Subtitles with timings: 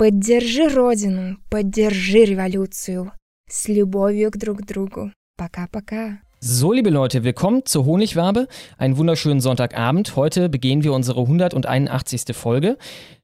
[0.00, 3.12] Поддержи Родину, поддержи революцию.
[3.48, 5.10] С любовью к друг другу.
[5.38, 6.18] Пока-пока.
[6.40, 8.46] So, liebe Leute, willkommen zur Honigwabe.
[8.76, 10.14] Einen wunderschönen Sonntagabend.
[10.16, 12.36] Heute begehen wir unsere 181.
[12.36, 12.76] Folge.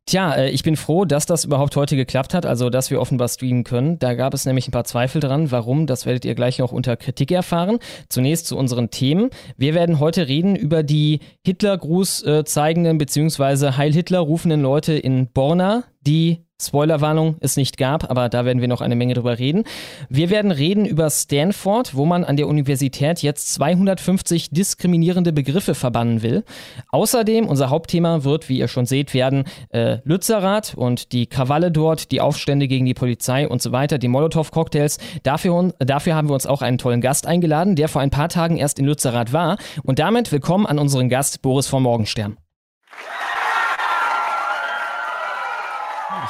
[0.06, 3.28] Tja, äh, ich bin froh, dass das überhaupt heute geklappt hat, also dass wir offenbar
[3.28, 3.98] streamen können.
[3.98, 5.50] Da gab es nämlich ein paar Zweifel dran.
[5.50, 5.86] Warum?
[5.86, 7.78] Das werdet ihr gleich noch unter Kritik erfahren.
[8.08, 9.28] Zunächst zu unseren Themen.
[9.56, 13.72] Wir werden heute reden über die Hitlergruß äh, zeigenden bzw.
[13.76, 18.67] Heil Hitler rufenden Leute in Borna, die Spoilerwarnung es nicht gab, aber da werden wir
[18.67, 19.63] noch eine Menge drüber reden.
[20.09, 26.23] Wir werden reden über Stanford, wo man an der Universität jetzt 250 diskriminierende Begriffe verbannen
[26.23, 26.43] will.
[26.89, 32.11] Außerdem, unser Hauptthema wird, wie ihr schon seht, werden äh, Lützerath und die Krawalle dort,
[32.11, 34.97] die Aufstände gegen die Polizei und so weiter, die Molotow-Cocktails.
[35.21, 38.57] Dafür, dafür haben wir uns auch einen tollen Gast eingeladen, der vor ein paar Tagen
[38.57, 39.57] erst in Lützerath war.
[39.83, 42.37] Und damit willkommen an unseren Gast Boris von Morgenstern.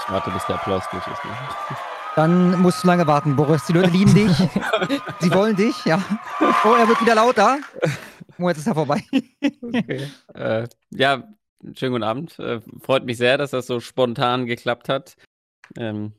[0.05, 1.25] Ich warte, bis der Applaus durch ist.
[1.25, 1.31] Ne?
[2.15, 3.65] Dann musst du lange warten, Boris.
[3.65, 4.35] Die Leute lieben dich.
[5.19, 6.03] Sie wollen dich, ja.
[6.39, 7.59] Oh, er wird wieder lauter.
[8.39, 9.03] Oh, jetzt ist er vorbei.
[9.61, 10.07] okay.
[10.33, 11.27] Äh, ja,
[11.75, 12.39] schönen guten Abend.
[12.39, 15.15] Äh, freut mich sehr, dass das so spontan geklappt hat.
[15.77, 16.13] Ähm,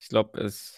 [0.00, 0.76] ich glaube, es.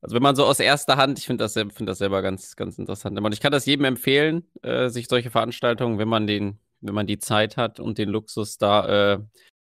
[0.00, 2.76] Also wenn man so aus erster Hand, ich finde das, find das selber ganz, ganz
[2.78, 3.18] interessant.
[3.18, 7.06] Und ich kann das jedem empfehlen, äh, sich solche Veranstaltungen, wenn man den, wenn man
[7.06, 9.18] die Zeit hat und den Luxus da äh,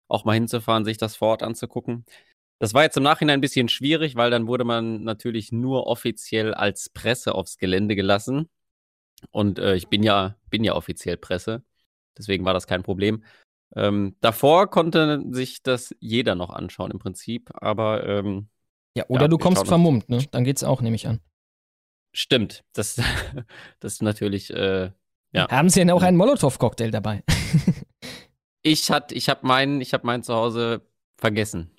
[0.10, 2.06] auch mal hinzufahren, sich das vor Ort anzugucken.
[2.60, 6.54] Das war jetzt im Nachhinein ein bisschen schwierig, weil dann wurde man natürlich nur offiziell
[6.54, 8.50] als Presse aufs Gelände gelassen.
[9.32, 11.64] Und äh, ich bin ja, bin ja offiziell Presse.
[12.18, 13.24] Deswegen war das kein Problem.
[13.76, 18.50] Ähm, davor konnte sich das jeder noch anschauen im Prinzip, aber ähm,
[18.96, 20.26] ja, oder ja, du kommst vermummt, ne?
[20.32, 21.20] Dann geht's auch, nehme ich an.
[22.12, 22.96] Stimmt, das,
[23.80, 24.92] das ist natürlich, äh,
[25.32, 25.48] ja.
[25.50, 27.24] Haben Sie denn auch einen Molotow-Cocktail dabei?
[28.70, 30.82] Ich, hat, ich habe meinen hab mein zu Hause
[31.18, 31.72] vergessen.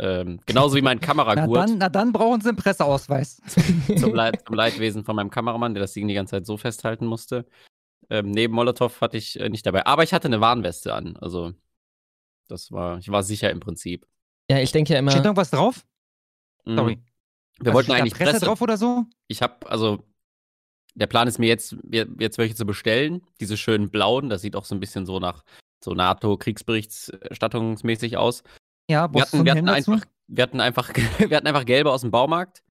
[0.00, 1.48] Ähm, genauso wie mein Kameragurt.
[1.48, 3.40] na, dann, na dann brauchen sie einen Presseausweis.
[3.96, 7.06] zum, Leid, zum Leidwesen von meinem Kameramann, der das Ding die ganze Zeit so festhalten
[7.06, 7.46] musste.
[8.10, 9.86] Ähm, neben Molotow hatte ich äh, nicht dabei.
[9.86, 11.16] Aber ich hatte eine Warnweste an.
[11.18, 11.52] Also,
[12.48, 14.04] das war, ich war sicher im Prinzip.
[14.50, 15.12] Ja, ich denke ja immer.
[15.12, 15.86] Steht irgendwas drauf?
[16.64, 16.76] Mhm.
[16.76, 16.98] Sorry.
[17.58, 19.04] Wir also wollten eigentlich Presse, Presse drauf oder so?
[19.28, 20.02] Ich habe, also,
[20.96, 23.22] der Plan ist mir jetzt, jetzt welche zu bestellen.
[23.40, 25.44] Diese schönen blauen, das sieht auch so ein bisschen so nach
[25.84, 28.42] so NATO-Kriegsberichterstattungsmäßig aus.
[28.88, 32.10] Ja, wir hatten, wir hatten einfach, wir hatten einfach, wir hatten einfach gelbe aus dem
[32.10, 32.64] Baumarkt.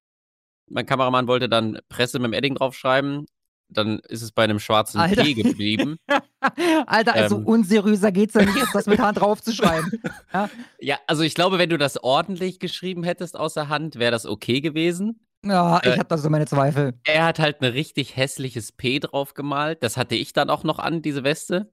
[0.68, 3.26] Mein Kameramann wollte dann Presse mit dem Edding draufschreiben.
[3.68, 5.22] Dann ist es bei einem schwarzen Alter.
[5.22, 5.96] P geblieben.
[6.86, 10.00] Alter, also ähm, unseriöser geht's ja nicht, das mit Hand draufzuschreiben.
[10.32, 10.50] ja?
[10.78, 14.60] ja, also ich glaube, wenn du das ordentlich geschrieben hättest außer Hand, wäre das okay
[14.60, 15.20] gewesen.
[15.44, 16.94] Ja, ich äh, habe da so meine Zweifel.
[17.04, 19.82] Er hat halt ein richtig hässliches P drauf gemalt.
[19.82, 21.70] Das hatte ich dann auch noch an, diese Weste.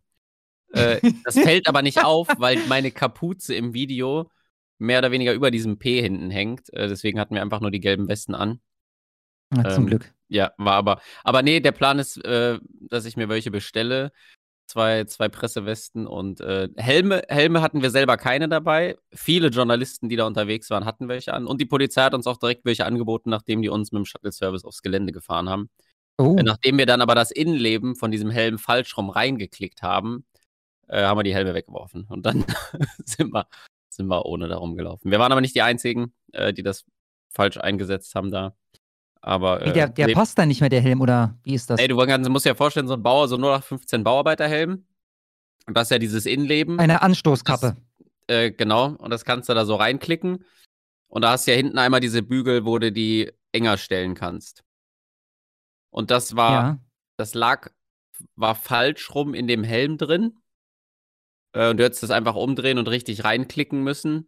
[0.73, 4.29] Äh, das fällt aber nicht auf, weil meine Kapuze im Video
[4.79, 6.73] mehr oder weniger über diesem P hinten hängt.
[6.73, 8.59] Äh, deswegen hatten wir einfach nur die gelben Westen an.
[9.51, 10.13] Na, zum ähm, Glück.
[10.27, 11.01] Ja, war aber.
[11.23, 12.57] Aber nee, der Plan ist, äh,
[12.89, 14.11] dass ich mir welche bestelle.
[14.67, 17.23] Zwei, zwei Pressewesten und äh, Helme.
[17.27, 18.97] Helme hatten wir selber keine dabei.
[19.13, 21.45] Viele Journalisten, die da unterwegs waren, hatten welche an.
[21.45, 24.63] Und die Polizei hat uns auch direkt welche angeboten, nachdem die uns mit dem Shuttle-Service
[24.63, 25.69] aufs Gelände gefahren haben.
[26.17, 26.37] Oh.
[26.41, 30.23] Nachdem wir dann aber das Innenleben von diesem Helm falsch rum reingeklickt haben,
[30.91, 32.05] äh, haben wir die Helme weggeworfen.
[32.09, 32.45] Und dann
[33.05, 33.47] sind, wir,
[33.89, 35.09] sind wir ohne darum gelaufen.
[35.09, 36.85] Wir waren aber nicht die Einzigen, äh, die das
[37.33, 38.55] falsch eingesetzt haben da.
[39.21, 41.79] Aber, äh, der, der nee, passt dann nicht mehr, der Helm, oder wie ist das?
[41.79, 44.85] Ey, du musst dir ja vorstellen, so ein Bauer, so nur nach 15 Bauarbeiterhelm.
[45.67, 46.79] Und das ist ja dieses Innenleben.
[46.79, 47.77] Eine Anstoßkappe.
[48.27, 48.95] Das, äh, genau.
[48.95, 50.43] Und das kannst du da so reinklicken.
[51.07, 54.63] Und da hast du ja hinten einmal diese Bügel, wo du die enger stellen kannst.
[55.91, 56.79] Und das war, ja.
[57.17, 57.69] das lag,
[58.35, 60.40] war falsch rum in dem Helm drin.
[61.53, 64.27] Äh, und du hättest das einfach umdrehen und richtig reinklicken müssen.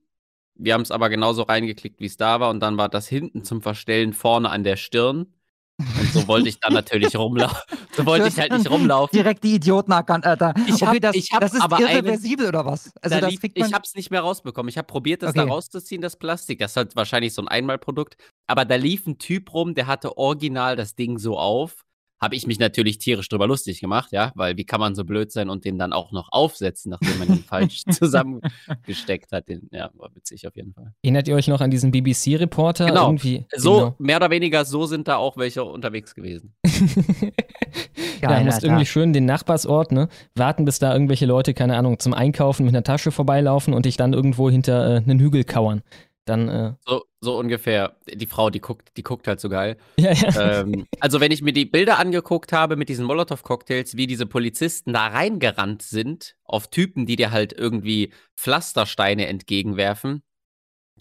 [0.56, 2.50] Wir haben es aber genauso reingeklickt, wie es da war.
[2.50, 5.34] Und dann war das hinten zum Verstellen vorne an der Stirn.
[5.80, 7.58] Und so wollte ich dann natürlich rumlaufen.
[7.96, 9.16] So wollte ich halt nicht rumlaufen.
[9.16, 10.56] Direkt die Idioten erkannt, Alter.
[10.66, 12.92] Ich hab, okay, das, ich hab das ist aber irreversibel oder was?
[13.04, 14.68] Also da lief, ich hab's nicht mehr rausbekommen.
[14.68, 15.46] Ich habe probiert, das okay.
[15.46, 16.58] da rauszuziehen, das Plastik.
[16.58, 18.18] Das ist halt wahrscheinlich so ein Einmalprodukt.
[18.48, 21.86] Aber da lief ein Typ rum, der hatte original das Ding so auf
[22.24, 25.32] habe ich mich natürlich tierisch drüber lustig gemacht, ja, weil wie kann man so blöd
[25.32, 29.50] sein und den dann auch noch aufsetzen, nachdem man ihn falsch zusammengesteckt hat.
[29.50, 30.94] Den, ja, war witzig auf jeden Fall.
[31.04, 32.86] Erinnert ihr euch noch an diesen BBC-Reporter?
[32.86, 33.08] Genau.
[33.08, 33.46] Irgendwie?
[33.54, 33.96] So, genau.
[34.00, 36.56] mehr oder weniger, so sind da auch welche unterwegs gewesen.
[38.22, 40.08] ja, du musst irgendwie schön den Nachbarsort, ne?
[40.36, 43.98] Warten, bis da irgendwelche Leute, keine Ahnung, zum Einkaufen mit einer Tasche vorbeilaufen und dich
[43.98, 45.82] dann irgendwo hinter äh, einen Hügel kauern.
[46.26, 47.96] Dann, äh, So, so ungefähr.
[48.14, 49.78] Die Frau, die guckt, die guckt halt so geil.
[49.98, 50.62] ja, ja.
[50.62, 54.94] ähm, also wenn ich mir die Bilder angeguckt habe mit diesen Molotow-Cocktails, wie diese Polizisten
[54.94, 60.24] da reingerannt sind, auf Typen, die dir halt irgendwie Pflastersteine entgegenwerfen.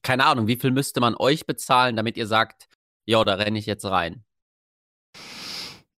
[0.03, 2.69] Keine Ahnung, wie viel müsste man euch bezahlen, damit ihr sagt,
[3.05, 4.25] ja, da renne ich jetzt rein.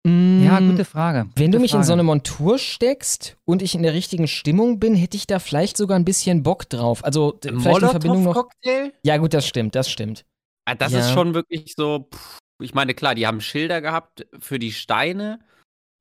[0.06, 1.30] Ja, Mm, gute Frage.
[1.36, 1.86] Wenn du gute mich in Frage.
[1.88, 5.78] so eine Montur steckst und ich in der richtigen Stimmung bin, hätte ich da vielleicht
[5.78, 7.06] sogar ein bisschen Bock drauf.
[7.06, 8.36] Also vielleicht in Verbindung noch.
[8.36, 8.92] Molotow-Cocktail?
[9.04, 10.26] Ja, gut, das stimmt, das stimmt.
[10.66, 11.00] Ah, Das Ja.
[11.00, 15.40] ist schon wirklich so, pff, ich meine, klar, die haben Schilder gehabt für die Steine,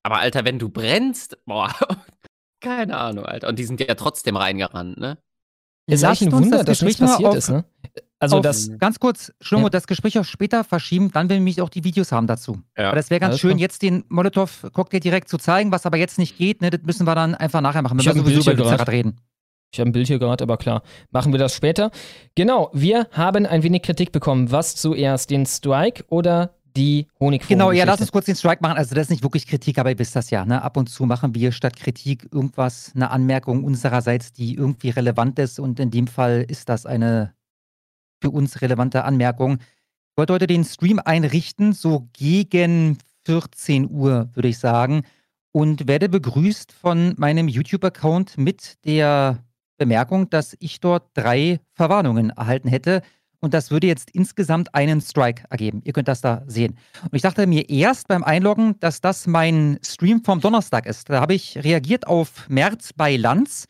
[0.05, 1.73] aber Alter, wenn du brennst, boah,
[2.61, 3.49] keine Ahnung, Alter.
[3.49, 5.19] Und die sind ja trotzdem reingerannt, ne?
[5.87, 7.65] Es ist eigentlich ein Wunder, das dass nichts passiert ist, ne?
[8.23, 9.71] Also auf, das, Ganz kurz, Schlomo, Ja.
[9.71, 12.59] das Gespräch auf später verschieben, dann will ich auch die Videos haben dazu.
[12.79, 12.89] Ja.
[12.89, 13.61] Aber das wäre ganz Alles schön, klar.
[13.61, 17.15] jetzt den Molotow-Cocktail direkt zu zeigen, was aber jetzt nicht geht, ne, das müssen wir
[17.15, 19.17] dann einfach nachher machen, Ich wir hab ein sowieso Bild über hier Lützerath reden.
[19.75, 21.91] Ich habe ein Bild hier gerade, aber klar, machen wir das später.
[22.35, 24.51] Genau, wir haben ein wenig Kritik bekommen.
[24.51, 27.49] Was zuerst, den Strike oder die Honigfuhr?
[27.49, 28.77] Genau, ja, lass uns kurz den Strike machen.
[28.77, 30.45] Also das ist nicht wirklich Kritik, aber ihr wisst das ja.
[30.45, 30.63] Ne?
[30.63, 35.59] Ab und zu machen wir statt Kritik irgendwas, eine Anmerkung unsererseits, die irgendwie relevant ist.
[35.59, 37.33] Und in dem Fall ist das eine
[38.23, 39.59] für uns relevante Anmerkung.
[39.59, 45.03] Ich wollte heute den Stream einrichten, so gegen 14 Uhr, würde ich sagen.
[45.51, 49.45] Und werde begrüßt von meinem YouTube-Account mit der
[49.77, 53.03] Bemerkung, dass ich dort drei Verwarnungen erhalten hätte.
[53.41, 55.83] Und das würde jetzt insgesamt einen Strike ergeben.
[55.85, 56.79] Ihr könnt das da sehen.
[57.03, 61.11] Und ich dachte mir erst beim Einloggen, dass das mein Stream vom Donnerstag ist.
[61.11, 63.67] Da habe ich reagiert auf März bei Lanz,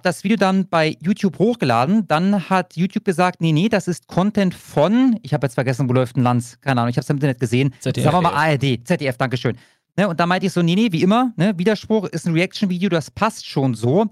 [0.00, 2.08] habe das Video dann bei YouTube hochgeladen.
[2.08, 5.92] Dann hat YouTube gesagt, nee, nee, das ist Content von, ich habe jetzt vergessen, wo
[5.92, 7.74] läuft ein Lanz, keine Ahnung, ich habe es im Internet gesehen.
[7.80, 8.04] ZDF.
[8.04, 9.58] Sagen wir mal ARD, ZDF, Dankeschön.
[9.96, 12.88] Ne, und da meinte ich so, nee, nee, wie immer, ne, Widerspruch ist ein Reaction-Video,
[12.88, 14.06] das passt schon so.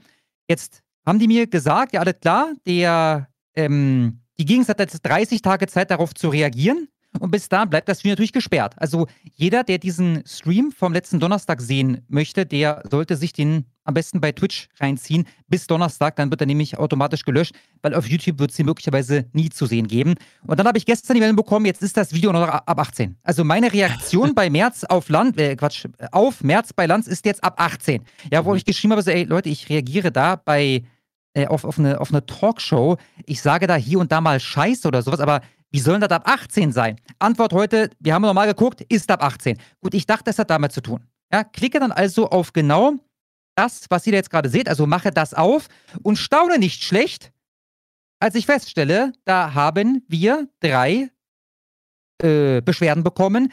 [0.47, 5.41] Jetzt haben die mir gesagt, ja, alles klar, der, ähm, die Gegensatz hat jetzt 30
[5.41, 6.89] Tage Zeit, darauf zu reagieren.
[7.19, 8.75] Und bis dahin bleibt das Video natürlich gesperrt.
[8.77, 13.95] Also jeder, der diesen Stream vom letzten Donnerstag sehen möchte, der sollte sich den am
[13.95, 16.17] besten bei Twitch reinziehen bis Donnerstag.
[16.17, 19.65] Dann wird er nämlich automatisch gelöscht, weil auf YouTube wird es ihn möglicherweise nie zu
[19.65, 20.15] sehen geben.
[20.47, 23.17] Und dann habe ich gestern die Meldung bekommen, jetzt ist das Video noch ab 18.
[23.23, 27.43] Also meine Reaktion bei März auf Land, äh, Quatsch, auf März bei Lanz ist jetzt
[27.43, 28.05] ab 18.
[28.31, 30.83] Ja, wo ich geschrieben habe, so, ey Leute, ich reagiere da bei
[31.33, 32.99] äh, auf, auf, eine, auf eine Talkshow.
[33.25, 36.23] Ich sage da hier und da mal Scheiße oder sowas, aber wie soll das ab
[36.27, 36.97] 18 sein?
[37.19, 39.59] Antwort heute, wir haben nochmal geguckt, ist ab 18.
[39.81, 41.05] Gut, ich dachte, das hat damit zu tun.
[41.33, 42.95] Ja, klicke dann also auf genau
[43.55, 45.67] das, was ihr da jetzt gerade seht, also mache das auf
[46.03, 47.33] und staune nicht schlecht,
[48.21, 51.11] als ich feststelle, da haben wir drei
[52.23, 53.53] äh, Beschwerden bekommen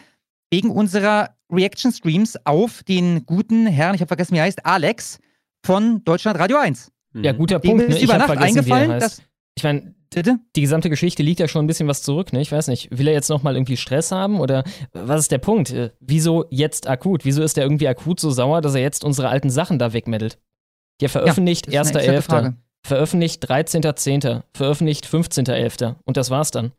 [0.52, 5.20] wegen unserer Reaction-Streams auf den guten Herrn, ich habe vergessen, wie er heißt, Alex
[5.66, 6.92] von Deutschland Radio 1.
[7.14, 7.88] Ja, guter Dem Punkt.
[7.88, 7.96] Ne?
[7.96, 9.22] ist Ich über Nacht vergessen, eingefallen, dass.
[9.56, 9.95] Ich meine?
[10.14, 12.42] Die gesamte Geschichte liegt ja schon ein bisschen was zurück, ne?
[12.42, 12.98] Ich weiß nicht.
[12.98, 14.64] Will er jetzt nochmal irgendwie Stress haben oder
[14.94, 15.72] was ist der Punkt?
[15.72, 17.26] Äh, Wieso jetzt akut?
[17.26, 20.40] Wieso ist er irgendwie akut so sauer, dass er jetzt unsere alten Sachen da wegmeddelt?
[21.02, 22.56] Der veröffentlicht exzellente 1.11., Frage.
[22.86, 25.96] veröffentlicht 13.10., veröffentlicht 15.11.
[26.06, 26.72] und das war's dann.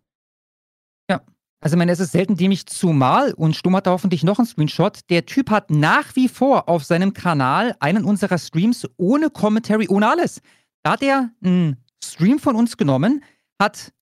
[1.63, 4.47] Also, ich meine, es ist selten dämlich, zumal, und Stumm hat da hoffentlich noch einen
[4.47, 9.89] Screenshot, der Typ hat nach wie vor auf seinem Kanal einen unserer Streams ohne Commentary,
[9.89, 10.43] ohne alles.
[10.83, 13.23] Da hat er einen Stream von uns genommen,
[13.61, 13.93] hat,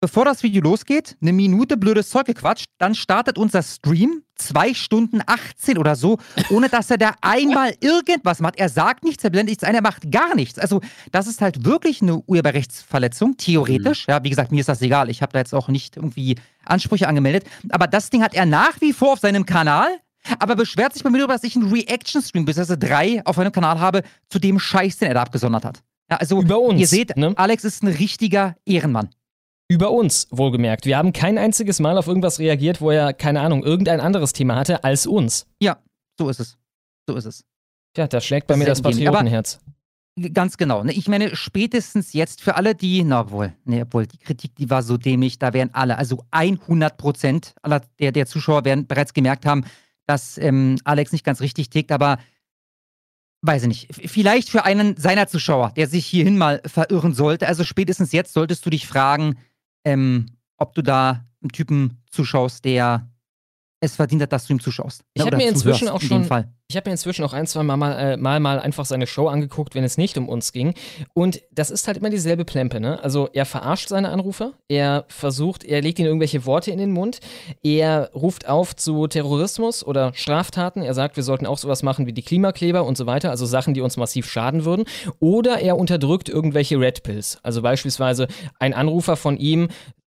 [0.00, 5.20] bevor das Video losgeht, eine Minute blödes Zeug gequatscht, dann startet unser Stream, zwei Stunden
[5.24, 6.18] 18 oder so,
[6.50, 8.56] ohne dass er da einmal irgendwas macht.
[8.56, 10.58] Er sagt nichts, er blendet nichts ein, er macht gar nichts.
[10.58, 10.80] Also,
[11.12, 14.06] das ist halt wirklich eine Urheberrechtsverletzung, theoretisch.
[14.08, 15.08] Ja, wie gesagt, mir ist das egal.
[15.08, 17.44] Ich habe da jetzt auch nicht irgendwie Ansprüche angemeldet.
[17.70, 19.88] Aber das Ding hat er nach wie vor auf seinem Kanal.
[20.38, 23.78] Aber beschwert sich bei mir darüber, dass ich einen Reaction-Stream, beziehungsweise drei auf meinem Kanal
[23.78, 25.82] habe, zu dem Scheiß, den er da abgesondert hat.
[26.10, 27.32] Ja, also, Über uns, ihr seht, ne?
[27.36, 29.10] Alex ist ein richtiger Ehrenmann.
[29.68, 30.84] Über uns, wohlgemerkt.
[30.84, 34.56] Wir haben kein einziges Mal auf irgendwas reagiert, wo er, keine Ahnung, irgendein anderes Thema
[34.56, 35.46] hatte als uns.
[35.60, 35.78] Ja,
[36.18, 36.58] so ist es.
[37.08, 37.44] So ist es.
[37.94, 39.60] Tja, da schlägt bei Das mir das Patriotenherz.
[40.32, 40.84] Ganz genau.
[40.84, 40.92] Ne?
[40.92, 44.82] Ich meine, spätestens jetzt für alle, die, na wohl, ne, obwohl, die Kritik, die war
[44.82, 49.44] so dämlich, da wären alle, also 100 Prozent aller der, der Zuschauer werden bereits gemerkt
[49.44, 49.64] haben,
[50.06, 52.18] dass ähm, Alex nicht ganz richtig tickt, aber
[53.46, 54.10] weiß ich nicht.
[54.10, 57.46] Vielleicht für einen seiner Zuschauer, der sich hierhin mal verirren sollte.
[57.46, 59.36] Also spätestens jetzt solltest du dich fragen,
[59.84, 63.10] ähm, ob du da einen Typen zuschaust, der
[63.84, 65.02] es verdient hat, dass du ihm zuschaust.
[65.14, 66.48] Ich habe mir inzwischen auch in schon, Fall.
[66.68, 69.28] ich habe mir inzwischen auch ein, zwei mal, mal, äh, mal mal einfach seine Show
[69.28, 70.74] angeguckt, wenn es nicht um uns ging.
[71.12, 73.02] Und das ist halt immer dieselbe Plempe, ne?
[73.02, 77.20] Also er verarscht seine Anrufer, er versucht, er legt ihnen irgendwelche Worte in den Mund,
[77.62, 82.12] er ruft auf zu Terrorismus oder Straftaten, er sagt, wir sollten auch sowas machen wie
[82.12, 84.84] die Klimakleber und so weiter, also Sachen, die uns massiv schaden würden.
[85.20, 87.38] Oder er unterdrückt irgendwelche Red Pills.
[87.42, 89.68] Also beispielsweise ein Anrufer von ihm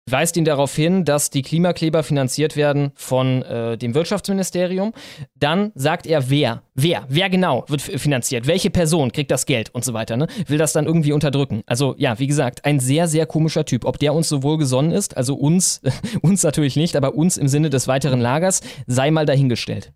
[0.06, 4.92] weist ihn darauf hin, dass die Klimakleber finanziert werden von äh, dem Wirtschaftsministerium.
[5.34, 9.84] Dann sagt er, wer, wer, wer genau wird finanziert, welche Person kriegt das Geld und
[9.84, 10.16] so weiter.
[10.16, 10.26] Ne?
[10.46, 11.62] Will das dann irgendwie unterdrücken.
[11.66, 13.84] Also ja, wie gesagt, ein sehr, sehr komischer Typ.
[13.84, 15.80] Ob der uns so wohlgesonnen ist, also uns,
[16.22, 19.92] uns natürlich nicht, aber uns im Sinne des weiteren Lagers, sei mal dahingestellt.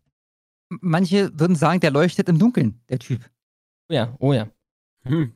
[0.81, 3.21] Manche würden sagen, der leuchtet im Dunkeln, der Typ.
[3.89, 4.49] Oh ja, oh ja.
[5.05, 5.33] Hm.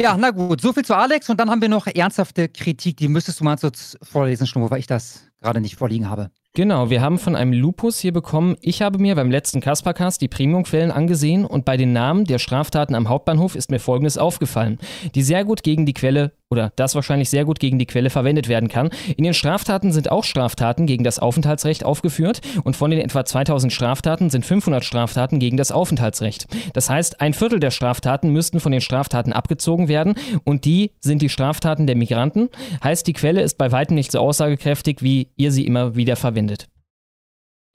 [0.00, 3.08] Ja, na gut, so viel zu Alex und dann haben wir noch ernsthafte Kritik, die
[3.08, 3.58] müsstest du mal
[4.02, 6.30] vorlesen, Schnurr, weil ich das gerade nicht vorliegen habe.
[6.54, 10.28] Genau, wir haben von einem Lupus hier bekommen, ich habe mir beim letzten Kaspercast die
[10.28, 14.78] Premium-Quellen angesehen und bei den Namen der Straftaten am Hauptbahnhof ist mir folgendes aufgefallen,
[15.14, 18.48] die sehr gut gegen die Quelle oder das wahrscheinlich sehr gut gegen die Quelle verwendet
[18.48, 18.90] werden kann.
[19.16, 23.72] In den Straftaten sind auch Straftaten gegen das Aufenthaltsrecht aufgeführt und von den etwa 2000
[23.72, 26.48] Straftaten sind 500 Straftaten gegen das Aufenthaltsrecht.
[26.74, 30.14] Das heißt, ein Viertel der Straftaten müssten von den Straftaten abgezogen werden
[30.44, 32.48] und die sind die Straftaten der Migranten.
[32.82, 36.68] Heißt, die Quelle ist bei weitem nicht so aussagekräftig, wie ihr sie immer wieder verwendet.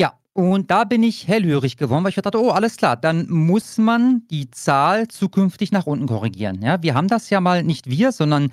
[0.01, 3.77] Ja, und da bin ich hellhörig geworden, weil ich dachte, oh, alles klar, dann muss
[3.77, 6.61] man die Zahl zukünftig nach unten korrigieren.
[6.61, 8.51] Ja, wir haben das ja mal, nicht wir, sondern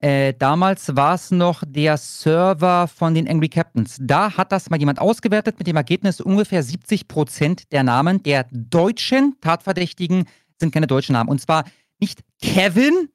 [0.00, 3.96] äh, damals war es noch der Server von den Angry Captains.
[4.00, 8.46] Da hat das mal jemand ausgewertet mit dem Ergebnis, ungefähr 70 Prozent der Namen der
[8.52, 10.26] deutschen Tatverdächtigen
[10.60, 11.28] sind keine deutschen Namen.
[11.28, 11.64] Und zwar
[11.98, 13.08] nicht Kevin,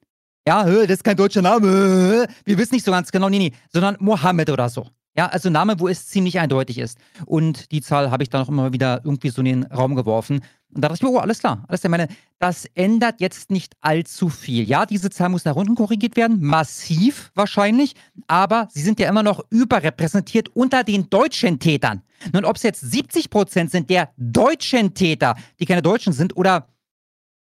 [0.46, 3.96] ja, das ist kein deutscher Name, wir wissen nicht so ganz genau, nee, nee, sondern
[4.00, 4.88] Mohammed oder so.
[5.16, 6.98] Ja, also Name, wo es ziemlich eindeutig ist.
[7.24, 10.40] Und die Zahl habe ich dann auch immer wieder irgendwie so in den Raum geworfen.
[10.74, 11.64] Und da dachte ich mir, oh, alles klar.
[11.68, 11.88] Alles klar.
[11.88, 12.08] Ich meine,
[12.40, 14.64] das ändert jetzt nicht allzu viel.
[14.68, 17.94] Ja, diese Zahl muss nach unten korrigiert werden, massiv wahrscheinlich,
[18.26, 22.02] aber sie sind ja immer noch überrepräsentiert unter den deutschen Tätern.
[22.32, 26.66] Nun, ob es jetzt 70 Prozent sind der deutschen Täter, die keine Deutschen sind, oder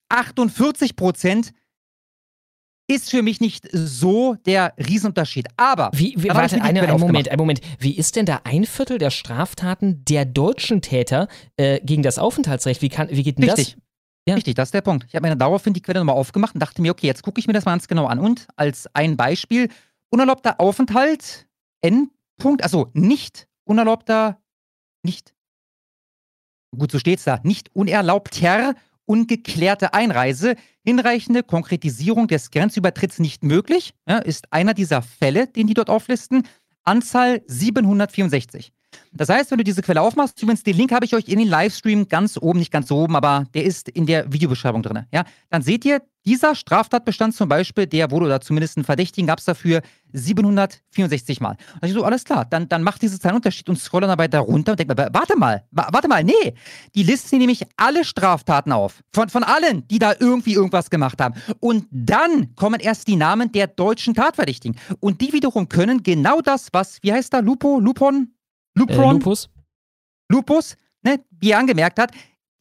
[0.09, 1.53] 48 Prozent,
[2.93, 5.47] ist für mich nicht so der Riesenunterschied.
[5.57, 7.61] Aber Wie, wie, warte, mir die eine, Quelle einen Moment, einen Moment.
[7.79, 12.81] Wie ist denn da ein Viertel der Straftaten der deutschen Täter äh, gegen das Aufenthaltsrecht?
[12.81, 13.77] Wie, kann, wie geht denn Richtig.
[14.27, 14.35] Ja.
[14.35, 15.05] Richtig, das ist der Punkt.
[15.09, 17.47] Ich habe mir daraufhin die Quelle nochmal aufgemacht und dachte mir, okay, jetzt gucke ich
[17.47, 18.19] mir das mal ganz genau an.
[18.19, 19.69] Und als ein Beispiel,
[20.09, 21.45] unerlaubter Aufenthalt,
[21.81, 24.39] Endpunkt, also nicht unerlaubter,
[25.03, 25.33] nicht,
[26.77, 34.17] gut, so steht's da, nicht unerlaubter, ungeklärte Einreise, hinreichende Konkretisierung des Grenzübertritts nicht möglich, ja,
[34.19, 36.43] ist einer dieser Fälle, den die dort auflisten.
[36.83, 38.73] Anzahl 764.
[39.11, 41.47] Das heißt, wenn du diese Quelle aufmachst, übrigens, den Link habe ich euch in den
[41.47, 45.05] Livestream ganz oben, nicht ganz oben, aber der ist in der Videobeschreibung drin.
[45.11, 45.23] Ja?
[45.49, 49.45] Dann seht ihr, dieser Straftatbestand zum Beispiel, der wurde, oder zumindest einen Verdächtigen gab es
[49.45, 49.81] dafür
[50.13, 51.57] 764 Mal.
[51.81, 54.09] Und ich so, alles klar, dann, dann macht diese Zahl einen Unterschied und scroll dann
[54.09, 56.53] dabei da runter und denkt mir, warte mal, wa- warte mal, nee,
[56.95, 59.01] die listen nämlich alle Straftaten auf.
[59.13, 61.35] Von, von allen, die da irgendwie irgendwas gemacht haben.
[61.59, 64.77] Und dann kommen erst die Namen der deutschen Tatverdächtigen.
[64.99, 68.29] Und die wiederum können genau das, was, wie heißt da, Lupo, Lupon?
[68.75, 69.13] Äh, Lupron?
[69.15, 69.49] Lupus?
[70.29, 72.11] Lupus, ne, wie er angemerkt hat,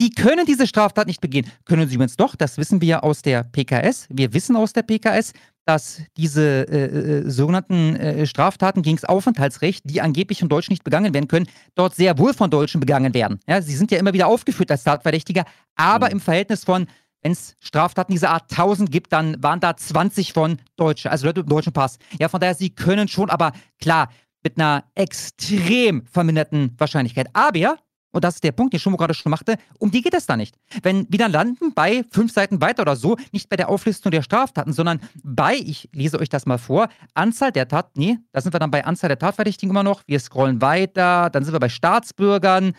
[0.00, 1.47] die können diese Straftat nicht begehen.
[1.64, 4.07] Können sie übrigens doch, das wissen wir aus der PKS.
[4.11, 5.33] Wir wissen aus der PKS,
[5.64, 10.83] dass diese äh, äh, sogenannten äh, Straftaten gegen das Aufenthaltsrecht, die angeblich von Deutschen nicht
[10.83, 13.38] begangen werden können, dort sehr wohl von Deutschen begangen werden.
[13.47, 15.45] Ja, sie sind ja immer wieder aufgeführt als Tatverdächtiger,
[15.76, 16.12] aber Mhm.
[16.14, 16.88] im Verhältnis von,
[17.23, 21.40] wenn es Straftaten dieser Art 1000 gibt, dann waren da 20 von Deutschen, also Leute
[21.40, 21.99] mit dem deutschen Pass.
[22.19, 24.09] Ja, von daher, sie können schon, aber klar,
[24.43, 27.29] mit einer extrem verminderten Wahrscheinlichkeit.
[27.33, 27.77] Aber,
[28.13, 30.37] und das ist der Punkt, den Schummo gerade schon machte, um die geht es da
[30.37, 30.57] nicht.
[30.83, 34.23] Wenn wir dann landen bei fünf Seiten weiter oder so, nicht bei der Auflistung der
[34.23, 38.53] Straftaten, sondern bei, ich lese euch das mal vor, Anzahl der Tat, nee, da sind
[38.53, 41.69] wir dann bei Anzahl der Tatverdächtigen immer noch, wir scrollen weiter, dann sind wir bei
[41.69, 42.75] Staatsbürgern,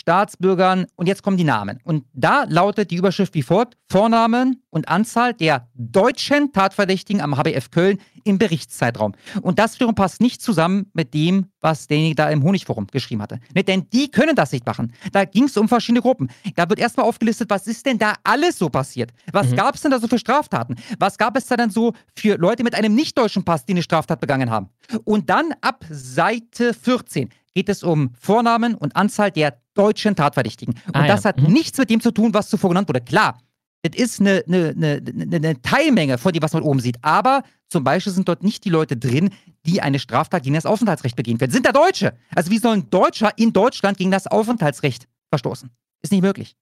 [0.00, 1.80] Staatsbürgern und jetzt kommen die Namen.
[1.84, 7.70] Und da lautet die Überschrift wie folgt: Vornamen und Anzahl der deutschen Tatverdächtigen am HBF
[7.70, 9.12] Köln im Berichtszeitraum.
[9.42, 13.38] Und das wiederum passt nicht zusammen mit dem, was derjenige da im Honigforum geschrieben hatte.
[13.54, 14.92] Ne, Denn die können das nicht machen.
[15.12, 16.28] Da ging es um verschiedene Gruppen.
[16.56, 19.12] Da wird erstmal aufgelistet, was ist denn da alles so passiert?
[19.32, 19.56] Was Mhm.
[19.56, 20.76] gab es denn da so für Straftaten?
[20.98, 24.20] Was gab es da denn so für Leute mit einem nicht-deutschen Pass, die eine Straftat
[24.20, 24.68] begangen haben?
[25.04, 30.74] Und dann ab Seite 14 geht es um Vornamen und Anzahl der deutschen Tatverdächtigen.
[30.86, 31.14] Und Ah, ja.
[31.14, 31.52] das hat Mhm.
[31.52, 33.00] nichts mit dem zu tun, was zuvor genannt wurde.
[33.00, 33.38] Klar,
[33.86, 35.02] Das ist eine, eine, eine,
[35.36, 36.96] eine Teilmenge von dem, was man oben sieht.
[37.02, 39.28] Aber zum Beispiel sind dort nicht die Leute drin,
[39.66, 41.52] die eine Straftat gegen das Aufenthaltsrecht begehen können.
[41.52, 42.16] Sind da Deutsche?
[42.34, 45.68] Also wie soll ein Deutscher in Deutschland gegen das Aufenthaltsrecht verstoßen?
[46.00, 46.56] Ist nicht möglich.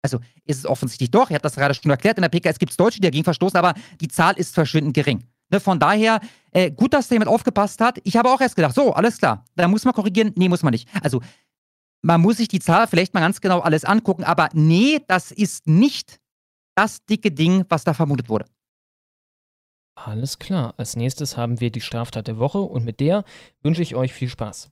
[0.00, 1.28] Also ist es offensichtlich doch.
[1.30, 2.18] Er hat das gerade schon erklärt.
[2.18, 5.24] In der PKS gibt es Deutsche, die dagegen verstoßen, aber die Zahl ist verschwindend gering.
[5.50, 6.20] Ne, von daher,
[6.52, 7.98] äh, gut, dass da jemand aufgepasst hat.
[8.04, 10.30] Ich habe auch erst gedacht, so, alles klar, da muss man korrigieren.
[10.36, 10.88] Nee, muss man nicht.
[11.02, 11.20] Also
[12.04, 15.66] man muss sich die Zahl vielleicht mal ganz genau alles angucken, aber nee, das ist
[15.66, 16.20] nicht
[16.76, 18.44] das dicke Ding, was da vermutet wurde.
[19.96, 20.74] Alles klar.
[20.76, 23.24] Als nächstes haben wir die Straftat der Woche und mit der
[23.62, 24.70] wünsche ich euch viel Spaß.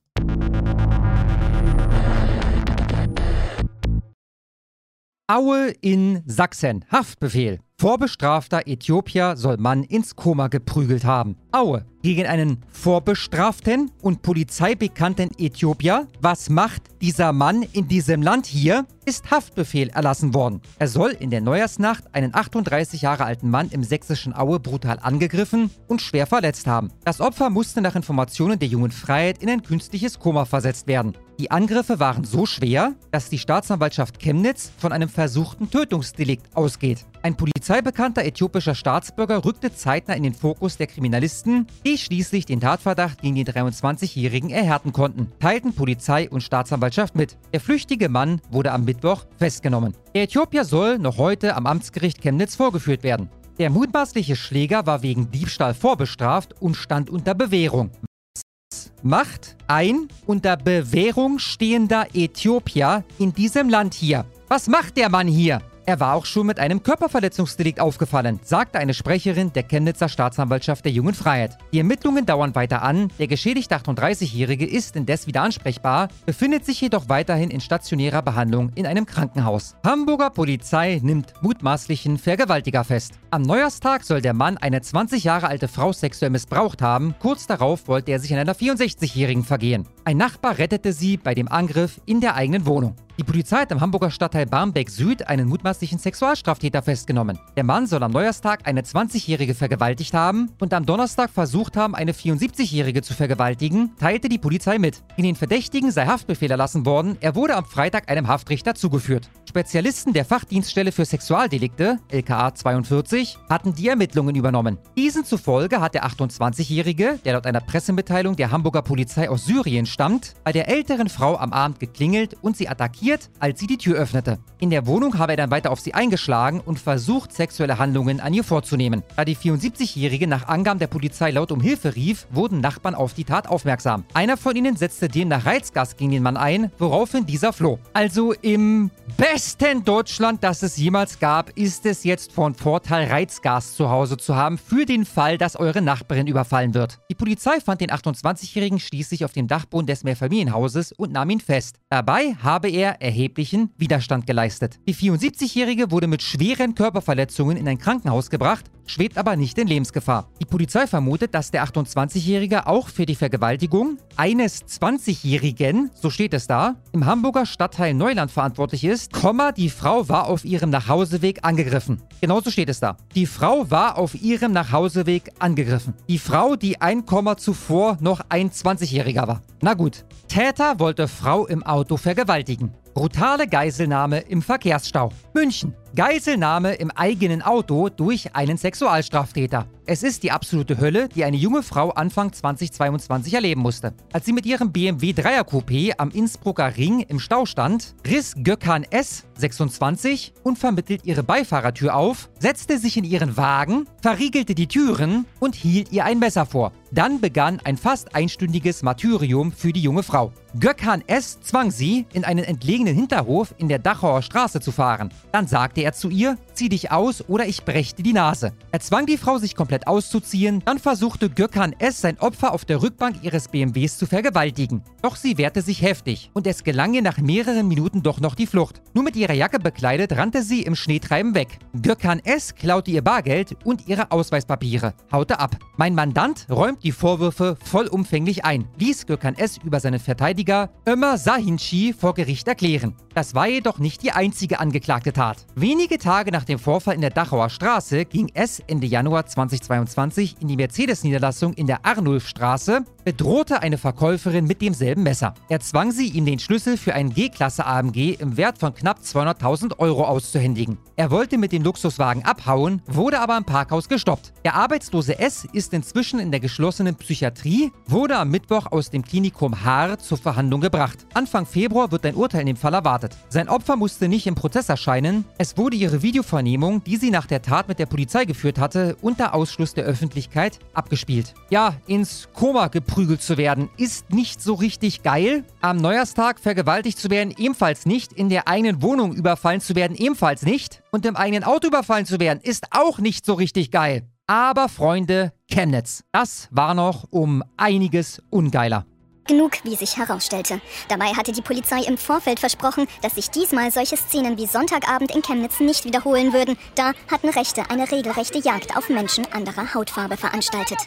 [5.29, 6.85] Aue in Sachsen.
[6.91, 7.61] Haftbefehl.
[7.83, 11.35] Vorbestrafter Äthiopier soll Mann ins Koma geprügelt haben.
[11.51, 11.85] Aue.
[12.03, 16.07] Gegen einen vorbestraften und polizeibekannten Äthiopier.
[16.21, 18.87] Was macht dieser Mann in diesem Land hier?
[19.05, 20.61] Ist Haftbefehl erlassen worden.
[20.79, 25.69] Er soll in der Neujahrsnacht einen 38 Jahre alten Mann im sächsischen Aue brutal angegriffen
[25.89, 26.93] und schwer verletzt haben.
[27.05, 31.15] Das Opfer musste nach Informationen der jungen Freiheit in ein künstliches Koma versetzt werden.
[31.41, 37.05] Die Angriffe waren so schwer, dass die Staatsanwaltschaft Chemnitz von einem versuchten Tötungsdelikt ausgeht.
[37.25, 43.23] Ein polizeibekannter äthiopischer Staatsbürger rückte zeitnah in den Fokus der Kriminalisten, die schließlich den Tatverdacht
[43.23, 47.37] gegen den 23-Jährigen erhärten konnten, teilten Polizei und Staatsanwaltschaft mit.
[47.53, 49.95] Der flüchtige Mann wurde am Mittwoch festgenommen.
[50.17, 53.29] Der Äthiopier soll noch heute am Amtsgericht Chemnitz vorgeführt werden.
[53.61, 57.93] Der mutmaßliche Schläger war wegen Diebstahl vorbestraft und stand unter Bewährung.
[58.35, 64.25] Was macht ein unter Bewährung stehender Äthiopier in diesem Land hier?
[64.49, 65.61] Was macht der Mann hier?
[65.85, 70.93] Er war auch schon mit einem Körperverletzungsdelikt aufgefallen, sagte eine Sprecherin der Chemnitzer Staatsanwaltschaft der
[70.93, 71.59] Jungen Freiheit.
[71.73, 77.09] Die Ermittlungen dauern weiter an, der geschädigte 38-Jährige ist indes wieder ansprechbar, befindet sich jedoch
[77.09, 79.75] weiterhin in stationärer Behandlung in einem Krankenhaus.
[79.85, 83.15] Hamburger Polizei nimmt mutmaßlichen Vergewaltiger fest.
[83.31, 87.89] Am Neujahrstag soll der Mann eine 20 Jahre alte Frau sexuell missbraucht haben, kurz darauf
[87.89, 89.89] wollte er sich an einer 64-Jährigen vergehen.
[90.05, 92.95] Ein Nachbar rettete sie bei dem Angriff in der eigenen Wohnung.
[93.19, 97.39] Die Polizei hat im Hamburger Stadtteil Barmbek Süd einen mutmaßlichen Sexualstraftäter festgenommen.
[97.57, 102.13] Der Mann soll am Neujahrstag eine 20-Jährige vergewaltigt haben und am Donnerstag versucht haben, eine
[102.13, 105.03] 74-Jährige zu vergewaltigen, teilte die Polizei mit.
[105.19, 109.29] In den Verdächtigen sei Haftbefehl erlassen worden, er wurde am Freitag einem Haftrichter zugeführt.
[109.47, 114.79] Spezialisten der Fachdienststelle für Sexualdelikte, LKA 42, hatten die Ermittlungen übernommen.
[114.97, 120.33] Diesen zufolge hat der 28-Jährige, der laut einer Pressemitteilung der Hamburger Polizei aus Syrien stammt,
[120.45, 123.02] bei der älteren Frau am Abend geklingelt und sie attackiert,
[123.41, 124.39] als sie die Tür öffnete.
[124.59, 128.33] In der Wohnung habe er dann weiter auf sie eingeschlagen und versucht, sexuelle Handlungen an
[128.33, 129.03] ihr vorzunehmen.
[129.17, 133.25] Da die 74-Jährige nach Angaben der Polizei laut um Hilfe rief, wurden Nachbarn auf die
[133.25, 134.05] Tat aufmerksam.
[134.15, 137.79] Einer von ihnen setzte demnach Reizgas gegen den Mann ein, woraufhin dieser floh.
[137.93, 143.91] Also im besten Deutschland, das es jemals gab, ist es jetzt von Vorteil, Reizgas zu
[143.91, 147.01] Hause zu haben, für den Fall, dass eure Nachbarin überfallen wird.
[147.11, 151.77] Die Polizei fand den 28-Jährigen schließlich auf dem Dachboden des Mehrfamilienhauses und nahm ihn fest.
[151.89, 154.79] Dabei habe er erheblichen Widerstand geleistet.
[154.87, 160.29] Die 74-Jährige wurde mit schweren Körperverletzungen in ein Krankenhaus gebracht, schwebt aber nicht in Lebensgefahr.
[160.41, 166.47] Die Polizei vermutet, dass der 28-Jährige auch für die Vergewaltigung eines 20-Jährigen, so steht es
[166.47, 172.03] da, im Hamburger Stadtteil Neuland verantwortlich ist, Komma, die Frau war auf ihrem Nachhauseweg angegriffen.
[172.21, 172.97] Genauso steht es da.
[173.15, 175.95] Die Frau war auf ihrem Nachhauseweg angegriffen.
[176.09, 179.43] Die Frau, die ein Komma zuvor noch ein 20-Jähriger war.
[179.61, 180.05] Na gut.
[180.29, 182.73] Täter wollte Frau im Auto vergewaltigen.
[182.95, 185.11] Brutale Geiselnahme im Verkehrsstau.
[185.35, 185.75] München.
[185.95, 189.67] Geiselnahme im eigenen Auto durch einen Sexualstraftäter.
[189.85, 193.93] Es ist die absolute Hölle, die eine junge Frau Anfang 2022 erleben musste.
[194.13, 198.85] Als sie mit ihrem BMW 3er Coupé am Innsbrucker Ring im Stau stand, riss Gökhan
[198.89, 199.25] S.
[199.37, 205.91] 26 unvermittelt ihre Beifahrertür auf, setzte sich in ihren Wagen, verriegelte die Türen und hielt
[205.91, 206.73] ihr ein Messer vor.
[206.93, 210.33] Dann begann ein fast einstündiges Martyrium für die junge Frau.
[210.61, 211.41] Gökhan S.
[211.41, 215.09] zwang sie, in einen entlegenen Hinterhof in der Dachauer Straße zu fahren.
[215.33, 218.53] Dann sagte er zu ihr, zieh dich aus oder ich brech dir die Nase.
[218.71, 222.01] Er zwang die Frau, sich komplett auszuziehen, dann versuchte Gökhan S.
[222.01, 224.83] sein Opfer auf der Rückbank ihres BMWs zu vergewaltigen.
[225.03, 228.47] Doch sie wehrte sich heftig und es gelang ihr nach mehreren Minuten doch noch die
[228.47, 228.83] Flucht.
[228.95, 231.59] Nur mit ihrer Jacke bekleidet rannte sie im Schneetreiben weg.
[231.81, 232.55] Gökhan S.
[232.55, 235.57] klaute ihr Bargeld und ihre Ausweispapiere, haute ab.
[235.77, 239.59] Mein Mandant räumt die Vorwürfe vollumfänglich ein, ließ Gökhan S.
[239.65, 242.95] über seinen Verteidiger Ömer Sahinci vor Gericht erklären.
[243.15, 245.47] Das war jedoch nicht die einzige angeklagte Tat.
[245.73, 250.49] Wenige Tage nach dem Vorfall in der Dachauer Straße ging es Ende Januar 2022 in
[250.49, 255.33] die Mercedes-Niederlassung in der Arnulfstraße, bedrohte eine Verkäuferin mit demselben Messer.
[255.49, 259.79] Er zwang sie, ihm den Schlüssel für einen G-Klasse AMG im Wert von knapp 200.000
[259.79, 260.77] Euro auszuhändigen.
[260.97, 264.35] Er wollte mit dem Luxuswagen abhauen, wurde aber im Parkhaus gestoppt.
[264.45, 269.65] Der arbeitslose S ist inzwischen in der geschlossenen Psychiatrie, wurde am Mittwoch aus dem Klinikum
[269.65, 270.99] Haar zur Verhandlung gebracht.
[271.15, 273.17] Anfang Februar wird ein Urteil in dem Fall erwartet.
[273.31, 275.25] Sein Opfer musste nicht im Prozess erscheinen.
[275.39, 279.35] Es wurde ihre Videovernehmung, die sie nach der Tat mit der Polizei geführt hatte, unter
[279.35, 281.35] Ausschluss der Öffentlichkeit abgespielt.
[281.51, 285.45] Ja, ins Koma geprügelt zu werden, ist nicht so richtig geil.
[285.61, 288.13] Am Neujahrstag vergewaltigt zu werden, ebenfalls nicht.
[288.13, 290.83] In der eigenen Wohnung überfallen zu werden, ebenfalls nicht.
[290.91, 294.03] Und im eigenen Auto überfallen zu werden, ist auch nicht so richtig geil.
[294.27, 298.87] Aber Freunde, Chemnitz, das war noch um einiges ungeiler.
[299.27, 300.61] Genug, wie sich herausstellte.
[300.89, 305.23] Dabei hatte die Polizei im Vorfeld versprochen, dass sich diesmal solche Szenen wie Sonntagabend in
[305.23, 306.57] Chemnitz nicht wiederholen würden.
[306.75, 310.79] Da hatten Rechte eine regelrechte Jagd auf Menschen anderer Hautfarbe veranstaltet.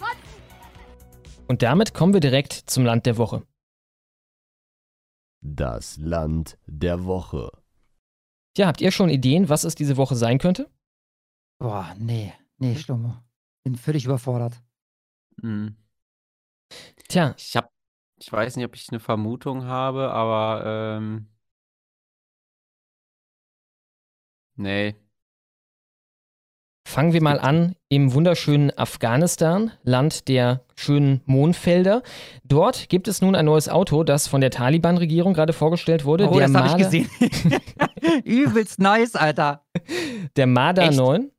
[1.47, 3.43] Und damit kommen wir direkt zum Land der Woche.
[5.41, 7.51] Das Land der Woche.
[8.57, 10.69] Ja, habt ihr schon Ideen, was es diese Woche sein könnte?
[11.59, 13.23] Boah, nee, nee, Schlummer.
[13.63, 14.61] Bin völlig überfordert.
[15.41, 15.75] Hm.
[17.07, 17.69] Tja, Ich hab,
[18.17, 21.27] ich weiß nicht, ob ich eine Vermutung habe, aber ähm,
[24.55, 24.95] nee.
[26.87, 32.03] fangen wir mal an im wunderschönen Afghanistan, Land der schönen Mondfelder.
[32.43, 36.29] Dort gibt es nun ein neues Auto, das von der Taliban-Regierung gerade vorgestellt wurde.
[36.29, 37.09] Oh, der das habe ich gesehen.
[38.23, 39.65] Übelst nice, Alter.
[40.37, 40.97] Der Marder Echt?
[40.97, 41.31] 9.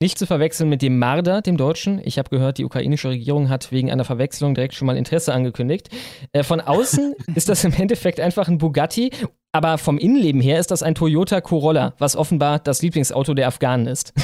[0.00, 2.00] Nicht zu verwechseln mit dem Marder, dem Deutschen.
[2.04, 5.88] Ich habe gehört, die ukrainische Regierung hat wegen einer Verwechslung direkt schon mal Interesse angekündigt.
[6.32, 9.10] Äh, von außen ist das im Endeffekt einfach ein Bugatti,
[9.50, 13.86] aber vom Innenleben her ist das ein Toyota Corolla, was offenbar das Lieblingsauto der Afghanen
[13.86, 14.12] ist.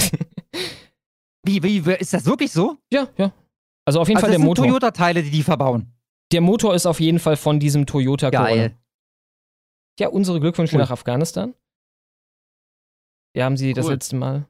[1.47, 2.79] Wie, wie, ist das wirklich so?
[2.91, 3.31] ja, ja.
[3.85, 4.65] Also auf jeden Also Fall das der sind Motor.
[4.67, 5.93] Toyota-Teile, die die verbauen.
[6.33, 8.49] Der Motor ist auf jeden Fall von diesem Toyota Corolla.
[8.49, 8.77] Geil.
[10.01, 10.81] Ja, unsere Glückwünsche Cool.
[10.81, 11.53] nach Afghanistan.
[13.35, 13.93] Wir haben sie das Cool.
[13.93, 14.49] letzte Mal.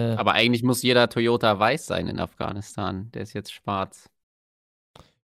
[0.00, 3.10] Äh, Aber eigentlich muss jeder Toyota weiß sein in Afghanistan.
[3.12, 4.08] Der ist jetzt schwarz.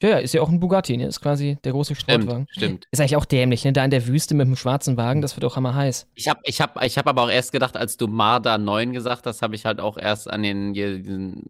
[0.02, 1.08] ja, ja, ist ja auch ein Bugatti, ne?
[1.08, 2.48] Ist quasi der große Sportwagen.
[2.50, 2.88] Stimmt, stimmt.
[2.92, 3.74] Ist eigentlich auch dämlich, ne?
[3.74, 6.08] Da in der Wüste mit dem schwarzen Wagen, das wird auch hammer heiß.
[6.16, 9.26] Ich habe ich hab, ich hab aber auch erst gedacht, als du Marder 9 gesagt
[9.26, 11.44] hast, habe ich halt auch erst an den, diesen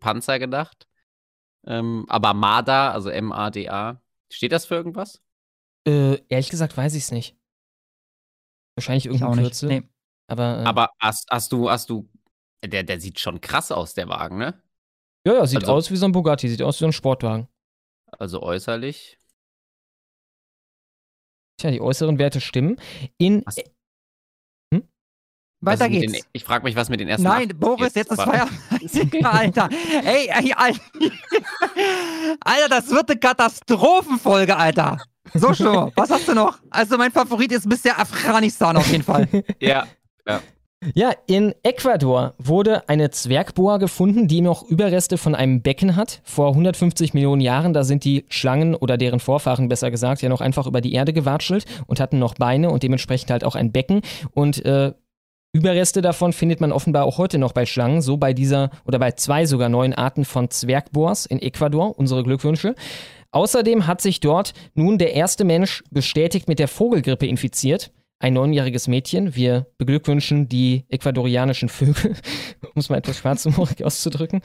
[0.00, 0.86] Panzer gedacht.
[1.66, 5.20] Ähm, aber Marder, also M-A-D-A, steht das für irgendwas?
[5.86, 7.36] Äh, ehrlich gesagt weiß ich es nicht.
[8.76, 9.44] Wahrscheinlich Ich auch irgendein nicht.
[9.48, 9.68] Kürzel.
[9.68, 9.82] Nee.
[10.28, 12.08] Aber, äh, Aber hast, hast du, hast du,
[12.64, 14.60] der, der sieht schon krass aus, der Wagen, ne?
[15.26, 17.48] ja, ja, sieht also- aus wie so ein Bugatti, sieht aus wie so ein Sportwagen.
[18.12, 19.18] Also äußerlich.
[21.60, 22.80] Tja, die äußeren Werte stimmen.
[23.18, 23.56] In, Was-
[25.60, 26.12] Weiter Was ist mit geht's.
[26.12, 27.24] Den, ich frage mich, was mit den ersten.
[27.24, 28.54] Nein, acht Boris, jetzt ist Feierabend.
[29.24, 29.68] Alter.
[30.04, 30.80] Ey, ey, Alter.
[32.40, 34.98] Alter, das wird eine Katastrophenfolge, Alter.
[35.34, 35.90] So schon.
[35.96, 36.60] Was hast du noch?
[36.70, 39.28] Also mein Favorit ist bisher Afghanistan auf jeden Fall.
[39.60, 39.88] Ja,
[40.28, 40.40] Ja,
[41.26, 46.20] in Ecuador wurde eine Zwergboa gefunden, die noch Überreste von einem Becken hat.
[46.24, 50.40] Vor 150 Millionen Jahren, da sind die Schlangen oder deren Vorfahren besser gesagt, ja noch
[50.40, 54.02] einfach über die Erde gewatschelt und hatten noch Beine und dementsprechend halt auch ein Becken.
[54.32, 54.92] Und äh,
[55.52, 59.12] Überreste davon findet man offenbar auch heute noch bei Schlangen, so bei dieser oder bei
[59.12, 61.98] zwei sogar neuen Arten von Zwergboas in Ecuador.
[61.98, 62.74] Unsere Glückwünsche.
[63.30, 67.90] Außerdem hat sich dort nun der erste Mensch bestätigt mit der Vogelgrippe infiziert.
[68.20, 69.36] Ein neunjähriges Mädchen.
[69.36, 72.14] Wir beglückwünschen die ecuadorianischen Vögel,
[72.62, 74.40] um es mal etwas schwarzhumorig auszudrücken.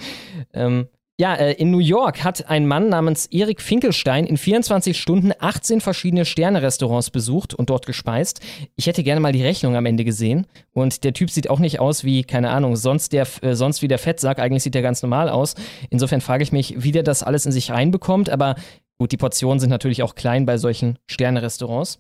[0.54, 0.88] Ähm,
[1.20, 5.80] ja, äh, in New York hat ein Mann namens Erik Finkelstein in 24 Stunden 18
[5.80, 8.42] verschiedene Sterne-Restaurants besucht und dort gespeist.
[8.76, 10.48] Ich hätte gerne mal die Rechnung am Ende gesehen.
[10.72, 13.88] Und der Typ sieht auch nicht aus wie, keine Ahnung, sonst, der, äh, sonst wie
[13.88, 14.40] der Fettsack.
[14.40, 15.54] Eigentlich sieht er ganz normal aus.
[15.92, 18.32] Insofern frage ich mich, wie der das alles in sich reinbekommt.
[18.32, 18.56] Aber
[18.98, 22.00] gut, die Portionen sind natürlich auch klein bei solchen Sterne-Restaurants.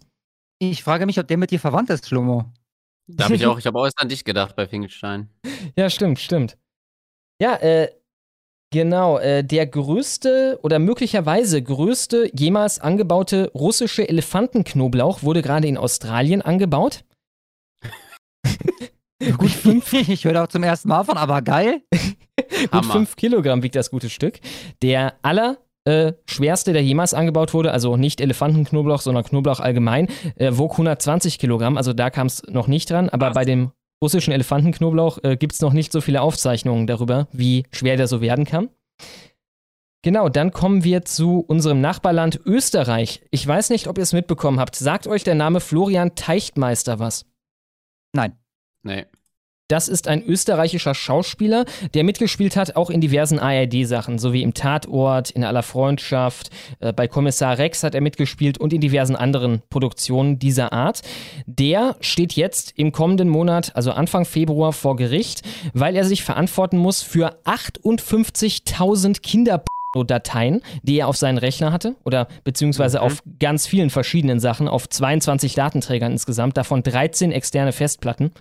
[0.71, 2.45] Ich frage mich, ob der mit dir verwandt ist, Schlomo.
[3.07, 5.29] da habe ich auch, ich habe auch erst an dich gedacht bei Finkelstein.
[5.75, 6.57] Ja, stimmt, stimmt.
[7.41, 7.89] Ja, äh,
[8.71, 16.41] genau, äh, der größte oder möglicherweise größte jemals angebaute russische Elefantenknoblauch wurde gerade in Australien
[16.41, 17.03] angebaut.
[19.37, 19.93] Gut, fünf.
[19.93, 21.81] Ich höre auch zum ersten Mal von, aber geil.
[22.35, 22.93] Gut Hammer.
[22.93, 24.39] 5 Kilogramm wiegt das gute Stück.
[24.81, 30.51] Der aller äh, schwerste, der jemals angebaut wurde, also nicht Elefantenknoblauch, sondern Knoblauch allgemein, äh,
[30.53, 31.77] wog 120 Kilogramm.
[31.77, 33.09] Also da kam es noch nicht dran.
[33.09, 33.35] Aber Krass.
[33.35, 37.97] bei dem russischen Elefantenknoblauch äh, gibt es noch nicht so viele Aufzeichnungen darüber, wie schwer
[37.97, 38.69] der so werden kann.
[40.03, 43.21] Genau, dann kommen wir zu unserem Nachbarland Österreich.
[43.31, 44.75] Ich weiß nicht, ob ihr es mitbekommen habt.
[44.75, 47.25] Sagt euch der Name Florian Teichtmeister was?
[48.13, 48.37] Nein.
[48.83, 49.05] Nee.
[49.69, 55.31] Das ist ein österreichischer Schauspieler, der mitgespielt hat, auch in diversen ARD-Sachen, sowie im Tatort,
[55.31, 56.49] in aller Freundschaft,
[56.79, 61.01] äh, bei Kommissar Rex hat er mitgespielt und in diversen anderen Produktionen dieser Art.
[61.45, 66.77] Der steht jetzt im kommenden Monat, also Anfang Februar, vor Gericht, weil er sich verantworten
[66.77, 69.63] muss für 58.000 Kinder.
[70.07, 73.03] Dateien, die er auf seinen Rechner hatte oder beziehungsweise Mhm.
[73.03, 78.31] auf ganz vielen verschiedenen Sachen, auf 22 Datenträgern insgesamt, davon 13 externe Festplatten.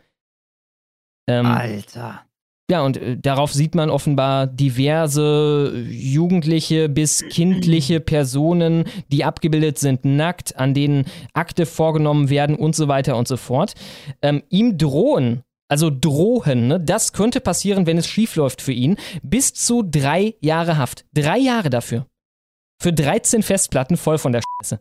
[1.28, 2.22] Ähm, Alter.
[2.70, 10.04] ja, und äh, darauf sieht man offenbar diverse jugendliche bis kindliche Personen, die abgebildet sind,
[10.04, 13.74] nackt, an denen Akte vorgenommen werden und so weiter und so fort.
[14.20, 19.54] Ähm, ihm drohen, also drohen, ne, das könnte passieren, wenn es schiefläuft für ihn, bis
[19.54, 21.06] zu drei Jahre Haft.
[21.14, 22.06] Drei Jahre dafür.
[22.82, 24.80] Für 13 Festplatten voll von der Scheiße.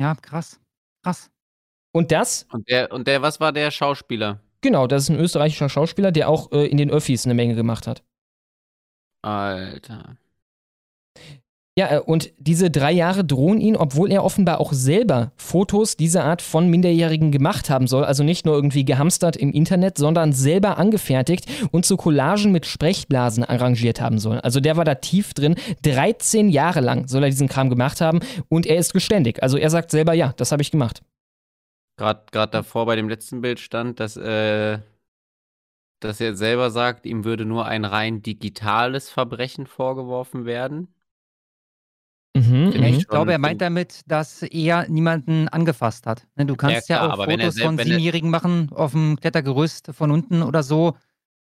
[0.00, 0.58] Ja, krass.
[1.04, 1.30] Krass.
[1.92, 4.40] Und das, Und der, und der, was war der Schauspieler?
[4.62, 7.86] genau, das ist ein österreichischer Schauspieler, der auch äh, in den Öffis eine Menge gemacht
[7.86, 8.02] hat.
[9.22, 10.16] Alter.
[11.78, 16.24] Ja, äh, und diese drei Jahre drohen ihn, obwohl er offenbar auch selber Fotos dieser
[16.24, 18.04] Art von Minderjährigen gemacht haben soll.
[18.04, 23.44] Also nicht nur irgendwie gehamstert im Internet, sondern selber angefertigt und zu Collagen mit Sprechblasen
[23.44, 24.40] arrangiert haben soll.
[24.40, 25.54] Also der war da tief drin.
[25.82, 29.42] 13 Jahre lang soll er diesen Kram gemacht haben und er ist geständig.
[29.42, 31.00] Also er sagt selber, ja, das habe ich gemacht.
[32.00, 34.78] Gerade davor bei dem letzten Bild stand, dass, äh,
[36.00, 40.94] dass er selber sagt, ihm würde nur ein rein digitales Verbrechen vorgeworfen werden.
[42.34, 42.84] Mhm, Ja, mhm.
[42.84, 46.26] ich schon- glaube, er meint damit, dass er niemanden angefasst hat.
[46.36, 49.90] Ne, Du kannst ja, klar, auch wenn er Fotos von Siebenjährigen machen auf dem Klettergerüst
[49.92, 50.96] von unten oder so,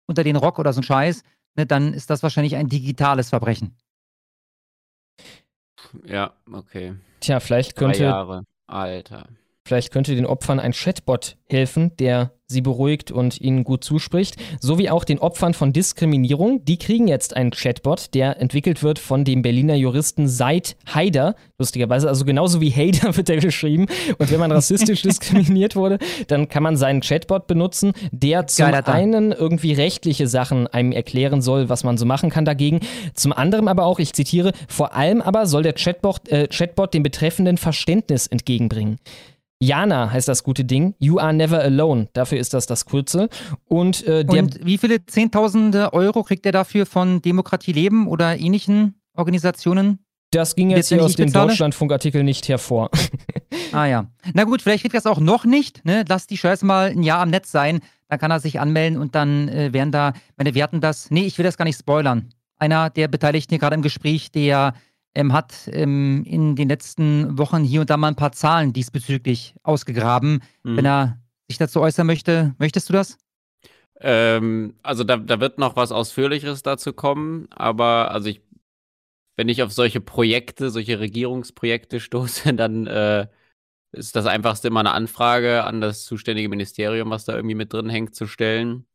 [0.05, 1.23] unter den Rock oder so ein Scheiß.
[1.55, 3.75] Ne, dann ist das wahrscheinlich ein digitales Verbrechen.
[6.03, 6.95] Ja, okay.
[7.21, 8.43] Tja, vielleicht Drei könnte Jahre.
[8.67, 9.27] Alter.
[9.67, 14.91] Vielleicht könnte den Opfern ein Chatbot helfen, der sie beruhigt und ihnen gut zuspricht, sowie
[14.91, 16.63] auch den Opfern von Diskriminierung.
[16.63, 22.07] Die kriegen jetzt einen Chatbot, der entwickelt wird von dem Berliner Juristen Seid Haider, lustigerweise,
[22.07, 23.87] also genauso wie Haider wird er geschrieben.
[24.19, 25.97] Und wenn man rassistisch diskriminiert wurde,
[26.27, 31.41] dann kann man seinen Chatbot benutzen, der zum Geiler einen irgendwie rechtliche Sachen einem erklären
[31.41, 32.81] soll, was man so machen kann dagegen.
[33.15, 37.01] Zum anderen aber auch, ich zitiere, vor allem aber soll der Chatbot, äh, Chatbot dem
[37.01, 38.99] Betreffenden Verständnis entgegenbringen.
[39.59, 40.95] Jana heißt das gute Ding.
[40.99, 42.09] You are never alone.
[42.13, 43.29] Dafür ist das das Kürzel.
[43.65, 48.95] Und äh, Und wie viele Zehntausende Euro kriegt er dafür von Demokratie Leben oder ähnlichen
[49.15, 49.99] Organisationen?
[50.31, 51.31] Das ging Jetzt, jetzt hier aus dem?
[51.31, 52.89] Deutschlandfunkartikel nicht hervor.
[53.71, 54.07] Ah ja.
[54.33, 55.83] Na gut, vielleicht kriegt er es auch noch nicht.
[55.85, 56.05] Ne?
[56.07, 57.81] Lass die Scheiße mal ein Jahr am Netz sein.
[58.07, 61.11] Dann kann er sich anmelden und dann äh, werden da, meine, wir hatten das.
[61.11, 62.29] Nee, ich will das gar nicht spoilern.
[62.57, 64.73] Einer der Beteiligten hier gerade im Gespräch, der
[65.15, 69.55] ähm, hat ähm, in den letzten Wochen hier und da mal ein paar Zahlen diesbezüglich
[69.63, 70.43] ausgegraben.
[70.63, 70.77] Mhm.
[70.77, 73.17] Wenn er sich dazu äußern möchte, möchtest du das?
[74.01, 78.41] Ähm, also da, da wird noch was Ausführlicheres dazu kommen, aber also ich,
[79.37, 83.27] wenn ich auf solche Projekte, solche Regierungsprojekte stoße, dann äh,
[83.93, 87.89] ist das einfachste immer eine Anfrage an das zuständige Ministerium, was da irgendwie mit drin
[87.89, 88.85] hängt, zu stellen.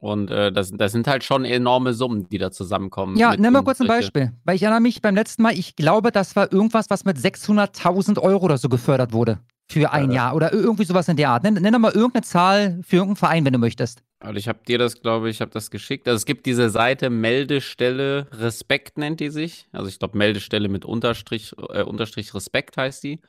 [0.00, 3.16] Und äh, das, das sind halt schon enorme Summen, die da zusammenkommen.
[3.16, 4.32] Ja, nimm mal kurz ein Beispiel.
[4.44, 8.20] Weil ich erinnere mich beim letzten Mal, ich glaube, das war irgendwas, was mit 600.000
[8.20, 9.40] Euro oder so gefördert wurde.
[9.70, 10.14] Für ein Äh.
[10.14, 11.42] Jahr oder irgendwie sowas in der Art.
[11.42, 14.02] Nenn, nenn doch mal irgendeine Zahl für irgendeinen Verein, wenn du möchtest.
[14.20, 16.08] Also ich habe dir das, glaube ich, habe das geschickt.
[16.08, 19.68] Also es gibt diese Seite Meldestelle Respekt nennt die sich.
[19.72, 23.20] Also ich glaube Meldestelle mit Unterstrich, äh, Unterstrich Respekt heißt die.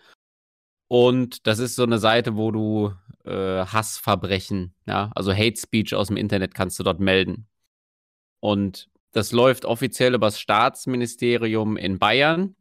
[0.90, 6.08] Und das ist so eine Seite, wo du äh, Hassverbrechen, ja, also Hate Speech aus
[6.08, 7.48] dem Internet kannst du dort melden.
[8.40, 12.56] Und das läuft offiziell über das Staatsministerium in Bayern.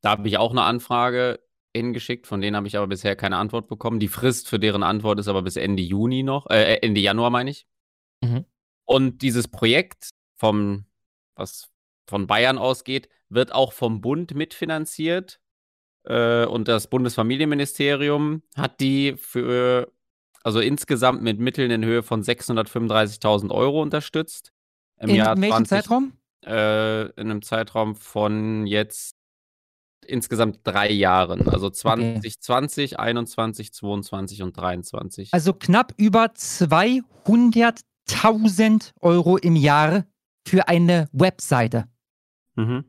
[0.00, 1.40] Da habe ich auch eine Anfrage
[1.74, 3.98] hingeschickt, von denen habe ich aber bisher keine Antwort bekommen.
[3.98, 7.50] Die Frist für deren Antwort ist aber bis Ende Juni noch, äh, Ende Januar meine
[7.50, 7.66] ich.
[8.22, 8.44] Mhm.
[8.84, 10.86] Und dieses Projekt vom,
[11.34, 11.68] was
[12.06, 15.40] von Bayern ausgeht, wird auch vom Bund mitfinanziert.
[16.04, 19.90] Äh, und das Bundesfamilienministerium hat die für,
[20.42, 24.52] also insgesamt mit Mitteln in Höhe von 635.000 Euro unterstützt.
[24.98, 26.12] Im in Jahr welchem 20, Zeitraum?
[26.44, 29.16] Äh, in einem Zeitraum von jetzt
[30.06, 31.48] insgesamt drei Jahren.
[31.48, 35.32] Also 2020, 21, 22 und 23.
[35.32, 40.04] Also knapp über 200.000 Euro im Jahr
[40.46, 41.86] für eine Webseite.
[42.56, 42.84] mhm.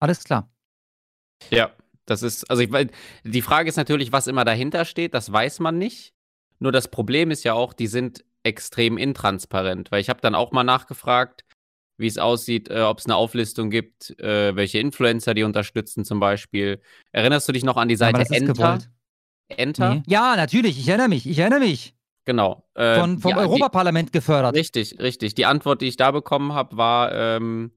[0.00, 0.48] Alles klar.
[1.50, 1.72] Ja,
[2.10, 2.70] das ist, also ich
[3.24, 6.12] die Frage ist natürlich, was immer dahinter steht, das weiß man nicht.
[6.58, 10.52] Nur das Problem ist ja auch, die sind extrem intransparent, weil ich habe dann auch
[10.52, 11.44] mal nachgefragt,
[11.98, 16.20] wie es aussieht, äh, ob es eine Auflistung gibt, äh, welche Influencer die unterstützen zum
[16.20, 16.80] Beispiel.
[17.12, 18.52] Erinnerst du dich noch an die Seite ist Enter?
[18.52, 18.90] gewollt.
[19.48, 19.94] Enter?
[19.94, 20.02] Nee.
[20.06, 20.78] Ja, natürlich.
[20.78, 21.26] Ich erinnere mich.
[21.28, 21.94] Ich erinnere mich.
[22.24, 22.68] genau.
[22.74, 24.54] Äh, Von, vom die- Europaparlament gefördert.
[24.54, 25.34] Richtig, richtig.
[25.34, 27.72] Die Antwort, die ich da bekommen habe, war, ähm,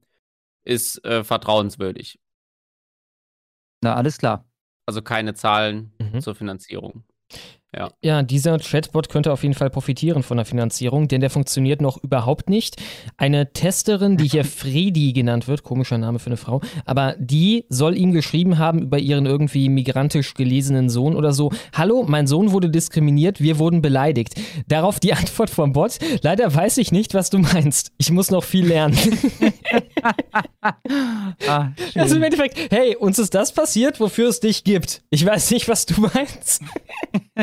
[0.64, 2.20] ist äh, vertrauenswürdig.
[3.82, 4.44] Na, alles klar.
[4.86, 6.20] Also keine Zahlen Mhm.
[6.20, 7.04] zur Finanzierung.
[8.02, 11.96] Ja, dieser Chatbot könnte auf jeden Fall profitieren von der Finanzierung, denn der funktioniert noch
[12.04, 12.76] überhaupt nicht.
[13.16, 17.96] Eine Testerin, die hier Fredi genannt wird, komischer Name für eine Frau, aber die soll
[17.96, 21.50] ihm geschrieben haben über ihren irgendwie migrantisch gelesenen Sohn oder so.
[21.72, 24.34] Hallo, mein Sohn wurde diskriminiert, wir wurden beleidigt.
[24.68, 27.92] Darauf die Antwort vom Bot, leider weiß ich nicht, was du meinst.
[27.96, 28.98] Ich muss noch viel lernen.
[31.48, 32.22] Ah, Also im.
[32.22, 35.02] Endeffekt, hey, uns ist das passiert, wofür es dich gibt.
[35.10, 36.62] Ich weiß nicht, was du meinst.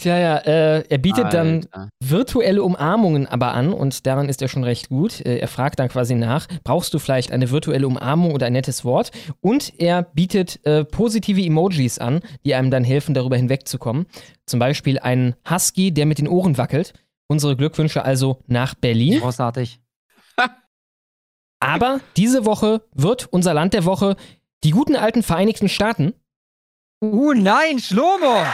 [0.00, 1.88] Tja, ja, äh, er bietet dann Alter.
[2.00, 5.20] virtuelle Umarmungen aber an und daran ist er schon recht gut.
[5.26, 8.84] Äh, Er fragt dann quasi nach, brauchst du vielleicht eine virtuelle Umarmung oder ein nettes
[8.84, 9.10] Wort?
[9.40, 14.06] Und er bietet äh, positive Emojis an, die einem dann helfen, darüber hinwegzukommen.
[14.46, 16.92] Zum Beispiel einen Husky, der mit den Ohren wackelt.
[17.26, 19.18] Unsere Glückwünsche also nach Berlin.
[19.18, 19.80] Großartig.
[21.60, 24.16] Aber diese Woche wird unser Land der Woche
[24.64, 26.14] die guten alten Vereinigten Staaten.
[27.02, 28.44] Uh, nein, Schlomo!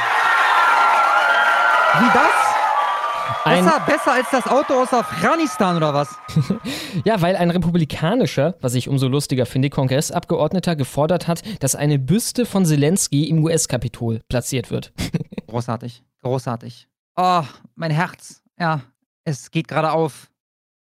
[1.99, 2.45] Wie das?
[3.45, 6.17] Ein, Besser, besser als das Auto aus Afghanistan oder was?
[7.05, 12.47] ja, weil ein republikanischer, was ich umso lustiger finde, Kongressabgeordneter gefordert hat, dass eine Büste
[12.47, 14.93] von Zelensky im US-Kapitol platziert wird.
[15.47, 16.03] Großartig.
[16.23, 16.89] Großartig.
[17.17, 17.43] Oh,
[17.75, 18.43] mein Herz.
[18.59, 18.81] Ja,
[19.25, 20.31] es geht gerade auf.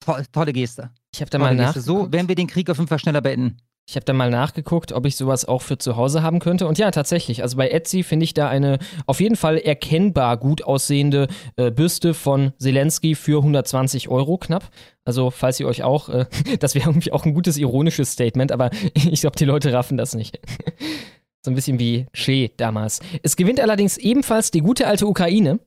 [0.04, 0.90] To tolle Geste.
[1.16, 1.80] Ich habe da mal Geste.
[1.80, 2.12] So nachgeguckt.
[2.12, 3.56] werden wir den Krieg auf jeden Fall schneller beenden.
[3.88, 6.66] Ich habe da mal nachgeguckt, ob ich sowas auch für zu Hause haben könnte.
[6.66, 7.42] Und ja, tatsächlich.
[7.42, 12.12] Also bei Etsy finde ich da eine auf jeden Fall erkennbar gut aussehende äh, Büste
[12.12, 14.68] von Zelensky für 120 Euro knapp.
[15.04, 16.26] Also falls ihr euch auch, äh,
[16.58, 20.14] das wäre irgendwie auch ein gutes ironisches Statement, aber ich glaube, die Leute raffen das
[20.14, 20.40] nicht.
[21.44, 22.98] So ein bisschen wie Che damals.
[23.22, 25.60] Es gewinnt allerdings ebenfalls die gute alte Ukraine.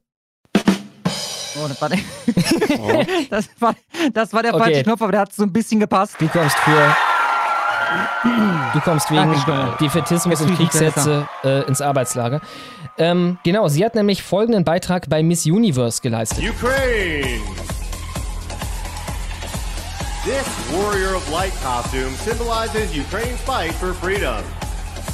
[1.62, 2.00] Oh, das war der,
[3.30, 3.76] das war,
[4.13, 4.63] das war der Okay.
[4.63, 6.15] falsche Knopf, aber der hat so ein bisschen gepasst.
[6.19, 6.95] Du kommst für.
[8.74, 9.67] Du kommst wegen Dankeschön.
[9.82, 12.39] Defetismus und Kriegshetze äh, ins Arbeitslager.
[12.98, 16.43] Ähm, genau, sie hat nämlich folgenden Beitrag bei Miss Universe geleistet.
[16.48, 17.39] Ukraine!
[20.26, 24.43] This Warrior of Light costume symbolizes Ukraine's fight for freedom.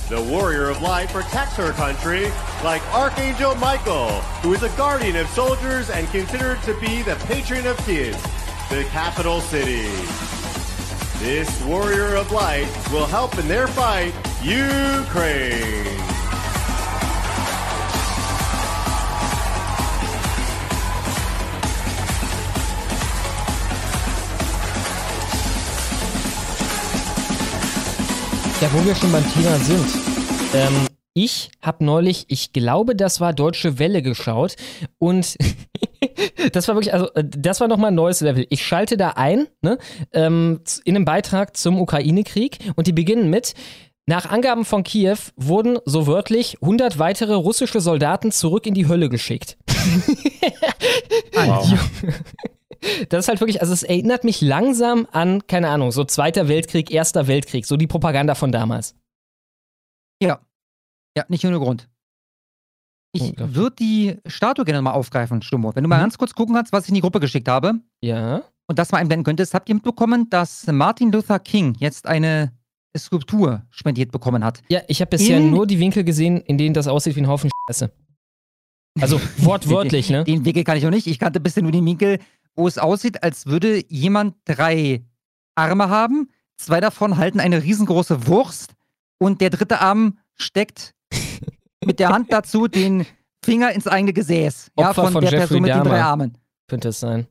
[0.08, 2.32] The Warrior of Light protects her country
[2.64, 4.12] like Archangel Michael,
[4.44, 8.14] who is a guardian of soldiers and considered to be the patron of Kiev,
[8.70, 9.90] the capital city.
[11.18, 14.14] This Warrior of Light will help in their fight,
[14.44, 16.15] Ukraine.
[28.62, 29.86] Ja, wo wir schon beim Thema sind.
[30.54, 34.56] Ähm, ich habe neulich, ich glaube, das war Deutsche Welle geschaut
[34.98, 35.38] und
[36.54, 38.48] das war wirklich, also äh, das war nochmal ein neues Level.
[38.50, 39.78] Ich schalte da ein, ne,
[40.14, 43.56] ähm, in einem Beitrag zum Ukraine-Krieg und die beginnen mit,
[44.08, 49.10] nach Angaben von Kiew wurden so wörtlich 100 weitere russische Soldaten zurück in die Hölle
[49.10, 49.58] geschickt.
[51.34, 51.70] Wow.
[53.10, 56.92] Das ist halt wirklich, also es erinnert mich langsam an, keine Ahnung, so Zweiter Weltkrieg,
[56.92, 58.96] Erster Weltkrieg, so die Propaganda von damals.
[60.22, 60.40] Ja.
[61.18, 61.88] Ja, nicht ohne Grund.
[63.14, 65.74] Ich würde die Statue gerne mal aufgreifen, Stummo.
[65.74, 66.02] Wenn du mal Mhm.
[66.02, 68.44] ganz kurz gucken kannst, was ich in die Gruppe geschickt habe Ja.
[68.68, 72.52] und das mal einblenden könntest, habt ihr mitbekommen, dass Martin Luther King jetzt eine
[72.98, 74.62] Skulptur spendiert bekommen hat?
[74.68, 77.28] Ja, ich habe bisher In- nur die Winkel gesehen, in denen das aussieht wie ein
[77.28, 77.90] Haufen Scheiße.
[79.00, 80.26] Also wortwörtlich, ne?
[80.26, 81.08] Den Winkel kann ich noch nicht.
[81.08, 82.20] Ich kannte bisher nur den Winkel,
[82.56, 85.04] wo es aussieht, als würde jemand drei
[85.56, 86.30] Arme haben.
[86.58, 88.74] Zwei davon halten eine riesengroße Wurst
[89.18, 90.96] und der dritte Arm steckt
[91.86, 93.06] mit der Hand dazu den
[93.44, 94.72] Finger ins eigene Gesäß.
[94.78, 96.06] Ja, Opfer von, von der Jeffrey Person mit den drei Dahmer.
[96.06, 96.38] Armen.
[96.68, 97.28] Könnte es sein.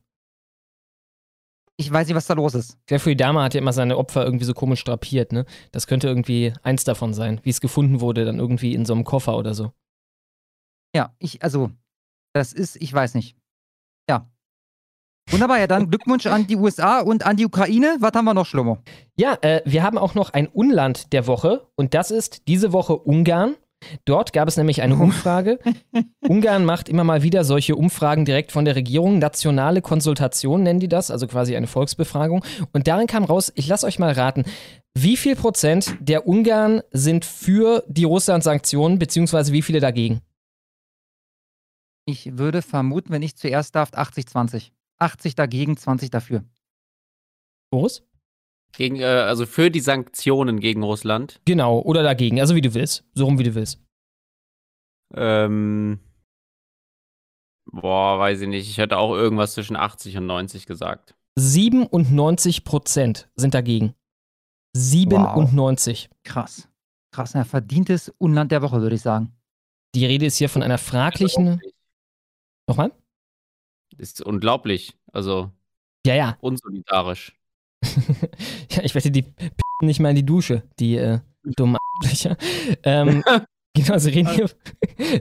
[1.77, 2.77] Ich weiß nicht, was da los ist.
[2.89, 5.45] Jeffrey Dahmer hat ja immer seine Opfer irgendwie so komisch drapiert, ne?
[5.71, 9.03] Das könnte irgendwie eins davon sein, wie es gefunden wurde, dann irgendwie in so einem
[9.03, 9.73] Koffer oder so.
[10.95, 11.71] Ja, ich, also,
[12.33, 13.35] das ist, ich weiß nicht.
[14.09, 14.29] Ja.
[15.29, 17.97] Wunderbar, ja, dann Glückwunsch an die USA und an die Ukraine.
[17.99, 18.77] Was haben wir noch, Schlomo?
[19.17, 22.95] Ja, äh, wir haben auch noch ein Unland der Woche und das ist diese Woche
[22.97, 23.55] Ungarn.
[24.05, 25.59] Dort gab es nämlich eine Umfrage.
[26.21, 29.19] Ungarn macht immer mal wieder solche Umfragen direkt von der Regierung.
[29.19, 32.43] Nationale Konsultation nennen die das, also quasi eine Volksbefragung.
[32.73, 34.43] Und darin kam raus, ich lasse euch mal raten,
[34.97, 40.21] wie viel Prozent der Ungarn sind für die Russland-Sanktionen, beziehungsweise wie viele dagegen?
[42.05, 44.71] Ich würde vermuten, wenn ich zuerst darf, 80-20.
[44.99, 46.43] 80 dagegen, 20 dafür.
[47.71, 48.03] Boris?
[48.73, 51.39] Gegen, äh, also für die Sanktionen gegen Russland.
[51.45, 53.05] Genau, oder dagegen, also wie du willst.
[53.13, 53.79] So rum wie du willst.
[55.13, 55.99] Ähm,
[57.71, 58.69] Boah, weiß ich nicht.
[58.69, 61.15] Ich hätte auch irgendwas zwischen 80 und 90 gesagt.
[61.37, 63.95] 97 Prozent sind dagegen.
[64.75, 66.09] 97.
[66.23, 66.69] Krass.
[67.11, 69.33] Krass, ein verdientes Unland der Woche, würde ich sagen.
[69.95, 71.61] Die Rede ist hier von einer fraglichen.
[72.67, 72.91] Nochmal?
[73.97, 74.93] Ist unglaublich.
[75.11, 75.51] Also
[76.05, 76.37] Ja, ja.
[76.41, 77.33] unsolidarisch.
[78.71, 79.41] ja, ich wette, die p
[79.81, 82.37] nicht mal in die Dusche, die äh, dummen Arschlöcher.
[82.83, 83.23] Ähm,
[83.73, 84.49] genau, sie reden, hier,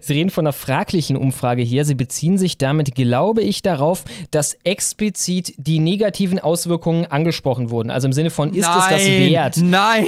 [0.01, 1.85] sie reden von einer fraglichen Umfrage hier.
[1.85, 7.91] Sie beziehen sich damit, glaube ich, darauf, dass explizit die negativen Auswirkungen angesprochen wurden.
[7.91, 10.07] Also im Sinne von, ist es das wert, Nein!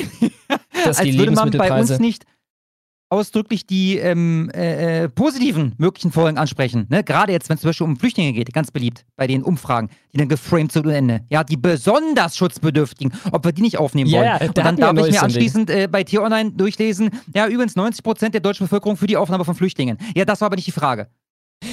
[0.85, 2.25] dass Als die würde man bei uns nicht
[3.09, 6.87] ausdrücklich die ähm, äh, äh, positiven möglichen Folgen ansprechen.
[6.89, 7.05] Ne?
[7.05, 10.19] Gerade jetzt, wenn es zum Beispiel um Flüchtlinge geht, ganz beliebt bei den Umfragen, die
[10.19, 11.21] dann geframed sind ohne Ende.
[11.31, 14.49] Ja, die besonders Schutzbedürftigen, ob wir die nicht aufnehmen Ja, wollen.
[14.49, 18.35] Und dann darf ich mir anschließend äh, bei Tier Online durchlesen, ja, übrigens 90 Prozent
[18.35, 19.99] der deutschen Bevölkerung für die Aufnahme von Flüchtlingen.
[20.17, 21.09] Ja, das war aber nicht die Frage.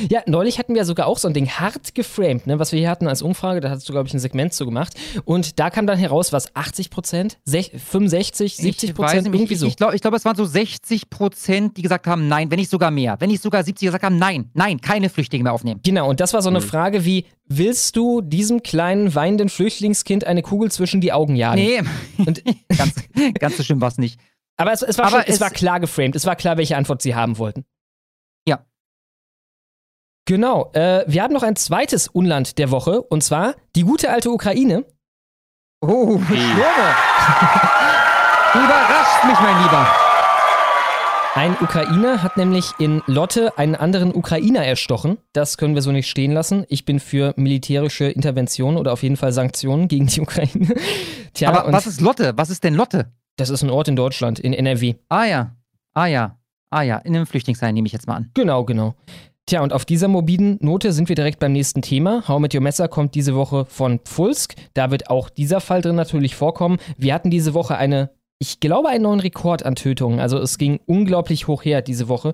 [0.09, 2.89] Ja, neulich hatten wir sogar auch so ein Ding hart geframed, ne, was wir hier
[2.89, 3.59] hatten als Umfrage.
[3.59, 4.93] Da hast du, glaube ich, ein Segment zu gemacht.
[5.25, 9.59] Und da kam dann heraus, was 80 Prozent, 65, 70 Ich weiß Prozent, irgendwie ich,
[9.59, 9.67] so.
[9.67, 12.71] Ich glaube, ich glaub, es waren so 60 Prozent, die gesagt haben, nein, wenn nicht
[12.71, 13.17] sogar mehr.
[13.19, 15.81] Wenn nicht sogar 70 gesagt haben, nein, nein, keine Flüchtlinge mehr aufnehmen.
[15.83, 16.61] Genau, und das war so eine.
[16.61, 21.61] Frage wie, willst du diesem kleinen weinenden Flüchtlingskind eine Kugel zwischen die Augen jagen?
[21.61, 21.81] Nee,
[22.25, 22.41] Und,
[22.77, 22.93] ganz,
[23.37, 24.17] ganz so schlimm war es nicht.
[24.55, 26.77] aber es, es, war Aber schon, es, es- war klar geframed, es war klar, welche
[26.77, 27.65] Antwort sie haben wollten.
[30.25, 34.31] Genau, äh, wir haben noch ein zweites Unland der Woche, und zwar die gute alte
[34.31, 34.85] Ukraine.
[35.81, 36.95] Oh, ich schwöre.
[38.53, 39.87] Überrascht mich, mein Lieber.
[41.35, 45.17] Ein Ukrainer hat nämlich in Lotte einen anderen Ukrainer erstochen.
[45.33, 46.63] Das können wir so nicht stehen lassen.
[46.69, 50.75] Ich bin für militärische Intervention oder auf jeden Fall Sanktionen gegen die Ukraine.
[51.33, 52.33] Tja, Aber und was ist Lotte?
[52.37, 53.11] Was ist denn Lotte?
[53.35, 54.95] das ist ein Ort in Deutschland, in NRW.
[55.09, 55.55] Ah ja,
[55.93, 56.37] ah ja,
[56.69, 58.31] ah ja, in einem Flüchtlingsheim nehme ich jetzt mal an.
[58.33, 58.95] Genau, genau.
[59.45, 62.25] Tja, und auf dieser mobilen Note sind wir direkt beim nächsten Thema.
[62.29, 64.55] How mit Your Messer kommt diese Woche von Pfulsk.
[64.73, 66.77] Da wird auch dieser Fall drin natürlich vorkommen.
[66.97, 70.21] Wir hatten diese Woche eine, ich glaube, einen neuen Rekord an Tötungen.
[70.21, 72.31] Also es ging unglaublich hoch her diese Woche.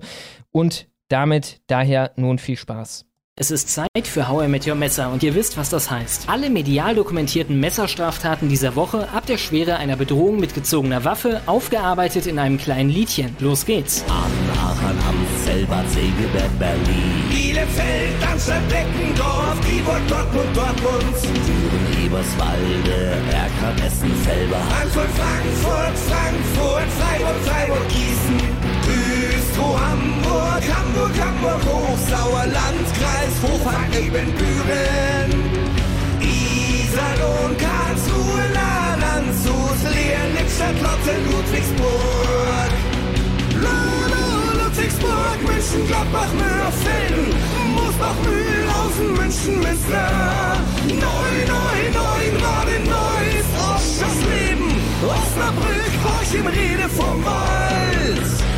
[0.52, 3.09] Und damit daher nun viel Spaß.
[3.40, 6.28] Es ist Zeit für How I Met Your Messer und ihr wisst, was das heißt.
[6.28, 12.26] Alle medial dokumentierten Messerstraftaten dieser Woche ab der Schwere einer Bedrohung mit gezogener Waffe aufgearbeitet
[12.26, 13.34] in einem kleinen Liedchen.
[13.40, 14.04] Los geht's.
[14.10, 17.24] Aachen, Amstelbad, Segeberg, Berlin.
[17.30, 21.16] Bielefeld, Darmstadt, Beckendorf, Dieburg, Dortmund, Dortmund.
[21.24, 24.60] Düren, Eberswalde, Erkrath, Essen, Felber.
[24.68, 28.79] Frankfurt, Frankfurt, Frankfurt, Freiburg, Freiburg, Gießen.
[29.60, 35.30] Güstrow, Hamburg, Hamburg, Hamburg, Hochsauerland, Kreis, Hochfang, Ebenbüren.
[36.20, 42.70] Iserlohn, Karlsruhe, La, Landshut, Leer, Lippstadt, Lotte, Ludwigsburg.
[43.64, 47.26] Lolo, Ludwigsburg, München, Gladbach, Mörfelden,
[47.74, 50.56] Moosbach, Mühlhausen, München, Münster.
[50.86, 52.20] Neu, neu, neu,
[53.74, 54.70] Ost, das Leben,
[55.02, 58.49] Osnabrück, Horch im Rede vom Wald.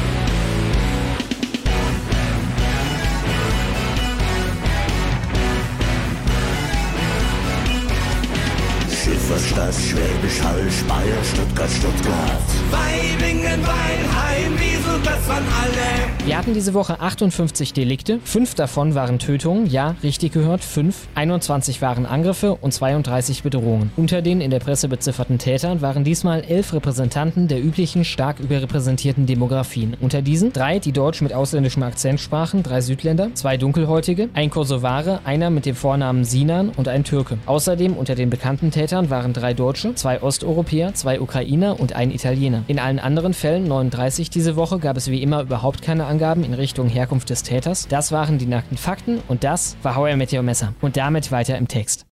[9.05, 9.22] Revolution.
[9.33, 12.43] Schifferstadt, Schwäbisch Hall, Speyer, Stuttgart, Stuttgart.
[12.71, 16.27] Weibingen, Weinheim, Wiesel, das waren alle.
[16.27, 18.21] Wir hatten diese Woche 58 Delikte.
[18.25, 19.67] Fünf davon waren Tötungen.
[19.67, 21.09] Ja, richtig gehört, fünf.
[21.15, 23.91] 21 waren Angriffe und 32 Bedrohungen.
[23.97, 29.25] Unter den in der Presse bezifferten Tätern waren diesmal elf Repräsentanten der üblichen stark überrepräsentierten
[29.25, 29.97] Demografien.
[30.01, 35.21] Unter diesen drei, die Deutsch mit ausländischem Akzent sprachen, drei Südländer, zwei Dunkelhäutige, ein Kosovare,
[35.25, 37.39] einer mit dem Vornamen Sinan und ein Türke.
[37.47, 42.65] Außerdem unter den bekannten Tätern waren drei Deutsche, zwei Osteuropäer, zwei Ukrainer und ein Italiener.
[42.67, 46.55] In allen anderen Fällen, 39 diese Woche, gab es wie immer überhaupt keine Angaben in
[46.55, 47.87] Richtung Herkunft des Täters.
[47.89, 50.75] Das waren die nackten Fakten und das war How I Met Messer.
[50.81, 52.07] Und damit weiter im Text.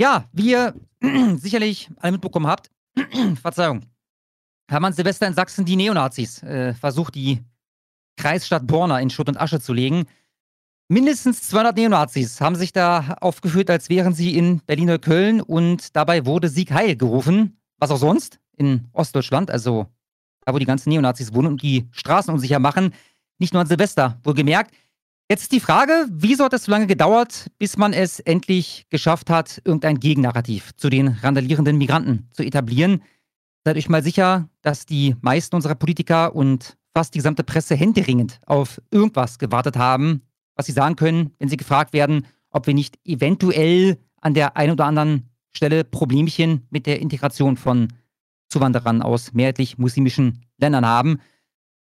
[0.00, 0.74] Ja, wie ihr
[1.36, 2.70] sicherlich alle mitbekommen habt,
[3.40, 3.82] Verzeihung,
[4.68, 7.40] an Silvester in Sachsen die Neonazis äh, versucht, die
[8.16, 10.06] Kreisstadt Borna in Schutt und Asche zu legen.
[10.92, 16.50] Mindestens 200 Neonazis haben sich da aufgeführt, als wären sie in Berlin-Neukölln und dabei wurde
[16.50, 17.56] Sieg Heil gerufen.
[17.78, 19.86] Was auch sonst in Ostdeutschland, also
[20.44, 22.92] da, wo die ganzen Neonazis wohnen und die Straßen unsicher machen.
[23.38, 24.74] Nicht nur an Silvester, wohlgemerkt.
[25.30, 29.30] Jetzt ist die Frage, wieso hat es so lange gedauert, bis man es endlich geschafft
[29.30, 33.02] hat, irgendein Gegennarrativ zu den randalierenden Migranten zu etablieren?
[33.64, 38.40] Seid euch mal sicher, dass die meisten unserer Politiker und fast die gesamte Presse händeringend
[38.44, 40.20] auf irgendwas gewartet haben,
[40.54, 44.72] was sie sagen können, wenn sie gefragt werden, ob wir nicht eventuell an der einen
[44.72, 47.88] oder anderen Stelle Problemchen mit der Integration von
[48.48, 51.20] Zuwanderern aus mehrheitlich muslimischen Ländern haben.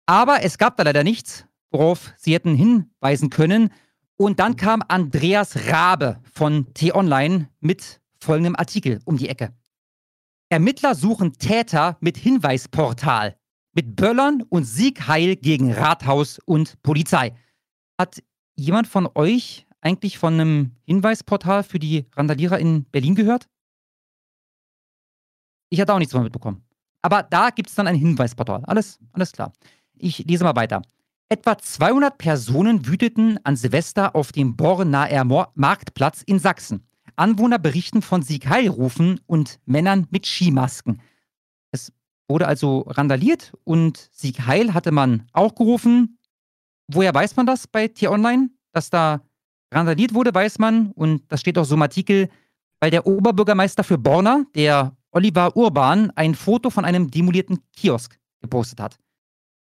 [0.06, 3.70] Aber es gab da leider nichts, worauf sie hätten hinweisen können.
[4.16, 9.52] Und dann kam Andreas Rabe von T-Online mit folgendem Artikel um die Ecke.
[10.50, 13.36] Ermittler suchen Täter mit Hinweisportal,
[13.72, 17.34] mit Böllern und Siegheil gegen Rathaus und Polizei.
[17.98, 18.22] Hat
[18.62, 23.48] jemand von euch eigentlich von einem Hinweisportal für die Randalierer in Berlin gehört?
[25.68, 26.62] Ich hatte auch nichts davon mitbekommen.
[27.02, 28.64] Aber da gibt es dann ein Hinweisportal.
[28.66, 29.52] Alles, alles klar.
[29.94, 30.82] Ich lese mal weiter.
[31.28, 36.86] Etwa 200 Personen wüteten an Silvester auf dem Bornaer Marktplatz in Sachsen.
[37.16, 41.00] Anwohner berichten von Siegheilrufen und Männern mit Skimasken.
[41.72, 41.92] Es
[42.28, 46.18] wurde also randaliert und Siegheil hatte man auch gerufen.
[46.88, 48.50] Woher weiß man das bei T-Online?
[48.72, 49.20] Dass da
[49.72, 50.92] randaliert wurde, weiß man.
[50.92, 52.28] Und das steht auch so im Artikel,
[52.80, 58.80] weil der Oberbürgermeister für Borna, der Oliver Urban, ein Foto von einem demolierten Kiosk gepostet
[58.80, 58.98] hat.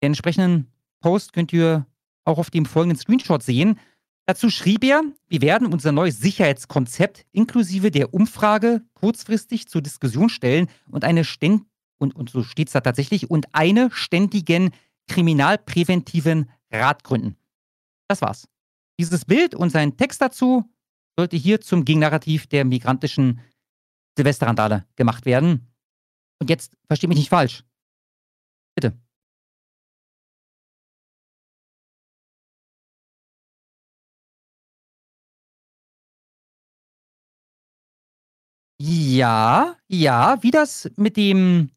[0.03, 1.87] Den entsprechenden Post könnt ihr
[2.25, 3.79] auch auf dem folgenden Screenshot sehen.
[4.27, 10.69] Dazu schrieb er, wir werden unser neues Sicherheitskonzept inklusive der Umfrage kurzfristig zur Diskussion stellen
[10.91, 11.63] und eine ständ
[11.99, 14.71] und, und so steht es da tatsächlich, und eine ständigen
[15.09, 17.37] kriminalpräventiven Rat gründen.
[18.09, 18.49] Das war's.
[19.01, 20.65] Dieses Bild und sein Text dazu
[21.17, 23.41] sollte hier zum Gegennarrativ der migrantischen
[24.17, 25.73] Silvesterrandale gemacht werden.
[26.41, 27.65] Und jetzt versteht mich nicht falsch.
[28.77, 28.99] Bitte.
[38.81, 41.71] Ja, ja, wie das mit dem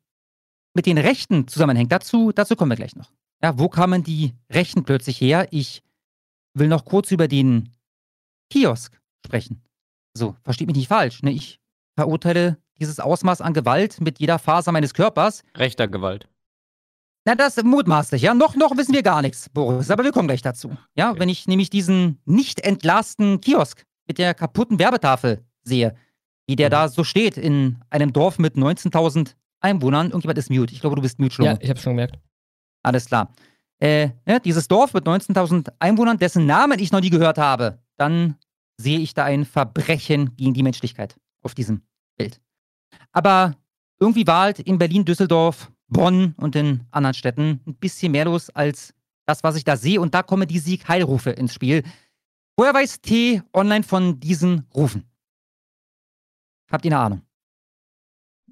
[0.73, 3.11] mit den Rechten zusammenhängt, dazu, dazu kommen wir gleich noch.
[3.43, 5.47] Ja, wo kamen die Rechten plötzlich her?
[5.51, 5.83] Ich
[6.53, 7.69] will noch kurz über den
[8.49, 9.61] Kiosk sprechen.
[10.13, 11.23] So, versteht mich nicht falsch.
[11.23, 11.31] Ne?
[11.31, 11.59] Ich
[11.95, 15.43] verurteile dieses Ausmaß an Gewalt mit jeder Faser meines Körpers.
[15.55, 16.27] Rechter Gewalt.
[17.25, 18.33] Na, das ist mutmaßlich, ja.
[18.33, 20.75] Noch, noch wissen wir gar nichts, Boris, aber wir kommen gleich dazu.
[20.95, 21.19] Ja, okay.
[21.19, 25.95] wenn ich nämlich diesen nicht entlasten Kiosk mit der kaputten Werbetafel sehe,
[26.47, 26.71] wie der mhm.
[26.71, 30.07] da so steht in einem Dorf mit 19.000 Einwohnern.
[30.07, 30.73] Irgendjemand ist mute.
[30.73, 31.45] Ich glaube, du bist mute schon.
[31.45, 32.17] Ja, ich habe schon gemerkt.
[32.83, 33.33] Alles klar.
[33.79, 38.35] Äh, ja, dieses Dorf mit 19.000 Einwohnern, dessen Namen ich noch nie gehört habe, dann
[38.77, 41.81] sehe ich da ein Verbrechen gegen die Menschlichkeit auf diesem
[42.17, 42.39] Bild.
[43.11, 43.55] Aber
[43.99, 48.49] irgendwie war halt in Berlin, Düsseldorf, Bonn und in anderen Städten ein bisschen mehr los
[48.49, 48.93] als
[49.25, 49.99] das, was ich da sehe.
[49.99, 51.83] Und da kommen die Sieg-Heilrufe ins Spiel.
[52.57, 55.09] Woher weiß T online von diesen Rufen?
[56.71, 57.21] Habt ihr eine Ahnung?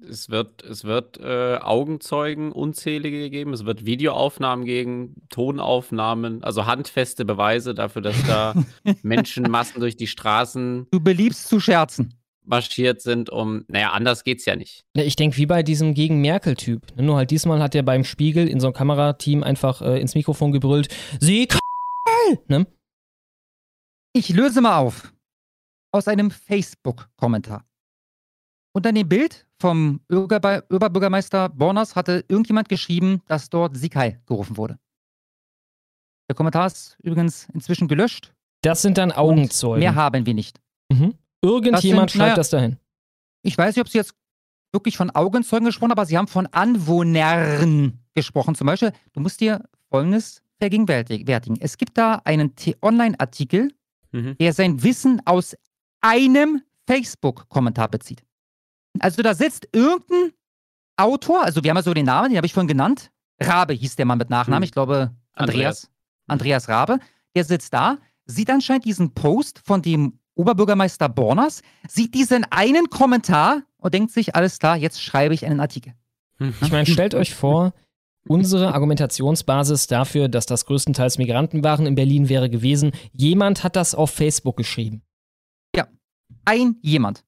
[0.08, 7.24] Es wird, es wird äh, Augenzeugen unzählige gegeben, es wird Videoaufnahmen geben, Tonaufnahmen, also handfeste
[7.24, 8.54] Beweise dafür, dass da
[9.02, 10.86] Menschenmassen durch die Straßen.
[10.90, 12.14] Du beliebst zu scherzen.
[12.44, 13.64] Marschiert sind, um.
[13.68, 14.84] Naja, anders geht's ja nicht.
[14.94, 16.96] Ich denke, wie bei diesem Gegen-Merkel-Typ.
[16.96, 20.50] Nur halt diesmal hat er beim Spiegel in so einem Kamerateam einfach äh, ins Mikrofon
[20.50, 20.88] gebrüllt:
[21.20, 21.46] Sie
[22.48, 22.66] ne?
[24.12, 25.12] Ich löse mal auf.
[25.92, 27.64] Aus einem Facebook-Kommentar.
[28.72, 34.78] Unter dem Bild vom Oberbürgermeister Borners hatte irgendjemand geschrieben, dass dort Sikai gerufen wurde.
[36.28, 38.32] Der Kommentar ist übrigens inzwischen gelöscht.
[38.62, 39.80] Das sind dann Augenzeugen.
[39.80, 40.60] Mehr haben wir nicht.
[40.90, 41.14] Mhm.
[41.42, 42.76] Irgendjemand das sind, schreibt naja, das dahin.
[43.42, 44.14] Ich weiß nicht, ob Sie jetzt
[44.72, 48.54] wirklich von Augenzeugen gesprochen haben, aber Sie haben von Anwohnern gesprochen.
[48.54, 51.56] Zum Beispiel, du musst dir Folgendes vergegenwärtigen.
[51.60, 53.72] Es gibt da einen T-Online-Artikel,
[54.12, 54.36] mhm.
[54.38, 55.56] der sein Wissen aus
[56.00, 58.22] einem Facebook-Kommentar bezieht.
[58.98, 60.32] Also da sitzt irgendein
[60.96, 63.10] Autor, also wir haben ja so den Namen, den habe ich vorhin genannt.
[63.40, 64.64] Rabe hieß der Mann mit Nachnamen, hm.
[64.64, 65.90] ich glaube Andreas.
[66.26, 66.98] Andreas Rabe.
[67.34, 73.62] Der sitzt da, sieht anscheinend diesen Post von dem Oberbürgermeister Borners, sieht diesen einen Kommentar
[73.78, 75.94] und denkt sich, alles klar, jetzt schreibe ich einen Artikel.
[76.38, 76.54] Hm.
[76.60, 77.72] Ich meine, stellt euch vor,
[78.26, 83.94] unsere Argumentationsbasis dafür, dass das größtenteils Migranten waren in Berlin wäre gewesen, jemand hat das
[83.94, 85.02] auf Facebook geschrieben.
[85.74, 85.86] Ja,
[86.44, 87.24] ein jemand.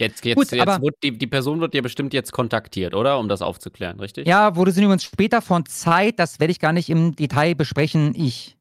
[0.00, 0.06] Ja.
[0.06, 3.18] Jetzt, jetzt, Gut, jetzt aber, wird die, die Person wird ja bestimmt jetzt kontaktiert, oder?
[3.18, 4.26] Um das aufzuklären, richtig?
[4.26, 8.14] Ja, wurde sie übrigens später von Zeit, das werde ich gar nicht im Detail besprechen.
[8.14, 8.56] Ich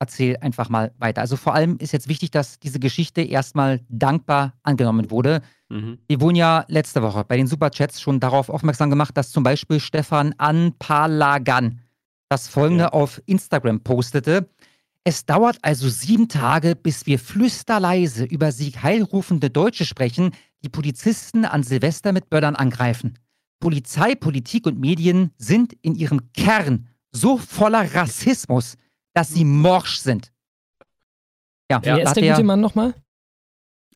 [0.00, 1.20] erzähle einfach mal weiter.
[1.20, 5.42] Also vor allem ist jetzt wichtig, dass diese Geschichte erstmal dankbar angenommen wurde.
[5.68, 5.98] Mhm.
[6.08, 9.78] Wir wurden ja letzte Woche bei den Superchats schon darauf aufmerksam gemacht, dass zum Beispiel
[9.78, 11.80] Stefan Anpalagan
[12.30, 12.92] das folgende ja.
[12.92, 14.48] auf Instagram postete.
[15.04, 20.32] Es dauert also sieben Tage, bis wir flüsterleise über Sieg heilrufende Deutsche sprechen,
[20.62, 23.18] die Polizisten an Silvester mit Böllern angreifen.
[23.60, 28.76] Polizei, Politik und Medien sind in ihrem Kern so voller Rassismus,
[29.14, 30.32] dass sie morsch sind.
[31.70, 32.94] Ja, Wer ist der gute Mann nochmal?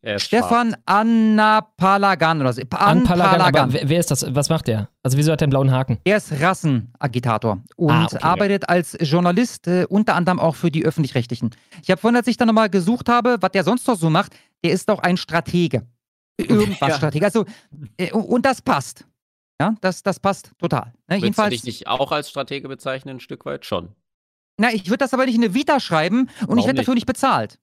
[0.03, 2.61] Er Stefan Annapalagan oder so.
[2.61, 3.07] An Palagan,
[3.41, 3.73] aber Anpalagan.
[3.73, 4.35] wer, wer ist das?
[4.35, 4.91] Was macht der?
[5.03, 5.99] Also wieso hat der einen blauen Haken?
[6.05, 8.19] Er ist Rassenagitator und Ah, okay.
[8.21, 11.51] arbeitet als Journalist, äh, unter anderem auch für die Öffentlich-Rechtlichen.
[11.83, 14.37] Ich habe vorhin, als ich dann nochmal gesucht habe, was der sonst noch so macht,
[14.63, 15.87] der ist auch ein Stratege.
[16.39, 16.97] Irgendwas Ja.
[16.97, 17.25] Stratege.
[17.27, 17.45] Also,
[17.97, 19.07] äh, und das passt.
[19.61, 20.93] Ja, das, das passt total.
[21.09, 23.65] Ne, du jedenfalls, dich nicht auch als Stratege bezeichnen, ein Stück weit?
[23.65, 23.95] Schon.
[24.59, 26.95] na, ich würde das aber nicht in eine Vita schreiben und Warum ich werde dafür
[26.95, 27.61] nicht bezahlt.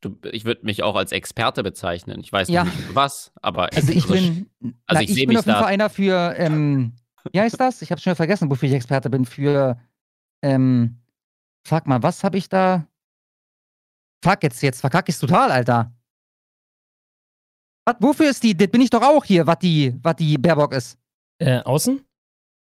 [0.00, 2.20] Du, ich würde mich auch als Experte bezeichnen.
[2.20, 2.64] Ich weiß Ja.
[2.64, 5.90] nicht was, aber Also ich bin, Also na, ich ich bin auf jeden Fall einer
[5.90, 6.92] für, ähm,
[7.32, 7.82] wie heißt das?
[7.82, 9.24] Ich habe schon vergessen, wofür ich Experte bin.
[9.24, 9.80] Für,
[10.42, 10.98] ähm,
[11.66, 12.86] fuck mal, was habe ich da?
[14.22, 15.92] Fuck, jetzt, jetzt verkacke ich total, Alter.
[17.88, 18.54] Was, wofür ist die?
[18.54, 20.98] Das bin ich doch auch hier, was die, was die Baerbock ist.
[21.38, 22.02] Äh, außen?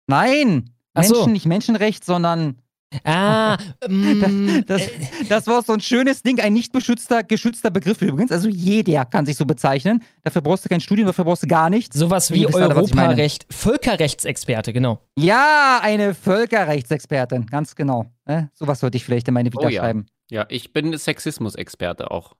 [0.08, 1.14] Nein, Ach so.
[1.16, 2.58] Menschen, nicht Menschenrecht, sondern
[3.04, 3.58] Ah,
[3.88, 4.90] mm, das,
[5.28, 8.32] das war so ein schönes Ding, ein nicht beschützter, geschützter Begriff übrigens.
[8.32, 10.04] Also jeder kann sich so bezeichnen.
[10.24, 11.98] Dafür brauchst du kein Studium, dafür brauchst du gar nichts.
[11.98, 12.46] sowas wie.
[12.46, 15.00] Europarecht, Völkerrechtsexperte, genau.
[15.18, 18.06] Ja, eine Völkerrechtsexpertin, ganz genau.
[18.26, 18.50] Ne?
[18.54, 19.82] Sowas sollte ich vielleicht in meine Vita Oh ja.
[19.82, 20.06] schreiben.
[20.30, 22.34] ja, ich bin Sexismus-Experte auch.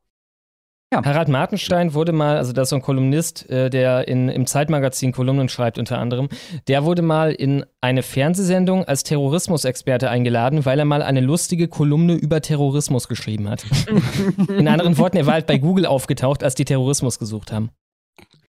[1.04, 5.12] Harald Martenstein wurde mal, also das ist so ein Kolumnist, äh, der in, im Zeitmagazin
[5.12, 6.30] Kolumnen schreibt unter anderem,
[6.68, 12.14] der wurde mal in eine Fernsehsendung als Terrorismusexperte eingeladen, weil er mal eine lustige Kolumne
[12.14, 13.66] über Terrorismus geschrieben hat.
[14.50, 17.72] in anderen Worten, er war halt bei Google aufgetaucht, als die Terrorismus gesucht haben.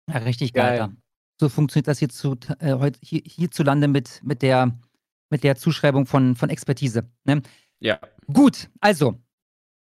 [0.09, 0.77] Ja, richtig geil.
[0.77, 0.77] Geil.
[0.77, 0.89] ja.
[1.39, 4.75] So funktioniert das hier zu, äh, heut, hier, hierzulande mit, mit, der,
[5.29, 7.09] mit der Zuschreibung von, von Expertise.
[7.25, 7.41] Ne?
[7.79, 7.99] Ja.
[8.31, 9.15] Gut, also,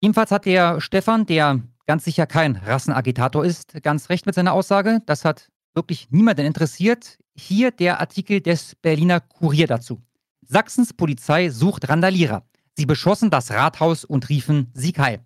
[0.01, 5.01] jedenfalls hat der Stefan, der ganz sicher kein Rassenagitator ist, ganz recht mit seiner Aussage.
[5.07, 7.19] Das hat wirklich niemanden interessiert.
[7.37, 10.01] Hier der Artikel des Berliner Kurier dazu.
[10.43, 12.45] Sachsens Polizei sucht Randalierer.
[12.77, 15.25] Sie beschossen das Rathaus und riefen Sieg heil.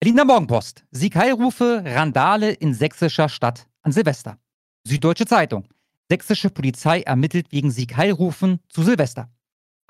[0.00, 0.84] Berliner Morgenpost.
[0.90, 4.38] Sieg heil rufe Randale in sächsischer Stadt an Silvester.
[4.84, 5.68] Süddeutsche Zeitung.
[6.08, 9.28] Sächsische Polizei ermittelt wegen Sieg heil rufen zu Silvester.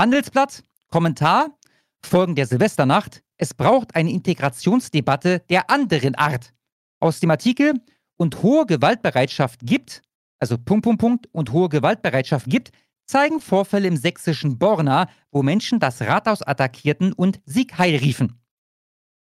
[0.00, 0.62] Handelsblatt.
[0.90, 1.58] Kommentar.
[2.02, 3.22] Folgen der Silvesternacht.
[3.38, 6.52] Es braucht eine Integrationsdebatte der anderen Art.
[7.00, 7.74] Aus dem Artikel
[8.16, 10.02] und hohe Gewaltbereitschaft gibt,
[10.40, 12.72] also Punkt, Punkt, Punkt, und hohe Gewaltbereitschaft gibt,
[13.06, 18.40] zeigen Vorfälle im sächsischen Borna, wo Menschen das Rathaus attackierten und Sieg heil riefen.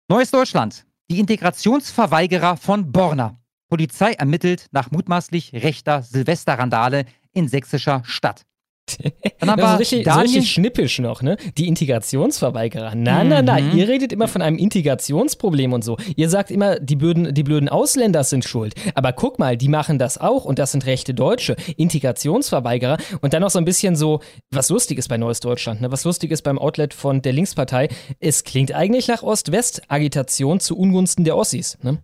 [0.09, 0.85] Neues Deutschland.
[1.09, 3.39] Die Integrationsverweigerer von Borna.
[3.69, 8.45] Polizei ermittelt nach mutmaßlich rechter Silvesterrandale in sächsischer Stadt.
[9.39, 11.37] Dann ist wir richtig, so Daniel- richtig schnippisch noch, ne?
[11.57, 12.93] Die Integrationsverweigerer.
[12.95, 13.77] Na, na, na, Mhm.
[13.77, 15.97] ihr redet immer von einem Integrationsproblem und so.
[16.17, 18.75] Ihr sagt immer, die blöden, die blöden Ausländer sind schuld.
[18.93, 21.55] Aber guck mal, die machen das auch und das sind rechte Deutsche.
[21.77, 22.97] Integrationsverweigerer.
[23.21, 24.19] Und dann noch so ein bisschen so,
[24.51, 25.91] was lustig ist bei Neues Deutschland, ne?
[25.91, 27.87] Was lustig ist beim Outlet von der Linkspartei.
[28.19, 32.03] Es klingt eigentlich nach Ost-West-Agitation zu Ungunsten der Ossis, ne?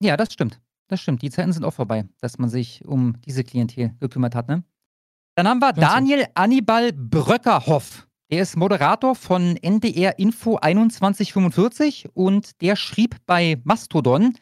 [0.00, 0.60] Ja, das stimmt.
[0.88, 1.20] Das stimmt.
[1.22, 4.62] Die Zeiten sind auch vorbei, dass man sich um diese Klientel gekümmert hat, ne?
[5.38, 5.72] Dann haben wir.
[5.72, 8.08] Daniel Annibal Bröckerhoff.
[8.28, 14.34] Der ist Moderator von NDR Info 2145 und der schrieb bei Mastodon,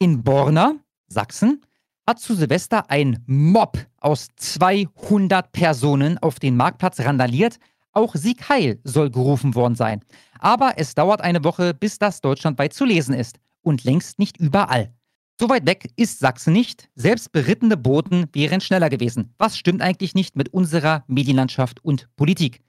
[0.00, 0.74] in Borna,
[1.06, 1.64] Sachsen,
[2.08, 7.60] hat zu Silvester ein Mob aus 200 Personen auf den Marktplatz randaliert.
[7.92, 10.00] Auch Sieg Heil soll gerufen worden sein.
[10.40, 13.38] Aber es dauert eine Woche, bis das deutschlandweit zu lesen ist.
[13.62, 14.92] Und längst nicht überall.
[15.38, 16.88] So weit weg ist Sachsen nicht.
[16.94, 19.34] Selbst berittene Boten wären schneller gewesen.
[19.36, 22.62] Was stimmt eigentlich nicht mit unserer Medienlandschaft und Politik?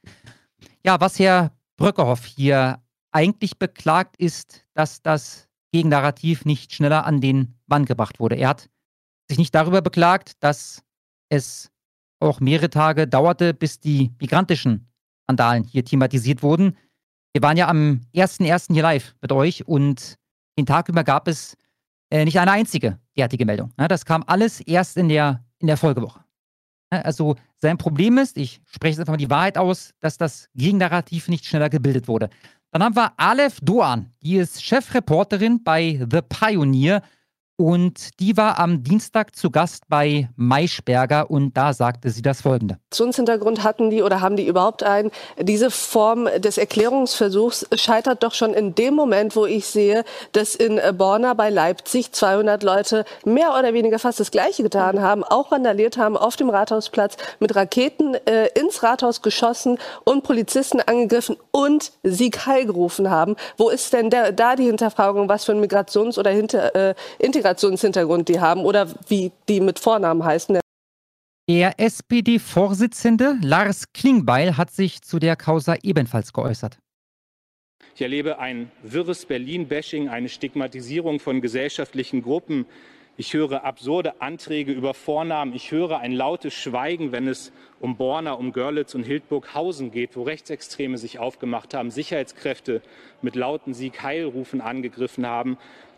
[0.86, 7.56] Ja, was Herr Bröckerhoff hier eigentlich beklagt, ist, dass das Gegennarrativ nicht schneller an den
[7.68, 8.36] Mann gebracht wurde.
[8.36, 8.70] Er hat
[9.30, 10.84] sich nicht darüber beklagt, dass
[11.30, 11.72] es
[12.20, 14.90] auch mehrere Tage dauerte, bis die migrantischen
[15.26, 16.76] Vandalen hier thematisiert wurden.
[17.34, 18.74] Wir waren ja am 1.1.
[18.74, 20.18] hier live mit euch und
[20.58, 21.56] den Tag über gab es
[22.10, 23.74] äh, nicht eine einzige derartige Meldung.
[23.78, 23.88] Ne?
[23.88, 26.24] Das kam alles erst in der, in der Folgewoche.
[26.92, 27.04] Ne?
[27.04, 31.28] Also sein Problem ist, ich spreche jetzt einfach mal die Wahrheit aus, dass das Gegennarrativ
[31.28, 32.30] nicht schneller gebildet wurde.
[32.72, 37.02] Dann haben wir Aleph Doan, die ist Chefreporterin bei The Pioneer
[37.58, 42.78] und die war am Dienstag zu Gast bei Maischberger und da sagte sie das folgende.
[42.92, 45.12] Migrationshintergrund hatten die oder haben die überhaupt einen?
[45.40, 50.04] Diese Form des Erklärungsversuchs scheitert doch schon in dem Moment, wo ich sehe,
[50.34, 55.24] dass in Borna bei Leipzig 200 Leute mehr oder weniger fast das Gleiche getan haben,
[55.24, 61.38] auch randaliert haben auf dem Rathausplatz, mit Raketen äh, ins Rathaus geschossen und Polizisten angegriffen
[61.52, 63.36] und Sieg Heil gerufen haben.
[63.58, 66.96] Wo ist denn der, da die Hinterfragung, was für einen Migrations- oder Hinter, äh,
[67.48, 70.60] Integrationshintergrund die haben oder wie die mit Vornamen heißen?
[71.50, 76.78] Der SPD-Vorsitzende Lars Klingbeil hat sich zu der Causa ebenfalls geäußert.
[77.96, 82.66] Ich erlebe ein wirres Berlin-Bashing, eine Stigmatisierung von gesellschaftlichen Gruppen.
[83.20, 85.56] Ich höre absurde Anträge über Vornamen.
[85.56, 90.24] Ich höre ein lautes Schweigen, wenn es um Borna, um Görlitz und Hildburghausen geht, wo
[90.24, 92.84] Rechtsextreme sich aufgemacht haben, Sicherheitskräfte
[93.24, 95.58] mit lauten Sieg-Heilrufen angegriffen haben.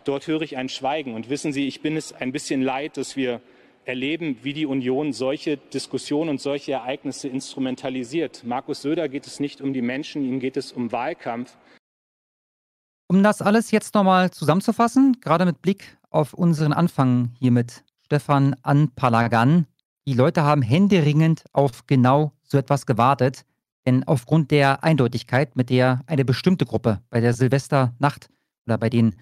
[0.10, 1.14] Dort höre ich ein Schweigen.
[1.14, 3.42] Und wissen Sie, ich bin es ein bisschen leid, dass wir
[3.86, 8.44] erleben, wie die Union solche Diskussionen und solche Ereignisse instrumentalisiert.
[8.44, 11.56] Markus Söder geht es nicht um die Menschen, ihm geht es um Wahlkampf.
[13.06, 18.56] Um das alles jetzt nochmal zusammenzufassen, gerade mit Blick auf unseren Anfang hier mit Stefan
[18.64, 19.68] Anpalagan.
[20.08, 23.46] Die Leute haben händeringend auf genau so etwas gewartet,
[23.86, 28.32] denn aufgrund der Eindeutigkeit, mit der eine bestimmte Gruppe bei der Silvesternacht
[28.66, 29.14] oder bei den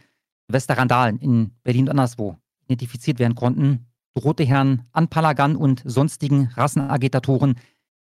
[0.47, 7.55] Silvesterrandalen in Berlin und anderswo identifiziert werden konnten, drohte Herrn Anpalagan und sonstigen Rassenagitatoren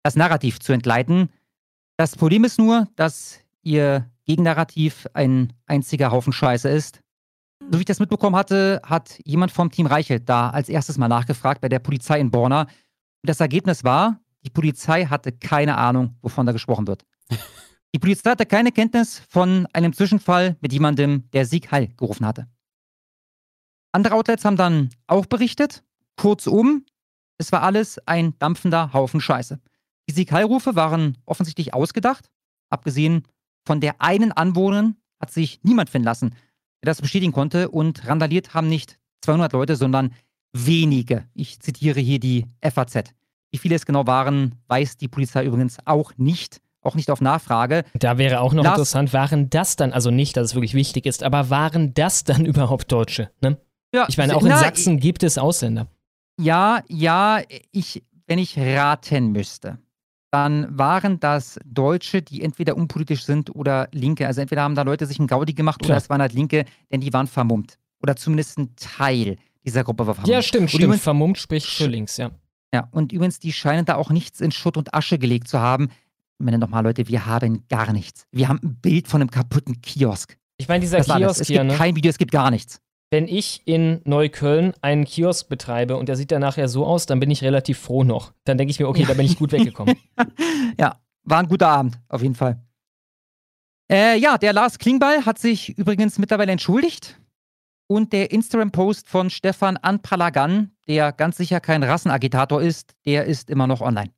[0.03, 1.29] das Narrativ zu entgleiten.
[1.97, 7.01] Das Problem ist nur, dass ihr Gegennarrativ ein einziger Haufen Scheiße ist.
[7.71, 11.07] So wie ich das mitbekommen hatte, hat jemand vom Team Reichelt da als erstes mal
[11.07, 12.61] nachgefragt bei der Polizei in Borna.
[12.61, 12.69] Und
[13.23, 17.05] das Ergebnis war, die Polizei hatte keine Ahnung, wovon da gesprochen wird.
[17.93, 22.47] Die Polizei hatte keine Kenntnis von einem Zwischenfall mit jemandem, der Sieg Heil gerufen hatte.
[23.91, 25.83] Andere Outlets haben dann auch berichtet,
[26.15, 26.85] kurzum,
[27.39, 29.59] es war alles ein dampfender Haufen Scheiße.
[30.07, 32.29] Die Sieg Heil-Rufe waren offensichtlich ausgedacht.
[32.69, 33.23] Abgesehen
[33.65, 36.29] von der einen Anwohnerin hat sich niemand finden lassen,
[36.83, 37.69] der das bestätigen konnte.
[37.69, 40.13] Und randaliert haben nicht 200 Leute, sondern
[40.53, 41.27] wenige.
[41.33, 43.13] Ich zitiere hier die FAZ.
[43.51, 46.61] Wie viele es genau waren, weiß die Polizei übrigens auch nicht.
[46.89, 47.83] Auch nicht auf Nachfrage.
[47.93, 51.05] Da wäre auch noch Lars, interessant, waren das dann, also nicht, dass es wirklich wichtig
[51.05, 53.29] ist, aber waren das dann überhaupt Deutsche?
[53.41, 53.57] Ne?
[53.93, 55.85] Ja, ich meine, auch in na, Sachsen gibt es Ausländer.
[56.39, 59.77] Ja, ja, ich, wenn ich raten müsste,
[60.31, 64.25] dann waren das Deutsche, die entweder unpolitisch sind oder Linke.
[64.25, 65.91] Also entweder haben da Leute sich einen Gaudi gemacht Klar.
[65.91, 67.77] oder es waren halt Linke, denn die waren vermummt.
[68.01, 70.33] Oder zumindest ein Teil dieser Gruppe war vermummt.
[70.33, 70.83] Ja, stimmt, stimmt.
[70.85, 72.31] Übrigens, vermummt spricht für links, ja.
[72.73, 75.89] Ja, und übrigens, die scheinen da auch nichts in Schutt und Asche gelegt zu haben.
[76.39, 78.25] Ich meine nochmal, Leute, wir haben gar nichts.
[78.31, 80.37] Wir haben ein Bild von einem kaputten Kiosk.
[80.55, 81.77] Ich meine, dieser das Kiosk es hier, gibt ne?
[81.77, 82.79] kein Video, es gibt gar nichts.
[83.11, 87.19] Wenn ich in Neukölln einen Kiosk betreibe und der sieht dann nachher so aus, dann
[87.19, 88.31] bin ich relativ froh noch.
[88.45, 89.97] Dann denke ich mir, okay, da bin ich gut weggekommen.
[90.79, 92.63] ja, war ein guter Abend, auf jeden Fall.
[93.91, 97.19] Äh, ja, der Lars Klingbeil hat sich übrigens mittlerweile entschuldigt.
[97.87, 103.67] Und der Instagram-Post von Stefan Anpalagan, der ganz sicher kein Rassenagitator ist, der ist immer
[103.67, 104.11] noch online.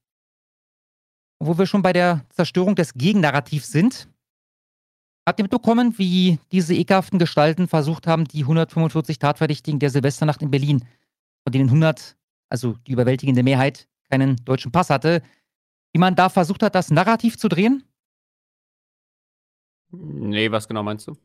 [1.43, 4.07] Wo wir schon bei der Zerstörung des Gegennarrativs sind,
[5.27, 10.49] Habt ihr mitbekommen, wie diese ekelhaften Gestalten versucht haben, die 145 Tatverdächtigen der Silvesternacht in
[10.49, 10.83] Berlin,
[11.43, 12.17] von denen 100,
[12.49, 15.21] also die überwältigende Mehrheit, keinen deutschen Pass hatte,
[15.93, 17.83] wie man da versucht hat, das Narrativ zu drehen?
[19.91, 21.15] Nee, was genau meinst du?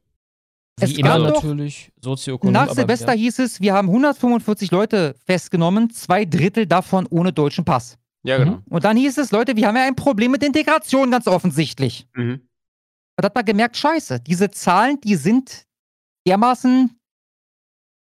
[0.79, 1.91] Es Wie immer natürlich.
[2.43, 3.19] Nach Silvester ja.
[3.19, 7.97] hieß es, wir haben 145 Leute festgenommen, zwei Drittel davon ohne deutschen Pass.
[8.27, 8.57] Ja, genau.
[8.57, 8.63] Mhm.
[8.69, 12.09] Und dann hieß es, Leute, wir haben ja ein Problem mit Integration, ganz offensichtlich.
[12.15, 12.49] Mhm.
[13.19, 15.65] Und hat man gemerkt, scheiße, diese Zahlen, die sind
[16.27, 16.99] dermaßen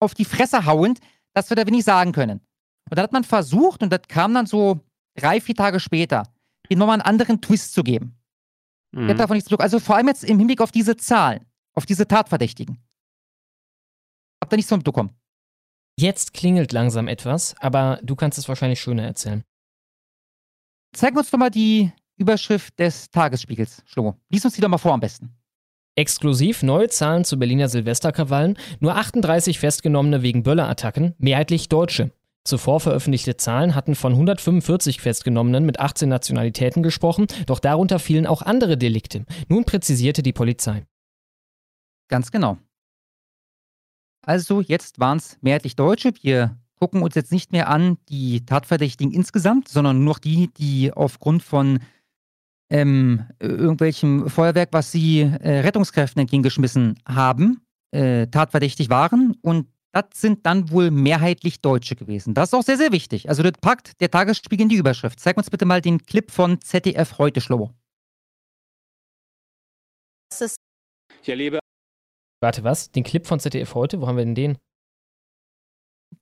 [0.02, 1.00] auf die Fresse hauend,
[1.34, 2.42] dass wir da wenig sagen können.
[2.90, 4.82] Und dann hat man versucht, und das kam dann so
[5.18, 6.24] drei, vier Tage später,
[6.68, 8.20] ihm nochmal einen anderen Twist zu geben.
[8.94, 9.10] Mhm.
[9.10, 12.06] Ich davon nichts zu Also vor allem jetzt im Hinblick auf diese Zahlen, auf diese
[12.06, 12.84] Tatverdächtigen.
[14.44, 15.16] Habt ihr nichts von mitbekommen?
[15.98, 19.44] Jetzt klingelt langsam etwas, aber du kannst es wahrscheinlich schöner erzählen.
[20.94, 23.84] Zeig uns doch mal die Überschrift des Tagesspiegels.
[23.86, 25.36] Schlomo, lies uns die doch mal vor am besten.
[25.96, 32.12] Exklusiv neue Zahlen zu Berliner Silvesterkrawallen, nur 38 Festgenommene wegen Böllerattacken, mehrheitlich Deutsche.
[32.44, 38.42] Zuvor veröffentlichte Zahlen hatten von 145 Festgenommenen mit 18 Nationalitäten gesprochen, doch darunter fielen auch
[38.42, 39.26] andere Delikte.
[39.48, 40.86] Nun präzisierte die Polizei.
[42.08, 42.58] Ganz genau.
[44.24, 46.14] Also jetzt waren es mehrheitlich Deutsche.
[46.22, 50.92] Wir gucken uns jetzt nicht mehr an die Tatverdächtigen insgesamt, sondern nur noch die, die
[50.92, 51.80] aufgrund von
[52.72, 57.62] ähm, irgendwelchem Feuerwerk, was sie äh, Rettungskräften entgegengeschmissen haben,
[57.92, 59.38] äh, tatverdächtig waren.
[59.42, 62.34] Und das sind dann wohl mehrheitlich Deutsche gewesen.
[62.34, 63.30] Das ist auch sehr, sehr wichtig.
[63.30, 65.20] Also das packt der Tagesspiegel in die Überschrift.
[65.20, 67.70] Zeig uns bitte mal den Clip von ZDF heute, Schlobo.
[71.22, 71.60] Ich erlebe.
[72.42, 72.90] Warte, was?
[72.92, 74.02] Den Clip von ZDF heute?
[74.02, 74.58] Wo haben wir denn den?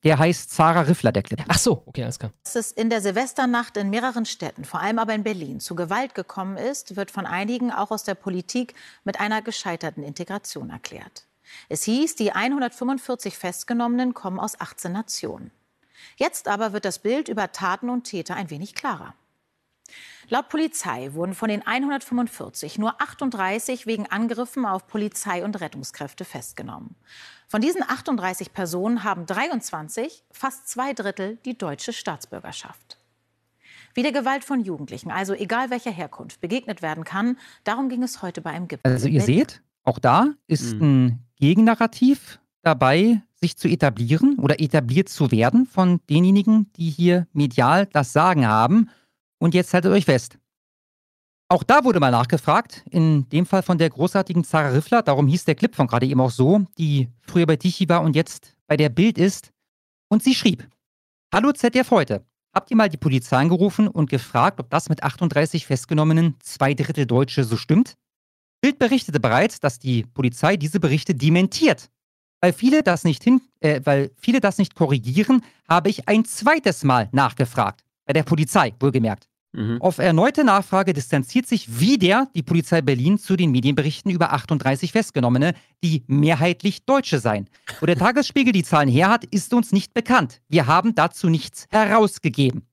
[0.03, 1.43] Der heißt Sarah Riffler, der Clip.
[1.47, 2.31] Ach so, okay, alles klar.
[2.43, 6.15] Dass es in der Silvesternacht in mehreren Städten, vor allem aber in Berlin, zu Gewalt
[6.15, 11.25] gekommen ist, wird von einigen auch aus der Politik mit einer gescheiterten Integration erklärt.
[11.67, 15.51] Es hieß, die 145 Festgenommenen kommen aus 18 Nationen.
[16.15, 19.15] Jetzt aber wird das Bild über Taten und Täter ein wenig klarer.
[20.29, 26.95] Laut Polizei wurden von den 145 nur 38 wegen Angriffen auf Polizei und Rettungskräfte festgenommen.
[27.51, 32.99] Von diesen 38 Personen haben 23, fast zwei Drittel, die deutsche Staatsbürgerschaft.
[33.95, 38.21] Wie der Gewalt von Jugendlichen, also egal welcher Herkunft, begegnet werden kann, darum ging es
[38.21, 38.91] heute bei einem Gipfel.
[38.91, 45.31] Also ihr seht, auch da ist ein Gegennarrativ dabei, sich zu etablieren oder etabliert zu
[45.31, 48.91] werden von denjenigen, die hier medial das Sagen haben.
[49.39, 50.37] Und jetzt haltet euch fest.
[51.51, 55.45] Auch da wurde mal nachgefragt, in dem Fall von der großartigen Zara Riffler, darum hieß
[55.45, 58.77] der Clip von gerade eben auch so, die früher bei Tichy war und jetzt bei
[58.77, 59.51] der Bild ist.
[60.09, 60.69] Und sie schrieb,
[61.33, 62.23] Hallo ZDF heute.
[62.53, 67.07] Habt ihr mal die Polizei angerufen und gefragt, ob das mit 38 Festgenommenen zwei Drittel
[67.07, 67.95] Deutsche so stimmt?
[68.61, 71.89] Bild berichtete bereits, dass die Polizei diese Berichte dementiert.
[72.41, 76.83] Weil viele das nicht hin, äh, weil viele das nicht korrigieren, habe ich ein zweites
[76.83, 77.83] Mal nachgefragt.
[78.05, 79.28] Bei der Polizei, wohlgemerkt.
[79.79, 85.53] Auf erneute Nachfrage distanziert sich wieder die Polizei Berlin zu den Medienberichten über 38 Festgenommene,
[85.83, 87.49] die mehrheitlich Deutsche seien.
[87.79, 90.41] Wo der Tagesspiegel die Zahlen her hat, ist uns nicht bekannt.
[90.49, 92.67] Wir haben dazu nichts herausgegeben.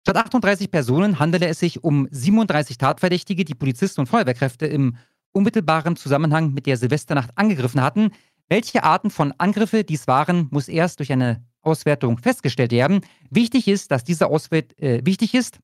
[0.00, 4.96] Statt 38 Personen handele es sich um 37 Tatverdächtige, die Polizisten und Feuerwehrkräfte im
[5.32, 8.10] unmittelbaren Zusammenhang mit der Silvesternacht angegriffen hatten.
[8.48, 13.02] Welche Arten von Angriffe dies waren, muss erst durch eine Auswertung festgestellt werden.
[13.30, 15.60] Wichtig ist, dass diese Auswert äh, wichtig ist,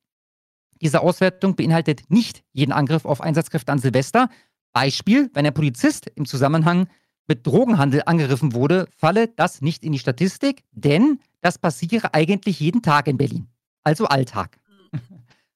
[0.81, 4.29] diese Auswertung beinhaltet nicht jeden Angriff auf Einsatzkräfte an Silvester.
[4.71, 6.87] Beispiel, wenn ein Polizist im Zusammenhang
[7.27, 12.81] mit Drogenhandel angegriffen wurde, falle das nicht in die Statistik, denn das passiere eigentlich jeden
[12.81, 13.47] Tag in Berlin.
[13.83, 14.57] Also Alltag.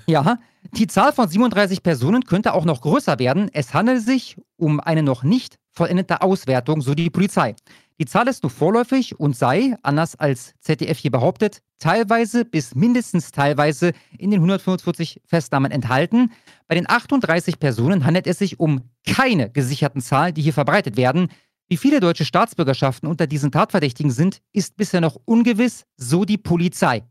[0.07, 0.39] ja,
[0.72, 3.51] die Zahl von 37 Personen könnte auch noch größer werden.
[3.53, 7.55] Es handelt sich um eine noch nicht vollendete Auswertung, so die Polizei.
[7.99, 13.32] Die Zahl ist nur vorläufig und sei, anders als ZDF hier behauptet, teilweise bis mindestens
[13.32, 16.30] teilweise in den 145 Festnahmen enthalten.
[16.68, 21.28] Bei den 38 Personen handelt es sich um keine gesicherten Zahlen, die hier verbreitet werden.
[21.68, 27.03] Wie viele deutsche Staatsbürgerschaften unter diesen Tatverdächtigen sind, ist bisher noch ungewiss, so die Polizei.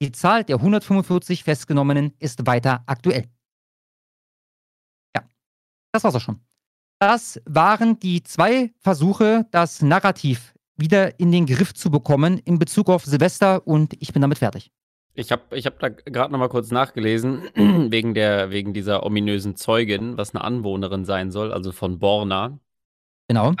[0.00, 3.24] Die Zahl der 145 Festgenommenen ist weiter aktuell.
[5.16, 5.24] Ja,
[5.92, 6.47] das war's auch schon.
[6.98, 12.88] Das waren die zwei Versuche, das Narrativ wieder in den Griff zu bekommen in Bezug
[12.88, 14.70] auf Silvester und ich bin damit fertig.
[15.14, 17.42] Ich habe ich hab da gerade noch mal kurz nachgelesen,
[17.90, 22.58] wegen, der, wegen dieser ominösen Zeugin, was eine Anwohnerin sein soll, also von Borna.
[23.28, 23.52] Genau.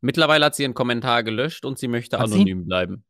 [0.00, 2.34] Mittlerweile hat sie ihren Kommentar gelöscht und sie möchte Hat sie?
[2.36, 3.04] anonym bleiben.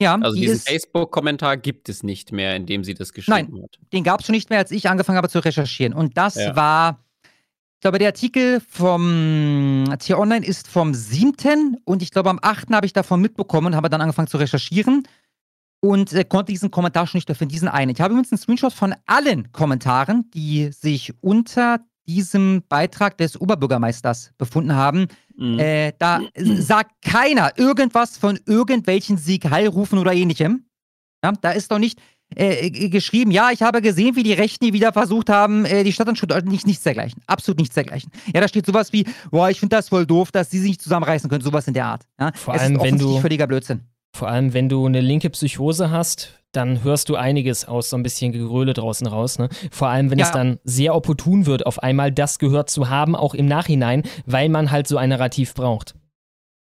[0.00, 3.52] Ja, Also die diesen ist, Facebook-Kommentar gibt es nicht mehr, in dem sie das geschrieben
[3.52, 3.78] Nein, hat.
[3.92, 5.94] den gab es schon nicht mehr, als ich angefangen habe zu recherchieren.
[5.94, 6.56] Und das Ja.
[6.56, 7.03] war,
[7.76, 11.76] ich glaube, der Artikel vom T-Online ist vom 7.
[11.84, 12.70] und ich glaube, am 8.
[12.70, 15.06] habe ich davon mitbekommen und habe dann angefangen zu recherchieren
[15.80, 17.90] und äh, konnte diesen Kommentar schon nicht finden, diesen einen.
[17.90, 24.32] Ich habe übrigens einen Screenshot von allen Kommentaren, die sich unter diesem Beitrag des Oberbürgermeisters
[24.38, 25.08] befunden haben.
[25.36, 25.58] Mhm.
[25.58, 30.64] Äh, da sagt keiner irgendwas von irgendwelchen Sieg-Heilrufen oder ähnlichem.
[31.22, 32.00] Ja, da ist doch nicht
[32.36, 35.92] äh, g- geschrieben, ja, ich habe gesehen, wie die Rechten wieder versucht haben, äh, die
[35.92, 37.22] Stadt und Stuttgart nicht, nichts dergleichen.
[37.26, 38.10] Absolut nichts dergleichen.
[38.34, 40.82] Ja, da steht sowas wie, boah, ich finde das voll doof, dass sie sich nicht
[40.82, 42.02] zusammenreißen können, sowas in der Art.
[42.20, 42.32] Ja?
[42.34, 43.80] Vor es allem, ist wenn du- völliger Blödsinn.
[44.16, 48.04] Vor allem, wenn du eine linke Psychose hast, dann hörst du einiges aus so ein
[48.04, 49.40] bisschen Gegröle draußen raus.
[49.40, 49.48] Ne?
[49.72, 50.26] Vor allem, wenn Ja.
[50.26, 54.48] es dann sehr opportun wird, auf einmal das gehört zu haben, auch im Nachhinein, weil
[54.48, 55.96] man halt so ein Narrativ braucht.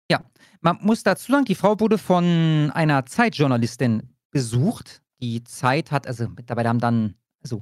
[0.09, 0.21] Ja,
[0.61, 5.01] man muss dazu sagen, die Frau wurde von einer Zeitjournalistin besucht.
[5.21, 7.61] Die Zeit hat, also mittlerweile haben dann, also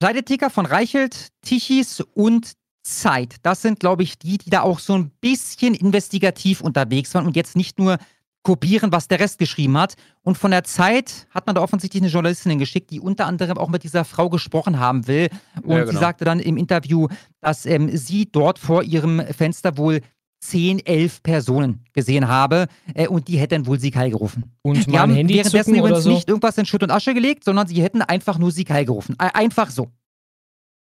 [0.00, 2.52] Pleiteticker von Reichelt, Tichys und
[2.82, 3.36] Zeit.
[3.42, 7.36] Das sind, glaube ich, die, die da auch so ein bisschen investigativ unterwegs waren und
[7.36, 7.98] jetzt nicht nur
[8.42, 9.94] kopieren, was der Rest geschrieben hat.
[10.22, 13.68] Und von der Zeit hat man da offensichtlich eine Journalistin geschickt, die unter anderem auch
[13.68, 15.28] mit dieser Frau gesprochen haben will.
[15.62, 16.00] Und Ja, sie genau.
[16.00, 17.08] sagte dann im Interview,
[17.40, 20.00] dass ähm, sie dort vor ihrem Fenster wohl
[20.40, 24.52] 10, 11 Personen gesehen habe äh, und die hätten wohl Sieg Heil gerufen.
[24.62, 26.10] Und Die mal haben ein Handy währenddessen zücken oder übrigens so.
[26.10, 29.16] nicht irgendwas in Schutt und Asche gelegt, sondern sie hätten einfach nur Sieg Heil gerufen.
[29.18, 29.88] Äh, einfach so.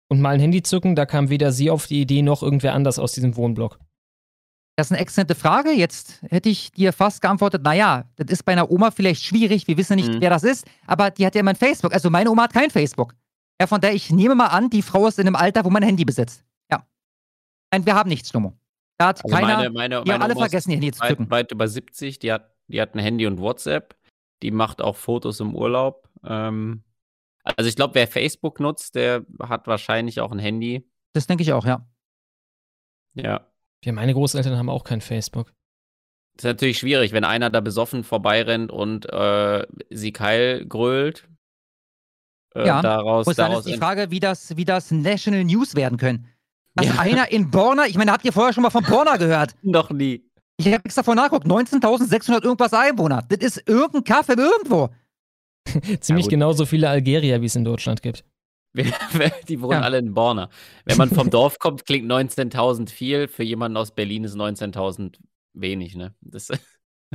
[0.10, 3.00] Und mal ein Handy zücken, da kam weder sie auf die Idee noch irgendwer anders
[3.00, 3.80] aus diesem Wohnblock.
[4.76, 5.72] Das ist eine exzellente Frage.
[5.72, 9.78] Jetzt hätte ich dir fast geantwortet, naja, das ist bei einer Oma vielleicht schwierig, wir
[9.78, 10.22] wissen nicht, Mhm.
[10.22, 11.94] wer das ist, aber die hat ja immer ein Facebook.
[11.94, 13.14] Also meine Oma hat kein Facebook.
[13.62, 15.84] Ja, von der ich nehme mal an, die Frau ist in einem Alter, wo man
[15.84, 16.44] ein Handy besitzt.
[16.72, 16.86] Ja.
[17.72, 18.54] Nein, wir haben nichts, Schlummo.
[18.98, 21.02] Da hat Also keiner, meine, meine, die haben meine alle Oma vergessen, ihr Handy zu
[21.02, 21.32] weit, zücken.
[21.32, 23.96] weit über 70, die hat, die hat ein Handy und WhatsApp.
[24.42, 26.10] Die macht auch Fotos im Urlaub.
[26.26, 26.84] Ähm,
[27.44, 30.90] also ich glaube, wer Facebook nutzt, der hat wahrscheinlich auch ein Handy.
[31.14, 31.86] Das denke ich auch, ja.
[33.16, 33.48] Ja.
[33.84, 35.54] Ja, meine Großeltern haben auch kein Facebook.
[36.38, 41.28] ist natürlich schwierig, wenn einer da besoffen vorbeirennt und äh, sie Keil grölt.
[42.56, 43.28] äh, ja, daraus.
[43.28, 46.33] und dann daraus ist die Frage, wie das, wie das National News werden können.
[46.76, 47.00] Dass ja.
[47.00, 49.56] einer in Borna, ich meine, habt ihr vorher schon mal von Borna gehört?
[49.62, 50.24] Noch nie.
[50.58, 53.24] Ich habe extra davon nachgeguckt, 19.600 irgendwas Einwohner.
[53.28, 54.90] Das ist irgendein Kaffee irgendwo.
[56.00, 58.24] Ziemlich ja, genauso viele Algerier, wie es in Deutschland gibt.
[59.48, 59.82] Die wohnen ja.
[59.82, 60.50] alle in Borna.
[60.86, 63.28] Wenn man vom Dorf kommt, klingt 19.000 viel.
[63.28, 65.18] Für jemanden aus Berlin ist 19.000
[65.54, 66.16] wenig, ne?
[66.22, 66.50] Das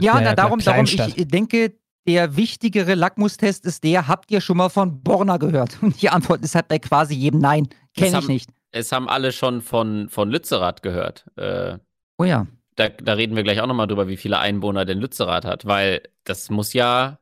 [0.00, 1.74] ja, ja, darum, darum, ich denke,
[2.06, 5.82] der wichtigere Lackmustest ist der, habt ihr schon mal von Borna gehört?
[5.82, 7.68] Und die Antwort ist halt bei quasi jedem Nein.
[7.96, 8.50] Kenne ich nicht.
[8.70, 11.26] Es haben alle schon von, von Lützerath gehört.
[11.36, 11.78] Äh,
[12.18, 12.46] oh ja.
[12.76, 16.02] Da, da reden wir gleich auch nochmal drüber, wie viele Einwohner denn Lützerath hat, weil
[16.24, 17.18] das muss ja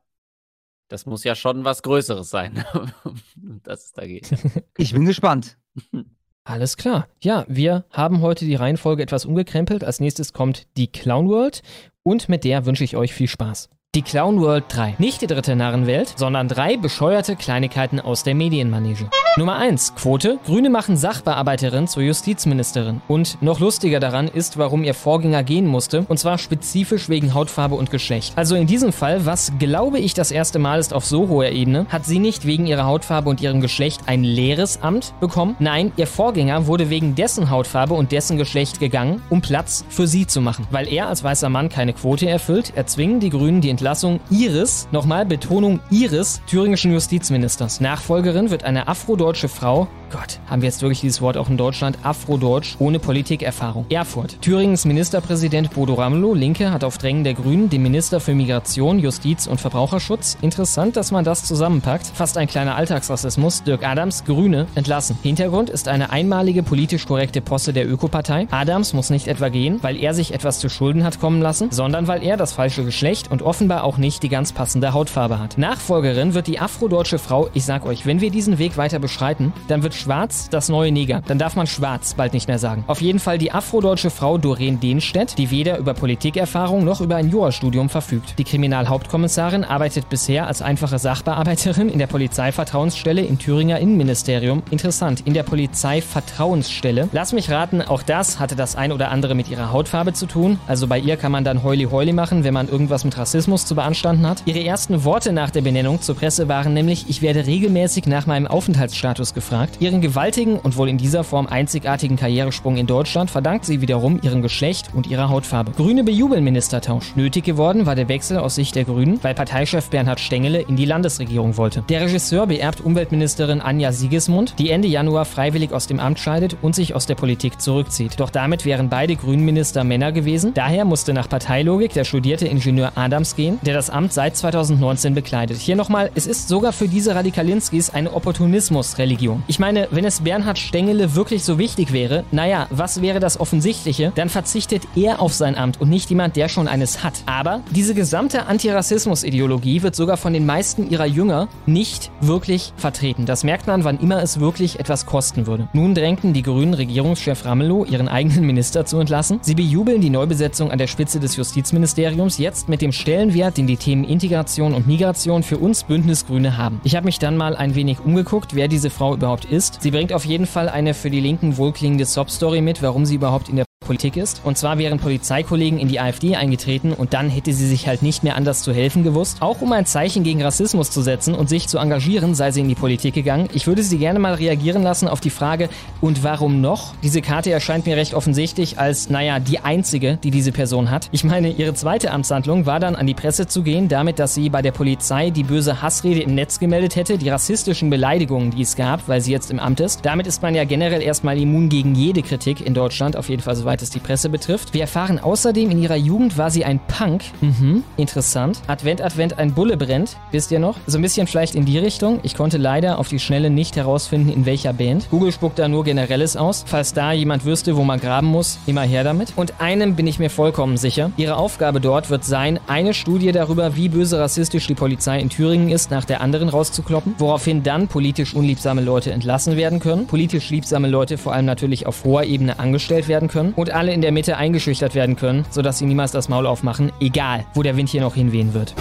[0.89, 2.65] das muss ja schon was Größeres sein,
[3.63, 4.31] dass es da geht.
[4.79, 5.59] Ich bin gespannt.
[6.45, 7.09] Alles klar.
[7.21, 9.83] Ja, wir haben heute die Reihenfolge etwas umgekrempelt.
[9.83, 11.63] Als nächstes kommt die Clown World
[12.05, 13.69] und mit der wünsche ich euch viel Spaß.
[13.95, 14.97] Die Clown World 3.
[14.99, 19.09] Nicht die dritte Narrenwelt, sondern drei bescheuerte Kleinigkeiten aus der Medienmanege.
[19.39, 19.95] Nummer 1.
[19.95, 20.39] Quote.
[20.45, 23.01] Grüne machen Sachbearbeiterin zur Justizministerin.
[23.09, 27.75] Und noch lustiger daran ist, warum ihr Vorgänger gehen musste, und zwar spezifisch wegen Hautfarbe
[27.75, 28.35] und Geschlecht.
[28.37, 31.87] Also in diesem Fall, was glaube ich das erste Mal ist auf so hoher Ebene,
[31.89, 35.57] hat sie nicht wegen ihrer Hautfarbe und ihrem Geschlecht ein leeres Amt bekommen.
[35.59, 40.27] Nein, ihr Vorgänger wurde wegen dessen Hautfarbe und dessen Geschlecht gegangen, um Platz für sie
[40.27, 40.67] zu machen.
[40.71, 45.27] Weil er als weißer Mann keine Quote erfüllt, erzwingen die Grünen die Entlassung ihres, nochmal
[45.27, 47.79] Betonung ihres, thüringischen Justizministers.
[47.79, 51.99] Nachfolgerin wird eine afrodeutsche Frau, Gott, haben wir jetzt wirklich dieses Wort auch in Deutschland?
[52.03, 53.87] Afrodeutsch, ohne Politikerfahrung.
[53.89, 54.41] Erfurt.
[54.41, 59.47] Thüringens Ministerpräsident Bodo Ramelow, Linke, hat auf Drängen der Grünen den Minister für Migration, Justiz
[59.49, 65.19] und Verbraucherschutz, interessant, dass man das zusammenpackt, fast ein kleiner Alltagsrassismus, Dirk Adams, Grüne, entlassen.
[65.23, 68.47] Hintergrund ist eine einmalige politisch korrekte Posse der Ökopartei.
[68.51, 72.07] Adams muss nicht etwa gehen, weil er sich etwas zu Schulden hat kommen lassen, sondern
[72.07, 75.59] weil er das falsche Geschlecht und offenbar auch nicht die ganz passende Hautfarbe hat.
[75.59, 79.83] Nachfolgerin wird die afrodeutsche Frau, ich sag euch, wenn wir diesen Weg weiter beschreiten, dann
[79.83, 81.23] wird Schwarz das neue Neger.
[81.27, 82.85] Dann darf man Schwarz bald nicht mehr sagen.
[82.87, 87.29] Auf jeden Fall die afrodeutsche Frau Doreen Dehnstedt, die weder über Politikerfahrung noch über ein
[87.29, 88.39] Jurastudium verfügt.
[88.39, 94.63] Die Kriminalhauptkommissarin arbeitet bisher als einfache Sachbearbeiterin in der Polizeivertrauensstelle im Thüringer Innenministerium.
[94.71, 97.09] Interessant, in der Polizeivertrauensstelle.
[97.13, 100.59] Lass mich raten, auch das hatte das ein oder andere mit ihrer Hautfarbe zu tun.
[100.67, 103.75] Also bei ihr kann man dann Heuli Heuli machen, wenn man irgendwas mit Rassismus zu
[103.75, 104.43] beanstanden hat.
[104.45, 108.47] Ihre ersten Worte nach der Benennung zur Presse waren nämlich, ich werde regelmäßig nach meinem
[108.47, 109.77] Aufenthaltsstatus gefragt.
[109.87, 114.43] Ihren gewaltigen und wohl in dieser Form einzigartigen Karrieresprung in Deutschland verdankt sie wiederum ihrem
[114.43, 115.71] Geschlecht und ihrer Hautfarbe.
[115.77, 117.15] Grüne bejubeln Ministertausch.
[117.15, 120.87] Nötig geworden war der Wechsel aus Sicht der Grünen, weil Parteichef Bernhard Stengele in die
[120.87, 121.85] Landesregierung wollte.
[121.89, 126.75] Der Regisseur beerbt Umweltministerin Anja Siegesmund, die Ende Januar freiwillig aus dem Amt scheidet und
[126.75, 128.19] sich aus der Politik zurückzieht.
[128.19, 130.53] Doch damit wären beide Grünenminister Männer gewesen.
[130.53, 135.59] Daher musste nach Parteilogik der studierte Ingenieur Adams gehen, der das Amt seit 2019 bekleidet.
[135.59, 139.45] Hier nochmal, es ist sogar für diese Radikalinskis eine Opportunismusreligion.
[139.47, 143.39] Ich meine, meine, wenn es Bernhard Stengele wirklich so wichtig wäre, naja, was wäre das
[143.39, 144.13] Offensichtliche?
[144.15, 147.15] Dann verzichtet er auf sein Amt und nicht jemand, der schon eines hat.
[147.27, 153.27] Aber diese gesamte Antirassismus-Ideologie wird sogar von den meisten ihrer Jünger nicht wirklich vertreten.
[153.27, 155.69] Das merkt man, wann immer es wirklich etwas kosten würde.
[155.73, 159.39] Nun drängten die grünen Regierungschef Ramelow, ihren eigenen Minister zu entlassen.
[159.43, 163.77] Sie bejubeln die Neubesetzung an der Spitze des Justizministeriums jetzt mit dem Stellenwert, den die
[163.77, 166.81] Themen Integration und Migration für uns Bündnisgrüne haben.
[166.85, 169.83] Ich habe mich dann mal ein wenig umgeguckt, wer diese Frau überhaupt ist ist.
[169.83, 173.49] Sie bringt auf jeden Fall eine für die Linken wohlklingende Sob-Story mit, warum sie überhaupt
[173.49, 174.43] in der Politik ist.
[174.45, 178.25] Und zwar wären Polizeikollegen in die AfD eingetreten und dann hätte sie sich halt nicht
[178.25, 179.39] mehr anders zu helfen gewusst.
[179.41, 182.69] Auch um ein Zeichen gegen Rassismus zu setzen und sich zu engagieren, sei sie in
[182.69, 183.49] die Politik gegangen.
[183.55, 185.69] Ich würde sie gerne mal reagieren lassen auf die Frage,
[186.01, 186.95] und warum noch?
[187.03, 191.09] Diese Karte erscheint mir recht offensichtlich als, naja, die einzige, die diese Person hat.
[191.13, 194.51] Ich meine, ihre zweite Amtshandlung war dann an die Presse zu gehen, damit, dass sie
[194.51, 198.77] bei der Polizei die böse Hassrede im Netz gemeldet hätte, die rassistischen Beleidigungen, die es
[198.77, 200.05] gab, weil sie jetzt im Amt ist.
[200.05, 203.57] Damit ist man ja generell erstmal immun gegen jede Kritik in Deutschland, auf jeden Fall
[203.57, 204.75] soweit es die Presse betrifft.
[204.75, 207.23] Wir erfahren außerdem, in ihrer Jugend war sie ein Punk.
[207.41, 208.61] Mhm, interessant.
[208.67, 210.17] Advent, Advent, ein Bulle brennt.
[210.31, 210.77] Wisst ihr noch?
[210.87, 212.21] So ein bisschen vielleicht in die Richtung.
[212.23, 215.09] Ich konnte leider auf die Schnelle nicht herausfinden, in welcher Band.
[215.11, 216.65] Google spuckt da nur Generelles aus.
[216.67, 219.33] Falls da jemand wüsste, wo man graben muss, immer her damit.
[219.37, 221.11] Und einem bin ich mir vollkommen sicher.
[221.17, 225.69] Ihre Aufgabe dort wird sein, eine Studie darüber, wie böse rassistisch die Polizei in Thüringen
[225.69, 230.89] ist, nach der anderen rauszukloppen, woraufhin dann politisch unliebsame Leute entlassen werden können, politisch liebsame
[230.89, 234.37] Leute vor allem natürlich auf hoher Ebene angestellt werden können und alle in der Mitte
[234.37, 238.15] eingeschüchtert werden können, sodass sie niemals das Maul aufmachen, egal wo der Wind hier noch
[238.15, 238.75] hinwehen wird.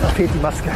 [0.00, 0.70] Da fehlt die Maske.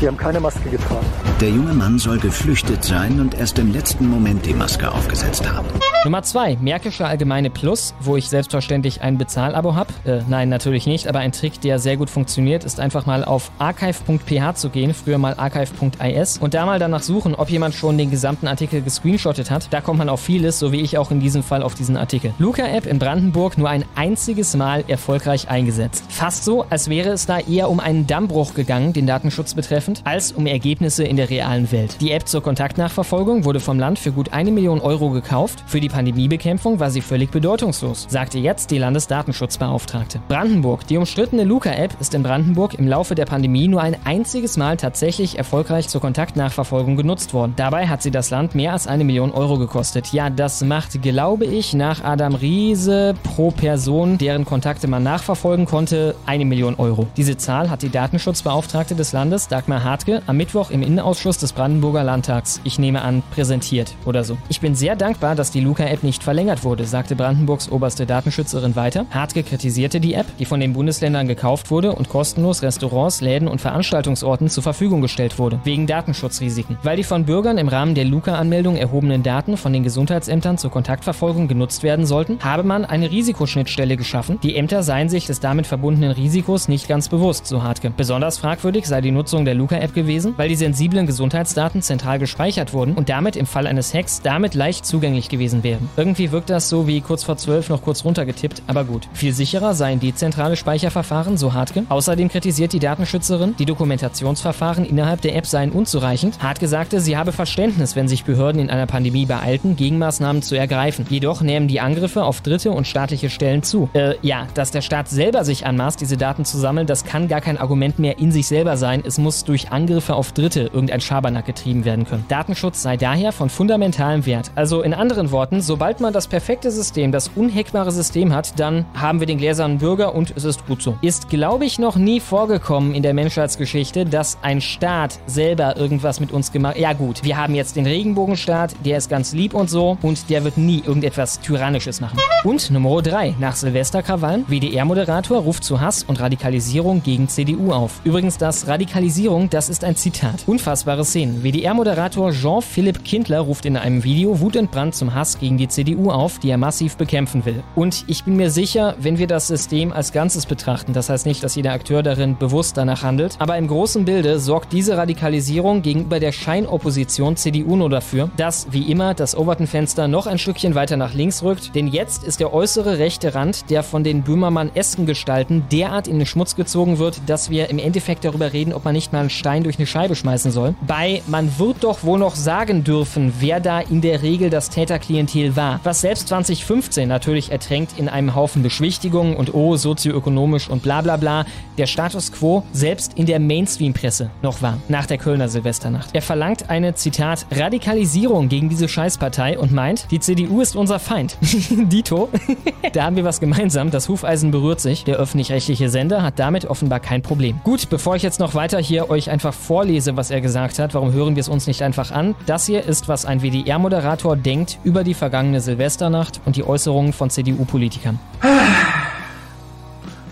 [0.00, 1.06] Die haben keine Maske getragen.
[1.40, 5.68] Der junge Mann soll geflüchtet sein und erst im letzten Moment die Maske aufgesetzt haben.
[6.04, 9.94] Nummer 2, Märkische Allgemeine Plus, wo ich selbstverständlich ein Bezahlabo habe.
[10.04, 13.50] Äh, nein, natürlich nicht, aber ein Trick, der sehr gut funktioniert, ist einfach mal auf
[13.58, 18.10] archive.ph zu gehen, früher mal archive.is und da mal danach suchen, ob jemand schon den
[18.10, 19.68] gesamten Artikel gescreenshottet hat.
[19.70, 22.34] Da kommt man auf vieles, so wie ich auch in diesem Fall auf diesen Artikel.
[22.38, 26.04] Luca-App in Brandenburg nur ein einziges Mal erfolgreich eingesetzt.
[26.10, 30.32] Fast so, als wäre es da eher um einen Dammbruch gegangen, den Datenschutz betreffend, als
[30.32, 31.96] um Ergebnisse in der realen Welt.
[32.00, 35.62] Die App zur Kontaktnachverfolgung wurde vom Land für gut eine Million Euro gekauft.
[35.66, 40.20] Für die Pandemiebekämpfung war sie völlig bedeutungslos, sagte jetzt die Landesdatenschutzbeauftragte.
[40.28, 40.86] Brandenburg.
[40.88, 45.38] Die umstrittene Luca-App ist in Brandenburg im Laufe der Pandemie nur ein einziges Mal tatsächlich
[45.38, 47.54] erfolgreich zur Kontaktnachverfolgung genutzt worden.
[47.56, 50.12] Dabei hat sie das Land mehr als eine Million Euro gekostet.
[50.12, 56.16] Ja, das macht, glaube ich, nach Adam Riese pro Person, deren Kontakte man nachverfolgen konnte,
[56.26, 57.06] eine Million Euro.
[57.16, 62.02] Diese Zahl hat die Datenschutzbeauftragte des Landes, Dagmar Hartke, am Mittwoch im Innenausschuss des Brandenburger
[62.02, 64.36] Landtags, ich nehme an, präsentiert oder so.
[64.48, 69.06] Ich bin sehr dankbar, dass die Luca-App nicht verlängert wurde, sagte Brandenburgs oberste Datenschützerin weiter.
[69.10, 73.60] Hartke kritisierte die App, die von den Bundesländern gekauft wurde und kostenlos Restaurants, Läden und
[73.60, 76.78] Veranstaltungsorten zur Verfügung gestellt wurde, wegen Datenschutzrisiken.
[76.82, 81.48] Weil die von Bürgern im Rahmen der Luca-Anmeldung erhobenen Daten von den Gesundheitsämtern zur Kontaktverfolgung
[81.48, 84.38] genutzt werden sollten, habe man eine Risikoschnittstelle geschaffen.
[84.42, 87.92] Die Ämter seien sich des damit verbundenen Risikos nicht ganz bewusst, so Hartke.
[87.94, 92.94] Besonders fragwürdig sei die Nutzung der Luca-App gewesen, weil die sensiblen Gesundheitsdaten zentral gespeichert wurden
[92.94, 95.88] und damit im Fall eines Hacks damit leicht zugänglich gewesen wären.
[95.96, 99.08] Irgendwie wirkt das so wie kurz vor zwölf noch kurz runtergetippt, aber gut.
[99.12, 101.82] Viel sicherer seien dezentrale Speicherverfahren, so Hartke.
[101.88, 106.40] Außerdem kritisiert die Datenschützerin, die Dokumentationsverfahren innerhalb der App seien unzureichend.
[106.40, 111.06] Hartke sagte, sie habe Verständnis, wenn sich Behörden in einer Pandemie beeilten, Gegenmaßnahmen zu ergreifen.
[111.10, 113.90] Jedoch nehmen die Angriffe auf dritte und staatliche Stellen zu.
[113.94, 117.40] Äh, ja, dass der Staat selber sich anmaßt, diese Daten zu sammeln, das kann gar
[117.40, 119.02] kein Argument mehr in sich selber sein.
[119.04, 122.24] Es muss durch Angriffe auf Dritte irgendein Schabernack getrieben werden können.
[122.28, 124.50] Datenschutz sei daher von fundamentalem Wert.
[124.54, 129.20] Also in anderen Worten, sobald man das perfekte System, das unhackbare System hat, dann haben
[129.20, 130.96] wir den gläsernen Bürger und es ist gut so.
[131.02, 136.32] Ist, glaube ich, noch nie vorgekommen in der Menschheitsgeschichte, dass ein Staat selber irgendwas mit
[136.32, 139.98] uns gemacht Ja gut, wir haben jetzt den Regenbogenstaat, der ist ganz lieb und so
[140.02, 142.18] und der wird nie irgendetwas Tyrannisches machen.
[142.44, 148.00] Und Nummer 3, nach Silvesterkrawallen, WDR-Moderator ruft zu Hass und Radikalisierung gegen CDU auf.
[148.04, 150.44] Übrigens, das Radikalisierung, das ist ein Zitat.
[150.80, 151.42] Unfassbare Szenen.
[151.42, 156.48] WDR-Moderator Jean-Philipp Kindler ruft in einem Video wutentbrannt zum Hass gegen die CDU auf, die
[156.48, 157.62] er massiv bekämpfen will.
[157.76, 161.44] Und ich bin mir sicher, wenn wir das System als Ganzes betrachten, das heißt nicht,
[161.44, 166.18] dass jeder Akteur darin bewusst danach handelt, aber im großen Bilde sorgt diese Radikalisierung gegenüber
[166.18, 171.12] der Scheinopposition CDU nur dafür, dass, wie immer, das Overton-Fenster noch ein Stückchen weiter nach
[171.12, 176.08] links rückt, denn jetzt ist der äußere rechte Rand, der von den Böhmermann-esken Gestalten derart
[176.08, 179.20] in den Schmutz gezogen wird, dass wir im Endeffekt darüber reden, ob man nicht mal
[179.20, 180.69] einen Stein durch eine Scheibe schmeißen soll.
[180.86, 185.56] Bei man wird doch wohl noch sagen dürfen, wer da in der Regel das Täterklientel
[185.56, 185.80] war.
[185.84, 191.16] Was selbst 2015 natürlich ertränkt in einem Haufen Beschwichtigungen und oh, sozioökonomisch und bla bla
[191.16, 191.44] bla,
[191.78, 196.10] der Status quo selbst in der Mainstream-Presse noch war, nach der Kölner Silvesternacht.
[196.12, 201.36] Er verlangt eine, Zitat, Radikalisierung gegen diese Scheißpartei und meint, die CDU ist unser Feind.
[201.70, 202.28] Dito,
[202.92, 205.04] da haben wir was gemeinsam, das Hufeisen berührt sich.
[205.04, 207.60] Der öffentlich-rechtliche Sender hat damit offenbar kein Problem.
[207.64, 211.12] Gut, bevor ich jetzt noch weiter hier euch einfach vorlese, was er gesagt hat, warum
[211.12, 212.34] hören wir es uns nicht einfach an?
[212.46, 217.30] Das hier ist, was ein WDR-Moderator denkt über die vergangene Silvesternacht und die Äußerungen von
[217.30, 218.18] CDU-Politikern.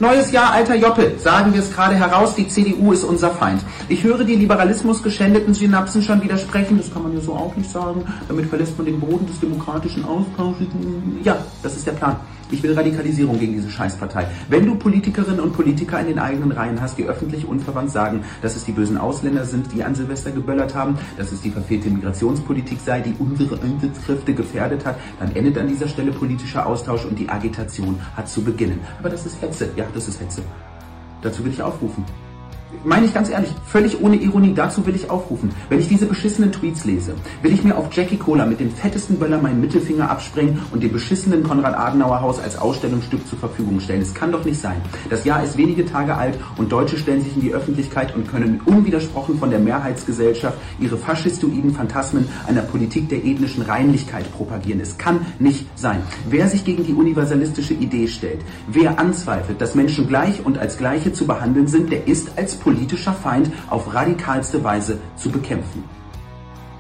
[0.01, 1.14] Neues Jahr, alter Joppe.
[1.18, 3.62] Sagen wir es gerade heraus, die CDU ist unser Feind.
[3.89, 6.79] Ich höre die Liberalismus geschändeten Synapsen schon widersprechen.
[6.79, 8.05] Das kann man ja so auch nicht sagen.
[8.29, 10.68] Damit verlässt man den Boden des demokratischen Austausches.
[11.24, 12.16] Ja, das ist der Plan.
[12.51, 14.26] Ich will Radikalisierung gegen diese Scheißpartei.
[14.49, 18.57] Wenn du Politikerinnen und Politiker in den eigenen Reihen hast, die öffentlich unverwandt sagen, dass
[18.57, 22.78] es die bösen Ausländer sind, die an Silvester geböllert haben, dass es die verfehlte Migrationspolitik
[22.84, 27.28] sei, die unsere Einsatzkräfte gefährdet hat, dann endet an dieser Stelle politischer Austausch und die
[27.28, 28.80] Agitation hat zu beginnen.
[28.99, 29.70] Aber das ist Hetze.
[29.76, 30.42] Ja, das ist Hetze.
[31.22, 32.05] Dazu will ich aufrufen.
[32.84, 35.50] Meine ich ganz ehrlich, völlig ohne Ironie, dazu will ich aufrufen.
[35.70, 39.18] Wenn ich diese beschissenen Tweets lese, will ich mir auf Jackie Cola mit dem fettesten
[39.18, 44.02] Böller meinen Mittelfinger abspringen und dem beschissenen Konrad-Adenauer-Haus als Ausstellungsstück zur Verfügung stellen.
[44.02, 44.82] Es kann doch nicht sein.
[45.08, 48.60] Das Jahr ist wenige Tage alt und Deutsche stellen sich in die Öffentlichkeit und können
[48.66, 54.80] unwidersprochen von der Mehrheitsgesellschaft ihre faschistoiden Phantasmen einer Politik der ethnischen Reinlichkeit propagieren.
[54.80, 56.03] Es kann nicht sein.
[56.28, 61.14] Wer sich gegen die universalistische Idee stellt, wer anzweifelt, dass Menschen gleich und als Gleiche
[61.14, 65.97] zu behandeln sind, der ist als politischer Feind auf radikalste Weise zu bekämpfen.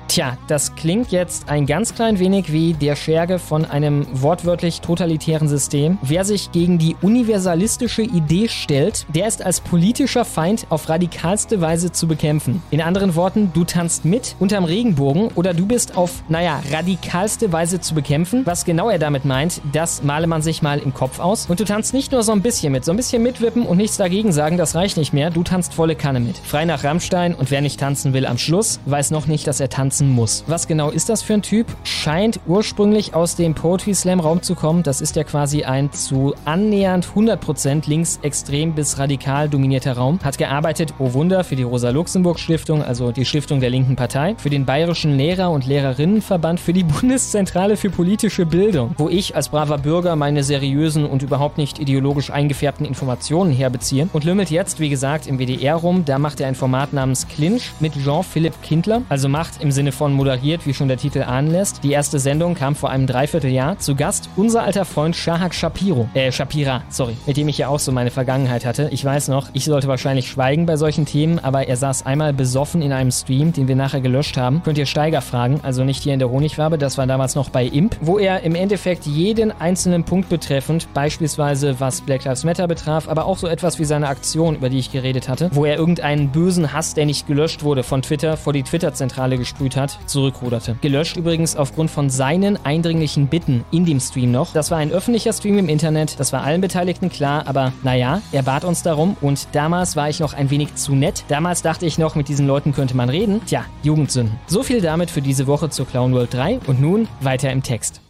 [0.08, 5.48] Tja, das klingt jetzt ein ganz klein wenig wie der Scherge von einem wortwörtlich totalitären
[5.48, 5.98] System.
[6.00, 11.92] Wer sich gegen die universalistische Idee stellt, der ist als politischer Feind auf radikalste Weise
[11.92, 12.62] zu bekämpfen.
[12.70, 17.78] In anderen Worten, du tanzt mit unterm Regenbogen oder du bist auf, naja, radikalste Weise
[17.78, 18.46] zu bekämpfen.
[18.46, 21.46] Was genau er damit meint, das male man sich mal im Kopf aus.
[21.50, 23.98] Und du tanzt nicht nur so ein bisschen mit, so ein bisschen mitwippen und nichts
[23.98, 25.28] dagegen sagen, das reicht nicht mehr.
[25.28, 26.38] Du tanzt volle Kanne mit.
[26.38, 29.68] Frei nach Rammstein und wer nicht tanzen will am Schluss, weiß noch nicht, dass er
[29.98, 30.44] tanzen muss.
[30.46, 31.66] Was genau ist das für ein Typ?
[31.82, 34.82] Scheint ursprünglich aus dem Poetry Slam Raum zu kommen.
[34.82, 40.18] Das ist ja quasi ein zu annähernd 100% linksextrem bis radikal dominierter Raum.
[40.22, 44.64] Hat gearbeitet, oh Wunder, für die Rosa-Luxemburg-Stiftung, also die Stiftung der linken Partei, für den
[44.64, 50.16] Bayerischen Lehrer- und Lehrerinnenverband, für die Bundeszentrale für politische Bildung, wo ich als braver Bürger
[50.16, 55.38] meine seriösen und überhaupt nicht ideologisch eingefärbten Informationen herbeziehe und lümmelt jetzt, wie gesagt, im
[55.38, 56.04] WDR rum.
[56.04, 60.12] Da macht er ein Format namens Clinch mit Jean-Philippe Kindler, also Macht im Sinne von
[60.12, 61.48] moderiert, wie schon der Titel ahnen.
[61.82, 63.78] Die erste Sendung kam vor einem Dreivierteljahr.
[63.78, 67.78] Zu Gast unser alter Freund Shahak Shapiro, äh, Shapira, sorry, mit dem ich ja auch
[67.78, 68.88] so meine Vergangenheit hatte.
[68.92, 72.82] Ich weiß noch, ich sollte wahrscheinlich schweigen bei solchen Themen, aber er saß einmal besoffen
[72.82, 74.62] in einem Stream, den wir nachher gelöscht haben.
[74.62, 77.64] Könnt ihr Steiger fragen, also nicht hier in der Honigwabe, das war damals noch bei
[77.64, 83.08] Imp, wo er im Endeffekt jeden einzelnen Punkt betreffend, beispielsweise was Black Lives Matter betraf,
[83.08, 86.28] aber auch so etwas wie seine Aktion, über die ich geredet hatte, wo er irgendeinen
[86.28, 90.76] bösen Hass, der nicht gelöscht wurde, von Twitter vor die Twitter-Zentrale gesprüht hat, zurückruderte.
[90.80, 94.52] Gelöscht übrigens aufgrund von seinen eindringlichen Bitten in dem Stream noch.
[94.52, 98.42] Das war ein öffentlicher Stream im Internet, das war allen Beteiligten klar, aber naja, er
[98.42, 101.24] bat uns darum und damals war ich noch ein wenig zu nett.
[101.28, 103.40] Damals dachte ich noch, mit diesen Leuten könnte man reden.
[103.46, 104.38] Tja, Jugendsünden.
[104.46, 108.00] So viel damit für diese Woche zur Clown World 3 und nun weiter im Text.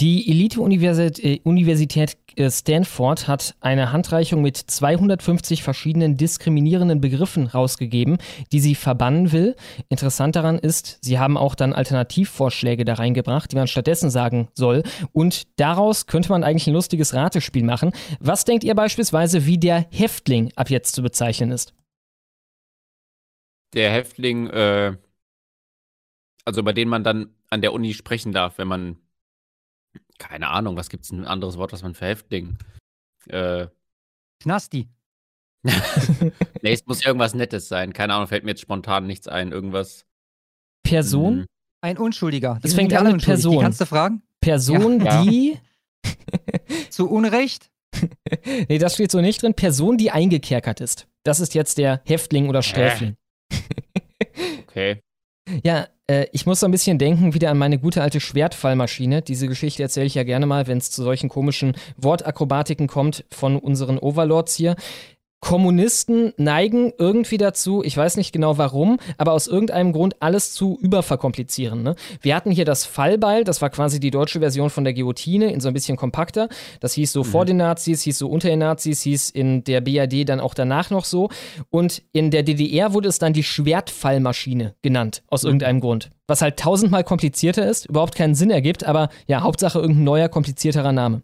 [0.00, 8.16] Die Elite-Universität äh, Stanford hat eine Handreichung mit 250 verschiedenen diskriminierenden Begriffen rausgegeben,
[8.50, 9.56] die sie verbannen will.
[9.90, 14.84] Interessant daran ist, sie haben auch dann Alternativvorschläge da reingebracht, die man stattdessen sagen soll.
[15.12, 17.92] Und daraus könnte man eigentlich ein lustiges Ratespiel machen.
[18.20, 21.74] Was denkt ihr beispielsweise, wie der Häftling ab jetzt zu bezeichnen ist?
[23.74, 24.96] Der Häftling, äh,
[26.46, 28.96] also über den man dann an der Uni sprechen darf, wenn man
[30.18, 32.58] keine Ahnung, was gibt es ein anderes Wort, was man für Häftling?
[33.28, 33.66] Äh.
[34.42, 34.88] Knasti.
[35.62, 37.92] nee, es muss irgendwas Nettes sein.
[37.92, 39.52] Keine Ahnung, fällt mir jetzt spontan nichts ein.
[39.52, 40.06] Irgendwas.
[40.82, 41.40] Person?
[41.40, 41.46] Hm.
[41.82, 42.58] Ein Unschuldiger.
[42.62, 43.56] Das fängt an mit Person.
[43.56, 44.22] Die kannst du fragen?
[44.40, 45.22] Person, Ja.
[45.22, 45.58] die.
[46.90, 47.70] Zu Unrecht?
[48.68, 49.54] nee, das steht so nicht drin.
[49.54, 51.06] Person, die eingekerkert ist.
[51.24, 53.16] Das ist jetzt der Häftling oder Sträfling.
[54.62, 55.02] Okay.
[55.64, 59.22] Ja, äh, ich muss so ein bisschen denken wieder an meine gute alte Schwertfallmaschine.
[59.22, 63.56] Diese Geschichte erzähle ich ja gerne mal, wenn es zu solchen komischen Wortakrobatiken kommt von
[63.56, 64.74] unseren Overlords hier.
[65.40, 70.78] Kommunisten neigen irgendwie dazu, ich weiß nicht genau warum, aber aus irgendeinem Grund alles zu
[70.80, 71.82] überverkomplizieren.
[71.82, 71.96] Ne?
[72.20, 75.60] Wir hatten hier das Fallbeil, das war quasi die deutsche Version von der Guillotine, in
[75.60, 76.48] so ein bisschen kompakter.
[76.80, 80.28] Das hieß so vor den Nazis, hieß so unter den Nazis, hieß in der BRD
[80.28, 81.30] dann auch danach noch so.
[81.70, 86.10] Und in der DDR wurde es dann die Schwertfallmaschine genannt, aus irgendeinem Grund.
[86.26, 90.92] Was halt tausendmal komplizierter ist, überhaupt keinen Sinn ergibt, aber ja, Hauptsache irgendein neuer, komplizierterer
[90.92, 91.22] Name.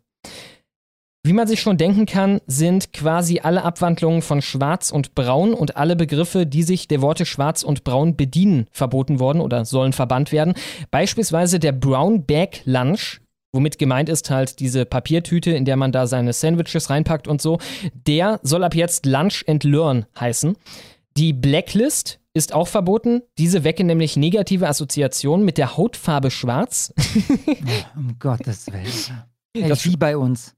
[1.26, 5.76] Wie man sich schon denken kann, sind quasi alle Abwandlungen von Schwarz und Braun und
[5.76, 10.30] alle Begriffe, die sich der Worte Schwarz und Braun bedienen, verboten worden oder sollen verbannt
[10.30, 10.54] werden.
[10.92, 13.20] Beispielsweise der Brown Bag Lunch,
[13.52, 17.58] womit gemeint ist halt diese Papiertüte, in der man da seine Sandwiches reinpackt und so,
[18.06, 20.56] der soll ab jetzt Lunch and Learn heißen.
[21.16, 23.22] Die Blacklist ist auch verboten.
[23.36, 26.94] Diese wecke nämlich negative Assoziationen mit der Hautfarbe schwarz.
[27.96, 29.22] Um Gottes Willen.
[29.54, 30.55] Ey, Das- wie bei uns.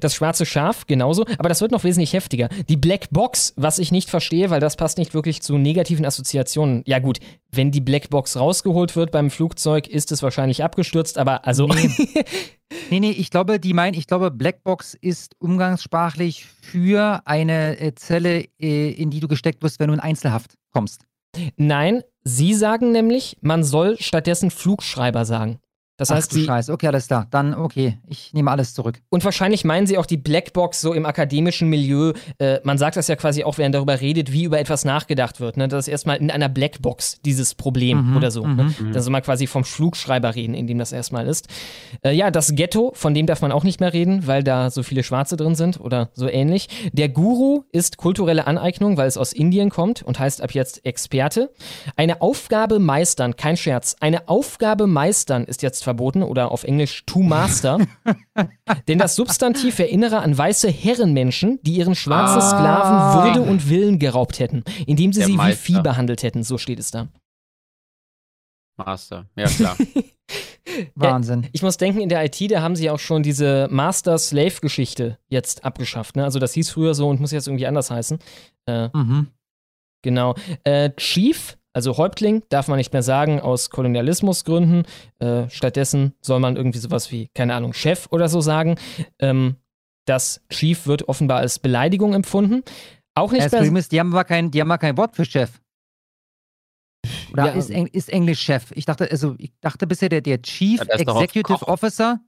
[0.00, 2.48] Das schwarze Schaf genauso, aber das wird noch wesentlich heftiger.
[2.68, 6.82] Die Black Box, was ich nicht verstehe, weil das passt nicht wirklich zu negativen Assoziationen.
[6.86, 7.18] Ja gut,
[7.52, 11.90] wenn die Black Box rausgeholt wird beim Flugzeug, ist es wahrscheinlich abgestürzt, aber also Nee,
[13.00, 18.90] nee, ich glaube, die meinen, ich glaube, Blackbox ist umgangssprachlich für eine äh, Zelle, äh,
[18.90, 21.02] in die du gesteckt wirst, wenn du in Einzelhaft kommst.
[21.56, 25.58] nein, sie sagen nämlich, man soll stattdessen Flugschreiber sagen.
[25.96, 27.26] Das Ach heißt, du sie, Scheiße, okay, alles klar.
[27.30, 29.00] Dann, okay, ich nehme alles zurück.
[29.08, 32.12] Und wahrscheinlich meinen sie auch die Blackbox so im akademischen Milieu.
[32.38, 35.56] Äh, man sagt das ja quasi auch, während darüber redet, wie über etwas nachgedacht wird.
[35.56, 35.68] Ne?
[35.68, 38.44] Das ist erstmal in einer Blackbox dieses Problem Mhm, oder so.
[38.44, 38.56] mhm.
[38.56, 38.74] Ne?
[38.92, 41.48] Da soll man quasi vom Flugschreiber reden, in dem das erstmal ist.
[42.04, 44.82] Äh, ja, das Ghetto, von dem darf man auch nicht mehr reden, weil da so
[44.82, 46.68] viele Schwarze drin sind oder so ähnlich.
[46.92, 51.50] Der Guru ist kulturelle Aneignung, weil es aus Indien kommt und heißt ab jetzt Experte.
[51.96, 53.96] Eine Aufgabe meistern, kein Scherz.
[54.00, 57.78] Eine Aufgabe meistern ist jetzt verboten oder auf Englisch to master.
[58.88, 62.50] Denn das Substantiv erinnere an weiße Herrenmenschen, die ihren schwarzen Ah.
[62.50, 65.62] Sklaven Würde und Willen geraubt hätten, indem sie Der sie wie Meister.
[65.62, 66.42] Vieh behandelt hätten.
[66.42, 67.08] So steht es da.
[68.76, 69.76] Master, ja klar.
[70.94, 71.44] Wahnsinn.
[71.44, 75.64] Ja, ich muss denken, in der IT, da haben sie auch schon diese Master-Slave-Geschichte jetzt
[75.64, 76.16] abgeschafft.
[76.16, 76.24] Ne?
[76.24, 78.18] Also das hieß früher so und muss jetzt irgendwie anders heißen.
[78.66, 79.28] Äh, Mhm.
[80.02, 80.34] Genau.
[80.64, 84.84] Äh, Chief, also Häuptling, darf man nicht mehr sagen aus Kolonialismusgründen.
[85.18, 88.76] Äh, stattdessen soll man irgendwie sowas wie, keine Ahnung, Chef oder so sagen.
[89.18, 89.56] Ähm,
[90.06, 92.62] das Chief wird offenbar als Beleidigung empfunden.
[93.14, 95.50] Auch nicht Das ist, die haben aber kein, die haben aber kein Wort für Chef.
[97.32, 97.52] Oder Ja.
[97.52, 98.72] ist, Eng, ist Englisch Chef?
[98.74, 101.68] Ich dachte, also ich dachte bisher, der, der Chief Ja, Executive.
[101.68, 102.20] Officer,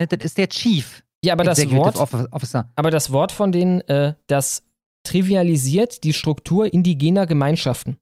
[0.00, 1.96] ne, das ist der Chief Ja, aber das Wort,
[2.32, 2.70] Officer.
[2.74, 4.62] aber das Wort von denen, äh, das
[5.02, 7.98] trivialisiert die Struktur indigener Gemeinschaften.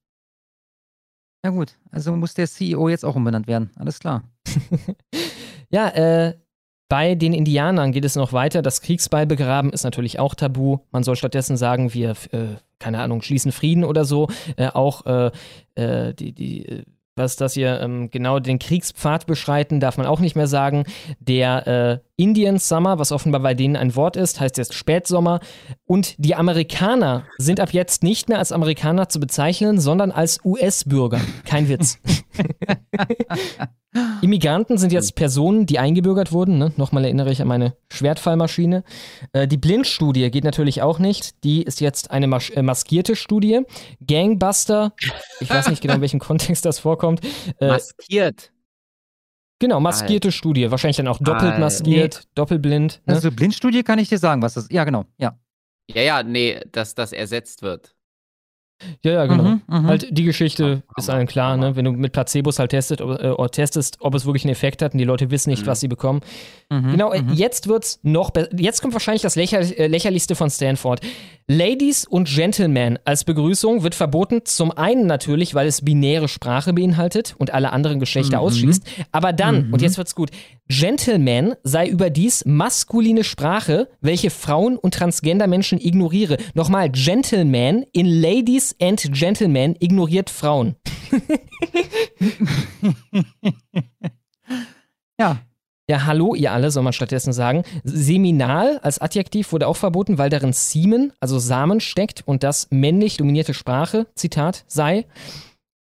[1.46, 3.70] Ja gut, also muss der CEO jetzt auch umbenannt werden.
[3.76, 4.24] Alles klar.
[5.68, 6.34] Ja, äh,
[6.88, 8.62] bei den Indianern geht es noch weiter.
[8.62, 10.78] Das Kriegsbeil begraben ist natürlich auch tabu.
[10.92, 14.28] Man soll stattdessen sagen, wir, äh, keine Ahnung, schließen Frieden oder so.
[14.56, 15.32] Äh, auch äh,
[15.74, 16.84] äh, die, die, äh,
[17.16, 20.84] was das hier, ähm, genau den Kriegspfad beschreiten, darf man auch nicht mehr sagen.
[21.18, 25.40] Der äh, Indian Summer, was offenbar bei denen ein Wort ist, heißt jetzt Spätsommer.
[25.86, 31.20] Und die Amerikaner sind ab jetzt nicht mehr als Amerikaner zu bezeichnen, sondern als US-Bürger.
[31.44, 31.98] Kein Witz.
[34.22, 36.58] Immigranten sind jetzt Personen, die eingebürgert wurden.
[36.58, 36.72] Ne?
[36.76, 38.84] Nochmal erinnere ich an meine Schwertfallmaschine.
[39.32, 41.42] Äh, die Blindstudie geht natürlich auch nicht.
[41.44, 43.62] Die ist jetzt eine mas äh, maskierte Studie.
[44.06, 44.92] Gangbuster,
[45.40, 47.20] ich weiß nicht genau, in welchem Kontext das vorkommt.
[47.60, 48.52] Äh, Maskiert.
[49.58, 50.70] genau, maskierte Studie.
[50.70, 51.58] Wahrscheinlich dann auch doppelt Alter.
[51.60, 53.02] maskiert, doppelblind.
[53.06, 53.14] Ne?
[53.14, 54.72] Also Blindstudie kann ich dir sagen, was das ist.
[54.72, 55.04] Ja, genau.
[55.18, 55.38] Ja.
[55.88, 57.95] Ja, ja, nee, dass das ersetzt wird.
[59.04, 59.42] Ja, ja, genau.
[59.44, 59.86] Mhm, mhm.
[59.86, 61.76] Halt die Geschichte ist allen klar, ne?
[61.76, 64.92] Wenn du mit Placebos halt testet, ob, äh, testest, ob es wirklich einen Effekt hat
[64.92, 65.66] und die Leute wissen nicht, Mhm.
[65.66, 66.20] was sie bekommen.
[66.70, 67.32] Mhm, Genau, äh, mhm.
[67.32, 71.00] jetzt wird's noch be- Jetzt kommt wahrscheinlich das lächer äh, lächerlichste von Stanford.
[71.48, 74.40] Ladies und Gentlemen als Begrüßung wird verboten.
[74.44, 78.42] Zum einen natürlich, weil es binäre Sprache beinhaltet und alle anderen Geschlechter Mhm.
[78.42, 78.82] ausschließt.
[79.12, 79.72] Aber dann, Mhm.
[79.72, 80.30] und jetzt wird's gut,
[80.68, 86.36] Gentleman sei überdies maskuline Sprache, welche Frauen und Transgender-Menschen ignoriere.
[86.54, 90.76] Nochmal, Gentleman in Ladies and Gentlemen ignoriert Frauen.
[95.18, 95.38] Ja.
[95.88, 97.62] Ja, hallo, ihr alle, soll man stattdessen sagen.
[97.84, 103.18] Seminal als Adjektiv wurde auch verboten, weil darin Semen, also Samen steckt und das männlich
[103.18, 105.06] dominierte Sprache, Zitat, sei.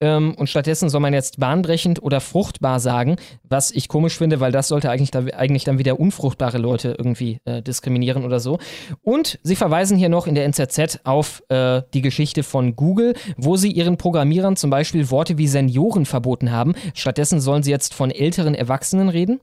[0.06, 4.52] Ähm, und stattdessen soll man jetzt bahnbrechend oder fruchtbar sagen, was ich komisch finde, weil
[4.52, 8.60] das sollte eigentlich, da, eigentlich dann wieder unfruchtbare Leute irgendwie äh, diskriminieren oder so.
[9.02, 13.58] Und sie verweisen hier noch in der NZZ auf äh, die Geschichte von Google, wo
[13.58, 16.76] sie ihren Programmierern zum Beispiel Worte wie Senioren verboten haben.
[16.94, 19.42] Stattdessen sollen sie jetzt von älteren Erwachsenen reden.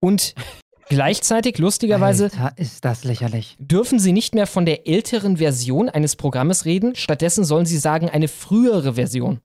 [0.00, 0.34] Und
[0.88, 3.56] gleichzeitig, lustigerweise, Alter, ist das lächerlich.
[3.60, 6.96] dürfen sie nicht mehr von der älteren Version eines Programmes reden.
[6.96, 9.40] Stattdessen sollen sie sagen, eine frühere Version.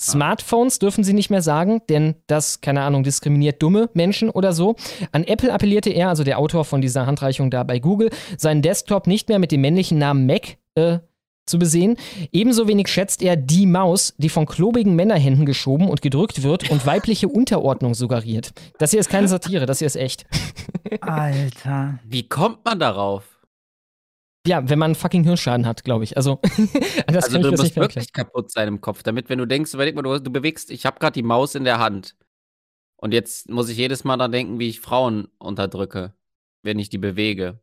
[0.00, 4.76] Smartphones dürfen sie nicht mehr sagen, denn das, keine Ahnung, diskriminiert dumme Menschen oder so.
[5.12, 9.06] An Apple appellierte er, also der Autor von dieser Handreichung da bei Google, seinen Desktop
[9.06, 10.98] nicht mehr mit dem männlichen Namen Mac äh,
[11.46, 11.96] zu besehen.
[12.32, 16.86] Ebenso wenig schätzt er die Maus, die von klobigen Männerhänden geschoben und gedrückt wird und
[16.86, 18.52] weibliche Unterordnung suggeriert.
[18.78, 20.24] Das hier ist keine Satire, das hier ist echt.
[21.00, 21.98] Alter.
[22.04, 23.33] Wie kommt man darauf?
[24.46, 26.16] Ja, wenn man einen fucking Hirnschaden hat, glaube ich.
[26.16, 26.68] Also, das also
[27.06, 29.94] kann ich du mir musst wirklich kaputt sein im Kopf, damit, wenn du denkst, überleg
[29.94, 32.16] mal, du, du bewegst, ich habe gerade die Maus in der Hand.
[32.96, 36.14] Und jetzt muss ich jedes Mal daran denken, wie ich Frauen unterdrücke,
[36.62, 37.60] wenn ich die bewege.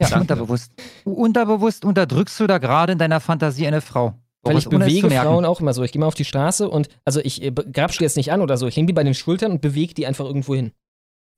[0.00, 0.20] Ja, Danke.
[0.22, 0.72] unterbewusst.
[1.04, 4.14] Unterbewusst unterdrückst du da gerade in deiner Fantasie eine Frau.
[4.42, 5.10] Weil ich bewege.
[5.10, 5.82] Frauen auch immer so.
[5.82, 8.40] Ich gehe mal auf die Straße und, also ich äh, grabsch die jetzt nicht an
[8.40, 8.66] oder so.
[8.66, 10.72] Ich hänge die bei den Schultern und bewege die einfach irgendwo hin.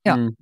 [0.07, 0.17] Ja.
[0.17, 0.37] Hm.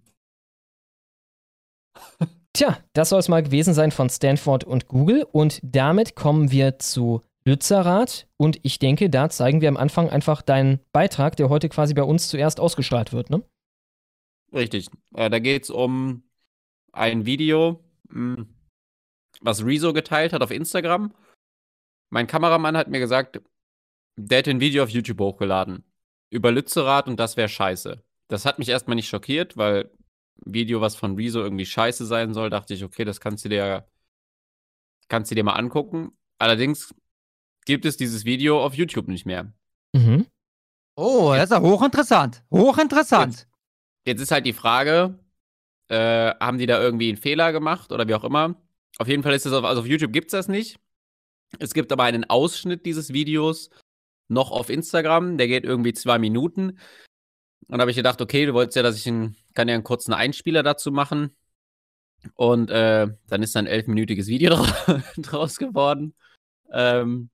[2.59, 5.25] Tja, das soll es mal gewesen sein von Stanford und Google.
[5.31, 8.27] Und damit kommen wir zu Lützerath.
[8.37, 12.03] Und ich denke, da zeigen wir am Anfang einfach deinen Beitrag, der heute quasi bei
[12.03, 13.45] uns zuerst ausgestrahlt wird, ne?
[14.53, 14.89] Richtig.
[15.15, 16.25] Äh, da geht es um
[16.91, 18.47] ein Video, mh,
[19.41, 21.15] was Rezo geteilt hat auf Instagram.
[22.11, 23.41] Mein Kameramann hat mir gesagt,
[24.17, 25.85] der hätte ein Video auf YouTube hochgeladen.
[26.29, 28.03] Über Lützerath und das wäre scheiße.
[28.27, 29.93] Das hat mich erstmal nicht schockiert, weil
[30.45, 33.87] Video, was von Rezo irgendwie scheiße sein soll, dachte ich, okay, das kannst du dir,
[35.09, 36.13] kannst du dir mal angucken.
[36.39, 36.95] Allerdings
[37.65, 39.53] gibt es dieses Video auf YouTube nicht mehr.
[39.93, 40.27] Mhm.
[40.97, 42.43] Oh, das ist ja hochinteressant.
[42.51, 43.47] Hochinteressant.
[44.07, 45.19] Jetzt ist halt die Frage,
[45.89, 48.61] äh, haben die da irgendwie einen Fehler gemacht oder wie auch immer?
[48.99, 50.81] Auf jeden Fall ist es auf, also auf YouTube gibt es das nicht.
[51.59, 53.71] Es gibt aber einen Ausschnitt dieses Videos
[54.29, 56.79] noch auf Instagram, der geht irgendwie zwei Minuten.
[57.67, 59.85] Und da habe ich gedacht, okay, du wolltest ja, dass ich einen, kann ja einen
[59.85, 61.37] kurzen Einspieler dazu machen.
[62.35, 66.15] Und äh, dann ist ein elfminütiges Video dra- draus geworden.
[66.73, 67.31] Ähm,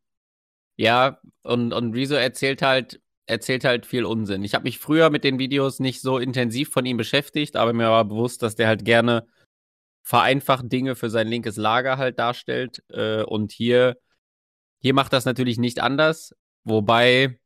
[0.76, 4.44] ja, und, und Rezo erzählt halt, erzählt halt viel Unsinn.
[4.44, 7.88] Ich habe mich früher mit den Videos nicht so intensiv von ihm beschäftigt, aber mir
[7.88, 9.26] war bewusst, dass der halt gerne
[10.02, 12.82] vereinfacht Dinge für sein linkes Lager halt darstellt.
[12.90, 13.98] Äh, und hier,
[14.80, 16.34] hier macht das natürlich nicht anders.
[16.64, 17.38] Wobei,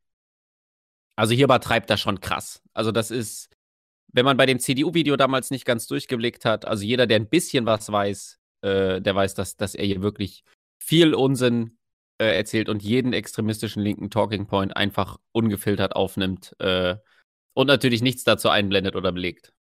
[1.19, 2.63] also hier übertreibt das schon krass.
[2.75, 3.51] Also das ist,
[4.13, 7.67] wenn man bei dem CDU-Video damals nicht ganz durchgeblickt hat, also jeder, der ein bisschen
[7.67, 10.45] was weiß, äh, der weiß, dass, dass er hier wirklich
[10.79, 11.77] viel Unsinn
[12.19, 16.95] äh, erzählt und jeden extremistischen linken Talking Point einfach ungefiltert aufnimmt äh,
[17.53, 19.53] und natürlich nichts dazu einblendet oder belegt.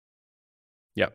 [0.94, 1.10] Ja.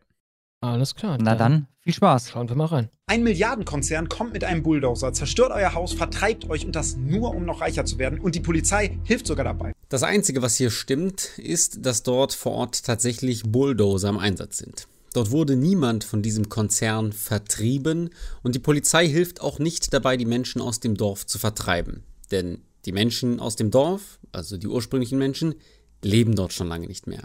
[0.61, 1.17] Alles klar.
[1.19, 2.29] Na dann, viel Spaß.
[2.29, 2.89] Schauen wir mal rein.
[3.07, 7.45] Ein Milliardenkonzern kommt mit einem Bulldozer, zerstört euer Haus, vertreibt euch und das nur, um
[7.45, 8.19] noch reicher zu werden.
[8.19, 9.73] Und die Polizei hilft sogar dabei.
[9.89, 14.87] Das Einzige, was hier stimmt, ist, dass dort vor Ort tatsächlich Bulldozer im Einsatz sind.
[15.13, 18.11] Dort wurde niemand von diesem Konzern vertrieben
[18.43, 22.03] und die Polizei hilft auch nicht dabei, die Menschen aus dem Dorf zu vertreiben.
[22.29, 25.55] Denn die Menschen aus dem Dorf, also die ursprünglichen Menschen,
[26.03, 27.23] leben dort schon lange nicht mehr.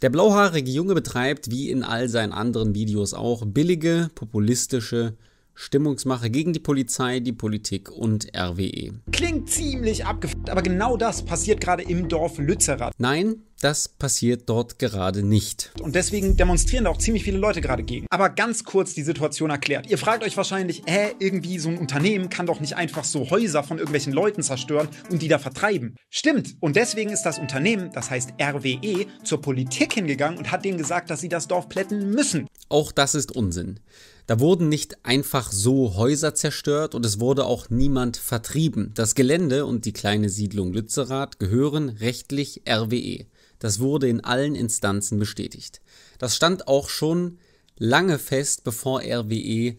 [0.00, 5.14] Der blauhaarige Junge betreibt, wie in all seinen anderen Videos auch, billige, populistische
[5.60, 8.92] Stimmungsmache gegen die Polizei, die Politik und RWE.
[9.10, 12.94] Klingt ziemlich abgefuckt, aber genau das passiert gerade im Dorf Lützerath.
[12.96, 15.72] Nein, das passiert dort gerade nicht.
[15.82, 18.06] Und deswegen demonstrieren da auch ziemlich viele Leute gerade gegen.
[18.08, 19.90] Aber ganz kurz die Situation erklärt.
[19.90, 23.64] Ihr fragt euch wahrscheinlich, hä, irgendwie so ein Unternehmen kann doch nicht einfach so Häuser
[23.64, 25.96] von irgendwelchen Leuten zerstören und die da vertreiben.
[26.08, 26.54] Stimmt.
[26.60, 31.10] Und deswegen ist das Unternehmen, das heißt RWE, zur Politik hingegangen und hat denen gesagt,
[31.10, 32.46] dass sie das Dorf plätten müssen.
[32.68, 33.80] Auch das ist Unsinn.
[34.28, 38.92] Da wurden nicht einfach so Häuser zerstört und es wurde auch niemand vertrieben.
[38.94, 43.24] Das Gelände und die kleine Siedlung Lützerath gehören rechtlich RWE.
[43.58, 45.80] Das wurde in allen Instanzen bestätigt.
[46.18, 47.38] Das stand auch schon
[47.78, 49.76] lange fest, bevor RWE,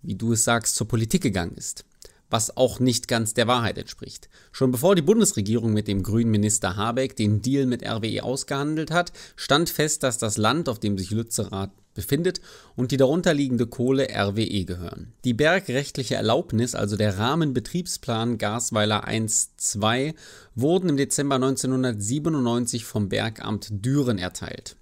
[0.00, 1.84] wie du es sagst, zur Politik gegangen ist
[2.34, 4.28] was auch nicht ganz der Wahrheit entspricht.
[4.50, 9.12] Schon bevor die Bundesregierung mit dem grünen Minister Habeck den Deal mit RWE ausgehandelt hat,
[9.36, 12.40] stand fest, dass das Land, auf dem sich Lützerath befindet
[12.74, 15.12] und die darunterliegende Kohle RWE gehören.
[15.24, 20.14] Die bergrechtliche Erlaubnis, also der Rahmenbetriebsplan Gasweiler 1-2,
[20.56, 24.74] wurden im Dezember 1997 vom Bergamt Düren erteilt.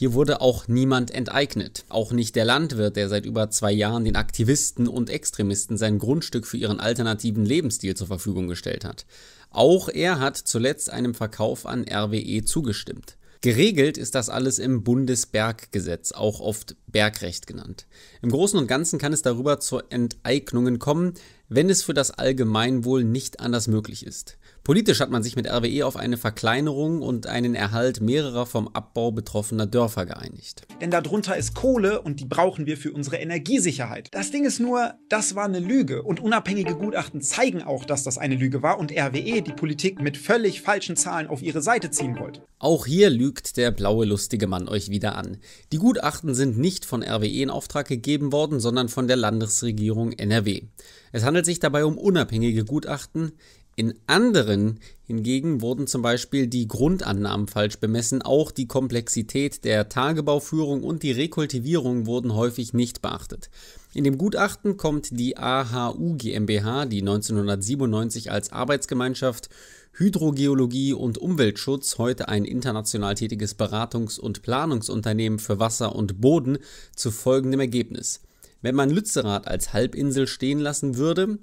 [0.00, 4.16] Hier wurde auch niemand enteignet, auch nicht der Landwirt, der seit über zwei Jahren den
[4.16, 9.04] Aktivisten und Extremisten sein Grundstück für ihren alternativen Lebensstil zur Verfügung gestellt hat.
[9.50, 13.18] Auch er hat zuletzt einem Verkauf an RWE zugestimmt.
[13.42, 17.86] Geregelt ist das alles im Bundesberggesetz, auch oft Bergrecht genannt.
[18.22, 21.12] Im Großen und Ganzen kann es darüber zu Enteignungen kommen,
[21.50, 24.38] wenn es für das Allgemeinwohl nicht anders möglich ist.
[24.62, 29.10] Politisch hat man sich mit RWE auf eine Verkleinerung und einen Erhalt mehrerer vom Abbau
[29.10, 30.66] betroffener Dörfer geeinigt.
[30.82, 34.08] Denn darunter ist Kohle und die brauchen wir für unsere Energiesicherheit.
[34.12, 38.18] Das Ding ist nur, das war eine Lüge und unabhängige Gutachten zeigen auch, dass das
[38.18, 42.18] eine Lüge war und RWE die Politik mit völlig falschen Zahlen auf ihre Seite ziehen
[42.18, 42.42] wollte.
[42.58, 45.38] Auch hier lügt der blaue lustige Mann euch wieder an.
[45.72, 50.64] Die Gutachten sind nicht von RWE in Auftrag gegeben worden, sondern von der Landesregierung NRW.
[51.12, 53.32] Es handelt sich dabei um unabhängige Gutachten,
[53.80, 60.82] in anderen hingegen wurden zum Beispiel die Grundannahmen falsch bemessen, auch die Komplexität der Tagebauführung
[60.82, 63.48] und die Rekultivierung wurden häufig nicht beachtet.
[63.94, 69.48] In dem Gutachten kommt die AHU GmbH, die 1997 als Arbeitsgemeinschaft
[69.94, 76.58] Hydrogeologie und Umweltschutz, heute ein international tätiges Beratungs- und Planungsunternehmen für Wasser und Boden,
[76.94, 78.20] zu folgendem Ergebnis.
[78.60, 81.38] Wenn man Lützerath als Halbinsel stehen lassen würde,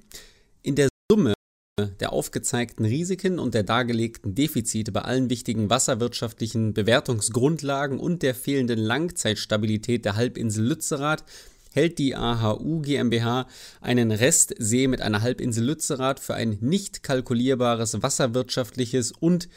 [0.61, 1.33] in der Summe
[1.99, 8.79] der aufgezeigten Risiken und der dargelegten Defizite bei allen wichtigen wasserwirtschaftlichen Bewertungsgrundlagen und der fehlenden
[8.79, 11.23] Langzeitstabilität der Halbinsel Lützerath
[11.71, 13.45] hält die AHU GmbH
[13.79, 19.47] einen Restsee mit einer Halbinsel Lützerath für ein nicht kalkulierbares wasserwirtschaftliches und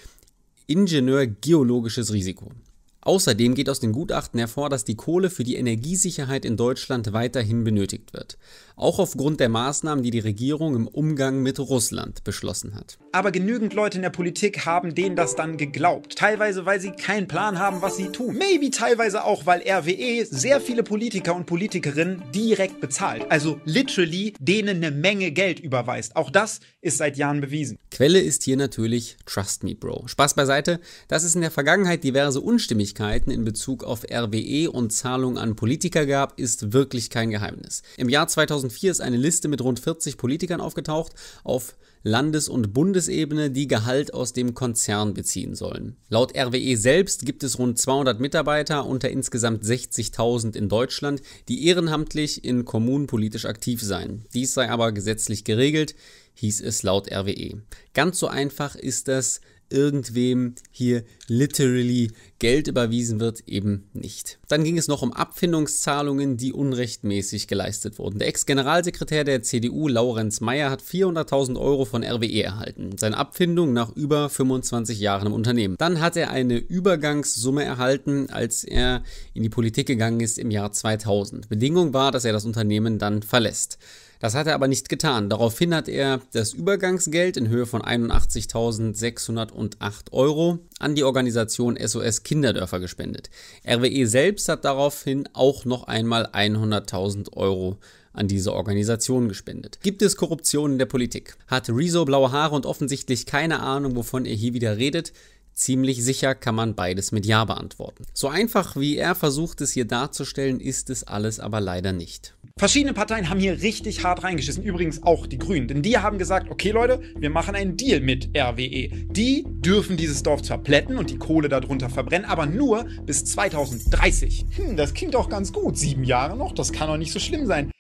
[0.66, 2.52] ingenieurgeologisches Risiko.
[3.00, 7.64] Außerdem geht aus den Gutachten hervor, dass die Kohle für die Energiesicherheit in Deutschland weiterhin
[7.64, 8.36] benötigt wird
[8.80, 12.98] auch aufgrund der Maßnahmen, die die Regierung im Umgang mit Russland beschlossen hat.
[13.12, 16.16] Aber genügend Leute in der Politik haben denen das dann geglaubt.
[16.16, 18.36] Teilweise, weil sie keinen Plan haben, was sie tun.
[18.36, 23.26] Maybe teilweise auch, weil RWE sehr viele Politiker und Politikerinnen direkt bezahlt.
[23.30, 26.16] Also literally denen eine Menge Geld überweist.
[26.16, 27.78] Auch das ist seit Jahren bewiesen.
[27.90, 30.06] Quelle ist hier natürlich Trust Me Bro.
[30.06, 35.36] Spaß beiseite, dass es in der Vergangenheit diverse Unstimmigkeiten in Bezug auf RWE und Zahlungen
[35.36, 37.82] an Politiker gab, ist wirklich kein Geheimnis.
[37.96, 41.12] Im Jahr 2000 2004 ist eine Liste mit rund 40 Politikern aufgetaucht
[41.44, 45.96] auf Landes- und Bundesebene, die Gehalt aus dem Konzern beziehen sollen.
[46.08, 52.42] Laut RWE selbst gibt es rund 200 Mitarbeiter unter insgesamt 60.000 in Deutschland, die ehrenamtlich
[52.44, 54.24] in Kommunen politisch aktiv seien.
[54.32, 55.94] Dies sei aber gesetzlich geregelt.
[56.34, 57.60] hieß es laut RWE.
[57.92, 64.38] Ganz so einfach ist das irgendwem hier literally Geld überwiesen wird, eben nicht.
[64.48, 68.18] Dann ging es noch um Abfindungszahlungen, die unrechtmäßig geleistet wurden.
[68.18, 72.96] Der Ex-Generalsekretär der CDU, Laurenz Meyer, hat 400.000 Euro von RWE erhalten.
[72.98, 75.76] Seine Abfindung nach über 25 Jahren im Unternehmen.
[75.78, 79.02] Dann hat er eine Übergangssumme erhalten, als er
[79.34, 81.48] in die Politik gegangen ist im Jahr 2000.
[81.48, 83.78] Bedingung war, dass er das Unternehmen dann verlässt.
[84.20, 85.30] Das hat er aber nicht getan.
[85.30, 92.78] Daraufhin hat er das Übergangsgeld in Höhe von 81.608 Euro an die Organisation SOS Kinderdörfer
[92.80, 93.30] gespendet.
[93.66, 97.78] RWE selbst hat daraufhin auch noch einmal 100.000 Euro
[98.12, 99.78] an diese Organisation gespendet.
[99.82, 101.36] Gibt es Korruption in der Politik?
[101.46, 105.14] Hat Rezo blaue Haare und offensichtlich keine Ahnung, wovon er hier wieder redet?
[105.54, 108.04] Ziemlich sicher kann man beides mit Ja beantworten.
[108.14, 112.34] So einfach wie er versucht es hier darzustellen, ist es alles aber leider nicht.
[112.60, 115.66] Verschiedene Parteien haben hier richtig hart reingeschissen, übrigens auch die Grünen.
[115.66, 118.90] Denn die haben gesagt, okay Leute, wir machen einen Deal mit RWE.
[119.10, 124.44] Die dürfen dieses Dorf zwar plätten und die Kohle darunter verbrennen, aber nur bis 2030.
[124.56, 125.78] Hm, das klingt doch ganz gut.
[125.78, 127.70] Sieben Jahre noch, das kann doch nicht so schlimm sein.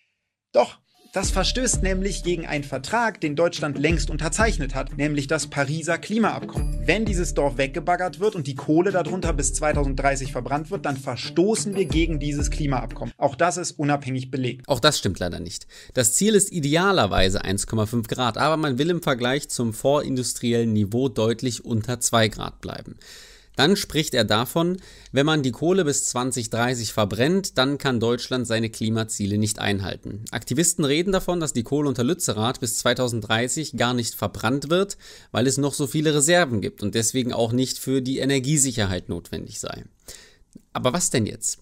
[0.54, 0.78] Doch,
[1.12, 6.86] das verstößt nämlich gegen einen Vertrag, den Deutschland längst unterzeichnet hat, nämlich das Pariser Klimaabkommen.
[6.86, 11.74] Wenn dieses Dorf weggebaggert wird und die Kohle darunter bis 2030 verbrannt wird, dann verstoßen
[11.74, 13.12] wir gegen dieses Klimaabkommen.
[13.16, 14.68] Auch das ist unabhängig belegt.
[14.68, 15.66] Auch das stimmt leider nicht.
[15.94, 21.64] Das Ziel ist idealerweise 1,5 Grad, aber man will im Vergleich zum vorindustriellen Niveau deutlich
[21.64, 22.96] unter 2 Grad bleiben.
[23.56, 24.78] Dann spricht er davon,
[25.12, 30.24] wenn man die Kohle bis 2030 verbrennt, dann kann Deutschland seine Klimaziele nicht einhalten.
[30.30, 34.96] Aktivisten reden davon, dass die Kohle unter Lützerath bis 2030 gar nicht verbrannt wird,
[35.32, 39.60] weil es noch so viele Reserven gibt und deswegen auch nicht für die Energiesicherheit notwendig
[39.60, 39.84] sei.
[40.72, 41.58] Aber was denn jetzt?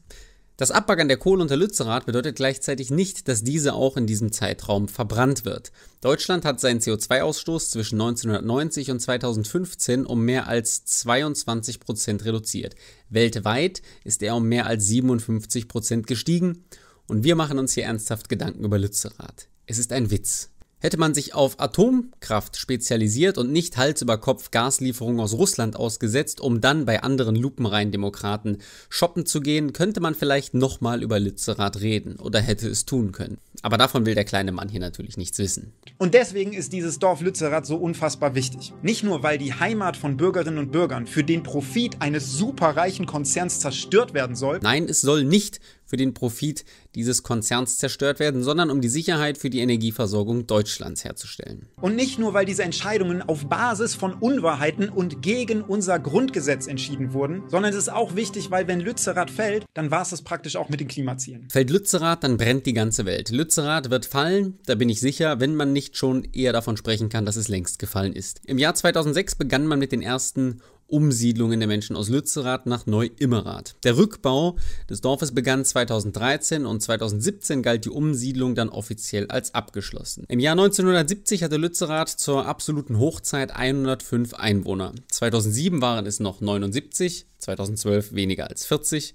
[0.58, 4.88] Das Abbaggern der Kohle unter Lützerath bedeutet gleichzeitig nicht, dass diese auch in diesem Zeitraum
[4.88, 5.70] verbrannt wird.
[6.00, 12.74] Deutschland hat seinen CO2-Ausstoß zwischen 1990 und 2015 um mehr als 22 Prozent reduziert.
[13.08, 16.64] Weltweit ist er um mehr als 57 Prozent gestiegen
[17.06, 19.46] und wir machen uns hier ernsthaft Gedanken über Lützerath.
[19.66, 20.50] Es ist ein Witz.
[20.80, 26.40] Hätte man sich auf Atomkraft spezialisiert und nicht Hals über Kopf Gaslieferungen aus Russland ausgesetzt,
[26.40, 31.80] um dann bei anderen lupenreinen Demokraten shoppen zu gehen, könnte man vielleicht nochmal über Lützerath
[31.80, 33.38] reden oder hätte es tun können.
[33.62, 35.72] Aber davon will der kleine Mann hier natürlich nichts wissen.
[35.98, 38.72] Und deswegen ist dieses Dorf Lützerath so unfassbar wichtig.
[38.80, 43.58] Nicht nur, weil die Heimat von Bürgerinnen und Bürgern für den Profit eines superreichen Konzerns
[43.58, 44.60] zerstört werden soll.
[44.62, 49.38] Nein, es soll nicht für den Profit dieses Konzerns zerstört werden, sondern um die Sicherheit
[49.38, 51.66] für die Energieversorgung Deutschlands herzustellen.
[51.80, 57.12] Und nicht nur, weil diese Entscheidungen auf Basis von Unwahrheiten und gegen unser Grundgesetz entschieden
[57.12, 60.56] wurden, sondern es ist auch wichtig, weil wenn Lützerath fällt, dann war es das praktisch
[60.56, 61.48] auch mit den Klimazielen.
[61.50, 63.30] Fällt Lützerath, dann brennt die ganze Welt.
[63.30, 67.24] Lützerath wird fallen, da bin ich sicher, wenn man nicht schon eher davon sprechen kann,
[67.24, 68.40] dass es längst gefallen ist.
[68.44, 73.76] Im Jahr 2006 begann man mit den ersten Umsiedlungen der Menschen aus Lützerath nach Neu-Immerath.
[73.84, 74.56] Der Rückbau
[74.88, 80.24] des Dorfes begann 2013 und 2017 galt die Umsiedlung dann offiziell als abgeschlossen.
[80.28, 84.94] Im Jahr 1970 hatte Lützerath zur absoluten Hochzeit 105 Einwohner.
[85.10, 89.14] 2007 waren es noch 79, 2012 weniger als 40,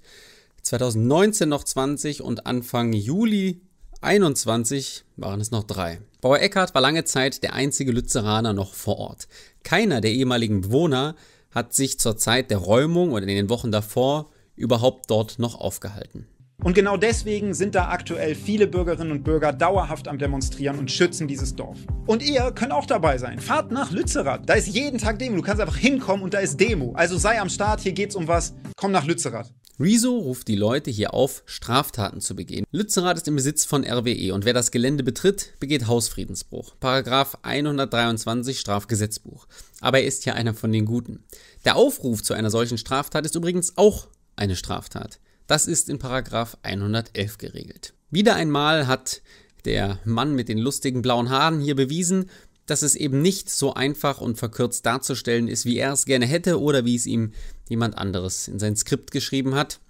[0.62, 3.60] 2019 noch 20 und Anfang Juli
[4.00, 6.00] 21 waren es noch drei.
[6.20, 9.28] Bauer Eckhardt war lange Zeit der einzige Lützeraner noch vor Ort.
[9.62, 11.16] Keiner der ehemaligen Bewohner
[11.54, 16.26] hat sich zur Zeit der Räumung oder in den Wochen davor überhaupt dort noch aufgehalten.
[16.62, 21.28] Und genau deswegen sind da aktuell viele Bürgerinnen und Bürger dauerhaft am Demonstrieren und schützen
[21.28, 21.78] dieses Dorf.
[22.06, 23.38] Und ihr könnt auch dabei sein.
[23.38, 24.48] Fahrt nach Lützerath.
[24.48, 25.36] Da ist jeden Tag Demo.
[25.36, 26.92] Du kannst einfach hinkommen und da ist Demo.
[26.94, 28.54] Also sei am Start, hier geht's um was.
[28.76, 29.50] Komm nach Lützerath.
[29.80, 32.64] Rezo ruft die Leute hier auf, Straftaten zu begehen.
[32.70, 36.76] Lützerath ist im Besitz von RWE und wer das Gelände betritt, begeht Hausfriedensbruch.
[36.78, 39.48] Paragraph 123 Strafgesetzbuch.
[39.80, 41.24] Aber er ist ja einer von den Guten.
[41.64, 44.06] Der Aufruf zu einer solchen Straftat ist übrigens auch
[44.36, 45.18] eine Straftat.
[45.48, 47.94] Das ist in Paragraph 111 geregelt.
[48.10, 49.22] Wieder einmal hat
[49.64, 52.30] der Mann mit den lustigen blauen Haaren hier bewiesen,
[52.66, 56.60] dass es eben nicht so einfach und verkürzt darzustellen ist, wie er es gerne hätte
[56.60, 57.32] oder wie es ihm
[57.68, 59.80] jemand anderes in sein Skript geschrieben hat.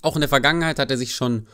[0.00, 1.46] Auch in der Vergangenheit hat er sich schon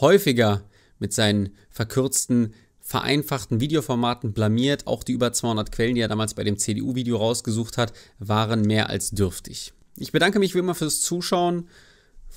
[0.00, 0.62] häufiger
[0.98, 4.86] mit seinen verkürzten, vereinfachten Videoformaten blamiert.
[4.86, 8.88] Auch die über 200 Quellen, die er damals bei dem CDU-Video rausgesucht hat, waren mehr
[8.88, 9.72] als dürftig.
[9.96, 11.68] Ich bedanke mich wie immer fürs Zuschauen.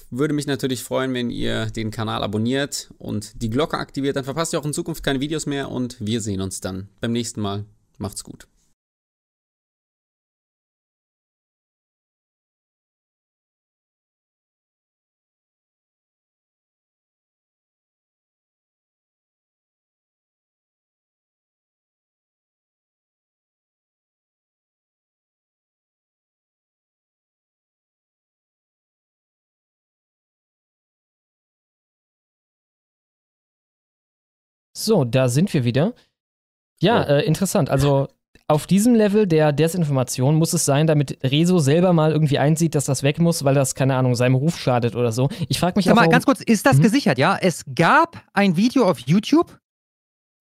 [0.10, 4.16] Würde mich natürlich freuen, wenn ihr den Kanal abonniert und die Glocke aktiviert.
[4.16, 7.12] Dann verpasst ihr auch in Zukunft keine Videos mehr und wir sehen uns dann beim
[7.12, 7.66] nächsten Mal.
[7.98, 8.51] Macht's gut.
[34.86, 35.94] So, da sind wir wieder.
[36.82, 37.70] Ja, äh, interessant.
[37.70, 38.08] Also
[38.48, 42.86] auf diesem Level der Desinformation muss es sein, damit Rezo selber mal irgendwie einsieht, dass
[42.86, 45.30] das weg muss, weil das, keine Ahnung, seinem Ruf schadet oder so.
[45.48, 46.82] Ich frage mich Sag auch, mal ganz kurz, ist das Mhm.
[46.82, 47.38] gesichert, ja?
[47.40, 49.58] Es gab ein Video auf YouTube,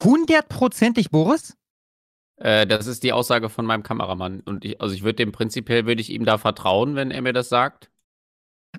[0.03, 1.57] hundertprozentig Boris.
[2.37, 4.41] Äh, das ist die Aussage von meinem Kameramann.
[4.41, 7.33] Und ich, also ich würde dem prinzipiell, würde ich ihm da vertrauen, wenn er mir
[7.33, 7.91] das sagt.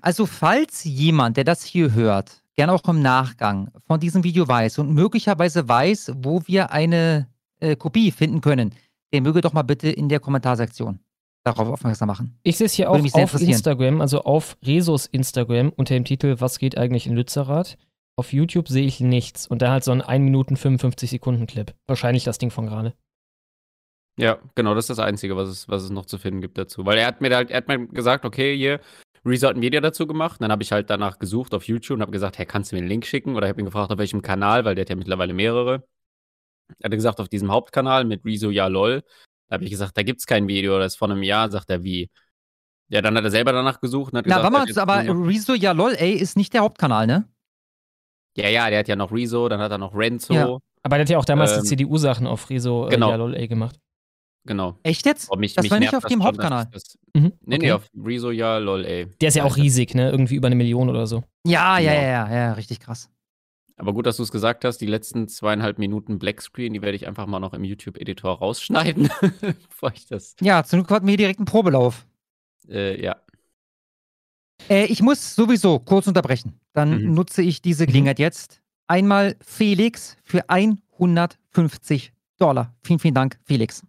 [0.00, 4.78] Also falls jemand, der das hier hört, gerne auch im Nachgang von diesem Video weiß
[4.78, 7.28] und möglicherweise weiß, wo wir eine
[7.60, 8.74] äh, Kopie finden können,
[9.12, 11.00] der möge doch mal bitte in der Kommentarsektion
[11.44, 12.38] darauf aufmerksam machen.
[12.42, 13.40] Ich sehe es hier Würde auch auf.
[13.40, 17.78] Instagram, also auf Resos Instagram unter dem Titel Was geht eigentlich in Lützerath?
[18.16, 21.74] Auf YouTube sehe ich nichts und da halt so ein 1 Minuten 55 Sekunden Clip.
[21.86, 22.94] Wahrscheinlich das Ding von gerade.
[24.18, 26.84] Ja, genau, das ist das Einzige, was es, was es noch zu finden gibt dazu.
[26.84, 28.80] Weil er hat mir halt, er hat mir gesagt, okay, hier,
[29.24, 30.40] Ein Video dazu gemacht.
[30.40, 32.76] Und dann habe ich halt danach gesucht auf YouTube und habe gesagt, hey, kannst du
[32.76, 33.36] mir einen Link schicken?
[33.36, 35.84] Oder ich habe ihn gefragt, auf welchem Kanal, weil der hat ja mittlerweile mehrere.
[36.78, 39.02] Er hat gesagt, auf diesem Hauptkanal mit Rezo ja lol.
[39.48, 41.84] Da habe ich gesagt, da gibt's kein Video, das ist vor einem Jahr, sagt er,
[41.84, 42.10] wie?
[42.88, 45.28] Ja, dann hat er selber danach gesucht und hat Na, gesagt, warte mal, aber noch-
[45.28, 47.28] Rezo, ja lol, ey, ist nicht der Hauptkanal, ne?
[48.36, 50.32] ja, ja, der hat ja noch Rezo, dann hat er noch Renzo.
[50.32, 50.44] Ja.
[50.82, 53.08] Aber der hat ja auch damals Ähm, die CDU-Sachen auf Rezo genau.
[53.08, 53.78] äh, ja, lol, ey, gemacht.
[54.44, 54.78] Genau.
[54.82, 55.30] Echt jetzt?
[55.30, 56.68] Aber mich, Das mich war nicht auf dem Hauptkanal.
[56.72, 57.66] Das, Mhm, nee, okay.
[57.66, 59.06] nee, auf Rezo ja lol, ey.
[59.20, 60.10] Der ist ja auch riesig, ne?
[60.10, 61.22] Irgendwie über eine Million oder so.
[61.46, 62.02] Ja, ja, Genau.
[62.02, 63.10] ja, ja, ja, richtig krass.
[63.76, 67.06] Aber gut, dass du es gesagt hast, die letzten zweieinhalb Minuten Blackscreen, die werde ich
[67.06, 69.10] einfach mal noch im YouTube-Editor rausschneiden,
[69.68, 70.34] bevor ich das.
[70.40, 72.06] Ja, zum Glück hatten wir hier direkt einen Probelauf.
[72.68, 73.16] Äh, ja.
[74.68, 76.60] Äh, ich muss sowieso kurz unterbrechen.
[76.72, 77.14] Dann Mhm.
[77.14, 78.62] nutze ich diese Gelegenheit jetzt.
[78.86, 82.12] Einmal Felix für 150
[82.42, 82.74] Dollar.
[82.82, 83.82] Vielen, vielen Dank, Felix.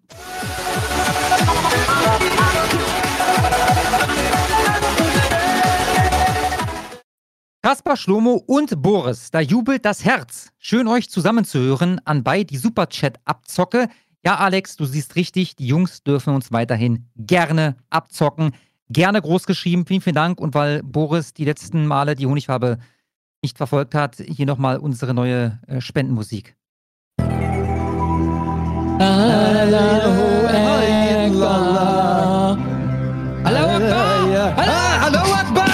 [7.63, 10.51] Kaspar, Schlomo und Boris, da jubelt das Herz.
[10.59, 13.87] Schön euch zusammenzuhören anbei die Superchat-Abzocke.
[14.23, 18.51] Ja, Alex, du siehst richtig, die Jungs dürfen uns weiterhin gerne abzocken.
[18.89, 20.39] Gerne groß geschrieben, vielen, vielen Dank.
[20.39, 22.77] Und weil Boris die letzten Male die Honigfarbe
[23.41, 26.55] nicht verfolgt hat, hier nochmal unsere neue äh, Spendenmusik.
[28.99, 30.93] Allahu Akbar.
[33.43, 34.13] Allahu Akbar!
[35.01, 35.69] Allahu Akbar!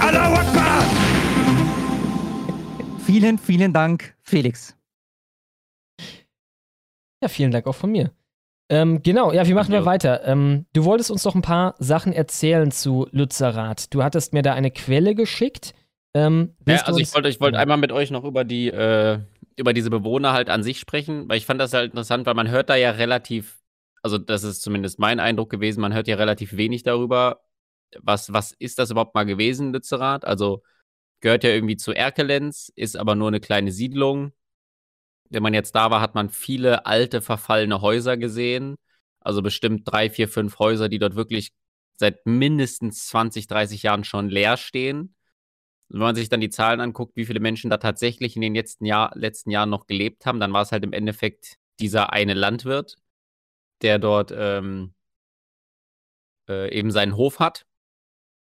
[0.00, 0.82] Allahu Akbar!
[3.06, 4.74] Vielen, vielen Dank, Felix.
[7.22, 8.10] Ja, vielen Dank auch von mir.
[8.70, 9.84] Ähm, genau, ja, wie machen wir Jo.
[9.84, 10.26] weiter?
[10.26, 13.92] Ähm, du wolltest uns doch ein paar Sachen erzählen zu Lützerath.
[13.92, 15.74] Du hattest mir da eine Quelle geschickt.
[16.14, 17.48] Ähm, ja also ich wollte ich Ja.
[17.48, 19.18] einmal mit euch noch über die, äh,
[19.56, 22.48] über diese Bewohner halt an sich sprechen, weil ich fand das halt interessant, weil man
[22.50, 23.60] hört da ja relativ,
[24.02, 27.40] also das ist zumindest mein Eindruck gewesen, man hört ja relativ wenig darüber,
[28.00, 30.24] was, was ist das überhaupt mal gewesen, Lützerath?
[30.24, 30.62] Also
[31.20, 34.32] gehört ja irgendwie zu Erkelenz, ist aber nur eine kleine Siedlung.
[35.34, 38.76] Wenn man jetzt da war, hat man viele alte, verfallene Häuser gesehen.
[39.20, 41.52] Also bestimmt drei, vier, fünf Häuser, die dort wirklich
[41.96, 45.14] seit mindestens 20, 30 Jahren schon leer stehen.
[45.88, 48.54] Und wenn man sich dann die Zahlen anguckt, wie viele Menschen da tatsächlich in den
[48.54, 52.34] letzten, Jahr, letzten Jahren noch gelebt haben, dann war es halt im Endeffekt dieser eine
[52.34, 52.96] Landwirt,
[53.82, 54.94] der dort ähm,
[56.48, 57.66] äh, eben seinen Hof hat.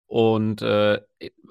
[0.08, 1.02] Und äh,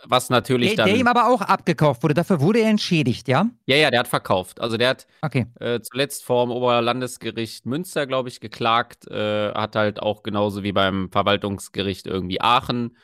[0.04, 0.92] was natürlich Der, dann.
[0.94, 3.50] der ihm aber auch abgekauft wurde, dafür wurde er entschädigt, ja?
[3.66, 4.60] Ja, ja, der hat verkauft.
[4.60, 5.46] Also der hat Okay.
[5.58, 9.08] äh, zuletzt vor dem Oberlandesgericht Münster, glaube ich, geklagt.
[9.08, 12.96] Äh, hat halt auch genauso wie beim Verwaltungsgericht irgendwie Aachen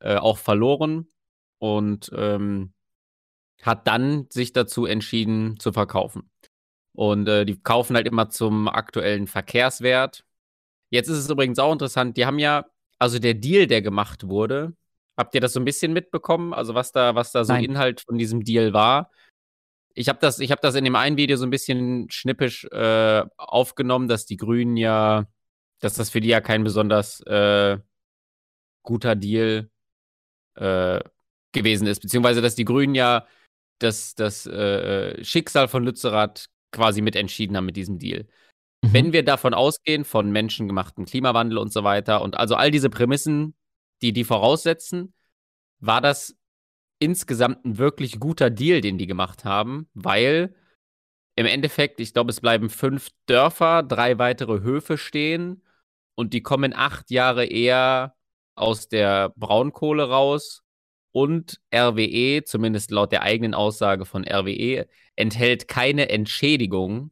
[0.00, 1.06] äh, auch verloren
[1.58, 2.72] und ähm,
[3.62, 6.30] hat dann sich dazu entschieden zu verkaufen.
[6.94, 10.24] Und äh, die kaufen halt immer zum aktuellen Verkehrswert.
[10.90, 12.66] Jetzt ist es übrigens auch interessant, die haben ja,
[12.98, 14.74] also der Deal, der gemacht wurde,
[15.20, 16.52] habt ihr das so ein bisschen mitbekommen?
[16.52, 17.64] Also was da, was da so Nein.
[17.64, 19.10] Inhalt von diesem Deal war?
[19.94, 23.24] Ich habe das, ich hab das in dem einen Video so ein bisschen schnippisch äh,
[23.36, 25.26] aufgenommen, dass die Grünen ja,
[25.80, 27.78] dass das für die ja kein besonders äh,
[28.82, 29.70] guter Deal
[30.56, 31.00] äh,
[31.52, 33.26] gewesen ist, beziehungsweise dass die Grünen ja
[33.78, 38.26] das, das äh, Schicksal von Lützerath quasi mitentschieden haben mit diesem Deal.
[38.82, 43.54] Wenn wir davon ausgehen, von menschengemachten Klimawandel und so weiter und also all diese Prämissen,
[44.02, 45.14] die die voraussetzen,
[45.80, 46.36] war das
[46.98, 50.54] insgesamt ein wirklich guter Deal, den die gemacht haben, weil
[51.36, 55.62] im Endeffekt, ich glaube, es bleiben fünf Dörfer, drei weitere Höfe stehen
[56.14, 58.14] und die kommen acht Jahre eher
[58.54, 60.62] aus der Braunkohle raus
[61.12, 64.86] und RWE, zumindest laut der eigenen Aussage von RWE,
[65.16, 67.10] enthält keine Entschädigung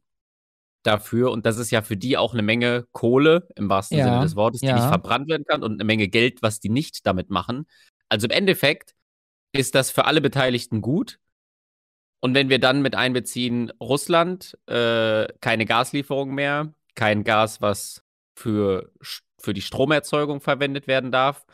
[0.83, 1.31] dafür.
[1.31, 4.35] Und das ist ja für die auch eine Menge Kohle, im wahrsten Ja, Sinne des
[4.35, 4.75] Wortes, die ja.
[4.75, 7.67] nicht verbrannt werden kann und eine Menge Geld, was die nicht damit machen.
[8.09, 8.95] Also im Endeffekt
[9.51, 11.19] ist das für alle Beteiligten gut.
[12.21, 18.03] Und wenn wir dann mit einbeziehen, Russland, äh, keine Gaslieferung mehr, kein Gas, was
[18.35, 18.91] für,
[19.37, 21.45] für die Stromerzeugung verwendet werden darf,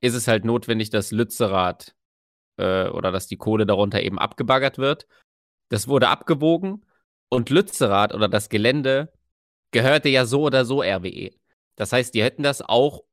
[0.00, 1.94] ist es halt notwendig, dass Lützerath
[2.56, 5.06] äh, oder dass die Kohle darunter eben abgebaggert wird.
[5.68, 6.86] Das wurde abgewogen
[7.28, 9.12] und Lützerath oder das Gelände
[9.70, 11.30] gehörte ja so oder so RWE.
[11.76, 13.04] Das heißt, die hätten das auch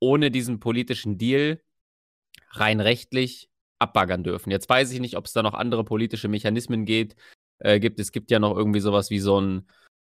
[0.00, 1.60] ohne diesen politischen Deal
[2.50, 3.48] rein rechtlich
[3.78, 4.50] abbaggern dürfen.
[4.50, 7.16] Jetzt weiß ich nicht, ob es da noch andere politische Mechanismen geht,
[7.58, 8.00] äh, gibt.
[8.00, 9.68] Es gibt ja noch irgendwie sowas wie so ein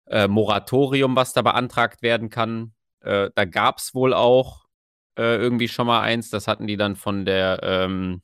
[0.06, 2.74] äh, Moratorium, was da beantragt werden kann.
[3.00, 4.66] Äh, da gab es wohl auch
[5.16, 6.30] äh, irgendwie schon mal eins.
[6.30, 8.22] Das hatten die dann von der, ähm,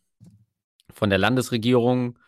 [0.92, 2.18] von der Landesregierung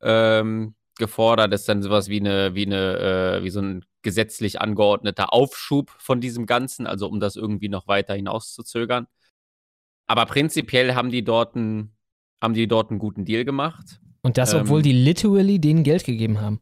[0.00, 1.52] ähm, gefordert.
[1.52, 6.20] Ist dann sowas wie eine, wie eine, äh, wie so ein gesetzlich angeordneter Aufschub von
[6.20, 9.06] diesem Ganzen, also um das irgendwie noch weiter hinauszuzögern.
[10.06, 11.96] Aber prinzipiell haben die dort einen,
[12.42, 14.00] haben die dort einen guten Deal gemacht.
[14.22, 16.60] Und das, Ähm, obwohl die literally denen Geld gegeben haben.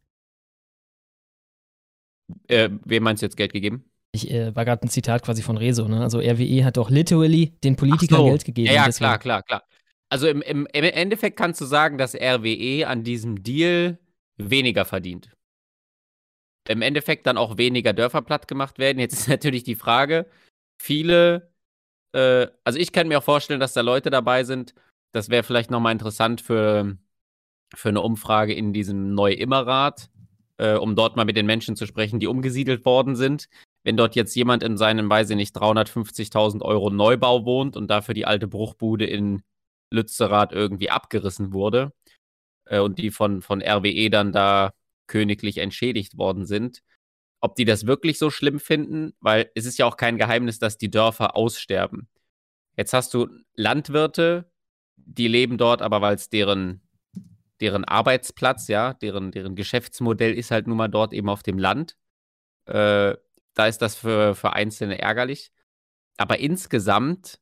[2.49, 3.85] Äh, wem meinst du jetzt Geld gegeben?
[4.13, 6.01] Ich äh, war gerade ein Zitat quasi von Rezo, ne?
[6.01, 8.27] Also RWE hat doch literally den Politikern so.
[8.27, 8.67] Geld gegeben.
[8.69, 9.63] Ja, ja deswegen- klar, klar, klar.
[10.09, 13.99] Also im, im, im Endeffekt kannst du sagen, dass RWE an diesem Deal
[14.37, 15.31] weniger verdient.
[16.69, 18.99] Im Endeffekt dann auch weniger Dörfer platt gemacht werden.
[18.99, 20.27] Jetzt ist natürlich die Frage,
[20.81, 21.53] viele,
[22.13, 24.75] äh, also ich kann mir auch vorstellen, dass da Leute dabei sind,
[25.13, 26.97] das wäre vielleicht nochmal interessant für,
[27.75, 30.11] für eine Umfrage in diesem Neu-Immer-Rat,
[30.57, 33.49] äh, um dort mal mit den Menschen zu sprechen, die umgesiedelt worden sind.
[33.85, 38.15] Wenn dort jetzt jemand in seinem, weiß ich nicht, 350.000 Euro Neubau wohnt und dafür
[38.15, 39.43] die alte Bruchbude in
[39.93, 41.93] Lützerath irgendwie abgerissen wurde
[42.67, 44.73] äh, und die von, von RWE dann da
[45.07, 46.83] königlich entschädigt worden sind,
[47.41, 50.79] ob die das wirklich so schlimm finden, weil es ist ja auch kein Geheimnis, dass
[50.79, 52.09] die Dörfer aussterben.
[52.77, 54.51] Jetzt hast du Landwirte,
[54.97, 56.81] die leben dort, aber weil es deren,
[57.61, 61.97] deren Arbeitsplatz, ja, deren, deren Geschäftsmodell ist halt nun mal dort eben auf dem Land.
[62.67, 63.15] Äh,
[63.55, 65.53] da ist das für, für Einzelne ärgerlich.
[66.17, 67.41] Aber insgesamt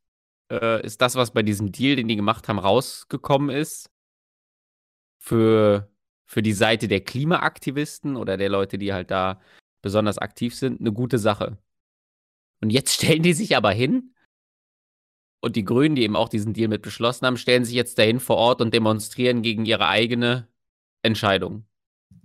[0.50, 3.90] äh, ist das, was bei diesem Deal, den die gemacht haben, rausgekommen ist,
[5.22, 5.88] für,
[6.26, 9.40] für die Seite der Klimaaktivisten oder der Leute, die halt da
[9.80, 11.58] besonders aktiv sind, eine gute Sache.
[12.60, 14.14] Und jetzt stellen die sich aber hin
[15.40, 18.18] und die Grünen, die eben auch diesen Deal mit beschlossen haben, stellen sich jetzt dahin
[18.18, 20.48] vor Ort und demonstrieren gegen ihre eigene
[21.02, 21.66] Entscheidung.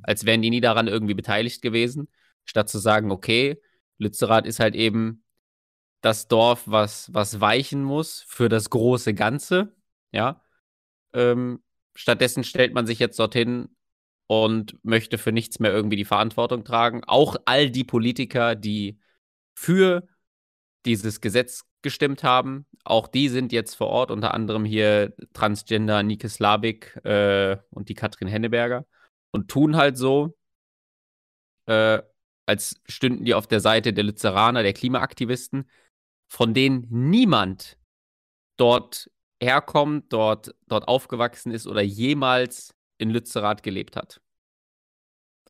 [0.01, 2.07] Als wären die nie daran irgendwie beteiligt gewesen,
[2.45, 3.61] statt zu sagen, okay,
[3.99, 5.23] Lützerath ist halt eben
[6.01, 9.75] das Dorf, was, was weichen muss für das große Ganze,
[10.11, 10.41] ja.
[11.13, 11.61] Ähm,
[11.97, 13.69] stattdessen stellt man sich jetzt dorthin
[14.27, 17.03] und möchte für nichts mehr irgendwie die Verantwortung tragen.
[17.05, 18.99] Auch all die Politiker, die
[19.55, 20.07] für
[20.85, 26.29] dieses Gesetz gestimmt haben, auch die sind jetzt vor Ort, unter anderem hier Transgender Nike
[26.29, 28.85] Slavik äh, und die Katrin Henneberger
[29.31, 30.37] und tun halt so,
[31.65, 32.01] äh,
[32.45, 35.69] als stünden die auf der Seite der Lützeraner, der Klimaaktivisten,
[36.27, 37.77] von denen niemand
[38.57, 39.09] dort
[39.41, 44.19] herkommt, dort, dort aufgewachsen ist oder jemals in Lützerath gelebt hat.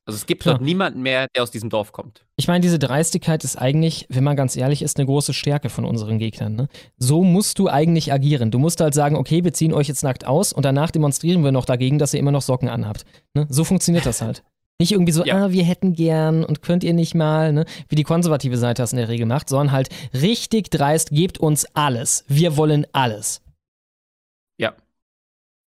[0.05, 0.55] Also es gibt Klar.
[0.55, 2.25] dort niemanden mehr, der aus diesem Dorf kommt.
[2.37, 5.83] Ich meine, diese Dreistigkeit ist eigentlich, wenn man ganz ehrlich ist, eine große Stärke von
[5.83, 6.55] unseren Gegnern.
[6.55, 6.69] Ne?
[6.97, 8.49] So musst du eigentlich agieren.
[8.49, 11.51] Du musst halt sagen, okay, wir ziehen euch jetzt nackt aus und danach demonstrieren wir
[11.51, 13.03] noch dagegen, dass ihr immer noch Socken anhabt.
[13.33, 13.47] Ne?
[13.49, 14.43] So funktioniert das halt.
[14.79, 15.45] Nicht irgendwie so, Ja.
[15.45, 17.65] ah, wir hätten gern und könnt ihr nicht mal, ne?
[17.89, 21.65] wie die konservative Seite das in der Regel macht, sondern halt richtig dreist, gebt uns
[21.73, 22.23] alles.
[22.27, 23.41] Wir wollen alles.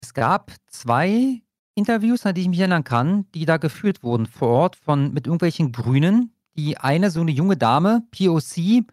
[0.01, 1.41] Es gab zwei
[1.75, 5.27] Interviews, an die ich mich erinnern kann, die da geführt wurden vor Ort von mit
[5.27, 6.33] irgendwelchen Grünen.
[6.55, 8.85] Die eine, so eine junge Dame, POC,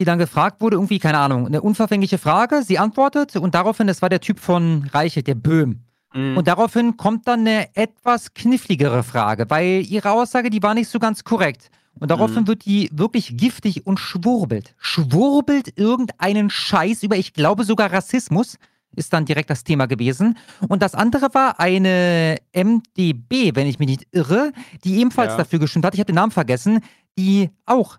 [0.00, 2.62] die dann gefragt wurde, irgendwie, keine Ahnung, eine unverfängliche Frage.
[2.62, 5.84] Sie antwortet und daraufhin, das war der Typ von Reichelt, der Böhm.
[6.14, 6.36] Mhm.
[6.36, 10.98] Und daraufhin kommt dann eine etwas kniffligere Frage, weil ihre Aussage, die war nicht so
[10.98, 11.70] ganz korrekt.
[12.00, 12.48] Und daraufhin Mhm.
[12.48, 14.74] wird die wirklich giftig und schwurbelt.
[14.78, 18.56] Schwurbelt irgendeinen Scheiß über, ich glaube sogar Rassismus,
[18.96, 20.36] ist dann direkt das Thema gewesen.
[20.68, 24.52] Und das andere war eine MDB, wenn ich mich nicht irre,
[24.84, 25.36] die ebenfalls Ja.
[25.38, 26.80] dafür gestimmt hat, ich habe den Namen vergessen,
[27.18, 27.98] die auch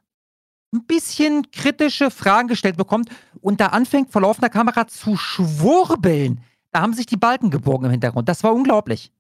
[0.74, 3.10] ein bisschen kritische Fragen gestellt bekommt
[3.42, 6.42] und da anfängt vor laufender Kamera zu schwurbeln.
[6.72, 8.30] Da haben sich die Balken gebogen im Hintergrund.
[8.30, 9.12] Das war unglaublich.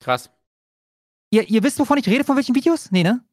[0.00, 0.30] Krass.
[1.30, 2.90] Ihr, ihr wisst, wovon ich rede, von welchen Videos?
[2.92, 3.24] Nee, ne?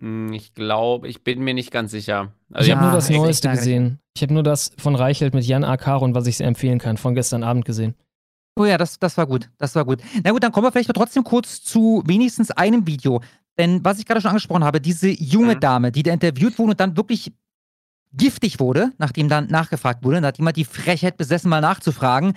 [0.00, 2.32] Hm, Ich glaube, ich bin mir nicht ganz sicher.
[2.50, 3.98] ich Also habe nur das Neueste gesehen.
[4.16, 5.76] Ich habe nur das von Reichelt mit Jan A.
[5.76, 7.94] Karon, was ich sehr empfehlen kann, von gestern Abend gesehen.
[8.56, 9.48] Oh ja, das, das war gut.
[9.58, 10.00] Das war gut.
[10.24, 13.20] Na gut, dann kommen wir vielleicht trotzdem kurz zu wenigstens einem Video.
[13.58, 16.80] Denn was ich gerade schon angesprochen habe, diese junge Dame, die da interviewt wurde und
[16.80, 17.32] dann wirklich
[18.12, 22.34] giftig wurde, nachdem dann nachgefragt wurde, da hat jemand die Frechheit besessen, mal nachzufragen,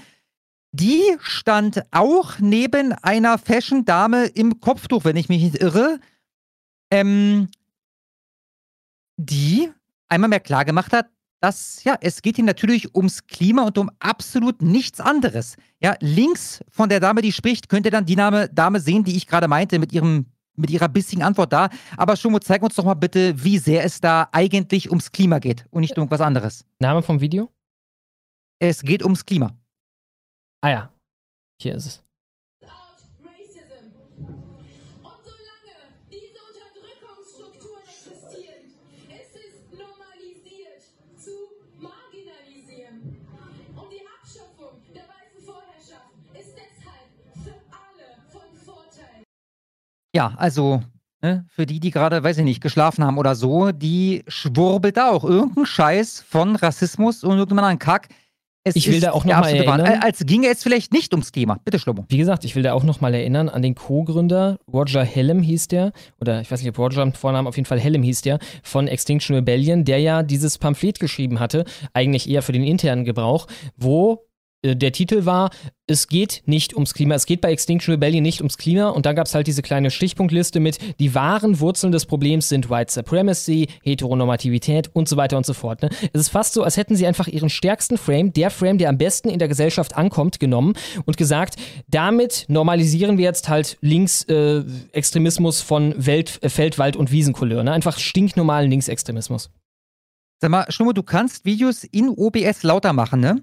[0.71, 5.99] die stand auch neben einer Fashion-Dame im Kopftuch, wenn ich mich nicht irre,
[6.93, 7.47] ähm,
[9.17, 9.71] die
[10.09, 11.07] einmal mehr klargemacht hat,
[11.41, 15.57] dass, ja, es geht hier natürlich ums Klima und um absolut nichts anderes.
[15.81, 19.17] Ja, links von der Dame, die spricht, könnt ihr dann die Dame, Dame sehen, die
[19.17, 21.69] ich gerade meinte, mit ihrem mit ihrer bissigen Antwort da.
[21.97, 25.65] Aber Schumo, zeig uns doch mal bitte, wie sehr es da eigentlich ums Klima geht
[25.71, 26.63] und nicht um irgendwas anderes.
[26.77, 27.49] Name vom Video?
[28.59, 29.57] Es geht ums Klima.
[30.61, 30.93] Ah ja,
[31.59, 32.02] hier ist es.
[50.15, 50.81] Ja, also
[51.21, 55.09] ne, für die, die gerade, weiß ich nicht, geschlafen haben oder so, die schwurbelt da
[55.09, 58.09] auch irgendein Scheiß von Rassismus und irgendeinem anderen Kack.
[58.65, 59.85] Es ich will da auch der noch mal absolute Wahnsinn.
[59.87, 60.03] erinnern.
[60.03, 61.59] Als ginge es vielleicht nicht ums Thema.
[61.65, 62.05] Bitte, Schlummo.
[62.07, 65.91] Wie gesagt, ich will da auch nochmal erinnern an den Co-Gründer, Roger Hellem hieß der,
[66.21, 68.87] oder ich weiß nicht, ob Roger im Vornamen, auf jeden Fall Hellem hieß der, von
[68.87, 74.23] Extinction Rebellion, der ja dieses Pamphlet geschrieben hatte, eigentlich eher für den internen Gebrauch, wo
[74.63, 75.49] der Titel war,
[75.87, 79.15] es geht nicht ums Klima, es geht bei Extinction Rebellion nicht ums Klima und dann
[79.15, 83.67] gab es halt diese kleine Stichpunktliste mit, die wahren Wurzeln des Problems sind White Supremacy,
[83.83, 85.81] Heteronormativität und so weiter und so fort.
[85.81, 85.89] Ne?
[86.13, 88.97] Es ist fast so, als hätten sie einfach ihren stärksten Frame, der Frame, der am
[88.97, 90.73] besten in der Gesellschaft ankommt, genommen
[91.05, 91.55] und gesagt,
[91.89, 97.63] damit normalisieren wir jetzt halt Linksextremismus von Welt, äh, Feld, Wald und Wiesencouleur.
[97.63, 97.73] Ne?
[97.73, 99.49] Einfach stinknormalen Linksextremismus.
[100.39, 103.41] Sag mal, Schlummo, du kannst Videos in OBS lauter machen, ne?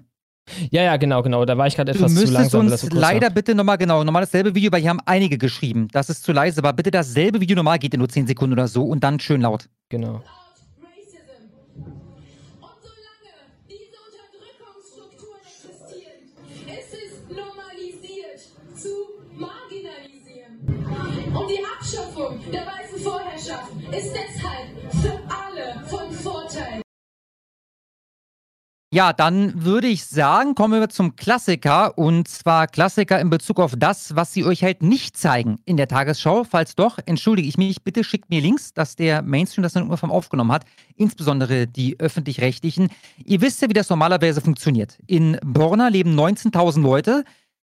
[0.69, 1.45] Ja, ja, genau, genau.
[1.45, 2.61] Da war ich gerade Du etwas zu müsstest langsam.
[2.61, 3.29] uns das so kurz leider war.
[3.33, 5.87] bitte nochmal, genau, nochmal dasselbe Video, weil hier haben einige geschrieben.
[5.91, 8.67] Das ist zu leise, aber bitte dasselbe Video normal geht in nur 10 Sekunden oder
[8.67, 9.69] so und dann schön laut.
[9.89, 10.21] Genau.
[16.67, 18.41] Es ist normalisiert
[18.75, 18.89] zu
[19.35, 20.59] marginalisieren.
[21.35, 24.30] Und die Abschaffung der weißen Vorherrschaft ist deshalb
[28.93, 31.97] Ja, dann würde ich sagen, kommen wir zum Klassiker.
[31.97, 35.87] Und zwar Klassiker in Bezug auf das, was sie euch halt nicht zeigen in der
[35.87, 36.43] Tagesschau.
[36.43, 40.11] Falls doch, entschuldige ich mich, bitte schickt mir Links, dass der Mainstream das dann irgendwann
[40.11, 40.65] aufgenommen hat.
[40.97, 42.89] Insbesondere die Öffentlich-Rechtlichen.
[43.23, 44.97] Ihr wisst ja, wie das normalerweise funktioniert.
[45.07, 47.23] In Borna leben 19.000 Leute.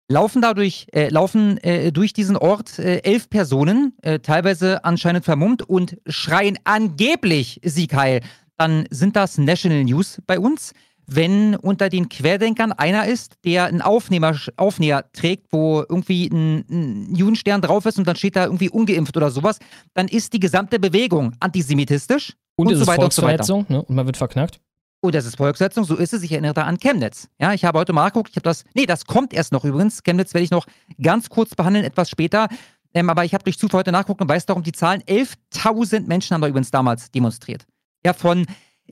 [0.10, 5.68] Laufen dadurch, äh, laufen äh, durch diesen Ort äh, elf Personen, äh, teilweise anscheinend vermummt
[5.68, 8.22] und schreien angeblich Sieg heil.
[8.56, 10.74] Dann sind das National News bei uns
[11.08, 17.16] wenn unter den Querdenkern einer ist, der einen Aufnehmer, Aufnäher trägt, wo irgendwie ein, ein
[17.16, 19.60] Judenstern drauf ist und dann steht da irgendwie ungeimpft oder sowas,
[19.94, 23.66] dann ist die gesamte Bewegung antisemitistisch Und, und, es so ist weiter und so weiter.
[23.70, 23.82] Ne?
[23.82, 24.60] Und man wird verknackt.
[25.02, 26.24] Oh, das ist Volksverhetzung, so ist es.
[26.24, 27.30] Ich erinnere da an Chemnitz.
[27.40, 30.04] Ja, ich habe heute mal geguckt, ich habe das, nee, das kommt erst noch übrigens.
[30.04, 30.66] Chemnitz werde ich noch
[31.02, 32.50] ganz kurz behandeln, etwas später.
[32.94, 35.04] Ähm, aber ich habe durch Zufall heute nachgeguckt und weiß darum die Zahlen.
[35.04, 37.66] 11.000 Menschen haben da übrigens damals demonstriert.
[38.04, 38.46] Ja, von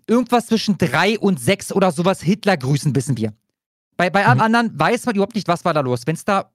[0.07, 3.33] irgendwas zwischen drei und sechs oder sowas Hitler grüßen, wissen wir.
[3.97, 6.01] Bei, bei allem anderen weiß man überhaupt nicht, was war da los.
[6.05, 6.51] Wenn es da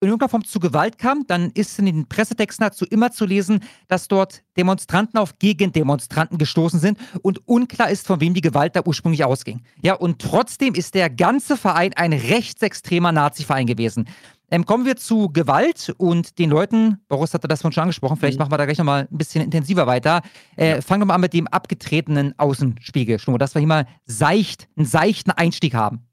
[0.00, 3.60] in irgendeiner Form zu Gewalt kam, dann ist in den Pressetexten dazu immer zu lesen,
[3.88, 8.82] dass dort Demonstranten auf Gegendemonstranten gestoßen sind und unklar ist, von wem die Gewalt da
[8.84, 9.62] ursprünglich ausging.
[9.82, 14.06] Ja, und trotzdem ist der ganze Verein ein rechtsextremer Nazi-Verein gewesen.
[14.50, 18.52] Ähm, kommen wir zu Gewalt und den Leuten, Boris hatte das schon angesprochen, vielleicht machen
[18.52, 20.22] wir da gleich nochmal ein bisschen intensiver weiter.
[20.56, 24.68] Äh, Fangen wir mal an mit dem abgetretenen Außenspiegel, Schnur, dass wir hier mal seicht,
[24.76, 26.06] einen seichten Einstieg haben.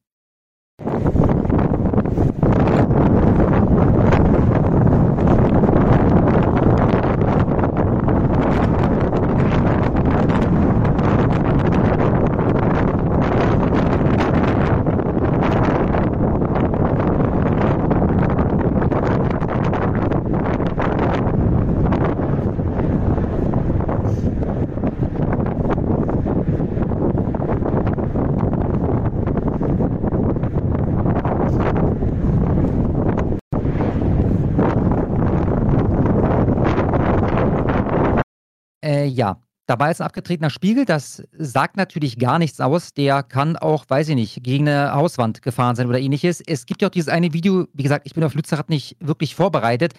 [38.84, 42.94] Äh, ja, da war jetzt ein abgetretener Spiegel, das sagt natürlich gar nichts aus.
[42.94, 46.42] Der kann auch, weiß ich nicht, gegen eine Hauswand gefahren sein oder ähnliches.
[46.42, 49.36] Es gibt ja auch dieses eine Video, wie gesagt, ich bin auf Lützerath nicht wirklich
[49.36, 49.94] vorbereitet.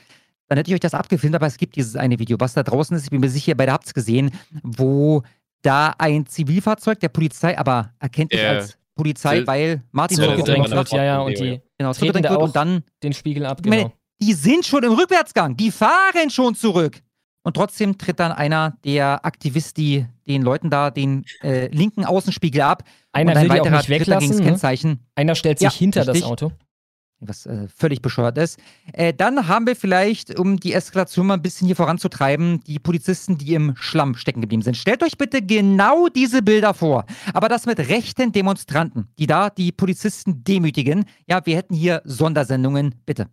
[0.48, 2.94] Dann hätte ich euch das abgefilmt, aber es gibt dieses eine Video, was da draußen
[2.96, 4.30] ist, ich bin mir sicher, beide habt es gesehen,
[4.62, 5.22] wo
[5.62, 10.70] da ein Zivilfahrzeug der Polizei, aber erkennt nicht Der als Polizei, Zil- weil Martin zurückgedrängt
[10.70, 13.46] wird, ja, ja, und die genau, treten zurückgedrängt da wird auch und dann den Spiegel
[13.46, 13.92] ab, genau.
[14.20, 17.00] die sind schon im Rückwärtsgang, die fahren schon zurück.
[17.42, 22.84] Und trotzdem tritt dann einer der Aktivisti den Leuten da den äh, linken Außenspiegel ab.
[23.12, 24.44] Einer und ein will die auch weiterer nicht weglassen, dagegen das ne?
[24.46, 25.00] Kennzeichen.
[25.16, 26.22] Einer stellt sich Ja, hinter richtig.
[26.22, 26.52] das Auto.
[27.24, 28.58] Was äh, völlig bescheuert ist.
[28.92, 33.38] Äh, dann haben wir vielleicht, um die Eskalation mal ein bisschen hier voranzutreiben, die Polizisten,
[33.38, 34.76] die im Schlamm stecken geblieben sind.
[34.76, 37.04] Stellt euch bitte genau diese Bilder vor.
[37.32, 41.04] Aber das mit rechten Demonstranten, die da die Polizisten demütigen.
[41.28, 42.96] Ja, wir hätten hier Sondersendungen.
[43.06, 43.28] Bitte.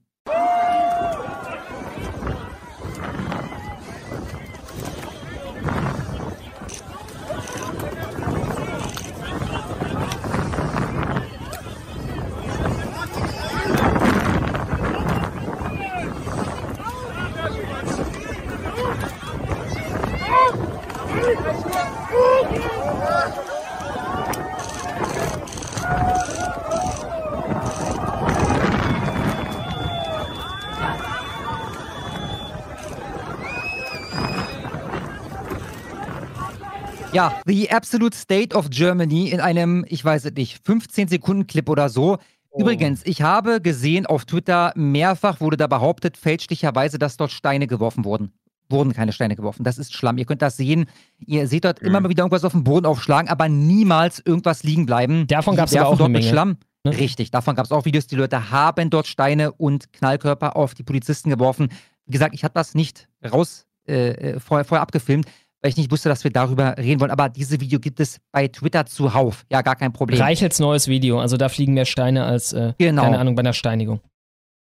[37.20, 41.68] Ja, The Absolute State of Germany in einem, ich weiß es nicht, 15 Sekunden Clip
[41.68, 42.18] oder so.
[42.58, 48.06] Übrigens, ich habe gesehen auf Twitter, mehrfach wurde da behauptet, fälschlicherweise, dass dort Steine geworfen
[48.06, 48.32] wurden.
[48.70, 49.66] Wurden keine Steine geworfen.
[49.66, 50.18] Das ist Schlamm.
[50.18, 50.86] Ihr könnt das sehen.
[51.18, 54.86] Ihr seht dort immer mal wieder irgendwas auf dem Boden aufschlagen, aber niemals irgendwas liegen
[54.86, 55.28] bleiben.
[55.28, 56.56] Davon aber werfen auch dort eine Menge, Schlamm.
[56.86, 56.98] ne?
[56.98, 58.08] Richtig, davon gab es auch Videos.
[58.08, 61.68] Die Leute haben dort Steine und Knallkörper auf die Polizisten geworfen.
[62.06, 65.26] Wie gesagt, ich habe das nicht raus äh, äh, vorher, vorher abgefilmt,
[65.62, 67.12] weil ich nicht wusste, dass wir darüber reden wollen.
[67.12, 69.46] Aber dieses Video gibt es bei Twitter zuhauf.
[69.52, 70.20] Ja, gar kein Problem.
[70.20, 71.20] Reichels neues Video.
[71.20, 73.04] Also da fliegen mehr Steine als, äh, Genau.
[73.04, 74.00] keine Ahnung, bei einer Steinigung.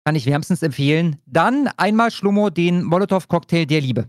[0.05, 1.17] Kann ich wärmstens empfehlen.
[1.27, 4.07] Dann einmal Schlummo den Molotow-Cocktail der Liebe.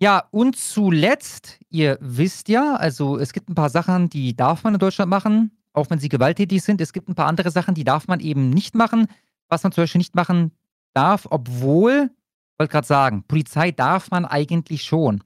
[0.00, 4.74] Ja, und zuletzt, ihr wisst ja, also es gibt ein paar Sachen, die darf man
[4.74, 6.80] in Deutschland machen, auch wenn sie gewalttätig sind.
[6.80, 9.08] Es gibt ein paar andere Sachen, die darf man eben nicht machen.
[9.48, 10.52] Was man zum Beispiel nicht machen
[10.94, 12.10] darf, obwohl,
[12.58, 15.24] wollte gerade sagen, Polizei darf man eigentlich schon.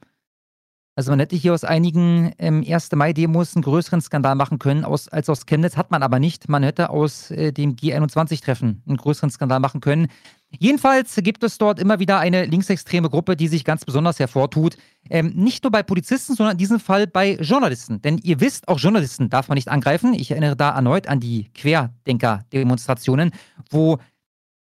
[0.94, 2.92] Also man hätte hier aus einigen ähm, 1.
[2.92, 6.50] Mai-Demos einen größeren Skandal machen können aus, als aus Chemnitz, hat man aber nicht.
[6.50, 10.08] Man hätte aus äh, dem G21-Treffen einen größeren Skandal machen können.
[10.50, 14.76] Jedenfalls gibt es dort immer wieder eine linksextreme Gruppe, die sich ganz besonders hervortut.
[15.08, 18.02] Ähm, nicht nur bei Polizisten, sondern in diesem Fall bei Journalisten.
[18.02, 20.12] Denn ihr wisst, auch Journalisten darf man nicht angreifen.
[20.12, 23.30] Ich erinnere da erneut an die Querdenker-Demonstrationen,
[23.70, 23.98] wo,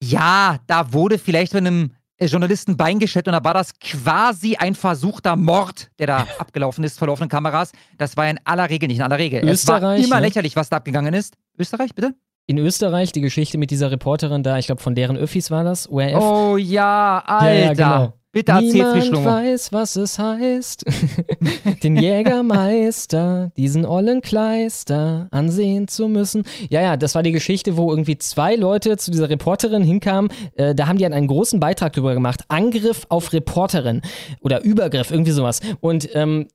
[0.01, 4.73] ja, da wurde vielleicht von einem Journalisten Bein gestellt und da war das quasi ein
[4.75, 7.71] versuchter Mord, der da abgelaufen ist vor laufenden Kameras.
[7.97, 9.47] Das war in aller Regel nicht in aller Regel.
[9.47, 10.27] es war Österreich, immer ne?
[10.27, 11.35] lächerlich, was da abgegangen ist.
[11.57, 12.15] Österreich, bitte?
[12.47, 15.89] In Österreich die Geschichte mit dieser Reporterin da, ich glaube von deren Öffis war das,
[15.89, 16.15] ORF.
[16.15, 17.53] Oh ja, Alter.
[17.53, 18.13] Ja, ja, genau.
[18.37, 19.25] Bitte erzähl's Niemand Schlummer.
[19.25, 20.85] weiß, was es heißt,
[21.83, 26.43] den Jägermeister, diesen ollen Kleister, ansehen zu müssen.
[26.69, 30.29] Ja, ja, das war die Geschichte, wo irgendwie zwei Leute zu dieser Reporterin hinkamen.
[30.55, 32.41] Äh, da haben die einen großen Beitrag drüber gemacht.
[32.47, 34.03] Angriff auf Reporterin
[34.41, 35.61] oder Übergriff, irgendwie sowas.
[35.79, 36.47] Und ähm,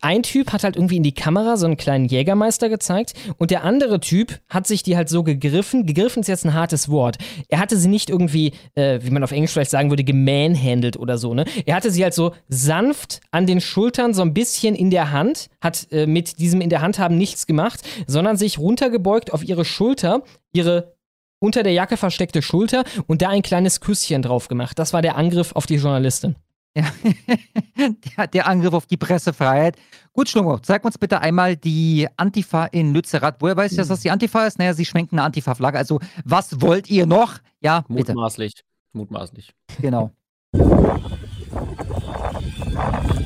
[0.00, 3.62] ein Typ hat halt irgendwie in die Kamera so einen kleinen Jägermeister gezeigt und der
[3.62, 5.86] andere Typ hat sich die halt so gegriffen.
[5.86, 7.18] Gegriffen ist jetzt ein hartes Wort.
[7.48, 11.16] Er hatte sie nicht irgendwie, äh, wie man auf Englisch vielleicht sagen würde, gemanhandelt oder
[11.16, 11.44] so, ne?
[11.66, 15.48] Er hatte sie halt so sanft an den Schultern, so ein bisschen in der Hand,
[15.60, 19.64] hat äh, mit diesem in der Hand haben nichts gemacht, sondern sich runtergebeugt auf ihre
[19.64, 20.22] Schulter,
[20.52, 20.94] ihre
[21.40, 24.78] unter der Jacke versteckte Schulter und da ein kleines Küsschen drauf gemacht.
[24.78, 26.36] Das war der Angriff auf die Journalistin.
[26.76, 29.76] der, der Angriff auf die Pressefreiheit.
[30.12, 33.36] Gut, Schlummo, zeig uns bitte einmal die Antifa in Lützerath.
[33.40, 34.58] Woher weißt du, dass das die Antifa ist?
[34.58, 35.78] Naja, sie schwenken eine Antifa-Flagge.
[35.78, 37.38] Also, was wollt ihr noch?
[37.60, 38.12] Ja, bitte.
[38.12, 38.64] Mutmaßlich.
[38.92, 39.54] Mutmaßlich.
[39.80, 40.12] Genau.
[40.54, 40.72] Thank
[43.12, 43.17] you.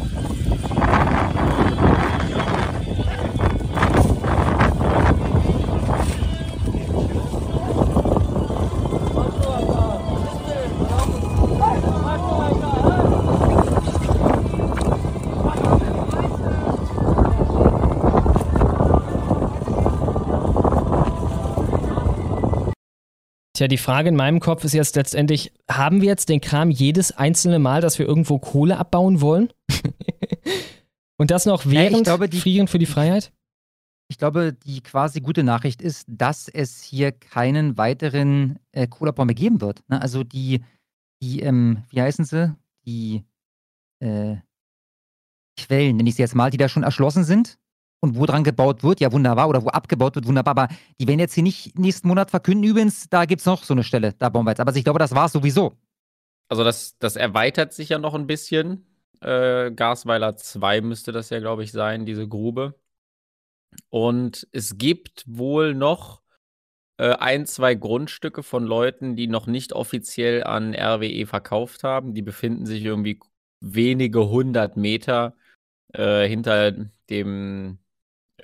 [23.54, 27.12] Tja, die Frage in meinem Kopf ist jetzt letztendlich, haben wir jetzt den Kram jedes
[27.12, 29.52] einzelne Mal, dass wir irgendwo Kohle abbauen wollen?
[31.18, 33.32] Und das noch Ja, ich während glaube, die- Frieren für die Freiheit?
[34.08, 39.34] Ich glaube, die quasi gute Nachricht ist, dass es hier keinen weiteren äh, Kohleabbau mehr
[39.34, 39.82] geben wird.
[39.88, 40.02] Ne?
[40.02, 40.62] Also die,
[41.22, 42.54] die ähm, wie heißen sie?
[42.84, 43.22] Die
[44.00, 44.36] äh,
[45.58, 47.58] Quellen, nenne ich sie jetzt mal, die da schon erschlossen sind
[48.02, 50.68] und wo dran gebaut wird, ja wunderbar, oder wo abgebaut wird, wunderbar, aber
[51.00, 53.84] die werden jetzt hier nicht nächsten Monat verkünden, übrigens, da gibt es noch so eine
[53.84, 54.60] Stelle, da bauen wir jetzt.
[54.60, 55.74] Aber ich glaube, das war es sowieso.
[56.48, 58.86] also das, das erweitert sich ja noch ein bisschen.
[59.20, 62.74] Äh, Gasweiler 2 müsste das ja, glaube ich, sein, diese Grube.
[63.90, 66.22] Und es gibt wohl noch
[66.98, 72.14] äh, ein, zwei Grundstücke von Leuten, die noch nicht offiziell an RWE verkauft haben.
[72.14, 73.20] Die befinden sich irgendwie
[73.60, 75.36] wenige hundert Meter
[75.94, 76.72] äh, hinter
[77.10, 77.78] dem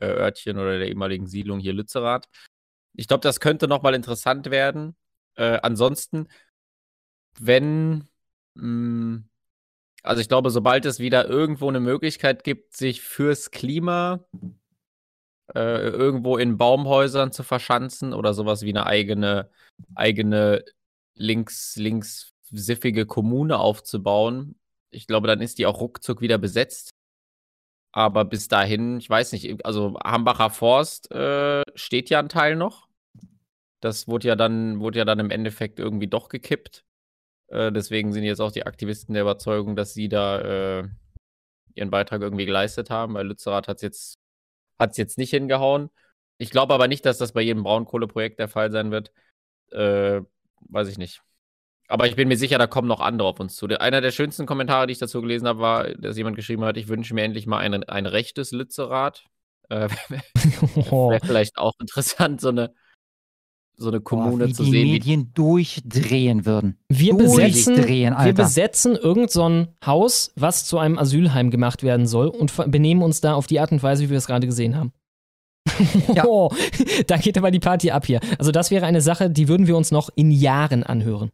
[0.00, 2.28] äh, Örtchen oder der ehemaligen Siedlung hier Lützerath.
[2.94, 4.96] Ich glaube, das könnte nochmal interessant werden.
[5.36, 6.28] Äh, ansonsten,
[7.38, 8.08] wenn,
[8.54, 9.22] mh,
[10.02, 14.24] also ich glaube, sobald es wieder irgendwo eine Möglichkeit gibt, sich fürs Klima
[15.54, 19.50] äh, irgendwo in Baumhäusern zu verschanzen oder sowas wie eine eigene,
[19.94, 20.64] eigene
[21.14, 24.56] links, links siffige Kommune aufzubauen.
[24.90, 26.90] Ich glaube, dann ist die auch ruckzuck wieder besetzt.
[27.92, 32.88] Aber bis dahin, ich weiß nicht, also Hambacher Forst äh, steht ja ein Teil noch.
[33.80, 36.84] Das wurde ja dann, wurde ja dann im Endeffekt irgendwie doch gekippt.
[37.48, 40.88] Äh, deswegen sind jetzt auch die Aktivisten der Überzeugung, dass sie da äh,
[41.74, 44.18] ihren Beitrag irgendwie geleistet haben, weil Lützerath hat es jetzt,
[44.78, 45.90] hat's jetzt nicht hingehauen.
[46.38, 49.12] Ich glaube aber nicht, dass das bei jedem Braunkohleprojekt der Fall sein wird.
[49.72, 50.22] Äh,
[50.60, 51.22] weiß ich nicht.
[51.88, 53.66] Aber ich bin mir sicher, da kommen noch andere auf uns zu.
[53.66, 56.88] Einer der schönsten Kommentare, die ich dazu gelesen habe, war, dass jemand geschrieben hat, ich
[56.88, 59.24] wünsche mir endlich mal ein, ein rechtes Lützerath.
[59.70, 62.74] Äh, Wäre vielleicht auch interessant, so eine,
[63.76, 64.90] so eine Kommune wie zu die sehen.
[64.90, 66.78] Medien durchdrehen würden.
[66.88, 72.06] Wir besetzen, durchdrehen, wir besetzen irgend so ein Haus, was zu einem Asylheim gemacht werden
[72.06, 74.76] soll und benehmen uns da auf die Art und Weise, wie wir es gerade gesehen
[74.76, 74.92] haben.
[76.24, 76.50] Oh,
[77.06, 78.20] da geht aber die Party ab hier.
[78.38, 81.30] Also das wäre eine Sache, die würden wir uns noch in Jahren anhören.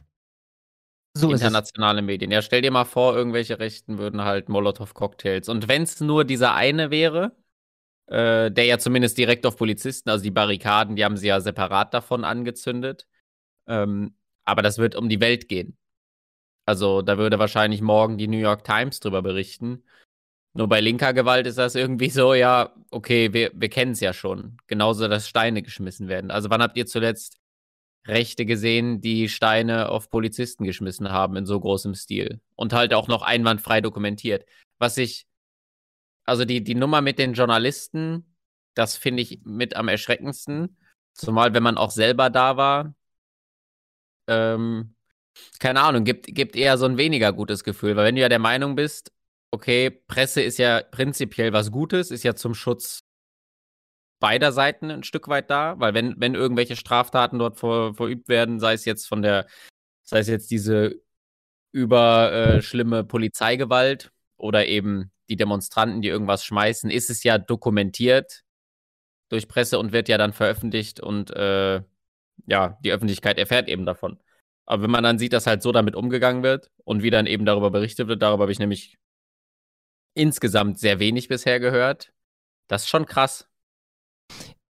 [1.16, 2.30] So internationale Medien.
[2.32, 5.48] Ja, stell dir mal vor, irgendwelche Rechten würden halt Molotow-Cocktails.
[5.48, 7.36] Und wenn es nur dieser eine wäre,
[8.06, 11.94] äh, der ja zumindest direkt auf Polizisten, also die Barrikaden, die haben sie ja separat
[11.94, 13.06] davon angezündet.
[13.68, 15.76] Ähm, aber das wird um die Welt gehen.
[16.66, 19.84] Also da würde wahrscheinlich morgen die New York Times drüber berichten.
[20.54, 24.12] Nur bei linker Gewalt ist das irgendwie so, ja, okay, wir, wir kennen es ja
[24.12, 24.56] schon.
[24.66, 26.30] Genauso, dass Steine geschmissen werden.
[26.30, 27.38] Also wann habt ihr zuletzt
[28.06, 32.40] Rechte gesehen, die Steine auf Polizisten geschmissen haben in so großem Stil?
[32.56, 34.46] Und halt auch noch einwandfrei dokumentiert.
[34.78, 35.26] Was ich,
[36.24, 38.36] also die, die Nummer mit den Journalisten,
[38.74, 40.76] das finde ich mit am erschreckendsten.
[41.14, 42.94] Zumal, wenn man auch selber da war.
[44.26, 44.94] Ähm,
[45.58, 47.96] keine Ahnung, gibt, gibt eher so ein weniger gutes Gefühl.
[47.96, 49.12] Weil wenn du ja der Meinung bist,
[49.50, 53.03] okay, Presse ist ja prinzipiell was Gutes, ist ja zum Schutz
[54.24, 58.58] beider Seiten ein Stück weit da, weil wenn, wenn irgendwelche Straftaten dort ver, verübt werden,
[58.58, 59.46] sei es jetzt von der,
[60.02, 60.94] sei es jetzt diese
[61.72, 68.44] überschlimme äh, Polizeigewalt oder eben die Demonstranten, die irgendwas schmeißen, ist es ja dokumentiert
[69.28, 71.82] durch Presse und wird ja dann veröffentlicht und äh,
[72.46, 74.18] ja, die Öffentlichkeit erfährt eben davon.
[74.64, 77.44] Aber wenn man dann sieht, dass halt so damit umgegangen wird und wie dann eben
[77.44, 78.96] darüber berichtet wird, darüber habe ich nämlich
[80.14, 82.14] insgesamt sehr wenig bisher gehört.
[82.68, 83.50] Das ist schon krass.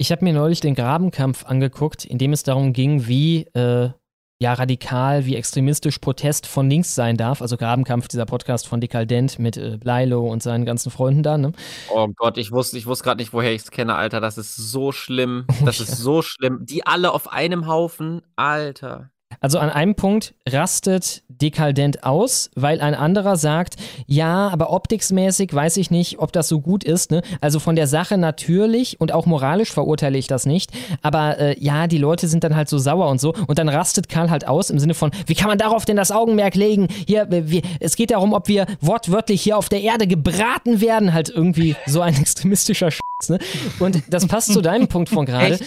[0.03, 3.89] Ich habe mir neulich den Grabenkampf angeguckt, in dem es darum ging, wie äh,
[4.37, 7.41] ja radikal, wie extremistisch Protest von links sein darf.
[7.41, 11.37] Also Grabenkampf, dieser Podcast von Dekaldent mit äh, Bleilo und seinen ganzen Freunden da.
[11.37, 11.53] Ne?
[11.89, 14.19] Oh Gott, ich wusste, ich wusste gerade nicht, woher ich es kenne, Alter.
[14.19, 15.45] Das ist so schlimm.
[15.63, 16.65] Das ist so schlimm.
[16.65, 19.12] Die alle auf einem Haufen, Alter.
[19.43, 23.75] Also an einem Punkt rastet Dekaldent aus, weil ein anderer sagt,
[24.07, 27.11] ja, aber optiksmäßig weiß ich nicht, ob das so gut ist.
[27.11, 27.21] Ne?
[27.41, 30.71] Also von der Sache natürlich und auch moralisch verurteile ich das nicht.
[31.01, 33.33] Aber äh, ja, die Leute sind dann halt so sauer und so.
[33.47, 36.11] Und dann rastet Karl halt aus im Sinne von, wie kann man darauf denn das
[36.11, 36.87] Augenmerk legen?
[37.05, 41.13] Hier, wir, es geht darum, ob wir wortwörtlich hier auf der Erde gebraten werden.
[41.13, 43.29] Halt irgendwie so ein extremistischer Scheiß.
[43.29, 43.39] Ne?
[43.79, 45.59] Und das passt zu deinem Punkt von gerade.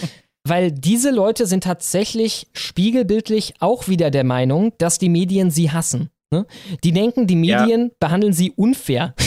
[0.47, 6.09] Weil diese Leute sind tatsächlich spiegelbildlich auch wieder der Meinung, dass die Medien sie hassen.
[6.31, 6.45] Ne?
[6.83, 9.13] Die denken, die Medien behandeln sie unfair.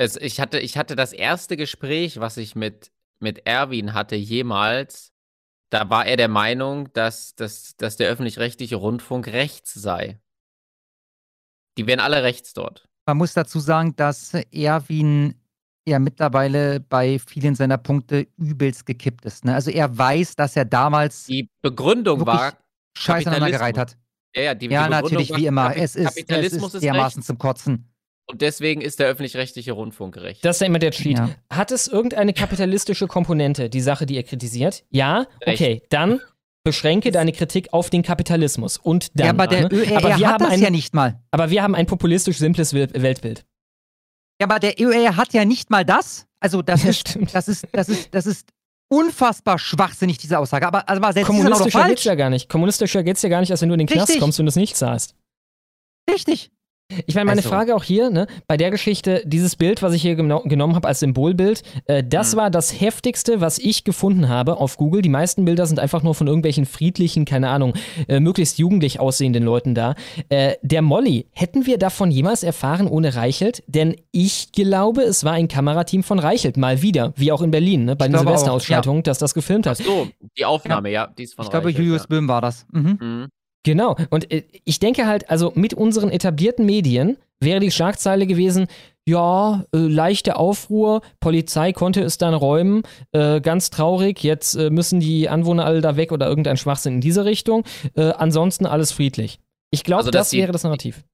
[0.00, 5.12] Es, ich, hatte, ich hatte das erste Gespräch, was ich mit, mit Erwin hatte jemals.
[5.70, 10.20] Da war er der Meinung, dass, dass, dass der öffentlich-rechtliche Rundfunk rechts sei.
[11.76, 12.88] Die wären alle rechts dort.
[13.06, 15.37] Man muss dazu sagen, dass Erwin
[15.88, 19.44] ja mittlerweile bei vielen seiner Punkte übelst gekippt ist.
[19.44, 19.54] Ne?
[19.54, 22.54] Also er weiß, dass er damals Die Begründung war.
[22.96, 23.96] Scheiße aneinandergereiht hat.
[24.34, 25.68] Ja, ja, die, Ja, die natürlich, war, wie immer.
[25.68, 27.88] Kapi- Es ist, es Kapitalismus ist dermaßen zum Kotzen.
[28.30, 30.44] Und deswegen ist der öffentlich-rechtliche Rundfunk gerecht.
[30.44, 31.16] Das ist ja immer der Cheat.
[31.18, 31.30] Ja.
[31.50, 34.84] Hat es irgendeine kapitalistische Komponente, die Sache, die ihr kritisiert?
[34.90, 35.26] Ja?
[35.46, 35.60] Recht.
[35.62, 36.20] Okay, dann
[36.64, 38.76] beschränke deine Kritik auf den Kapitalismus.
[38.76, 39.24] Und dann.
[39.26, 39.68] Ja, aber der ne?
[39.72, 41.22] ÖR aber wir hat haben das ein, ja nicht mal.
[41.30, 43.46] Aber wir haben ein populistisch simples Wel- Weltbild.
[44.40, 46.26] Ja, aber der ÖR hat ja nicht mal das.
[46.40, 47.34] Also das Ja, ist, stimmt.
[47.34, 48.48] das ist, das ist, das ist
[48.88, 50.66] unfassbar schwachsinnig, diese Aussage.
[50.66, 52.48] Aber also war selbst Kommunistischer geht's ja gar nicht.
[52.48, 54.20] Kommunistischer geht's ja gar nicht, als wenn du in den Knast Richtig.
[54.20, 55.14] kommst und das nicht zahlst.
[56.10, 56.50] Richtig.
[57.06, 57.50] Ich meine, meine Also.
[57.50, 60.88] Frage auch hier, ne, bei der Geschichte, dieses Bild, was ich hier geno genommen habe
[60.88, 65.02] als Symbolbild, äh, das war das heftigste, was ich gefunden habe auf Google.
[65.02, 67.74] Die meisten Bilder sind einfach nur von irgendwelchen friedlichen, keine Ahnung,
[68.08, 69.94] äh, möglichst jugendlich aussehenden Leuten da.
[70.30, 73.62] Äh, der Molly, hätten wir davon jemals erfahren ohne Reichelt?
[73.66, 77.84] Denn ich glaube, es war ein Kamerateam von Reichelt, mal wieder, wie auch in Berlin,
[77.84, 79.76] ne, bei den glaube auch, Silvesterausschreitungen, das das gefilmt hat.
[79.76, 80.08] So,
[80.38, 82.06] die Aufnahme, ja, die ist von Ich glaube, Reichelt, Julius ja.
[82.08, 82.66] Böhm war das.
[82.72, 82.98] Mhm.
[83.00, 83.28] Mhm.
[83.64, 83.96] Genau.
[84.10, 88.66] Und äh, ich denke halt, also mit unseren etablierten Medien wäre die Schlagzeile gewesen,
[89.06, 92.82] ja, äh, leichte Aufruhr, Polizei konnte es dann räumen,
[93.12, 97.00] äh, ganz traurig, jetzt äh, müssen die Anwohner alle da weg oder irgendein Schwachsinn in
[97.00, 97.64] diese Richtung,
[97.94, 99.38] äh, ansonsten alles friedlich.
[99.70, 101.04] Ich glaube, Also, das die- wäre das Narrativ.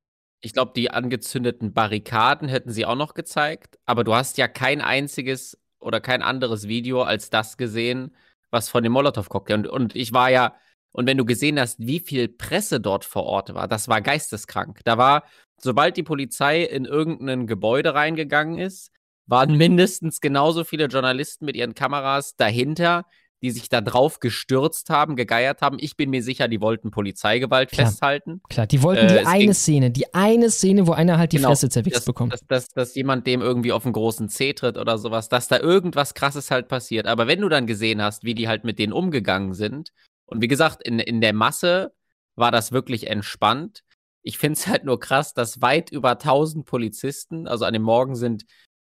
[0.40, 4.80] Ich glaube, die angezündeten Barrikaden hätten sie auch noch gezeigt, aber du hast ja kein
[4.82, 8.14] einziges oder kein anderes Video als das gesehen,
[8.50, 9.54] was von dem Molotow-Cocktail.
[9.54, 10.54] Und, und ich war ja,
[10.94, 14.78] und wenn du gesehen hast, wie viel Presse dort vor Ort war, das war geisteskrank.
[14.84, 15.24] Da war,
[15.60, 18.92] sobald die Polizei in irgendein Gebäude reingegangen ist,
[19.26, 23.06] waren mindestens genauso viele Journalisten mit ihren Kameras dahinter,
[23.42, 25.78] die sich da drauf gestürzt haben, gegeiert haben.
[25.80, 27.88] Ich bin mir sicher, die wollten Polizeigewalt Klar.
[27.88, 28.40] festhalten.
[28.48, 31.38] Klar, die wollten Äh, die es eine Szene, die eine Szene, wo einer halt die
[31.38, 32.32] Genau, Fresse zerwichst dass, bekommt.
[32.32, 35.58] Dass, dass, dass jemand dem irgendwie auf den großen Zeh tritt oder sowas, dass da
[35.58, 37.06] irgendwas krasses halt passiert.
[37.08, 39.90] Aber wenn du dann gesehen hast, wie die halt mit denen umgegangen sind,
[40.26, 41.92] und wie gesagt, in, in der Masse
[42.36, 43.84] war das wirklich entspannt.
[44.22, 48.16] Ich finde es halt nur krass, dass weit über 1000 Polizisten, also an dem Morgen
[48.16, 48.44] sind,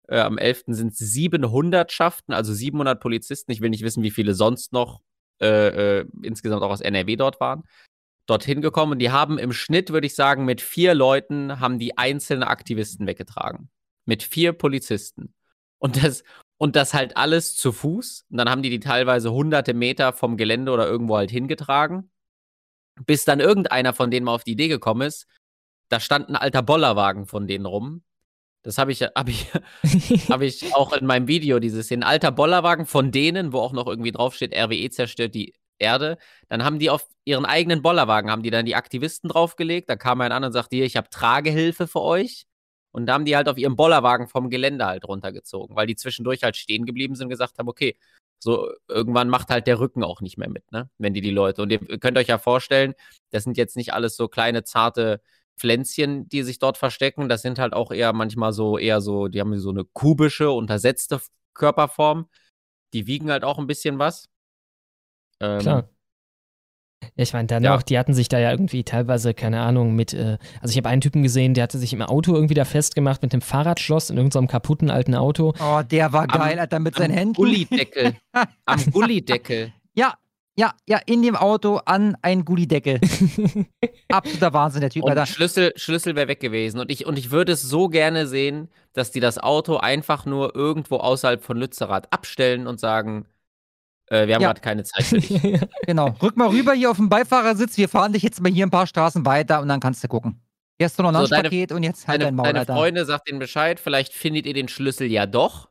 [0.08, 0.64] äh, am 11.
[0.68, 3.52] sind es 700 Schaften, also 700 Polizisten.
[3.52, 5.00] Ich will nicht wissen, wie viele sonst noch
[5.40, 7.64] äh, äh, insgesamt auch aus NRW dort waren
[8.26, 11.98] dorthin gekommen und die haben im Schnitt, würde ich sagen, mit vier Leuten haben die
[11.98, 13.70] einzelne Aktivisten weggetragen.
[14.04, 15.34] Mit vier Polizisten.
[15.78, 16.22] Und das,
[16.62, 18.26] und das halt alles zu Fuß.
[18.30, 22.08] Und dann haben die die teilweise hunderte Meter vom Gelände oder irgendwo halt hingetragen.
[23.04, 25.26] Bis dann irgendeiner von denen mal auf die Idee gekommen ist,
[25.88, 28.04] da stand ein alter Bollerwagen von denen rum.
[28.62, 29.48] Das habe ich, hab ich,
[30.30, 33.88] hab ich auch in meinem Video, dieses ein alter Bollerwagen von denen, wo auch noch
[33.88, 36.16] irgendwie draufsteht, RWE zerstört die Erde.
[36.48, 39.90] Dann haben die auf ihren eigenen Bollerwagen, haben die dann die Aktivisten draufgelegt.
[39.90, 42.46] Da kam einer an und sagte, hier, ich habe Tragehilfe für euch.
[42.92, 46.42] Und da haben die halt auf ihrem Bollerwagen vom Gelände halt runtergezogen, weil die zwischendurch
[46.42, 47.96] halt stehen geblieben sind und gesagt haben, okay,
[48.38, 50.90] so irgendwann macht halt der Rücken auch nicht mehr mit, ne?
[50.98, 51.62] Wenn die die Leute.
[51.62, 52.94] Und ihr könnt euch ja vorstellen,
[53.30, 55.20] das sind jetzt nicht alles so kleine, zarte
[55.56, 57.28] Pflänzchen, die sich dort verstecken.
[57.28, 61.20] Das sind halt auch eher manchmal so, eher so, die haben so eine kubische, untersetzte
[61.54, 62.28] Körperform.
[62.92, 64.28] Die wiegen halt auch ein bisschen was.
[65.40, 65.88] Ähm, Klar.
[67.16, 67.74] Ja, ich meine, dann Ja.
[67.74, 70.88] noch, die hatten sich da ja irgendwie teilweise, keine Ahnung, mit, äh, also ich habe
[70.88, 74.16] einen Typen gesehen, der hatte sich im Auto irgendwie da festgemacht mit dem Fahrradschloss in
[74.16, 75.54] irgendeinem kaputten alten Auto.
[75.60, 77.34] Oh, der war Am- geil, Alter, mit seinen am Händen.
[77.34, 78.14] Gullideckel.
[78.66, 79.72] Am Gullideckel.
[79.94, 80.14] Ja,
[80.54, 83.00] ja, ja, in dem Auto an einen Gullideckel.
[84.08, 85.26] Absoluter Wahnsinn, der Typ, Und Alter.
[85.26, 86.78] Schlüssel, Schlüssel wäre weg gewesen.
[86.80, 90.54] Und ich, und ich würde es so gerne sehen, dass die das Auto einfach nur
[90.54, 93.24] irgendwo außerhalb von Lützerath abstellen und sagen,
[94.12, 94.48] äh, wir haben Ja.
[94.48, 95.60] gerade keine Zeit für dich.
[95.86, 96.08] Genau.
[96.22, 97.76] Rück mal rüber hier auf dem Beifahrersitz.
[97.78, 100.40] Wir fahren dich jetzt mal hier ein paar Straßen weiter und dann kannst du gucken.
[100.78, 102.74] Du noch ein So, Lunchpaket und jetzt halt deine dein Maul, deine Alter.
[102.74, 105.68] Freunde sagt ihnen Bescheid, vielleicht findet ihr den Schlüssel ja doch.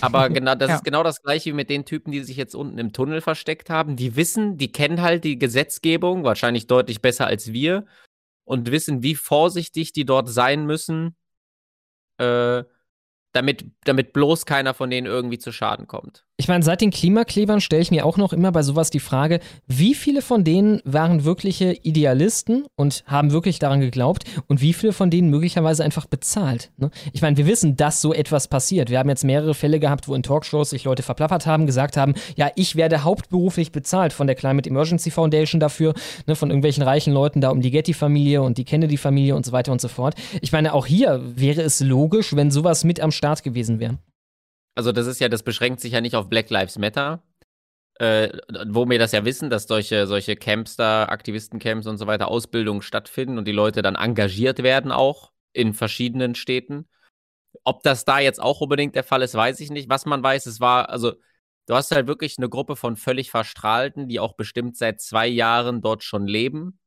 [0.00, 0.74] Aber genau, das Ja.
[0.76, 3.70] ist genau das gleiche wie mit den Typen, die sich jetzt unten im Tunnel versteckt
[3.70, 3.94] haben.
[3.94, 7.86] Die wissen, die kennen halt die Gesetzgebung, wahrscheinlich deutlich besser als wir,
[8.44, 11.14] und wissen, wie vorsichtig die dort sein müssen,
[12.18, 12.64] äh,
[13.32, 16.25] damit, damit bloß keiner von denen irgendwie zu Schaden kommt.
[16.38, 19.40] Ich meine, seit den Klimaklebern stelle ich mir auch noch immer bei sowas die Frage,
[19.66, 24.92] wie viele von denen waren wirkliche Idealisten und haben wirklich daran geglaubt und wie viele
[24.92, 26.72] von denen möglicherweise einfach bezahlt.
[26.76, 26.90] Ne?
[27.14, 28.90] Ich meine, wir wissen, dass so etwas passiert.
[28.90, 32.12] Wir haben jetzt mehrere Fälle gehabt, wo in Talkshows sich Leute verplappert haben, gesagt haben,
[32.36, 35.94] ja, ich werde hauptberuflich bezahlt von der Climate Emergency Foundation dafür,
[36.26, 39.72] ne, von irgendwelchen reichen Leuten da um die Getty-Familie und die Kennedy-Familie und so weiter
[39.72, 40.14] und so fort.
[40.42, 43.96] Ich meine, auch hier wäre es logisch, wenn sowas mit am Start gewesen wäre.
[44.76, 47.22] Also das ist ja, das beschränkt sich ja nicht auf Black Lives Matter,
[47.98, 48.28] äh,
[48.68, 52.82] wo wir das ja wissen, dass solche, solche Camps da, Aktivistencamps und so weiter, Ausbildungen
[52.82, 56.88] stattfinden und die Leute dann engagiert werden auch in verschiedenen Städten.
[57.64, 59.88] Ob das da jetzt auch unbedingt der Fall ist, weiß ich nicht.
[59.88, 61.14] Was man weiß, es war, also
[61.66, 65.80] du hast halt wirklich eine Gruppe von völlig Verstrahlten, die auch bestimmt seit zwei Jahren
[65.80, 66.78] dort schon leben.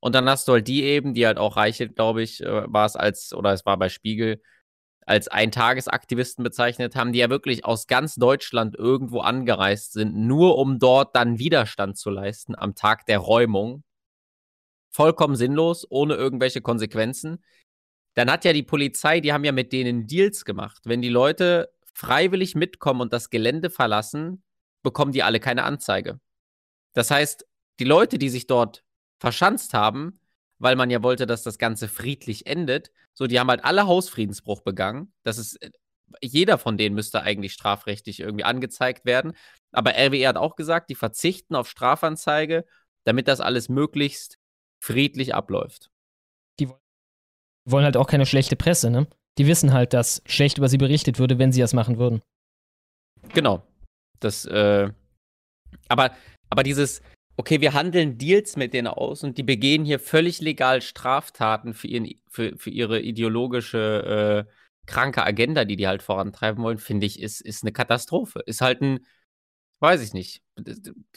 [0.00, 2.84] Und dann hast du halt die eben, die halt auch Reichelt, glaube ich, äh, war
[2.86, 4.42] es als, oder es war bei Spiegel,
[5.06, 10.78] als Eintagesaktivisten bezeichnet haben, die ja wirklich aus ganz Deutschland irgendwo angereist sind, nur um
[10.78, 13.82] dort dann Widerstand zu leisten am Tag der Räumung.
[14.90, 17.42] Vollkommen sinnlos, ohne irgendwelche Konsequenzen.
[18.14, 20.82] Dann hat ja die Polizei, die haben ja mit denen Deals gemacht.
[20.84, 24.42] Wenn die Leute freiwillig mitkommen und das Gelände verlassen,
[24.82, 26.20] bekommen die alle keine Anzeige.
[26.92, 27.46] Das heißt,
[27.78, 28.84] die Leute, die sich dort
[29.18, 30.20] verschanzt haben,
[30.62, 34.62] weil man ja wollte, dass das Ganze friedlich endet, so, die haben halt alle Hausfriedensbruch
[34.62, 35.12] begangen.
[35.24, 35.70] Das ist, äh,
[36.22, 39.32] jeder von denen müsste eigentlich strafrechtlich irgendwie angezeigt werden.
[39.72, 42.64] Aber RWE hat auch gesagt, die verzichten auf Strafanzeige,
[43.04, 44.38] damit das alles möglichst
[44.80, 45.90] friedlich abläuft.
[46.60, 46.68] Die
[47.68, 49.08] wollen halt auch keine schlechte Presse, ne?
[49.38, 52.22] Die wissen halt, dass schlecht über sie berichtet würde, wenn sie das machen würden.
[53.34, 53.66] Genau.
[54.20, 54.92] Das, äh,
[55.88, 56.14] aber,
[56.50, 57.02] aber dieses,
[57.36, 61.88] okay, wir handeln Deals mit denen aus und die begehen hier völlig legal Straftaten für,
[61.88, 64.52] ihren, für, für ihre ideologische, äh,
[64.86, 68.40] kranke Agenda, die die halt vorantreiben wollen, finde ich, ist, ist eine Katastrophe.
[68.46, 69.06] Ist halt ein,
[69.80, 70.42] weiß ich nicht,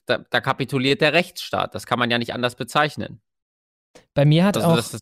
[0.05, 1.75] da, da, kapituliert der Rechtsstaat.
[1.75, 3.21] Das kann man ja nicht anders bezeichnen.
[4.13, 4.75] Bei mir hat also, auch.
[4.75, 5.01] Das, das,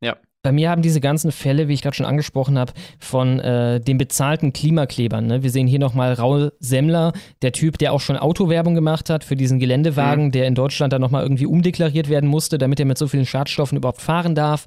[0.00, 0.16] ja.
[0.46, 3.98] Bei mir haben diese ganzen Fälle, wie ich gerade schon angesprochen habe, von äh, den
[3.98, 5.26] bezahlten Klimaklebern.
[5.26, 5.42] Ne?
[5.42, 9.34] Wir sehen hier nochmal Raul Semmler, der Typ, der auch schon Autowerbung gemacht hat für
[9.34, 10.30] diesen Geländewagen, mhm.
[10.30, 13.76] der in Deutschland dann nochmal irgendwie umdeklariert werden musste, damit er mit so vielen Schadstoffen
[13.76, 14.66] überhaupt fahren darf.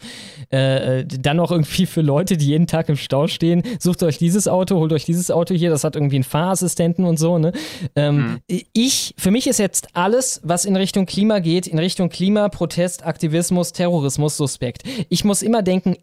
[0.52, 4.18] Äh, äh, dann auch irgendwie für Leute, die jeden Tag im Stau stehen, sucht euch
[4.18, 7.38] dieses Auto, holt euch dieses Auto hier, das hat irgendwie einen Fahrassistenten und so.
[7.38, 7.54] Ne?
[7.96, 8.40] Ähm, mhm.
[8.74, 13.06] Ich, für mich ist jetzt alles, was in Richtung Klima geht, in Richtung Klima, Protest,
[13.06, 14.84] Aktivismus, Terrorismus suspekt.
[15.08, 15.96] Ich muss immer denken,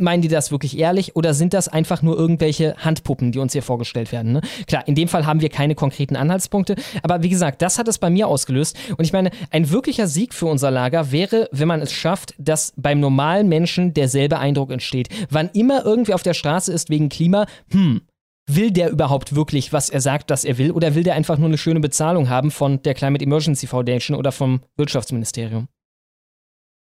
[0.00, 3.62] meinen die das wirklich ehrlich oder sind das einfach nur irgendwelche Handpuppen, die uns hier
[3.62, 4.32] vorgestellt werden?
[4.32, 4.40] Ne?
[4.66, 7.98] Klar, in dem Fall haben wir keine konkreten Anhaltspunkte, aber wie gesagt, das hat es
[7.98, 8.76] bei mir ausgelöst.
[8.96, 12.72] Und ich meine, ein wirklicher Sieg für unser Lager wäre, wenn man es schafft, dass
[12.76, 15.08] beim normalen Menschen derselbe Eindruck entsteht.
[15.30, 18.02] Wann immer irgendwie auf der Straße ist wegen Klima, hm,
[18.46, 21.48] will der überhaupt wirklich, was er sagt, dass er will, oder will der einfach nur
[21.48, 25.68] eine schöne Bezahlung haben von der Climate Emergency Foundation oder vom Wirtschaftsministerium?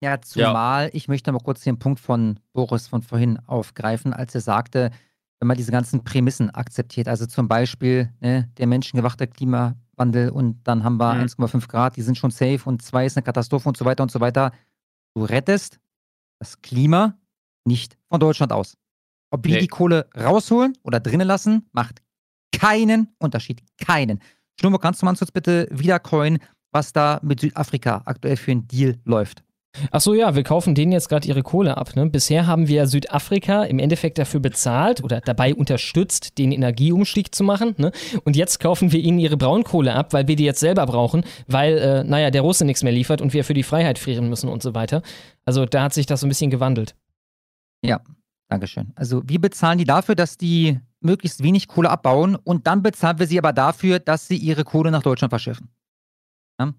[0.01, 0.89] Ja, zumal ja.
[0.93, 4.91] ich möchte mal kurz den Punkt von Boris von vorhin aufgreifen, als er sagte,
[5.39, 10.83] wenn man diese ganzen Prämissen akzeptiert, also zum Beispiel ne, der menschengemachte Klimawandel und dann
[10.83, 11.23] haben wir mhm.
[11.23, 14.11] 1,5 Grad, die sind schon safe und 2 ist eine Katastrophe und so weiter und
[14.11, 14.51] so weiter.
[15.15, 15.79] Du rettest
[16.39, 17.17] das Klima
[17.65, 18.77] nicht von Deutschland aus.
[19.31, 19.61] Ob wir nee.
[19.61, 22.01] die Kohle rausholen oder drinnen lassen, macht
[22.51, 23.61] keinen Unterschied.
[23.77, 24.19] Keinen.
[24.59, 26.39] Schnurr, kannst du mal uns bitte wiedercoin,
[26.71, 29.43] was da mit Südafrika aktuell für ein Deal läuft?
[29.91, 31.95] Ach so, ja, wir kaufen denen jetzt gerade ihre Kohle ab.
[31.95, 32.07] Ne?
[32.07, 37.75] Bisher haben wir Südafrika im Endeffekt dafür bezahlt oder dabei unterstützt, den Energieumstieg zu machen.
[37.77, 37.91] Ne?
[38.23, 41.77] Und jetzt kaufen wir ihnen ihre Braunkohle ab, weil wir die jetzt selber brauchen, weil,
[41.77, 44.63] äh, naja, der Russe nichts mehr liefert und wir für die Freiheit frieren müssen und
[44.63, 45.03] so weiter.
[45.45, 46.95] Also da hat sich das so ein bisschen gewandelt.
[47.83, 48.01] Ja,
[48.49, 48.91] Dankeschön.
[48.95, 53.27] Also wir bezahlen die dafür, dass die möglichst wenig Kohle abbauen und dann bezahlen wir
[53.27, 55.69] sie aber dafür, dass sie ihre Kohle nach Deutschland verschiffen.
[56.59, 56.73] Ja?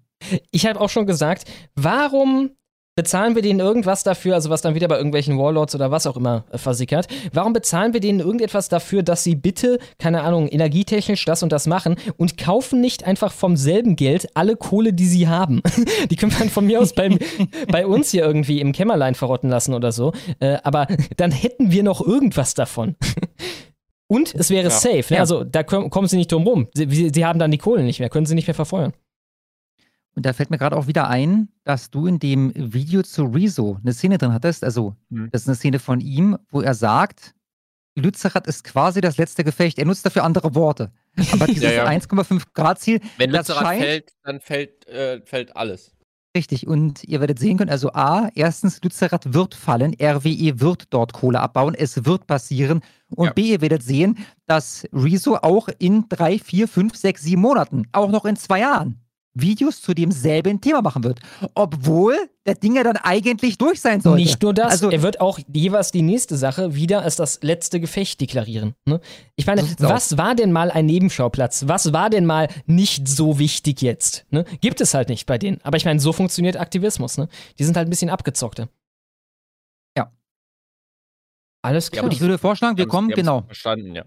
[0.51, 2.51] Ich habe auch schon gesagt, warum
[2.95, 6.17] bezahlen wir denen irgendwas dafür, also was dann wieder bei irgendwelchen Warlords oder was auch
[6.17, 7.07] immer äh, versickert?
[7.31, 11.67] Warum bezahlen wir denen irgendetwas dafür, dass sie bitte, keine Ahnung, energietechnisch das und das
[11.67, 15.61] machen und kaufen nicht einfach vom selben Geld alle Kohle, die sie haben?
[16.09, 17.17] die können wir von mir aus beim,
[17.69, 20.11] bei uns hier irgendwie im Kämmerlein verrotten lassen oder so.
[20.39, 20.87] Äh, aber
[21.17, 22.95] dann hätten wir noch irgendwas davon.
[24.11, 24.69] Und es wäre ja.
[24.69, 25.13] safe.
[25.13, 25.21] Ne?
[25.21, 26.67] Also da kommen sie nicht drum rum.
[26.73, 28.91] Sie, sie, haben dann die Kohle nicht mehr, können sie nicht mehr verfeuern.
[30.15, 33.79] Und da fällt mir gerade auch wieder ein, dass du in dem Video zu Rezo
[33.81, 34.63] eine Szene drin hattest.
[34.63, 35.29] Also, mhm.
[35.31, 37.33] das ist eine Szene von ihm, wo er sagt,
[37.95, 39.77] Lützerath ist quasi das letzte Gefecht.
[39.77, 40.91] Er nutzt dafür andere Worte.
[41.31, 41.87] Aber dieses ja, ja.
[41.87, 42.99] 1,5 Grad Ziel.
[43.17, 45.93] Wenn Lützerath scheint, fällt, dann fällt, äh, fällt alles.
[46.35, 51.11] Richtig, und ihr werdet sehen können, also A, erstens, Lützerath wird fallen, RWE wird dort
[51.11, 52.79] Kohle abbauen, es wird passieren.
[53.09, 53.33] Und ja.
[53.33, 58.09] B, ihr werdet sehen, dass Rezo auch in drei, vier, fünf, sechs, sieben Monaten, auch
[58.09, 59.01] noch in zwei Jahren,
[59.33, 61.19] Videos zu demselben Thema machen wird.
[61.53, 64.21] Obwohl der Ding ja dann eigentlich durch sein sollte.
[64.21, 67.79] Nicht nur das, also, er wird auch jeweils die nächste Sache wieder als das letzte
[67.79, 68.73] Gefecht deklarieren.
[68.85, 68.99] Ne?
[69.35, 70.17] Ich meine, was aus.
[70.17, 71.67] war denn mal ein Nebenschauplatz?
[71.67, 74.25] Was war denn mal nicht so wichtig jetzt?
[74.31, 74.45] Ne?
[74.59, 75.59] Gibt es halt nicht bei denen.
[75.63, 77.17] Aber ich meine, so funktioniert Aktivismus.
[77.17, 77.29] Ne?
[77.59, 78.69] Die sind halt ein bisschen abgezockte.
[79.97, 80.11] Ja.
[81.61, 82.03] Alles klar.
[82.03, 83.43] Ja, und ich würde vorschlagen, wir kommen, genau.
[83.43, 84.03] Verstanden, ja.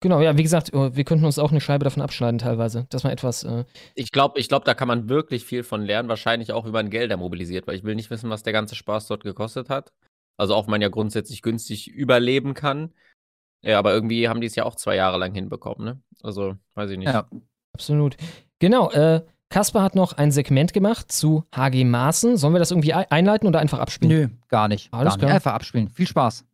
[0.00, 3.02] Genau, ja, wie gesagt, oh, wir könnten uns auch eine Scheibe davon abschneiden teilweise, dass
[3.02, 3.44] man etwas.
[3.44, 3.64] Äh
[3.94, 6.90] ich glaube, ich glaub, da kann man wirklich viel von lernen, wahrscheinlich auch über ein
[6.90, 9.92] Gelder mobilisiert, weil ich will nicht wissen, was der ganze Spaß dort gekostet hat.
[10.36, 12.92] Also auch man ja grundsätzlich günstig überleben kann.
[13.62, 16.00] Ja, aber irgendwie haben die es ja auch zwei Jahre lang hinbekommen, ne?
[16.22, 17.08] Also, weiß ich nicht.
[17.08, 17.26] Ja,
[17.72, 18.16] absolut.
[18.58, 22.36] Genau, äh, Kasper hat noch ein Segment gemacht zu HG Maaßen.
[22.36, 24.20] Sollen wir das irgendwie einleiten oder einfach abspielen?
[24.20, 24.92] Nö, gar nicht.
[24.92, 25.20] Alles gar nicht.
[25.20, 25.34] Klar.
[25.34, 25.88] Einfach abspielen.
[25.88, 26.44] Viel Spaß.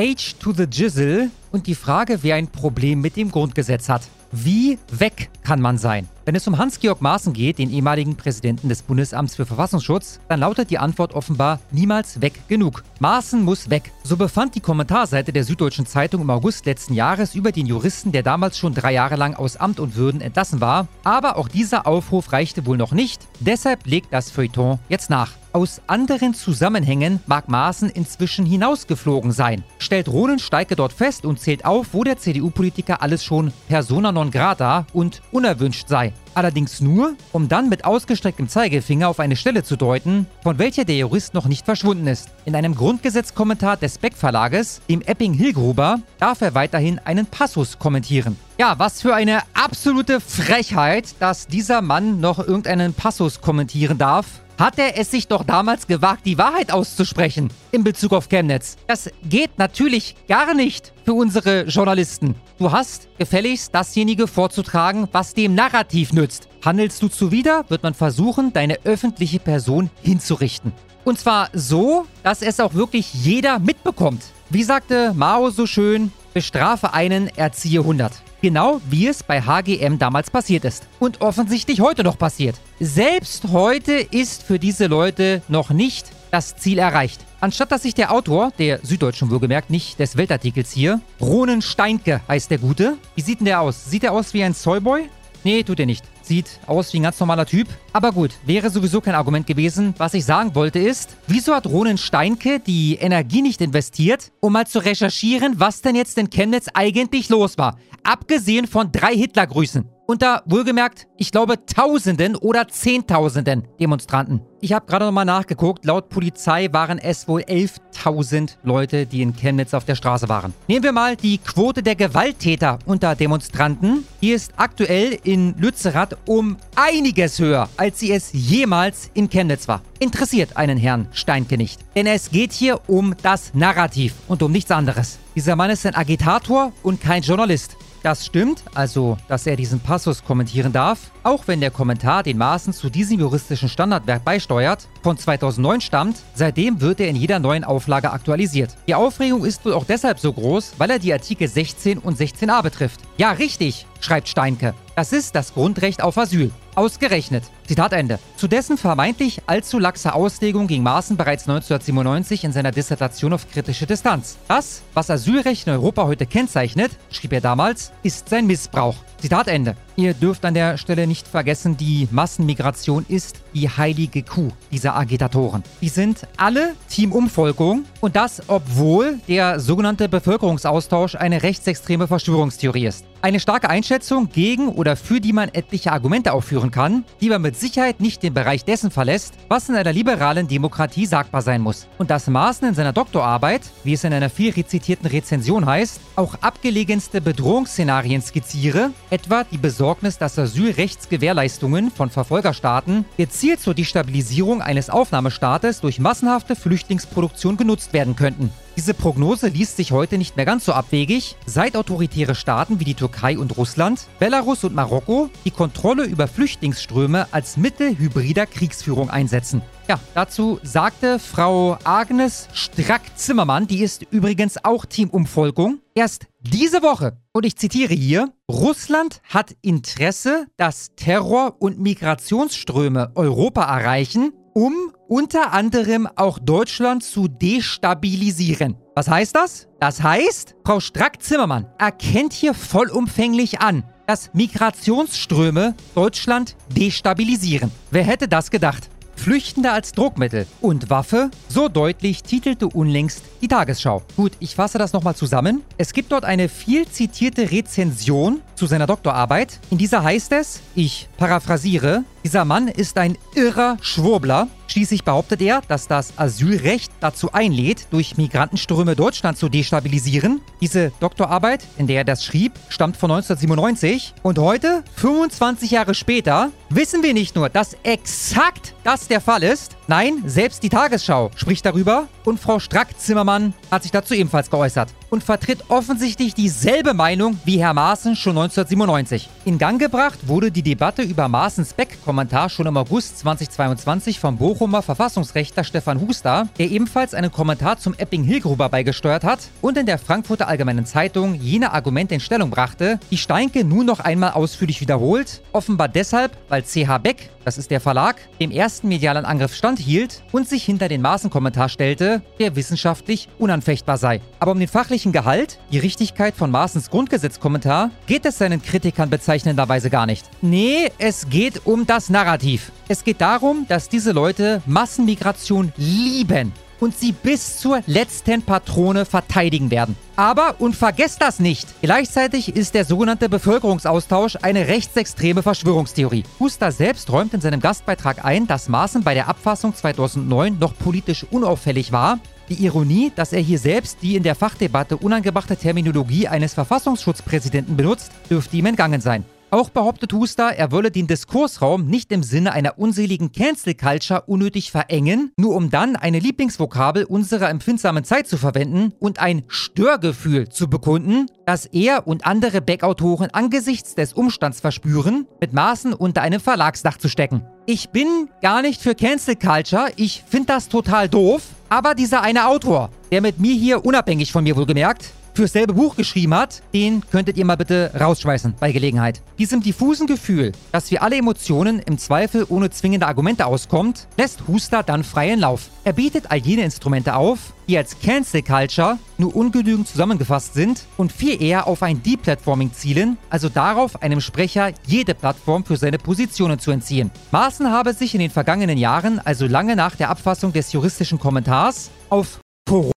[0.00, 4.00] H to the Jizzle und die Frage, wer ein Problem mit dem Grundgesetz hat.
[4.32, 6.08] Wie weg kann man sein?
[6.26, 10.70] Wenn es um Hans-Georg Maaßen geht, den ehemaligen Präsidenten des Bundesamts für Verfassungsschutz, dann lautet
[10.70, 12.84] die Antwort offenbar niemals weg genug.
[12.98, 13.90] Maaßen muss weg.
[14.04, 18.22] So befand die Kommentarseite der Süddeutschen Zeitung im August letzten Jahres über den Juristen, der
[18.22, 20.88] damals schon drei Jahre lang aus Amt und Würden entlassen war.
[21.04, 23.26] Aber auch dieser Aufruf reichte wohl noch nicht.
[23.40, 25.32] Deshalb legt das Feuilleton jetzt nach.
[25.52, 31.64] Aus anderen Zusammenhängen mag Maaßen inzwischen hinausgeflogen sein, stellt Ronen Steike dort fest und zählt
[31.64, 36.09] auf, wo der CDU-Politiker alles schon persona non grata und unerwünscht sei.
[36.34, 40.96] Allerdings nur, um dann mit ausgestrecktem Zeigefinger auf eine Stelle zu deuten, von welcher der
[40.96, 42.28] Jurist noch nicht verschwunden ist.
[42.44, 48.36] In einem Grundgesetzkommentar des Beck Verlages, dem Epping Hillgruber, darf er weiterhin einen Passus kommentieren.
[48.58, 54.78] Ja, was für eine absolute Frechheit, dass dieser Mann noch irgendeinen Passus kommentieren darf hat
[54.78, 58.76] er es sich doch damals gewagt, die Wahrheit auszusprechen in Bezug auf Chemnitz.
[58.86, 62.34] Das geht natürlich gar nicht für unsere Journalisten.
[62.58, 66.48] Du hast gefälligst dasjenige vorzutragen, was dem Narrativ nützt.
[66.62, 70.72] Handelst du zuwider, wird man versuchen, deine öffentliche Person hinzurichten.
[71.06, 74.22] Und zwar so, dass es auch wirklich jeder mitbekommt.
[74.50, 78.12] Wie sagte Mao so schön, bestrafe einen, erziehe 100.
[78.42, 80.86] Genau wie es bei HGM damals passiert ist.
[80.98, 82.56] Und offensichtlich heute noch passiert.
[82.78, 87.20] Selbst heute ist für diese Leute noch nicht das Ziel erreicht.
[87.40, 92.50] Anstatt dass sich der Autor, der Süddeutschen wohlgemerkt, nicht des Weltartikels hier, Ronen Steinke heißt
[92.50, 92.96] der Gute.
[93.14, 93.90] Wie sieht denn der aus?
[93.90, 95.08] Sieht er aus wie ein Soyboy?
[95.42, 96.04] Nee, tut er nicht.
[96.22, 97.66] Sieht aus wie ein ganz normaler Typ.
[97.94, 99.94] Aber gut, wäre sowieso kein Argument gewesen.
[99.96, 104.66] Was ich sagen wollte ist, wieso hat Ronen Steinke die Energie nicht investiert, um mal
[104.66, 107.78] zu recherchieren, was denn jetzt in Chemnitz eigentlich los war?
[108.02, 114.40] Abgesehen von drei Hitlergrüßen unter wohlgemerkt, ich glaube, Tausenden oder Zehntausenden Demonstranten.
[114.60, 115.84] Ich habe gerade nochmal nachgeguckt.
[115.84, 120.52] Laut Polizei waren es wohl 11.000 Leute, die in Chemnitz auf der Straße waren.
[120.66, 124.04] Nehmen wir mal die Quote der Gewalttäter unter Demonstranten.
[124.20, 129.80] Die ist aktuell in Lützerath um einiges höher, als sie es jemals in Chemnitz war.
[130.00, 131.78] Interessiert einen Herrn Steinke nicht.
[131.94, 135.20] Denn es geht hier um das Narrativ und um nichts anderes.
[135.36, 137.76] Dieser Mann ist ein Agitator und kein Journalist.
[138.02, 142.72] Das stimmt, also, dass er diesen Passus kommentieren darf, auch wenn der Kommentar den Maßen
[142.72, 148.12] zu diesem juristischen Standardwerk beisteuert, von 2009 stammt, seitdem wird er in jeder neuen Auflage
[148.12, 148.76] aktualisiert.
[148.86, 152.62] Die Aufregung ist wohl auch deshalb so groß, weil er die Artikel 16 und 16a
[152.62, 153.00] betrifft.
[153.16, 154.74] Ja, richtig, schreibt Steinke.
[154.96, 156.50] Das ist das Grundrecht auf Asyl.
[156.74, 157.44] Ausgerechnet.
[157.66, 158.18] Zitat Ende.
[158.36, 163.86] Zu dessen vermeintlich allzu laxer Auslegung ging Maaßen bereits 1997 in seiner Dissertation auf kritische
[163.86, 164.38] Distanz.
[164.48, 168.96] Das, was Asylrecht in Europa heute kennzeichnet, schrieb er damals, ist sein Missbrauch.
[169.18, 169.76] Zitat Ende.
[169.96, 175.62] Ihr dürft an der Stelle nicht vergessen, die Massenmigration ist die heilige Kuh dieser Agitatoren.
[175.80, 183.04] Die sind alle Team Umvolkung und das, obwohl der sogenannte Bevölkerungsaustausch eine rechtsextreme Verschwörungstheorie ist.
[183.22, 187.54] Eine starke Einschätzung, gegen oder für die man etliche Argumente aufführen kann, die man mit
[187.54, 191.86] Sicherheit nicht den Bereich dessen verlässt, was in einer liberalen Demokratie sagbar sein muss.
[191.98, 196.36] Und dass Maaßen in seiner Doktorarbeit, wie es in einer viel rezitierten Rezension heißt, auch
[196.40, 199.58] abgelegenste Bedrohungsszenarien skizziere, etwa die
[199.90, 208.14] Besorgnis, dass Asylrechtsgewährleistungen von Verfolgerstaaten gezielt zur Destabilisierung eines Aufnahmestaates durch massenhafte Flüchtlingsproduktion genutzt werden
[208.14, 208.52] könnten.
[208.80, 212.94] Diese Prognose liest sich heute nicht mehr ganz so abwegig, seit autoritäre Staaten wie die
[212.94, 219.60] Türkei und Russland, Belarus und Marokko die Kontrolle über Flüchtlingsströme als Mittel hybrider Kriegsführung einsetzen.
[219.86, 227.44] Ja, dazu sagte Frau Agnes Strack-Zimmermann, die ist übrigens auch Teamumvolkung, erst diese Woche, und
[227.44, 236.08] ich zitiere hier, Russland hat Interesse, dass Terror- und Migrationsströme Europa erreichen, um unter anderem
[236.16, 238.76] auch Deutschland zu destabilisieren.
[238.94, 239.68] Was heißt das?
[239.80, 247.70] Das heißt, Frau Strack-Zimmermann erkennt hier vollumfänglich an, dass Migrationsströme Deutschland destabilisieren.
[247.90, 248.90] Wer hätte das gedacht?
[249.20, 254.02] Flüchtende als Druckmittel und Waffe, so deutlich titelte unlängst die Tagesschau.
[254.16, 255.62] Gut, ich fasse das nochmal zusammen.
[255.76, 259.60] Es gibt dort eine viel zitierte Rezension zu seiner Doktorarbeit.
[259.68, 264.48] In dieser heißt es, ich paraphrasiere, dieser Mann ist ein irrer Schwurbler.
[264.66, 270.40] Schließlich behauptet er, dass das Asylrecht dazu einlädt, durch Migrantenströme Deutschland zu destabilisieren.
[270.60, 274.14] Diese Doktorarbeit, in der er das schrieb, stammt von 1997.
[274.22, 279.76] Und heute, 25 Jahre später, wissen wir nicht nur, dass exakt das der Fall ist,
[279.90, 285.24] Nein, selbst die Tagesschau spricht darüber und Frau Strack-Zimmermann hat sich dazu ebenfalls geäußert und
[285.24, 289.28] vertritt offensichtlich dieselbe Meinung wie Herr Maaßen schon 1997.
[289.44, 294.82] In Gang gebracht wurde die Debatte über Maaßens Beck-Kommentar schon im August 2022 vom Bochumer
[294.82, 300.46] Verfassungsrechtler Stefan Huster, der ebenfalls einen Kommentar zum Epping-Hillgruber beigesteuert hat und in der Frankfurter
[300.46, 305.88] Allgemeinen Zeitung jene Argumente in Stellung brachte, die Steinke nun noch einmal ausführlich wiederholt, offenbar
[305.88, 310.64] deshalb, weil CH Beck, das ist der Verlag, dem ersten medialen Angriff standhielt und sich
[310.64, 314.20] hinter den Maaßen-Kommentar stellte, der wissenschaftlich unanfechtbar sei.
[314.38, 319.90] Aber um den fachlichen Gehalt, die Richtigkeit von Maaßens Grundgesetzkommentar, geht es seinen Kritikern bezeichnenderweise
[319.90, 320.26] gar nicht.
[320.42, 322.72] Nee, es geht um das Narrativ.
[322.88, 329.70] Es geht darum, dass diese Leute Massenmigration lieben und sie bis zur letzten Patrone verteidigen
[329.70, 329.96] werden.
[330.16, 336.24] Aber, und vergesst das nicht, gleichzeitig ist der sogenannte Bevölkerungsaustausch eine rechtsextreme Verschwörungstheorie.
[336.38, 341.24] Huster selbst räumt in seinem Gastbeitrag ein, dass Maaßen bei der Abfassung 2009 noch politisch
[341.30, 342.18] unauffällig war.
[342.48, 348.10] Die Ironie, dass er hier selbst die in der Fachdebatte unangebrachte Terminologie eines Verfassungsschutzpräsidenten benutzt,
[348.28, 349.24] dürfte ihm entgangen sein.
[349.52, 354.70] Auch behauptet Huster, er wolle den Diskursraum nicht im Sinne einer unseligen Cancel Culture unnötig
[354.70, 360.70] verengen, nur um dann eine Lieblingsvokabel unserer empfindsamen Zeit zu verwenden und ein Störgefühl zu
[360.70, 366.98] bekunden, das er und andere Backautoren angesichts des Umstands verspüren, mit Maßen unter einem Verlagsdach
[366.98, 367.42] zu stecken.
[367.66, 372.46] Ich bin gar nicht für Cancel Culture, ich finde das total doof, aber dieser eine
[372.46, 375.10] Autor, der mit mir hier unabhängig von mir wohlgemerkt
[375.40, 379.22] fürs selbe Buch geschrieben hat, den könntet ihr mal bitte rausschmeißen bei Gelegenheit.
[379.38, 384.82] Diesem diffusen Gefühl, dass wir alle Emotionen im Zweifel ohne zwingende Argumente auskommt, lässt Huster
[384.82, 385.70] dann freien Lauf.
[385.82, 391.10] Er bietet all jene Instrumente auf, die als Cancel Culture nur ungenügend zusammengefasst sind und
[391.10, 396.58] viel eher auf ein Deplatforming zielen, also darauf, einem Sprecher jede Plattform für seine Positionen
[396.58, 397.10] zu entziehen.
[397.30, 401.90] Maaßen habe sich in den vergangenen Jahren, also lange nach der Abfassung des juristischen Kommentars,
[402.10, 402.92] auf Corona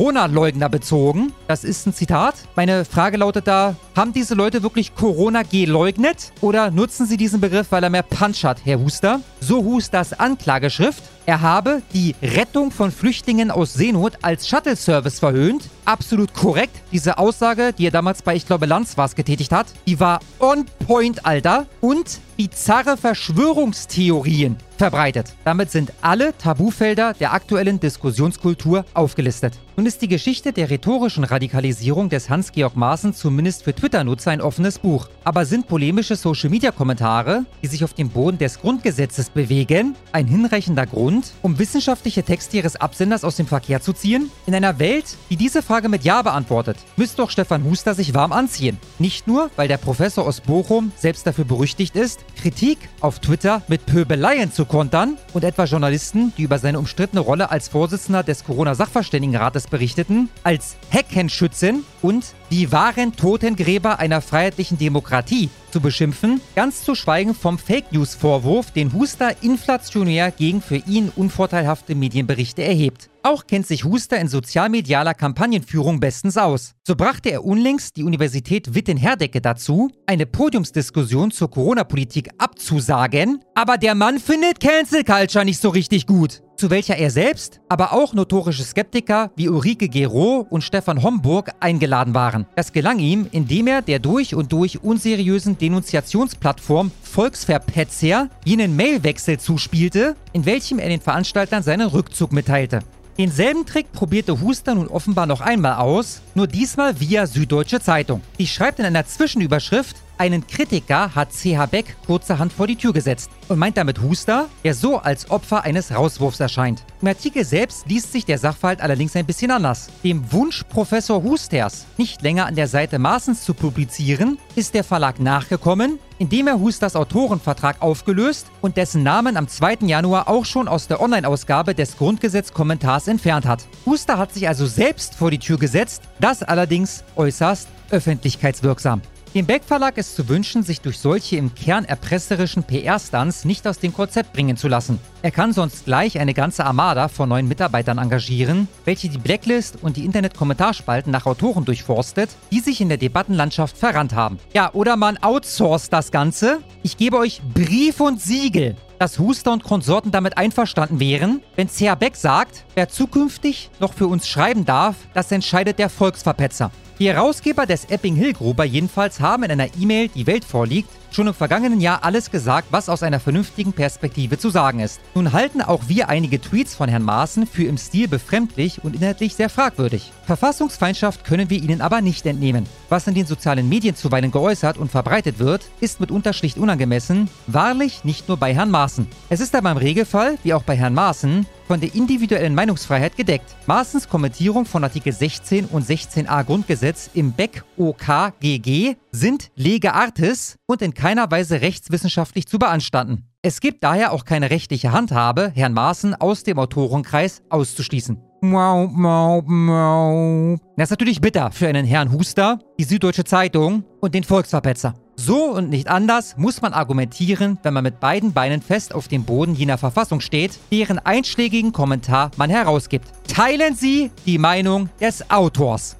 [0.00, 1.30] Corona-Leugner bezogen.
[1.46, 2.34] Das ist ein Zitat.
[2.56, 6.32] Meine Frage lautet da, haben diese Leute wirklich Corona geleugnet?
[6.40, 9.20] Oder nutzen sie diesen Begriff, weil er mehr Punch hat, Herr Huster?
[9.40, 11.02] So Husters Anklageschrift.
[11.26, 15.68] Er habe die Rettung von Flüchtlingen aus Seenot als Shuttle-Service verhöhnt.
[15.84, 16.76] Absolut korrekt.
[16.92, 20.66] Diese Aussage, die er damals bei, ich glaube, Lanz war getätigt hat, die war on
[20.86, 21.66] point, Alter.
[21.80, 25.34] Und bizarre Verschwörungstheorien verbreitet.
[25.44, 29.58] Damit sind alle Tabufelder der aktuellen Diskussionskultur aufgelistet.
[29.76, 34.78] Nun ist die Geschichte der rhetorischen Radikalisierung des Hans-Georg Maaßen zumindest für Twitter-Nutzer ein offenes
[34.78, 35.10] Buch.
[35.22, 41.19] Aber sind polemische Social-Media-Kommentare, die sich auf dem Boden des Grundgesetzes bewegen, ein hinreichender Grund,
[41.42, 44.30] um wissenschaftliche Texte ihres Absenders aus dem Verkehr zu ziehen?
[44.46, 48.32] In einer Welt, die diese Frage mit Ja beantwortet, müsste doch Stefan Huster sich warm
[48.32, 48.78] anziehen.
[48.98, 53.86] Nicht nur, weil der Professor aus Bochum selbst dafür berüchtigt ist, Kritik auf Twitter mit
[53.86, 59.66] Pöbeleien zu kontern und etwa Journalisten, die über seine umstrittene Rolle als Vorsitzender des Corona-Sachverständigenrates
[59.66, 67.34] berichteten, als Heckenschützen und die wahren Totengräber einer freiheitlichen Demokratie zu beschimpfen, ganz zu schweigen
[67.34, 73.08] vom Fake News-Vorwurf, den Huster inflationär gegen für ihn unvorteilhafte Medienberichte erhebt.
[73.22, 76.72] Auch kennt sich Huster in sozialmedialer Kampagnenführung bestens aus.
[76.84, 83.94] So brachte er unlängst die Universität Witten-Herdecke dazu, eine Podiumsdiskussion zur Corona-Politik abzusagen, aber der
[83.94, 88.62] Mann findet Cancel Culture nicht so richtig gut zu welcher er selbst, aber auch notorische
[88.62, 92.44] Skeptiker wie Ulrike Gero und Stefan Homburg eingeladen waren.
[92.54, 100.16] Das gelang ihm, indem er der durch und durch unseriösen Denunziationsplattform Volksverpetzer jenen Mailwechsel zuspielte,
[100.34, 102.80] in welchem er den Veranstaltern seinen Rückzug mitteilte.
[103.16, 108.20] Denselben Trick probierte Huster nun offenbar noch einmal aus, nur diesmal via Süddeutsche Zeitung.
[108.38, 113.30] Die schreibt in einer Zwischenüberschrift, einen Kritiker hat CH Beck kurzerhand vor die Tür gesetzt
[113.48, 116.84] und meint damit Huster, der so als Opfer eines Rauswurfs erscheint.
[117.00, 119.88] Im Artikel selbst liest sich der Sachverhalt allerdings ein bisschen anders.
[120.04, 125.20] Dem Wunsch Professor Husters, nicht länger an der Seite Maaßens zu publizieren, ist der Verlag
[125.20, 129.86] nachgekommen, indem er Husters Autorenvertrag aufgelöst und dessen Namen am 2.
[129.86, 133.66] Januar auch schon aus der Online-Ausgabe des Grundgesetzkommentars entfernt hat.
[133.86, 139.00] Huster hat sich also selbst vor die Tür gesetzt, das allerdings äußerst öffentlichkeitswirksam.
[139.32, 143.78] Dem Beck Verlag ist zu wünschen, sich durch solche im Kern erpresserischen PR-Stunts nicht aus
[143.78, 144.98] dem Konzept bringen zu lassen.
[145.22, 149.96] Er kann sonst gleich eine ganze Armada von neuen Mitarbeitern engagieren, welche die Blacklist und
[149.96, 154.40] die Internet-Kommentarspalten nach Autoren durchforstet, die sich in der Debattenlandschaft verrannt haben.
[154.52, 156.58] Ja, oder man outsourced das Ganze.
[156.82, 161.94] Ich gebe euch Brief und Siegel dass Huster und Konsorten damit einverstanden wären, wenn C.H.
[161.94, 166.70] Beck sagt, wer zukünftig noch für uns schreiben darf, das entscheidet der Volksverpetzer.
[167.00, 171.28] Die Herausgeber des Epping Hill Gruber jedenfalls haben in einer E-Mail, die Welt vorliegt, schon
[171.28, 175.00] im vergangenen Jahr alles gesagt, was aus einer vernünftigen Perspektive zu sagen ist.
[175.14, 179.34] Nun halten auch wir einige Tweets von Herrn Maaßen für im Stil befremdlich und inhaltlich
[179.34, 180.12] sehr fragwürdig.
[180.26, 182.66] Verfassungsfeindschaft können wir ihnen aber nicht entnehmen.
[182.90, 188.04] Was in den sozialen Medien zuweilen geäußert und verbreitet wird, ist mitunter schlicht unangemessen, wahrlich
[188.04, 189.08] nicht nur bei Herrn Maaßen.
[189.30, 193.54] Es ist aber im Regelfall, wie auch bei Herrn Maaßen, von der individuellen Meinungsfreiheit gedeckt.
[193.66, 200.82] Maaßens Kommentierung von Artikel 16 und 16a Grundgesetz im BEC OKGG sind lege artis und
[200.82, 203.26] in keiner Weise rechtswissenschaftlich zu beanstanden.
[203.42, 208.18] Es gibt daher auch keine rechtliche Handhabe, Herrn Maaßen aus dem Autorenkreis auszuschließen.
[208.42, 210.56] Mau, mau, mau.
[210.76, 214.94] Das ist natürlich bitter für einen Herrn Huster, die Süddeutsche Zeitung und den Volksverpetzer.
[215.16, 219.24] So und nicht anders muss man argumentieren, wenn man mit beiden Beinen fest auf dem
[219.24, 223.06] Boden jener Verfassung steht, deren einschlägigen Kommentar man herausgibt.
[223.28, 225.98] Teilen Sie die Meinung des Autors.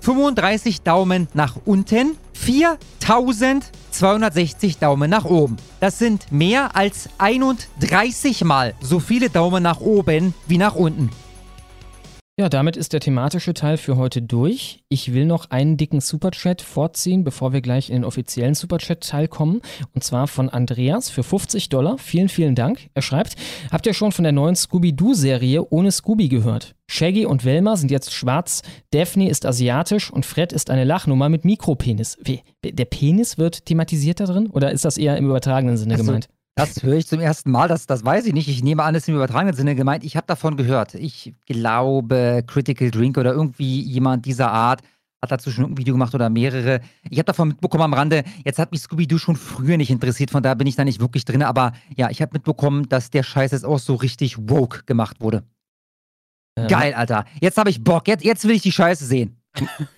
[0.00, 5.56] 135 Daumen nach unten, 4260 Daumen nach oben.
[5.78, 11.10] Das sind mehr als 31 Mal so viele Daumen nach oben wie nach unten.
[12.38, 14.82] Ja, damit ist der thematische Teil für heute durch.
[14.88, 19.60] Ich will noch einen dicken Superchat vorziehen, bevor wir gleich in den offiziellen Superchat-Teil kommen.
[19.94, 21.98] Und zwar von Andreas für 50 Dollar.
[21.98, 22.88] Vielen, vielen Dank.
[22.94, 23.36] Er schreibt,
[23.70, 26.74] habt ihr schon von der neuen Scooby-Doo-Serie ohne Scooby gehört?
[26.88, 31.44] Shaggy und Velma sind jetzt schwarz, Daphne ist asiatisch und Fred ist eine Lachnummer mit
[31.44, 32.16] Mikropenis.
[32.24, 34.48] Wie, der Penis wird thematisiert da drin?
[34.50, 36.28] Oder ist das eher im übertragenen Sinne Also, gemeint?
[36.56, 38.48] Das höre ich zum ersten Mal, das, das weiß ich nicht.
[38.48, 40.04] Ich nehme an, es ist im übertragenen Sinne gemeint.
[40.04, 40.94] Ich habe davon gehört.
[40.94, 44.82] Ich glaube, Critical Drink oder irgendwie jemand dieser Art
[45.22, 46.80] hat dazu schon ein Video gemacht oder mehrere.
[47.08, 50.42] Ich habe davon mitbekommen am Rande, jetzt hat mich Scooby-Doo schon früher nicht interessiert, von
[50.42, 51.42] daher bin ich da nicht wirklich drin.
[51.42, 55.44] Aber ja, ich habe mitbekommen, dass der Scheiß jetzt auch so richtig woke gemacht wurde.
[56.56, 57.26] Ähm, Geil, Alter.
[57.40, 58.08] Jetzt habe ich Bock.
[58.08, 59.39] Jetzt, jetzt will ich die Scheiße sehen.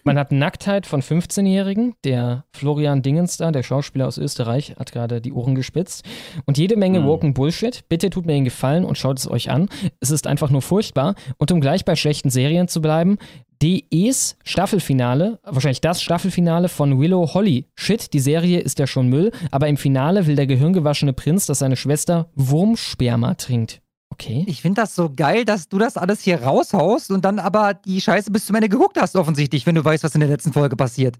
[0.04, 1.94] Man hat Nacktheit von 15-Jährigen.
[2.04, 6.04] Der Florian Dingens da, der Schauspieler aus Österreich, hat gerade die Ohren gespitzt.
[6.46, 7.06] Und jede Menge Hm.
[7.06, 7.84] woken Bullshit.
[7.88, 9.68] Bitte tut mir den Gefallen und schaut es euch an.
[10.00, 11.14] Es ist einfach nur furchtbar.
[11.38, 13.18] Und um gleich bei schlechten Serien zu bleiben,
[13.62, 17.66] DEs Staffelfinale, wahrscheinlich das Staffelfinale von Willow Holly.
[17.76, 21.60] Shit, die Serie ist ja schon Müll, aber im Finale will der gehirngewaschene Prinz, dass
[21.60, 23.81] seine Schwester Wurmsperma trinkt.
[24.12, 24.44] Okay.
[24.46, 27.98] Ich finde das so geil, dass du das alles hier raushaust und dann aber die
[27.98, 30.76] Scheiße bis zum Ende geguckt hast, offensichtlich, wenn du weißt, was in der letzten Folge
[30.76, 31.16] passiert.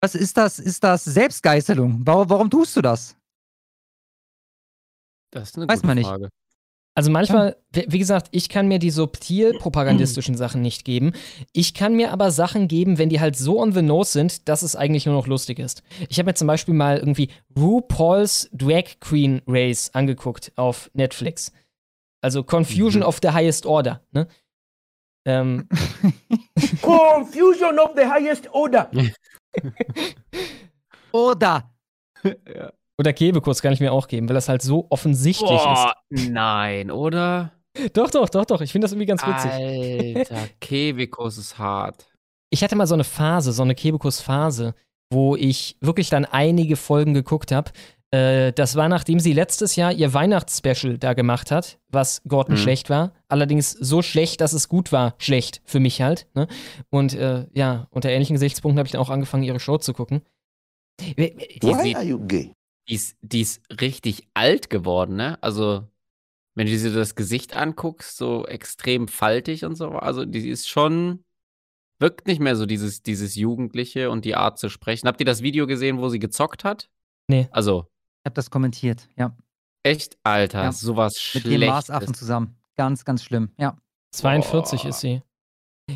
[0.00, 0.60] Was ist das?
[0.60, 2.02] Ist das Selbstgeißelung?
[2.04, 3.16] Warum, warum tust du das?
[5.32, 6.06] Das ist eine Weiß gute man nicht.
[6.06, 6.28] Frage.
[6.94, 11.12] Also manchmal, wie wie gesagt, ich kann mir die subtil propagandistischen Sachen nicht geben.
[11.52, 14.62] Ich kann mir aber Sachen geben, wenn die halt so on the nose sind, dass
[14.62, 15.82] es eigentlich nur noch lustig ist.
[16.10, 21.50] Ich habe mir zum Beispiel mal irgendwie RuPaul's Drag Queen Race angeguckt auf Netflix.
[22.22, 24.26] Also Confusion of the Highest Order, ne?
[25.24, 25.68] Ähm,
[26.82, 28.90] Confusion of the highest order.
[31.12, 31.70] Oder.
[32.98, 37.52] oder Kebekus kann ich mir auch geben, weil das halt so offensichtlich Boah, nein, oder?
[37.74, 37.96] ist.
[37.96, 38.60] Doch, doch, doch, doch.
[38.60, 39.50] Ich finde das irgendwie ganz witzig.
[39.50, 42.06] Alter, Kebekus ist hart.
[42.50, 44.74] ich hatte mal so eine Phase, so eine Kebekus-Phase,
[45.10, 47.70] wo ich wirklich dann einige Folgen geguckt habe.
[48.12, 52.58] Äh, das war, nachdem sie letztes Jahr ihr Weihnachtsspecial da gemacht hat, was Gordon Mhm.
[52.58, 53.14] schlecht war.
[53.28, 56.26] Allerdings so schlecht, dass es gut war, schlecht für mich halt.
[56.34, 56.46] Ne?
[56.90, 60.22] Und äh, ja, unter ähnlichen Gesichtspunkten habe ich dann auch angefangen, ihre Show zu gucken.
[61.00, 61.16] Die,
[61.62, 62.52] Why are you gay?
[62.88, 65.38] die, ist, die ist richtig alt geworden, ne?
[65.42, 65.88] Also,
[66.54, 69.88] wenn du dir so das Gesicht anguckst, so extrem faltig und so.
[69.90, 71.24] Also, die ist schon.
[71.98, 75.06] Wirkt nicht mehr so dieses, dieses Jugendliche und die Art zu sprechen.
[75.06, 76.90] Habt ihr das Video gesehen, wo sie gezockt hat?
[77.28, 77.48] Nee.
[77.52, 77.86] Also,
[78.22, 79.36] Ich habe das kommentiert, ja.
[79.84, 80.72] echt, Alter, Ja.
[80.72, 81.50] sowas Mit Schlechtes.
[81.60, 82.56] dem Marsaffen zusammen.
[82.76, 83.76] Ganz, ganz schlimm, ja.
[84.14, 85.22] 42 ist sie.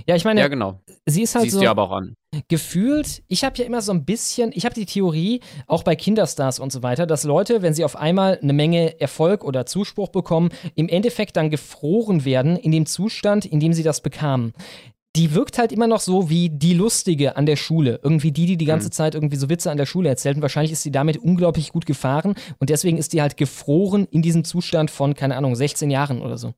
[0.09, 0.81] Ja, ich meine, Ja, genau.
[1.07, 1.61] sie ist halt Siehst so.
[1.63, 2.15] du aber auch an.
[2.49, 6.59] gefühlt, ich habe ja immer so ein bisschen, ich habe die Theorie, auch bei Kinderstars
[6.59, 10.51] und so weiter, dass Leute, wenn sie auf einmal eine Menge Erfolg oder Zuspruch bekommen,
[10.75, 14.53] im Endeffekt dann gefroren werden in dem Zustand, in dem sie das bekamen.
[15.17, 17.99] Die wirkt halt immer noch so wie die Lustige an der Schule.
[18.03, 20.37] Irgendwie die, die die ganze Zeit irgendwie so Witze an der Schule erzählt.
[20.37, 22.35] Und wahrscheinlich ist sie damit unglaublich gut gefahren.
[22.59, 26.37] Und deswegen ist die halt gefroren in diesem Zustand von, keine Ahnung, 16 Jahren oder
[26.39, 26.55] so.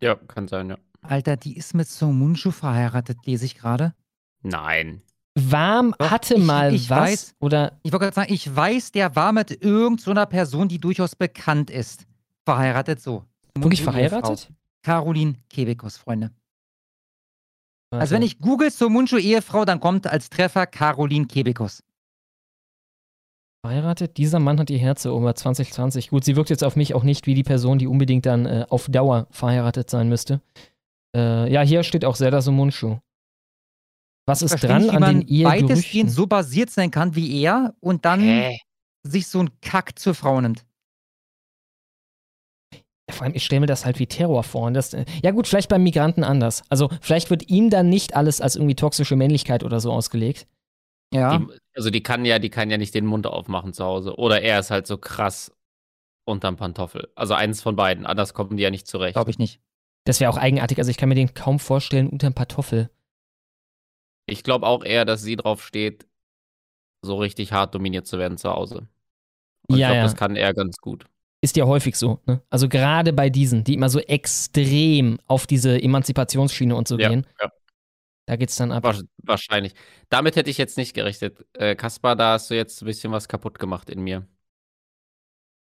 [0.00, 0.78] Ja, kann sein, ja.
[1.02, 3.94] Alter, die ist mit So Munchu verheiratet, lese ich gerade.
[4.42, 5.02] Nein.
[5.34, 9.14] Warm hatte ich- mal ich was weiß- oder Ich wollte gerade sagen, ich weiß, der
[9.16, 12.06] war mit irgendeiner so einer Person, die durchaus bekannt ist,
[12.44, 13.24] verheiratet so.
[13.54, 14.40] Wirklich verheiratet?
[14.40, 14.54] Ehefrau.
[14.86, 16.30] Caroline Kebekus, Freunde.
[17.90, 18.14] Also Warte.
[18.14, 21.82] wenn ich google zur Munchu Ehefrau, dann kommt als Treffer Caroline Kebekus.
[23.64, 24.16] Verheiratet?
[24.16, 26.10] Dieser Mann hat ihr Herz erobert 2020.
[26.10, 28.64] Gut, sie wirkt jetzt auf mich auch nicht wie die Person, die unbedingt dann äh,
[28.68, 30.40] auf Dauer verheiratet sein müsste.
[31.16, 33.00] Äh, ja, hier steht auch Zelda Sumunchu.
[34.24, 36.08] Was ist dran nicht, an man den weitestgehend Ehegerüchten?
[36.10, 38.56] so basiert sein kann wie er und dann Hä?
[39.02, 40.64] sich so einen Kack zur Frau nimmt.
[43.08, 44.66] Vor allem, ich stelle mir das halt wie Terror vor.
[44.66, 46.64] Und das, äh, ja gut, vielleicht beim Migranten anders.
[46.68, 50.46] Also vielleicht wird ihm dann nicht alles als irgendwie toxische Männlichkeit oder so ausgelegt.
[51.14, 51.38] Ja.
[51.38, 54.16] Die, also die kann ja, die kann ja nicht den Mund aufmachen zu Hause.
[54.16, 55.52] Oder er ist halt so krass
[56.24, 57.08] unterm Pantoffel.
[57.14, 58.06] Also eins von beiden.
[58.06, 59.14] Anders kommen die ja nicht zurecht.
[59.14, 59.60] Glaube ich nicht.
[60.04, 60.78] Das wäre auch eigenartig.
[60.78, 62.90] Also ich kann mir den kaum vorstellen unterm Pantoffel.
[64.26, 66.06] Ich glaube auch eher, dass sie drauf steht,
[67.02, 68.88] so richtig hart dominiert zu werden zu Hause.
[69.68, 70.02] Und ich Ja, glaube, ja.
[70.02, 71.06] das kann er ganz gut.
[71.46, 72.18] Ist ja häufig so.
[72.26, 72.42] Ne?
[72.50, 77.24] Also gerade bei diesen, die immer so extrem auf diese Emanzipationsschiene und so Ja, gehen,
[77.40, 77.52] ja.
[78.26, 78.82] da geht's dann ab.
[79.22, 79.72] Wahrscheinlich.
[80.08, 81.46] Damit hätte ich jetzt nicht gerechnet.
[81.52, 84.26] Äh, Kaspar, da hast du jetzt ein bisschen was kaputt gemacht in mir.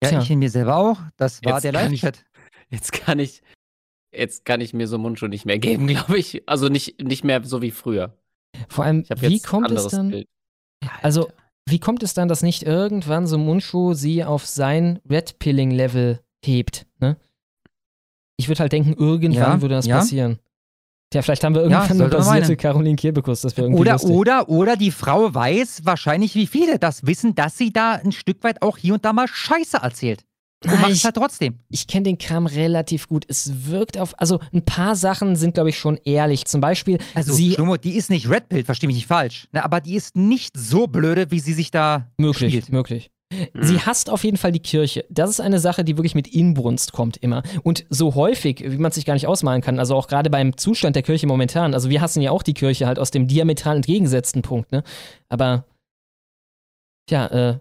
[0.03, 0.21] Ja, Tja.
[0.21, 0.99] ich in mir selber auch.
[1.17, 2.25] Das war Jetzt der kann ich- Live-Chat.
[2.69, 3.41] Jetzt kann ich,
[4.15, 6.47] jetzt kann ich mir so Mundschuh nicht mehr geben, glaube ich.
[6.47, 8.15] Also nicht, nicht mehr so wie früher.
[8.69, 10.09] Vor allem, wie jetzt ein kommt es dann?
[10.11, 10.27] Bild.
[11.01, 11.31] Also,
[11.67, 16.85] wie kommt es dann, dass nicht irgendwann so Mundschuh sie auf sein Red-Pilling-Level hebt?
[16.99, 17.17] Ne?
[18.37, 19.97] Ich würde halt denken, irgendwann Ja, würde das ja.
[19.97, 20.39] passieren.
[21.11, 22.57] Tja, vielleicht haben wir Ja, irgendwann eine sollte man basierte.
[22.57, 24.11] Caroline Kebekus, das wäre irgendwie Oder, lustig.
[24.11, 28.43] oder, oder die Frau weiß wahrscheinlich, wie viele das wissen, dass sie da ein Stück
[28.43, 30.23] weit auch hier und da mal Scheiße erzählt.
[30.63, 31.59] Und Ah, ich- halt trotzdem.
[31.69, 33.25] ich kenne den Kram relativ gut.
[33.27, 36.45] Es wirkt auf, also ein paar Sachen sind, glaube ich, schon ehrlich.
[36.45, 39.47] Zum Beispiel, Also, sie Schlomo, die ist nicht Red Pill, versteh mich nicht falsch.
[39.53, 42.69] Ne, aber die ist nicht so blöde, wie sie sich da möglich, spielt.
[42.71, 43.09] möglich.
[43.61, 45.05] Sie hasst auf jeden Fall die Kirche.
[45.09, 47.43] Das ist eine Sache, die wirklich mit Inbrunst kommt immer.
[47.63, 50.57] Und so häufig, wie man es sich gar nicht ausmalen kann, also auch gerade beim
[50.57, 51.73] Zustand der Kirche momentan.
[51.73, 54.83] Also wir hassen ja auch die Kirche halt aus dem diametral entgegengesetzten Punkt, ne?
[55.29, 55.63] Aber,
[57.09, 57.59] tja, äh,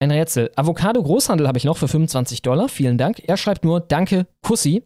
[0.00, 0.50] ein Rätsel.
[0.56, 2.68] Avocado Großhandel habe ich noch für 25 Dollar.
[2.68, 3.22] Vielen Dank.
[3.28, 4.82] Er schreibt nur Danke, Kussi.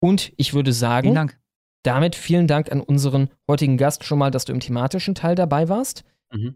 [0.00, 1.40] Und ich würde sagen, Vielen Dank.
[1.82, 5.68] damit vielen Dank an unseren heutigen Gast schon mal, dass du im thematischen Teil dabei
[5.68, 6.04] warst.
[6.32, 6.54] Mhm.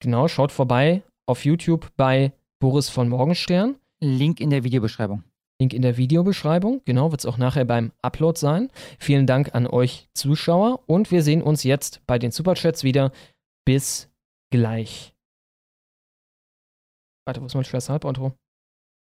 [0.00, 3.76] Genau, schaut vorbei auf YouTube bei Boris von Morgenstern.
[4.00, 5.22] Link in der Videobeschreibung.
[5.58, 6.82] Link in der Videobeschreibung.
[6.84, 8.68] Genau, wird es auch nachher beim Upload sein.
[8.98, 13.10] Vielen Dank an euch Zuschauer und wir sehen uns jetzt bei den Superchats wieder.
[13.64, 14.10] Bis
[14.50, 15.15] gleich.
[17.26, 18.32] Warte, wo ist mein schweres Halboutro?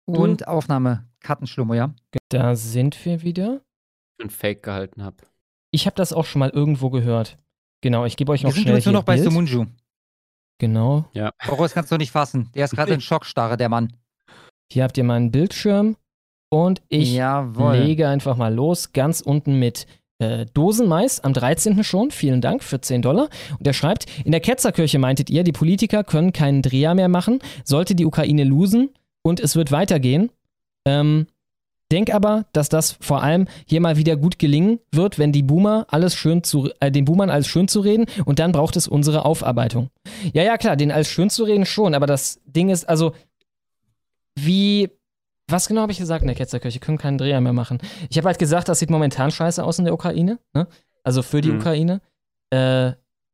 [0.07, 1.95] Und Aufnahme, Kartenschlummer, ja?
[2.31, 3.61] Da sind wir wieder.
[4.21, 5.17] einen Fake gehalten habe.
[5.71, 7.37] Ich habe das auch schon mal irgendwo gehört.
[7.83, 9.25] Genau, ich gebe euch noch Wir sind schnell übrigens nur hier noch bei Bild.
[9.27, 9.67] Sumunju.
[10.59, 11.05] Genau.
[11.13, 11.31] Ja.
[11.47, 12.51] Boris kannst du nicht fassen.
[12.55, 13.95] Der ist gerade in Schockstarre, der Mann.
[14.73, 15.97] Hier habt ihr meinen Bildschirm
[16.51, 17.77] und ich Jawohl.
[17.77, 19.87] lege einfach mal los, ganz unten mit
[20.19, 21.83] äh, Dosenmais am 13.
[21.85, 22.11] schon.
[22.11, 23.29] Vielen Dank für 10 Dollar.
[23.59, 27.41] Und er schreibt, in der Ketzerkirche meintet ihr, die Politiker können keinen Dreher mehr machen,
[27.65, 28.91] sollte die Ukraine losen
[29.23, 30.31] und es wird weitergehen.
[30.85, 31.27] Ähm,
[31.91, 35.87] denk aber, dass das vor allem hier mal wieder gut gelingen wird, wenn die Boomer
[35.89, 39.25] alles schön zu, äh, den Boomern alles schön zu reden und dann braucht es unsere
[39.25, 39.91] Aufarbeitung.
[40.33, 43.13] Ja, ja, klar, den alles schön zu reden schon, aber das Ding ist, also,
[44.35, 44.91] wie,
[45.49, 46.79] was genau habe ich gesagt in der Ketzerkirche?
[46.79, 47.79] Können keinen Dreher mehr machen.
[48.11, 50.67] Ich habe halt gesagt, das sieht momentan scheiße aus in der Ukraine, ne?
[51.05, 51.59] Also für die Mhm.
[51.59, 52.01] Ukraine.
[52.51, 52.93] Äh,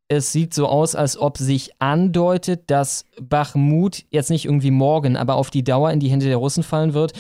[0.09, 5.35] es sieht so aus, als ob sich andeutet, dass Bachmut jetzt nicht irgendwie morgen, aber
[5.37, 7.13] auf die Dauer in die Hände der Russen fallen wird.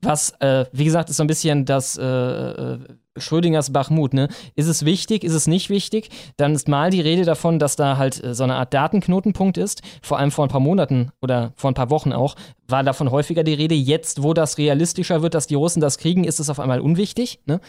[0.00, 2.78] Was, äh, wie gesagt, ist so ein bisschen das äh, äh,
[3.16, 4.28] Schrödingers Bachmut, ne?
[4.54, 6.10] Ist es wichtig, ist es nicht wichtig?
[6.36, 9.82] Dann ist mal die Rede davon, dass da halt äh, so eine Art Datenknotenpunkt ist.
[10.02, 12.36] Vor allem vor ein paar Monaten oder vor ein paar Wochen auch,
[12.68, 13.74] war davon häufiger die Rede.
[13.74, 17.40] Jetzt, wo das realistischer wird, dass die Russen das kriegen, ist es auf einmal unwichtig,
[17.46, 17.60] ne?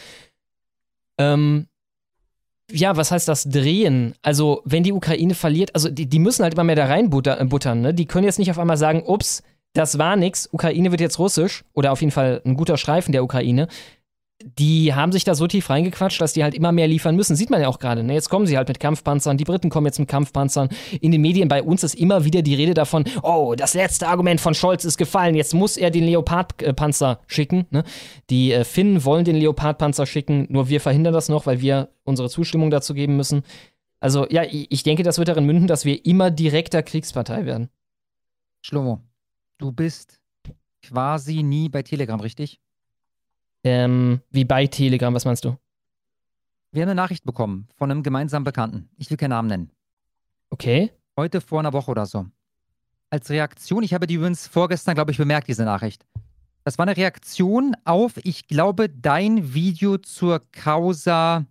[1.18, 1.68] Ähm,
[2.72, 4.14] ja, was heißt das Drehen?
[4.22, 7.82] Also, wenn die Ukraine verliert, also die, die müssen halt immer mehr da reinbuttern, buttern,
[7.82, 7.94] ne?
[7.94, 11.64] Die können jetzt nicht auf einmal sagen, ups, das war nix, Ukraine wird jetzt russisch
[11.74, 13.68] oder auf jeden Fall ein guter Streifen der Ukraine.
[14.44, 17.36] Die haben sich da so tief reingequatscht, dass die halt immer mehr liefern müssen.
[17.36, 18.04] Sieht man ja auch gerade.
[18.04, 18.14] Ne?
[18.14, 19.38] Jetzt kommen sie halt mit Kampfpanzern.
[19.38, 20.70] Die Briten kommen jetzt mit Kampfpanzern.
[21.00, 24.42] In den Medien bei uns ist immer wieder die Rede davon, oh, das letzte Argument
[24.42, 25.36] von Scholz ist gefallen.
[25.36, 27.66] Jetzt muss er den Leopardpanzer schicken.
[27.70, 27.84] Ne?
[28.30, 32.30] Die äh, Finnen wollen den Leopardpanzer schicken, nur wir verhindern das noch, weil wir unsere
[32.30, 33.44] Zustimmung dazu geben müssen.
[34.00, 37.70] Also ja, ich denke, das wird darin münden, dass wir immer direkter Kriegspartei werden.
[38.64, 39.02] Schlomo,
[39.60, 40.20] du bist
[40.82, 42.60] quasi nie bei Telegram, richtig?
[43.64, 45.56] Ähm, wie bei Telegram, was meinst du?
[46.72, 48.90] Wir haben eine Nachricht bekommen von einem gemeinsamen Bekannten.
[48.98, 49.72] Ich will keinen Namen nennen.
[50.50, 50.92] Okay.
[51.18, 52.26] Heute vor einer Woche oder so.
[53.10, 56.06] Als Reaktion, ich habe die übrigens vorgestern, glaube ich, bemerkt, diese Nachricht.
[56.64, 61.46] Das war eine Reaktion auf, ich glaube, dein Video zur Causa.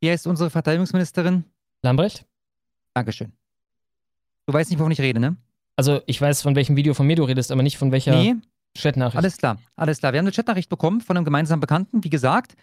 [0.00, 1.44] Wie heißt unsere Verteidigungsministerin?
[1.82, 2.26] Lambrecht?
[2.94, 3.32] Dankeschön.
[4.46, 5.36] Du weißt nicht, wovon ich rede, ne?
[5.76, 8.36] Also, ich weiß, von welchem Video von mir du redest, aber nicht von welcher Nee.
[8.76, 9.16] Chatnachricht.
[9.16, 10.12] Alles klar, alles klar.
[10.12, 12.54] Wir haben eine Chatnachricht bekommen von einem gemeinsamen Bekannten, wie gesagt.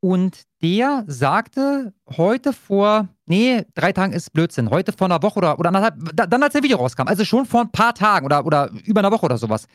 [0.00, 5.58] Und der sagte heute vor, nee, drei Tagen ist Blödsinn, heute vor einer Woche oder,
[5.58, 8.44] oder anderthalb, da- dann als der Video rauskam, also schon vor ein paar Tagen oder,
[8.44, 9.66] oder über einer Woche oder sowas,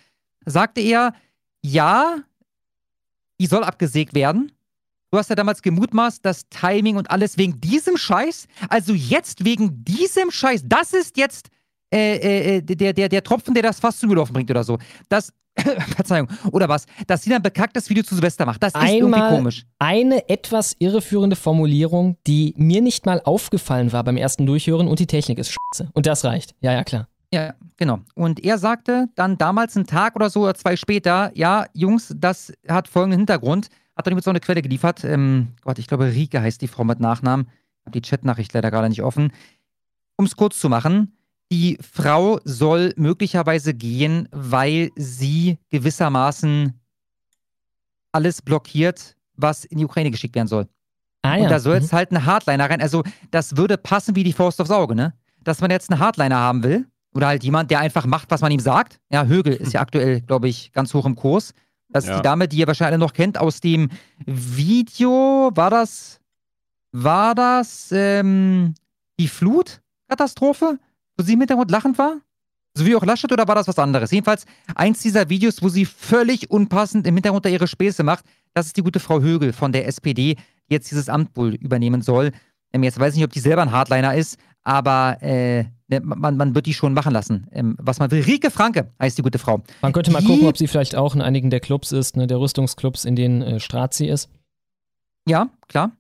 [0.46, 1.14] sagte er,
[1.64, 2.18] ja,
[3.40, 4.52] die soll abgesägt werden.
[5.10, 8.48] Du hast ja damals gemutmaßt, das Timing und alles wegen diesem Scheiß.
[8.70, 10.62] Also jetzt wegen diesem Scheiß.
[10.66, 11.50] Das ist jetzt
[11.94, 14.78] äh, äh, äh, der, der, der Tropfen, der das Fass zum Überlaufen bringt oder so.
[15.10, 15.34] Das,
[15.96, 16.86] Verzeihung, oder was?
[17.08, 18.62] Dass sie dann bekacktes Video zu Silvester macht.
[18.64, 19.66] Das ist irgendwie Einmal komisch.
[19.80, 25.08] eine etwas irreführende Formulierung, die mir nicht mal aufgefallen war beim ersten Durchhören und die
[25.08, 25.90] Technik ist scheiße.
[25.94, 26.56] Und das reicht.
[26.62, 27.08] Ja, ja, klar.
[27.34, 28.00] Ja, genau.
[28.16, 32.52] Und er sagte dann damals einen Tag oder so oder zwei später, ja, Jungs, das
[32.68, 33.70] hat folgenden Hintergrund.
[33.96, 35.04] Hat dann übrigens noch eine Quelle geliefert.
[35.04, 37.48] Ähm, Gott, ich glaube, Rike heißt die Frau mit Nachnamen.
[37.48, 39.32] Ich habe die Chatnachricht leider gerade nicht offen.
[40.18, 41.18] Um es kurz zu machen,
[41.52, 46.80] die Frau soll möglicherweise gehen, weil sie gewissermaßen
[48.12, 50.68] alles blockiert, was in die Ukraine geschickt werden soll.
[51.24, 51.44] Ah, ja.
[51.44, 51.82] Und da soll Mhm.
[51.82, 52.82] jetzt halt ein Hardliner rein.
[52.82, 55.14] Also, das würde passen wie die Faust aufs Auge, ne?
[55.44, 56.88] Dass man jetzt einen Hardliner haben will.
[57.14, 59.00] Oder halt jemand, der einfach macht, was man ihm sagt.
[59.12, 61.54] Ja, Högel ist ja aktuell, glaube ich, ganz hoch im Kurs.
[61.90, 62.16] Das ist Ja.
[62.18, 63.90] die Dame, die ihr wahrscheinlich alle noch kennt aus dem
[64.26, 65.52] Video.
[65.54, 66.20] War das.
[66.94, 68.74] War das ähm,
[69.20, 70.78] die Flutkatastrophe,
[71.22, 72.18] wo sie im Hintergrund lachend war?
[72.74, 74.12] So wie auch Laschet oder war das was anderes?
[74.12, 78.24] Jedenfalls eins dieser Videos, wo sie völlig unpassend im Hintergrund da ihre Späße macht.
[78.54, 82.02] Das ist die gute Frau Högel von der SPD, die jetzt dieses Amt wohl übernehmen
[82.02, 82.32] soll.
[82.74, 86.38] Ähm, jetzt weiß ich nicht, ob die selber ein Hardliner ist, aber äh, ne, man,
[86.38, 87.48] man wird die schon machen lassen.
[87.52, 88.22] Ähm, was man will.
[88.24, 89.62] Rike Franke heißt die gute Frau.
[89.82, 92.26] Man könnte mal Die- gucken, ob sie vielleicht auch in einigen der Clubs ist, ne,
[92.26, 94.30] der Rüstungsclubs, in denen äh, Strazi ist.
[95.28, 95.92] Ja, klar.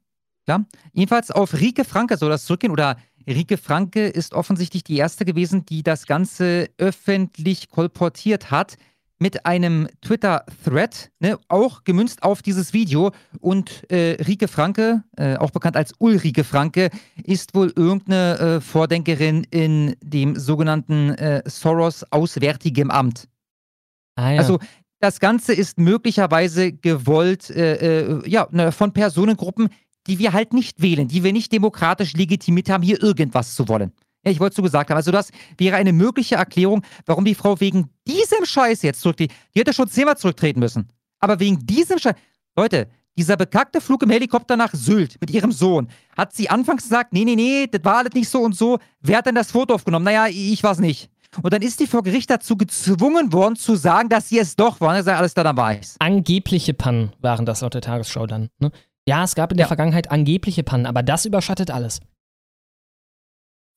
[0.46, 0.66] klar.
[0.94, 2.72] Jedenfalls auf Rike Franke soll das zurückgehen.
[2.72, 2.96] Oder
[3.28, 8.78] Rike Franke ist offensichtlich die erste gewesen, die das Ganze öffentlich kolportiert hat
[9.22, 13.12] mit einem Twitter-Thread, ne, auch gemünzt auf dieses Video.
[13.40, 16.90] Und äh, Rike Franke, äh, auch bekannt als Ulrike Franke,
[17.24, 23.28] ist wohl irgendeine äh, Vordenkerin in dem sogenannten äh, Soros Auswärtigem Amt.
[24.16, 24.40] Ah, ja.
[24.40, 24.58] Also
[25.00, 29.70] das Ganze ist möglicherweise gewollt äh, äh, ja, ne, von Personengruppen,
[30.08, 33.92] die wir halt nicht wählen, die wir nicht demokratisch legitimiert haben, hier irgendwas zu wollen.
[34.24, 34.98] Ja, ich wollte es so gesagt haben.
[34.98, 39.32] Also das wäre eine mögliche Erklärung, warum die Frau wegen diesem Scheiß jetzt zurücktritt.
[39.56, 40.88] Die hätte schon zehnmal zurücktreten müssen.
[41.20, 42.16] Aber wegen diesem Scheiß.
[42.56, 47.14] Leute, dieser bekackte Flug im Helikopter nach Sylt mit ihrem Sohn, hat sie anfangs gesagt,
[47.14, 48.80] nee, nee, nee, das war alles nicht so und so.
[49.02, 50.06] Wer hat denn das Foto aufgenommen?
[50.06, 51.10] Naja, ich war's nicht.
[51.42, 54.82] Und dann ist die vor Gericht dazu gezwungen worden, zu sagen, dass sie es doch
[54.82, 54.90] war.
[54.90, 55.96] Und er sagt, alles klar, dann war ich's.
[56.00, 58.50] Angebliche Pannen waren das laut der Tagesschau dann.
[58.60, 58.72] Ne?
[59.08, 62.02] Ja, es gab in der Vergangenheit angebliche Pannen, aber das überschattet alles.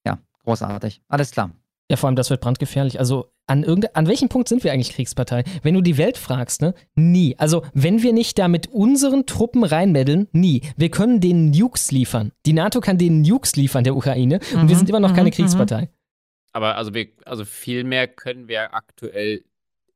[0.06, 1.00] Ja, großartig.
[1.08, 1.50] Alles klar.
[1.90, 2.98] Ja, vor allem, das wird brandgefährlich.
[2.98, 5.44] Also, an, irgende, an welchem Punkt sind wir eigentlich Kriegspartei?
[5.62, 6.74] Wenn du die Welt fragst, ne?
[6.94, 7.38] Nie.
[7.38, 10.62] Also, wenn wir nicht da mit unseren Truppen reinmeddeln, nie.
[10.78, 12.32] Wir können denen Nukes liefern.
[12.46, 15.16] Die NATO kann denen Nukes liefern, der Ukraine, und wir Mhm, sind immer noch mhm,
[15.16, 15.34] keine mhm.
[15.34, 15.90] Kriegspartei.
[16.52, 19.44] Aber also wir, also viel mehr können wir aktuell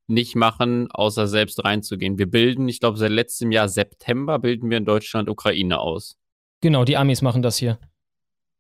[0.09, 2.19] nicht machen, außer selbst reinzugehen.
[2.19, 6.17] Wir bilden, ich glaube, seit letztem Jahr September bilden wir in Deutschland Ukraine aus.
[6.61, 7.78] Genau, die Amis machen das hier.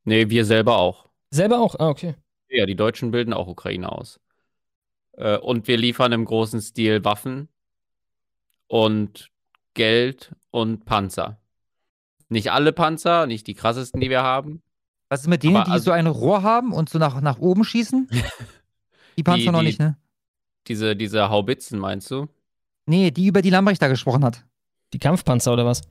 [0.04, 1.08] Nee, wir selber auch.
[1.30, 1.74] Selber auch?
[1.78, 2.14] Ah, okay.
[2.48, 4.20] Ja, die Deutschen bilden auch Ukraine aus.
[5.12, 7.48] Äh, und wir liefern im großen Stil Waffen
[8.66, 9.30] und
[9.74, 11.38] Geld und Panzer.
[12.28, 14.62] Nicht alle Panzer, nicht die krassesten, die wir haben.
[15.08, 17.38] Was ist mit denen, Aber die also- so ein Rohr haben und so nach, nach
[17.38, 18.08] oben schießen?
[19.16, 19.96] Die Panzer Die- noch die- nicht, ne?
[20.68, 22.28] Diese, diese Haubitzen, meinst du?
[22.86, 24.44] Nee, die, über die Lambrecht da gesprochen hat.
[24.92, 25.82] Die Kampfpanzer oder was?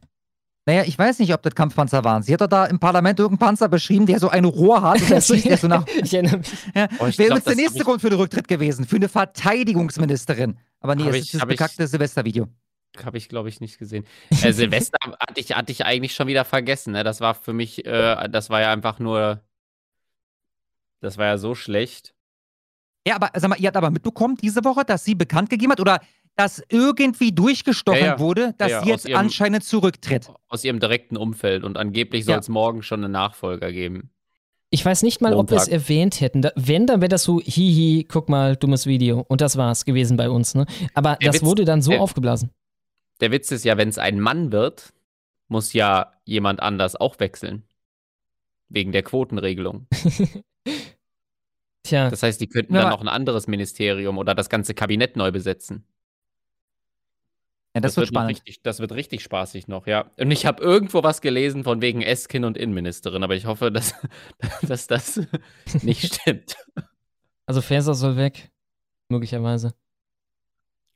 [0.65, 2.23] Naja, ich weiß nicht, ob das Kampfpanzer waren.
[2.23, 5.09] Sie hat doch da im Parlament irgendeinen Panzer beschrieben, der so ein Rohr hat und
[5.09, 5.85] der schießt der so nach.
[6.03, 6.49] Ich erinnere mich.
[6.75, 10.57] Ja, Oh, Wäre jetzt der das nächste Grund für den Rücktritt gewesen, für eine Verteidigungsministerin.
[10.81, 12.47] Aber nee, Hab es ich- ist ich- bekackte Silvestervideo.
[13.03, 14.06] Habe ich, glaube ich, nicht gesehen.
[14.41, 16.93] Äh, Silvester hatte ich, hatte ich eigentlich schon wieder vergessen.
[16.93, 17.03] Ne?
[17.03, 19.41] Das war für mich, äh, das war ja einfach nur.
[20.99, 22.14] Das war ja so schlecht.
[23.08, 25.80] Ja, aber sag mal, ihr habt aber mitbekommen diese Woche, dass sie bekannt gegeben hat
[25.80, 26.00] oder
[26.36, 28.19] dass irgendwie durchgestochen Ja, ja.
[28.19, 30.30] wurde, dass Ja, ja, sie jetzt ihrem- anscheinend zurücktritt.
[30.50, 31.64] Aus ihrem direkten Umfeld.
[31.64, 32.40] Und angeblich soll Ja.
[32.40, 34.11] es morgen schon einen Nachfolger geben.
[34.69, 35.74] Ich weiß nicht mal, ob wir es Montag.
[35.82, 36.42] erwähnt hätten.
[36.42, 39.26] Da, wenn, dann wäre das so, hihi, guck mal, dummes Video.
[39.27, 40.66] Und das war's gewesen bei uns, ne?
[40.94, 42.52] Aber Der das Witz- wurde dann so der- aufgeblasen.
[43.22, 44.94] Der Witz ist ja, wenn es ein Mann wird,
[45.48, 47.64] muss ja jemand anders auch wechseln.
[48.69, 49.88] Wegen der Quotenregelung.
[51.88, 52.09] Tja.
[52.09, 55.32] Das heißt, die könnten Ja, dann noch ein anderes Ministerium oder das ganze Kabinett neu
[55.32, 55.85] besetzen.
[57.74, 58.32] Ja, das, wird noch spannend.
[58.38, 60.09] Richtig, das wird richtig spaßig noch, ja.
[60.17, 63.93] Und ich habe irgendwo was gelesen von wegen Eskin und Innenministerin, aber ich hoffe, dass,
[64.67, 65.22] dass das
[65.83, 66.57] nicht stimmt.
[67.45, 68.51] Also Faeser soll weg.
[69.09, 69.74] Möglicherweise.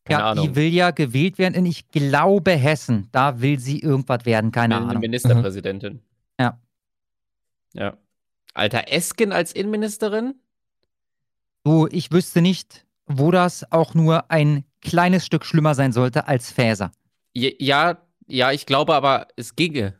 [0.03, 0.47] Keine ja, Ahnung.
[0.47, 3.07] die will ja gewählt werden in, ich glaube, Hessen.
[3.11, 5.01] Da will sie irgendwas werden, keine Eine Ahnung.
[5.01, 6.01] Ministerpräsidentin.
[6.39, 6.59] Ja.
[7.73, 7.97] Ja.
[8.53, 10.40] Alter, Esken als Innenministerin?
[11.63, 16.51] Du, ich wüsste nicht, wo das auch nur ein kleines Stück schlimmer sein sollte als
[16.51, 16.91] Fäser.
[17.33, 19.95] Ja, ja, ja, ich glaube aber, es ginge.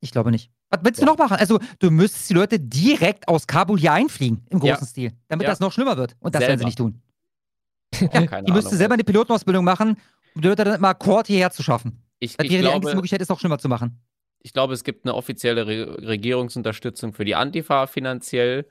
[0.00, 0.50] Ich glaube nicht.
[0.70, 1.36] Was willst du noch machen?
[1.36, 4.72] Also, du müsstest die Leute direkt aus Kabul hier einfliegen, im Ja.
[4.74, 5.50] großen Stil, damit Ja.
[5.50, 6.16] das noch schlimmer wird.
[6.20, 6.66] Und das werden sie Selber.
[6.66, 7.02] nicht tun.
[8.30, 9.96] Keine Die müsste selber eine Pilotenausbildung machen,
[10.34, 12.02] um die Leute dann mal Akkord hierher zu schaffen.
[12.20, 14.00] Ich, ich, die einzige glaube, Möglichkeit, es noch schlimmer zu machen.
[14.40, 18.66] ich glaube, es gibt eine offizielle Re Regierungsunterstützung für die Antifa finanziell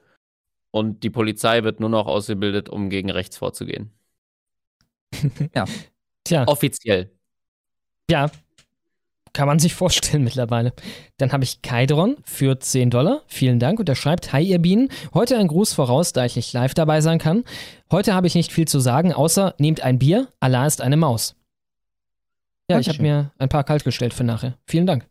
[0.71, 3.91] und die Polizei wird nur noch ausgebildet, um gegen rechts vorzugehen.
[5.55, 5.65] Ja.
[6.23, 6.47] Tja.
[6.47, 7.11] Offiziell.
[8.09, 8.29] Ja,
[9.33, 10.73] kann man sich vorstellen mittlerweile.
[11.17, 13.21] Dann habe ich Kaidron für 10 Dollar.
[13.27, 13.79] Vielen Dank.
[13.79, 17.01] Und er schreibt, Hi ihr Bienen, heute ein Gruß voraus, da ich nicht live dabei
[17.01, 17.43] sein kann.
[17.91, 21.35] Heute habe ich nicht viel zu sagen, außer nehmt ein Bier, Allah ist eine Maus.
[22.69, 23.03] Ja, ich habe Dankeschön.
[23.03, 24.57] mir ein paar kalt gestellt für nachher.
[24.65, 25.10] Vielen Dank.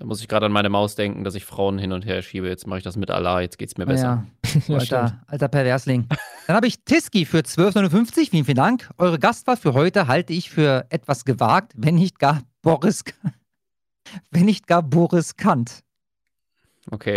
[0.00, 2.48] Da muss ich gerade an meine Maus denken, dass ich Frauen hin und her schiebe.
[2.48, 4.24] Jetzt mache ich das mit Allah, jetzt geht's mir besser.
[4.66, 6.08] Ja, alter, alter Perversling.
[6.46, 8.30] Dann habe ich Tiski für 12,59.
[8.30, 8.88] Vielen, vielen Dank.
[8.96, 13.04] Eure Gastwahl für heute halte ich für etwas gewagt, wenn nicht gar Boris,
[14.30, 15.84] wenn nicht gar Boris Kant.
[16.90, 17.14] Okay.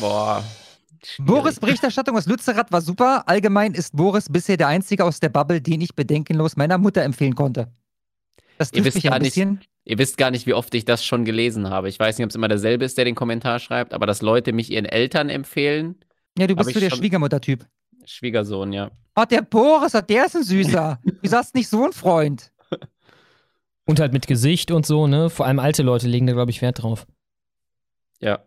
[0.00, 0.44] Boah.
[1.18, 3.26] Boris Berichterstattung aus Lützerath war super.
[3.26, 7.34] Allgemein ist Boris bisher der einzige aus der Bubble, den ich bedenkenlos meiner Mutter empfehlen
[7.34, 7.72] konnte.
[8.58, 9.60] Das Ihr trifft wisst, mich ein gar nicht, bisschen.
[9.84, 11.88] Ihr wisst gar nicht, wie oft ich das schon gelesen habe.
[11.88, 14.52] Ich weiß nicht, ob es immer derselbe ist, der den Kommentar schreibt, aber dass Leute
[14.52, 15.96] mich ihren Eltern empfehlen.
[16.38, 17.66] Ja, du bist so der Schwiegermutter-Typ.
[18.04, 18.90] Schwiegersohn, ja.
[19.16, 21.00] Oh, der Boris, oh, der ist ein Süßer.
[21.20, 22.52] Wieso hast du nicht so einen Freund?
[23.84, 25.30] Und halt mit Gesicht und so, ne?
[25.30, 27.08] Vor allem alte Leute legen da, glaube ich, Wert drauf.
[28.20, 28.38] Ja.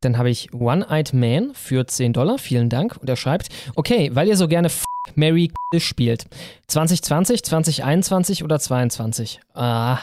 [0.00, 2.38] Dann habe ich One-Eyed Man für 10 Dollar.
[2.38, 2.96] Vielen Dank.
[2.96, 6.26] Und er schreibt, okay, weil ihr so gerne F Mary spielt.
[6.66, 9.40] 2020, 2021 oder 22?
[9.54, 10.00] Ah,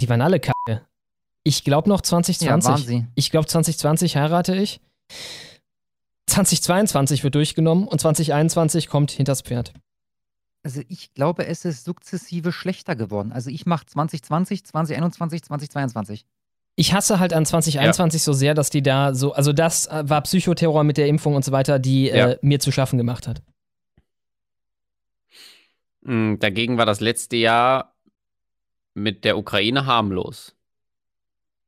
[0.00, 0.82] die waren alle kacke.
[1.42, 2.46] Ich glaube noch 2020.
[2.68, 3.06] Ja, waren sie.
[3.14, 4.80] Ich glaube 2020 heirate ich.
[6.26, 9.72] 2022 wird durchgenommen und 2021 kommt hinters Pferd.
[10.62, 13.32] Also ich glaube, es ist sukzessive schlechter geworden.
[13.32, 16.24] Also ich mache 2020, 2021, 2022.
[16.76, 20.22] Ich hasse halt an 2021 so sehr, dass die da so, also das äh, war
[20.22, 22.30] Psychoterror mit der Impfung und so weiter, die Ja.
[22.30, 23.42] äh, mir zu schaffen gemacht hat.
[26.02, 27.93] Mm, Dagegen war das letzte Jahr
[28.94, 30.54] mit der Ukraine harmlos.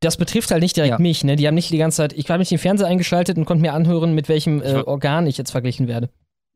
[0.01, 0.99] Das betrifft halt nicht direkt Ja.
[0.99, 1.37] mich, ne?
[1.37, 3.73] Die haben nicht die ganze Zeit, ich habe mich den Fernseher eingeschaltet und konnte mir
[3.73, 6.11] anhören, mit welchem äh, Organ ich jetzt verglichen werde.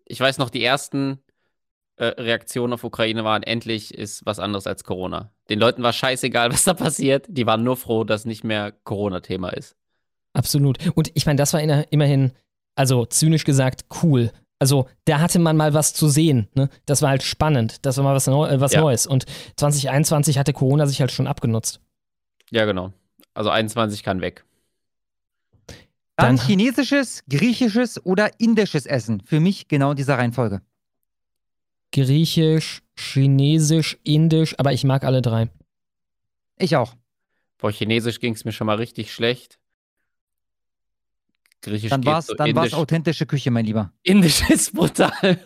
[0.04, 1.18] Ich weiß noch, die ersten
[1.96, 5.32] äh, Reaktionen auf Ukraine waren, endlich ist was anderes als Corona.
[5.48, 7.26] Den Leuten war scheißegal, was da passiert.
[7.28, 9.74] Die waren nur froh, dass nicht mehr Corona-Thema ist.
[10.32, 10.78] Absolut.
[10.94, 12.32] Und ich meine, das war immerhin,
[12.76, 14.30] also zynisch gesagt, cool.
[14.60, 16.46] Also da hatte man mal was zu sehen.
[16.54, 16.68] Ne?
[16.86, 17.84] Das war halt spannend.
[17.84, 18.82] Das war mal was, Neu äh, was Ja.
[18.82, 19.06] Neues.
[19.06, 19.24] Und
[19.56, 21.80] 2021 hatte Corona sich halt schon abgenutzt.
[22.50, 22.92] Ja, genau.
[23.34, 24.44] Also 21 kann weg.
[26.16, 29.22] Dann, Dann- chinesisches, griechisches oder indisches Essen.
[29.24, 30.60] Für mich genau in dieser Reihenfolge.
[31.92, 35.48] Griechisch, Chinesisch, Indisch, aber ich mag alle drei.
[36.58, 36.94] Ich auch.
[37.56, 39.58] Vor Chinesisch ging es mir schon mal richtig schlecht.
[41.62, 43.92] Griechisch Dann geht war es so, dann war's Indisch, authentische Küche, mein Lieber.
[44.02, 45.38] Indisch ist brutal.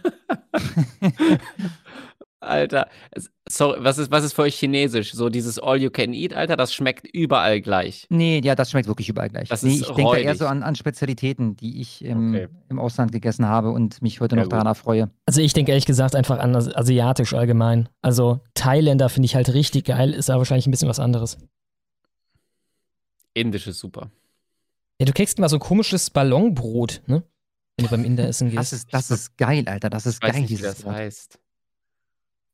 [2.41, 5.13] Alter, es- sorry, was ist, was ist für euch Chinesisch?
[5.13, 8.07] So dieses All You Can Eat, Alter, das schmeckt überall gleich.
[8.11, 9.49] Nee, ja, das schmeckt wirklich überall gleich.
[9.49, 12.49] Das nee, ist ich denke eher so an, an Spezialitäten, die ich im, Okay.
[12.69, 14.53] im Ausland gegessen habe und mich heute Ja, noch gut.
[14.53, 15.11] daran erfreue.
[15.25, 17.89] Also ich denke ehrlich gesagt einfach an Asi- asiatisch allgemein.
[18.03, 21.39] Also Thailänder finde ich halt richtig geil, ist aber wahrscheinlich ein bisschen was anderes.
[23.33, 24.11] Indisch ist super.
[25.01, 27.23] Ja, du kriegst immer so ein komisches Ballonbrot, ne?
[27.77, 28.59] Wenn du beim Inder essen gehst.
[28.59, 29.91] Das ist, das ist geil, Alter.
[29.91, 30.95] Das ist Ich weiß geil, nicht, wie dieses das Wort.
[30.95, 31.39] heißt.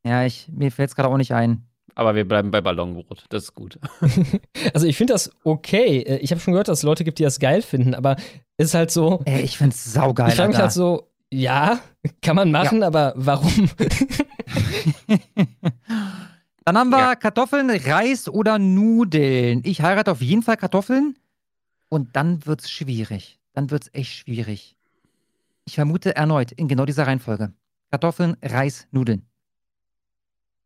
[0.04, 1.66] Ja, ich, mir fällt es gerade auch nicht ein.
[1.94, 3.26] Aber wir bleiben bei Ballonbrot.
[3.28, 3.78] Das ist gut.
[4.72, 5.98] Also ich finde das okay.
[6.00, 8.16] Äh, Ich habe schon gehört, dass es Leute gibt, die das geil finden, aber
[8.56, 9.20] es ist halt so.
[9.26, 11.80] Ey, ich find's saugeil, Ich frage mich halt so, ja,
[12.22, 13.68] kann man machen, aber warum?
[16.64, 19.62] Dann haben wir Kartoffeln, Reis oder Nudeln.
[19.64, 21.16] Ich heirate auf jeden Fall Kartoffeln.
[21.90, 23.38] Und dann wird's schwierig.
[23.52, 24.76] Dann wird's echt schwierig.
[25.66, 27.52] Ich vermute erneut in genau dieser Reihenfolge.
[27.90, 29.26] Kartoffeln, Reis, Nudeln.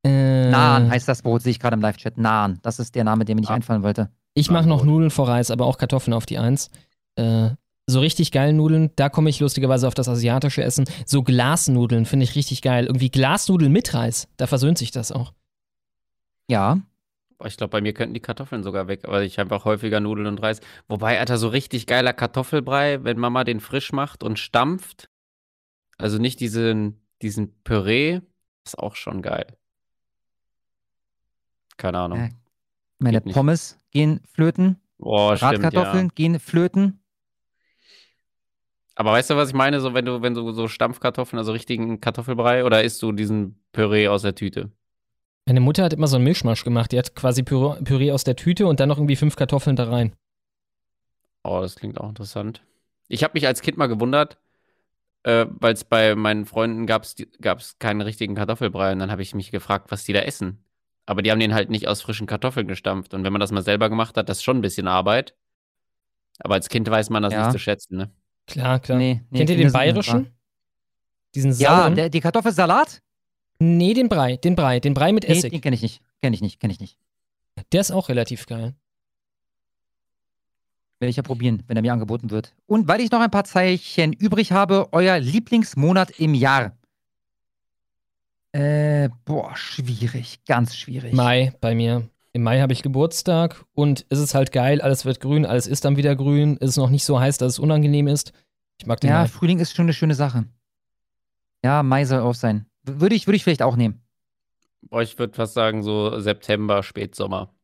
[0.04, 2.18] Äh, Naan heißt das Brot, sehe ich gerade im Live-Chat.
[2.18, 2.60] Naan.
[2.62, 4.10] Das ist der Name, der mir nicht einfallen wollte.
[4.34, 6.70] Ich mache noch Nudeln vor Reis, aber auch Kartoffeln auf die Eins.
[7.16, 7.50] Äh,
[7.86, 10.86] so richtig geilen Nudeln, da komme ich lustigerweise auf das asiatische Essen.
[11.06, 12.86] So Glasnudeln finde ich richtig geil.
[12.86, 15.32] Irgendwie Glasnudeln mit Reis, da versöhnt sich das auch.
[16.48, 16.78] Ja.
[17.46, 20.42] Ich glaube, bei mir könnten die Kartoffeln sogar weg, weil ich einfach häufiger Nudeln und
[20.42, 20.60] Reis.
[20.88, 25.10] Wobei, Alter, so richtig geiler Kartoffelbrei, wenn Mama den frisch macht und stampft.
[25.98, 28.20] Also nicht diesen, diesen Püree,
[28.64, 29.46] Ist auch schon geil.
[31.76, 32.18] Keine Ahnung.
[32.18, 32.30] Äh,
[32.98, 33.20] Meine.
[33.20, 34.80] Pommes gehen flöten.
[34.98, 36.12] Boah, Bratkartoffeln ja.
[36.14, 37.00] gehen flöten.
[38.94, 39.80] Aber weißt du, was ich meine?
[39.80, 44.08] So, wenn du, wenn du so Stampfkartoffeln, also richtigen Kartoffelbrei, oder isst du diesen Püree
[44.08, 44.70] aus der Tüte?
[45.46, 46.92] Meine Mutter hat immer so einen Mischmasch gemacht.
[46.92, 49.84] Die hat quasi Püree, Püree aus der Tüte und dann noch irgendwie fünf Kartoffeln da
[49.90, 50.14] rein.
[51.42, 52.62] Oh, das klingt auch interessant.
[53.08, 54.38] Ich habe mich als Kind mal gewundert,
[55.24, 58.92] äh, weil es bei meinen Freunden gab es keinen richtigen Kartoffelbrei.
[58.92, 60.64] Und dann habe ich mich gefragt, was die da essen.
[61.04, 63.12] Aber die haben den halt nicht aus frischen Kartoffeln gestampft.
[63.12, 65.34] Und wenn man das mal selber gemacht hat, das ist schon ein bisschen Arbeit.
[66.38, 67.42] Aber als Kind weiß man das Ja.
[67.42, 68.10] nicht zu schätzen, ne?
[68.46, 68.96] Klar, klar.
[68.98, 70.34] Nee, nee, Kennt ihr den bayerischen?
[71.34, 71.94] Diesen Ja, sauren?
[71.96, 73.02] der, die Kartoffelsalat?
[73.64, 75.50] Nee, den Brei, den Brei, den Brei mit Nee, Essig.
[75.52, 76.00] den kenne ich nicht.
[76.22, 76.98] Kenne ich nicht, kenne ich nicht.
[77.72, 78.74] Der ist auch relativ geil.
[81.00, 82.54] Werde ich ja probieren, wenn er mir angeboten wird.
[82.66, 86.76] Und weil ich noch ein paar Zeichen übrig habe, euer Lieblingsmonat im Jahr.
[88.52, 91.12] Äh, boah, schwierig, ganz schwierig.
[91.12, 92.08] Mai bei mir.
[92.32, 95.84] Im Mai habe ich Geburtstag und es ist halt geil, alles wird grün, alles ist
[95.84, 98.32] dann wieder grün, es ist noch nicht so heiß, dass es unangenehm ist.
[98.78, 99.28] Ich mag den Ja, Mai.
[99.28, 100.44] Frühling ist schon eine schöne Sache.
[101.64, 102.66] Ja, Mai soll auf sein.
[102.84, 104.00] Würde ich, würde ich vielleicht auch nehmen.
[105.00, 107.54] Ich würde fast sagen, so September, Spätsommer.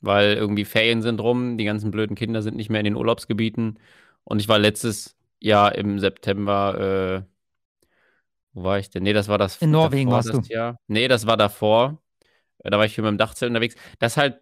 [0.00, 3.78] Weil irgendwie Ferien sind rum, die ganzen blöden Kinder sind nicht mehr in den Urlaubsgebieten.
[4.24, 7.30] Und ich war letztes Jahr im September, äh,
[8.52, 9.02] wo war ich denn?
[9.02, 10.54] Nee, das war das In Norwegen davor, warst das du.
[10.54, 10.76] Jahr.
[10.86, 12.02] Nee, das war davor.
[12.60, 13.76] Äh, Da war ich für mit dem Dachzelt unterwegs.
[13.98, 14.40] Das ist halt,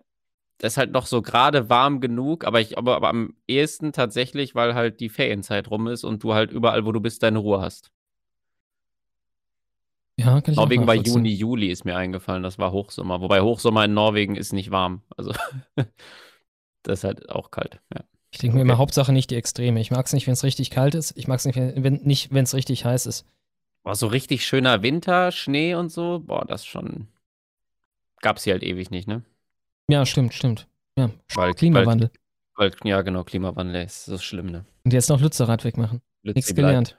[0.59, 4.55] das ist halt noch so gerade warm genug, aber ich, aber, aber am ehesten tatsächlich,
[4.55, 7.61] weil halt die Ferienzeit rum ist und du halt überall, wo du bist, deine Ruhe
[7.61, 7.93] hast.
[10.19, 10.95] Ja, kann ich Norwegen war.
[10.95, 12.43] Juni, Juli, ist mir eingefallen.
[12.43, 13.21] Das war Hochsommer.
[13.21, 15.03] Wobei Hochsommer in Norwegen ist nicht warm.
[15.17, 15.33] Also,
[16.83, 17.81] das ist halt auch kalt.
[17.95, 18.05] Ja.
[18.31, 19.81] Ich denke mir immer, Hauptsache nicht die Extreme.
[19.81, 21.17] Ich mag es nicht, wenn es richtig kalt ist.
[21.17, 23.27] Ich mag es nicht, wenn es richtig heiß ist.
[23.83, 26.21] Boah, so richtig schöner Winter, Schnee und so.
[26.25, 27.09] Boah, das schon.
[28.21, 29.23] Gab's hier halt ewig nicht, ne?
[29.89, 30.69] Ja, stimmt, stimmt.
[30.97, 32.11] Ja, Weil, Klimawandel.
[32.55, 34.65] Weil, weil, ja, genau, Klimawandel ist so schlimm, ne?
[34.85, 36.01] Und jetzt noch Lützerath wegmachen.
[36.23, 36.99] Lützi Nichts gelernt.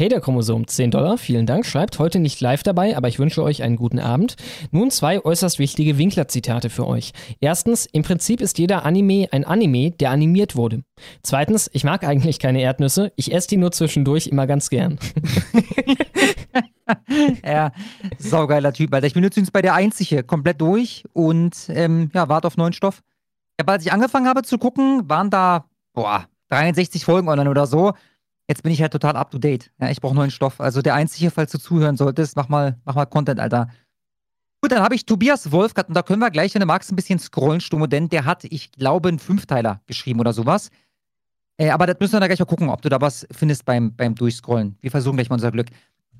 [0.00, 1.66] Hey, der Chromosom, 10 Dollar, vielen Dank.
[1.66, 4.36] Schreibt heute nicht live dabei, aber ich wünsche euch einen guten Abend.
[4.70, 7.12] Nun zwei äußerst wichtige Winkler-Zitate für euch.
[7.38, 10.84] Erstens, im Prinzip ist jeder Anime ein Anime, der animiert wurde.
[11.22, 14.98] Zweitens, ich mag eigentlich keine Erdnüsse, ich esse die nur zwischendurch immer ganz gern.
[17.44, 17.70] ja,
[18.16, 19.06] saugeiler Typ, Alter.
[19.06, 23.02] Ich bin übrigens bei der Einzige komplett durch und ähm, ja, warte auf neuen Stoff.
[23.60, 27.92] Ja, als ich angefangen habe zu gucken, waren da, boah, 63 Folgen online oder so.
[28.50, 29.70] Jetzt bin ich halt total up to date.
[29.80, 30.60] Ja, ich brauche neuen Stoff.
[30.60, 33.68] Also der Einzige, falls du zuhören solltest, mach mal, mach mal Content, Alter.
[34.60, 36.96] Gut, dann habe ich Tobias Wolfgart und da können wir gleich, wenn du magst, ein
[36.96, 40.70] bisschen scrollen, Stummo, denn der hat, ich glaube, einen Fünfteiler geschrieben oder sowas.
[41.58, 43.94] Äh, aber das müssen wir dann gleich mal gucken, ob du da was findest beim,
[43.94, 44.76] beim Durchscrollen.
[44.80, 45.68] Wir versuchen gleich mal unser Glück.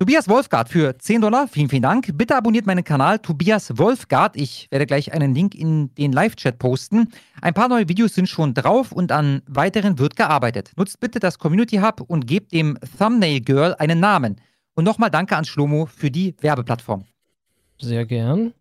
[0.00, 2.08] Tobias Wolfgart für 10 Dollar, vielen, vielen Dank.
[2.14, 4.34] Bitte abonniert meinen Kanal Tobias Wolfgart.
[4.34, 7.10] Ich werde gleich einen Link in den Live-Chat posten.
[7.42, 10.72] Ein paar neue Videos sind schon drauf und an weiteren wird gearbeitet.
[10.76, 14.40] Nutzt bitte das Community Hub und gebt dem Thumbnail Girl einen Namen.
[14.72, 17.04] Und nochmal danke an Schlomo für die Werbeplattform.
[17.78, 18.54] Sehr gern.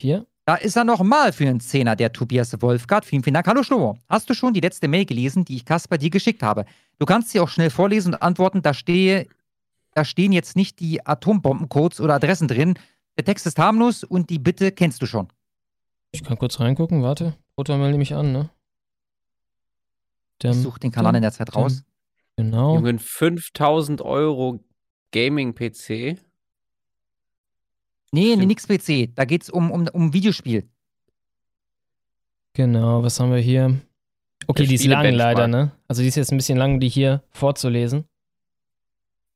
[0.00, 0.26] Hier.
[0.44, 3.04] Da ist er nochmal für einen Zehner, der Tobias Wolfgart.
[3.04, 3.48] Vielen, vielen Dank.
[3.48, 3.98] Hallo Schlomo.
[4.08, 6.66] Hast du schon die letzte Mail gelesen, die ich Kasper dir geschickt habe?
[7.00, 8.62] Du kannst sie auch schnell vorlesen und antworten.
[8.62, 9.26] Da, stehe,
[9.96, 12.78] da stehen jetzt nicht die Atombombencodes oder Adressen drin.
[13.16, 15.28] Der Text ist harmlos und die Bitte kennst du schon.
[16.12, 17.34] Ich kann kurz reingucken, warte.
[17.54, 18.50] Protomail nehme ich an, ne?
[20.42, 21.82] Ich suche den Kanal in der Zeit raus.
[22.36, 22.74] Genau.
[22.74, 24.62] Jungen, 5000 Euro
[25.12, 26.18] Gaming-PC.
[28.12, 29.14] Nee, nee, nix PC.
[29.14, 30.68] Da geht's um, um, um Videospiel.
[32.52, 33.80] Genau, was haben wir hier?
[34.46, 35.72] Okay, Der die ist lang leider, ne?
[35.88, 38.04] Also die ist jetzt ein bisschen lang, die hier vorzulesen.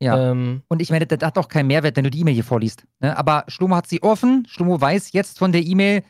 [0.00, 0.30] Ja.
[0.30, 2.84] Ähm, Und ich meine, das hat auch keinen Mehrwert, wenn du die E-Mail hier vorliest.
[3.00, 3.16] Ne?
[3.16, 4.46] Aber Schlomo hat sie offen.
[4.48, 6.02] Schlomo weiß jetzt von der E-Mail.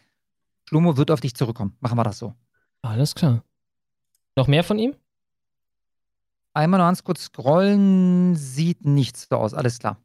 [0.65, 1.77] Schlomo wird auf dich zurückkommen.
[1.81, 2.35] Machen wir das so.
[2.83, 3.43] alles klar.
[4.37, 4.95] Noch mehr von ihm?
[6.55, 8.35] Einmal noch ganz kurz scrollen.
[8.37, 9.55] Sieht nichts so aus.
[9.55, 9.97] Alles klar.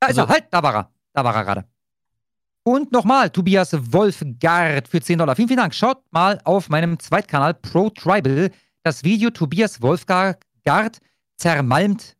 [0.00, 0.34] Da ist Also- er.
[0.34, 0.90] Halt, da war er.
[1.12, 1.64] Da war er gerade.
[2.62, 5.36] Und nochmal, Tobias Wolfgard für 10 Dollar.
[5.36, 5.74] Vielen, vielen Dank.
[5.74, 8.50] Schaut mal auf meinem Zweitkanal Pro Tribal
[8.82, 10.38] das Video Tobias Wolfgard
[11.36, 12.15] zermalmt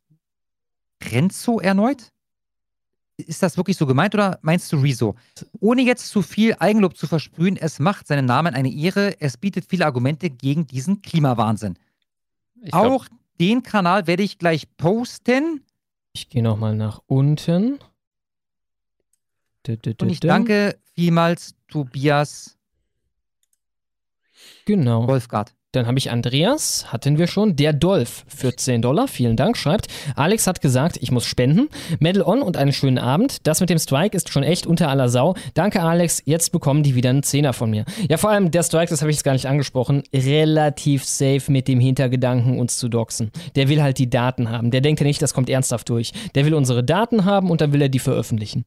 [1.03, 2.11] Renzo erneut?
[3.17, 5.15] Ist das wirklich so gemeint oder meinst du Rezo?
[5.59, 9.19] Ohne jetzt zu viel Eigenlob zu versprühen, es macht seinen Namen eine Ehre.
[9.19, 11.79] Es bietet viele Argumente gegen diesen Klimawahnsinn.
[12.61, 13.05] Glaub- Auch
[13.39, 15.63] den Kanal werde ich gleich posten.
[16.13, 17.79] Ich gehe nochmal nach unten.
[19.67, 22.57] Und ich danke vielmals Tobias
[24.65, 25.07] Genau.
[25.07, 25.53] Wolfgard.
[25.77, 27.55] Dann habe ich Andreas, hatten wir schon.
[27.55, 29.85] Der Dolph für 10 Dollar, vielen Dank, schreibt.
[30.15, 31.69] Alex hat gesagt, ich muss spenden.
[31.99, 33.45] Medal on und einen schönen Abend.
[33.45, 35.35] Das mit dem Strike ist schon echt unter aller Sau.
[35.53, 36.23] Danke, Alex.
[36.25, 37.85] Jetzt bekommen die wieder einen Zehner von mir.
[38.09, 41.67] Ja, vor allem der Strike, das habe ich jetzt gar nicht angesprochen, relativ safe mit
[41.67, 43.29] dem Hintergedanken, uns zu doxen.
[43.55, 44.71] Der will halt die Daten haben.
[44.71, 46.11] Der denkt ja nicht, das kommt ernsthaft durch.
[46.33, 48.65] Der will unsere Daten haben und dann will er die veröffentlichen.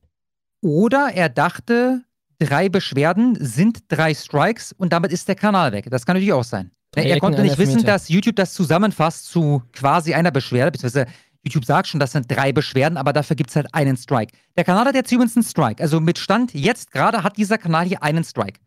[0.62, 2.02] Oder er dachte,
[2.38, 5.88] drei Beschwerden sind drei Strikes und damit ist der Kanal weg.
[5.90, 6.70] Das kann natürlich auch sein.
[6.94, 11.06] Er Ecken, konnte nicht wissen, dass YouTube das zusammenfasst zu quasi einer Beschwerde, beziehungsweise
[11.42, 14.36] YouTube sagt schon, das sind drei Beschwerden, aber dafür gibt es halt einen Strike.
[14.56, 15.82] Der Kanal hat jetzt übrigens einen Strike.
[15.82, 18.60] Also mit Stand jetzt gerade hat dieser Kanal hier einen Strike.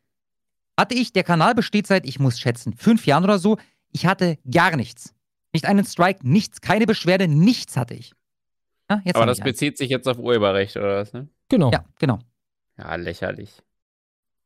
[0.80, 3.58] Hatte ich, der Kanal besteht seit, ich muss schätzen, fünf Jahren oder so.
[3.92, 5.14] Ich hatte gar nichts.
[5.52, 8.14] Nicht einen Strike, nichts, keine Beschwerde, nichts hatte ich.
[8.90, 11.27] Ja, jetzt Aber das ich bezieht sich jetzt auf Urheberrecht, oder was, ne?
[11.50, 11.72] Genau.
[11.72, 12.19] Ja, genau.
[12.77, 13.52] Ja, lächerlich.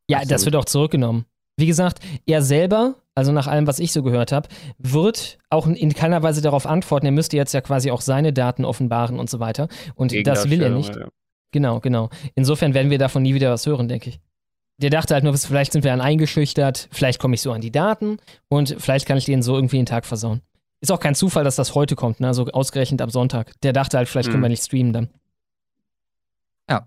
[0.09, 1.25] Ja, das wird auch zurückgenommen.
[1.57, 5.93] Wie gesagt, er selber, also nach allem, was ich so gehört habe, wird auch in
[5.93, 7.07] keiner Weise darauf antworten.
[7.07, 9.67] Er müsste jetzt ja quasi auch seine Daten offenbaren und so weiter.
[9.95, 10.87] Und das will er nicht.
[10.93, 11.09] Gegendarstellung,
[11.51, 12.09] Genau, genau.
[12.35, 14.19] Insofern werden wir davon nie wieder was hören, denke ich.
[14.79, 17.71] Der dachte halt nur, vielleicht sind wir dann eingeschüchtert, vielleicht komme ich so an die
[17.71, 20.41] Daten und vielleicht kann ich denen so irgendwie den Tag versauen.
[20.81, 22.27] Ist auch kein Zufall, dass das heute kommt, ne?
[22.27, 23.59] Also ausgerechnet am Sonntag.
[23.61, 24.43] Der dachte halt, vielleicht können Hm.
[24.43, 25.09] wir nicht streamen dann.
[26.69, 26.85] Ja.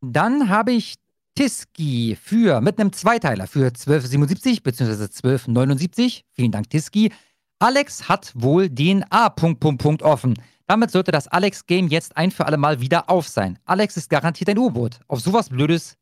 [0.00, 0.96] Dann habe ich
[1.34, 4.92] Tiski für, mit einem Zweiteiler für 1277 bzw.
[4.92, 6.24] 1279.
[6.32, 7.12] Vielen Dank, Tiski.
[7.58, 9.28] Alex hat wohl den A.
[9.28, 10.34] Punkt, Punkt, Punkt offen.
[10.66, 13.58] Damit sollte das Alex-Game jetzt ein für alle Mal wieder auf sein.
[13.64, 15.00] Alex ist garantiert ein U-Boot.
[15.08, 15.96] Auf sowas Blödes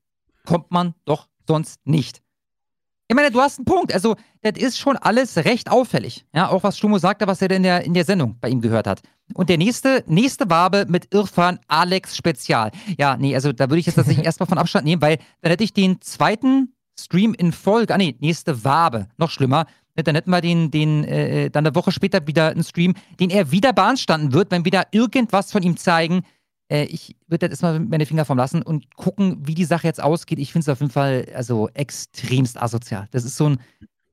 [0.45, 2.23] kommt man doch sonst nicht.
[3.11, 3.93] Ich meine, du hast einen Punkt.
[3.95, 6.27] Also, das ist schon alles recht auffällig.
[6.35, 8.87] Ja, auch was Stumo sagte, was er in der, in der Sendung bei ihm gehört
[8.87, 9.01] hat.
[9.33, 12.71] Und der nächste, nächste Wabe mit Irfan Alex Spezial.
[12.99, 15.65] Ja, nee, also da würde ich jetzt tatsächlich erstmal von Abstand nehmen, weil dann hätte
[15.65, 19.65] ich den zweiten Stream in Folge, ah nee, nächste Wabe, noch schlimmer.
[19.95, 23.51] Dann hätten wir den, den, äh, dann eine Woche später wieder einen Stream, den er
[23.51, 26.23] wieder beanstanden wird, wenn wir da irgendwas von ihm zeigen.
[26.69, 30.03] Äh, ich würde jetzt erstmal meine Finger vom lassen und gucken, wie die Sache jetzt
[30.03, 30.39] ausgeht.
[30.39, 33.09] Ich finde es auf jeden Fall also extremst asozial.
[33.11, 33.61] Das ist so ein,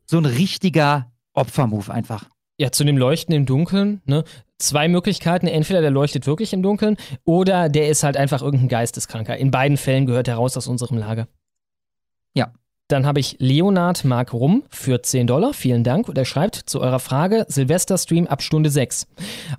[0.06, 2.30] so ein richtiger Opfermove einfach.
[2.58, 4.24] Ja, zu dem Leuchten im Dunkeln, ne?
[4.58, 5.48] Zwei Möglichkeiten.
[5.48, 9.36] Entweder der leuchtet wirklich im Dunkeln oder der ist halt einfach irgendein Geisteskranker.
[9.36, 11.28] In beiden Fällen gehört er raus aus unserem Lager.
[12.88, 15.54] Dann habe ich Leonard Mark Rum für 10 Dollar.
[15.56, 16.08] Vielen Dank.
[16.08, 19.08] Und er schreibt zu eurer Frage: Silvesterstream ab Stunde 6.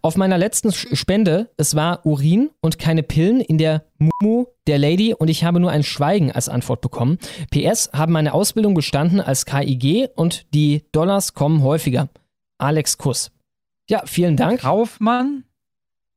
[0.01, 5.13] Auf meiner letzten Spende, es war Urin und keine Pillen in der Mumu der Lady
[5.13, 7.19] und ich habe nur ein Schweigen als Antwort bekommen.
[7.51, 12.09] PS, haben meine Ausbildung bestanden als KIG und die Dollars kommen häufiger.
[12.59, 13.33] Alex Kuss.
[13.91, 14.61] Ja, vielen Dank.
[14.61, 15.43] Kaufmann?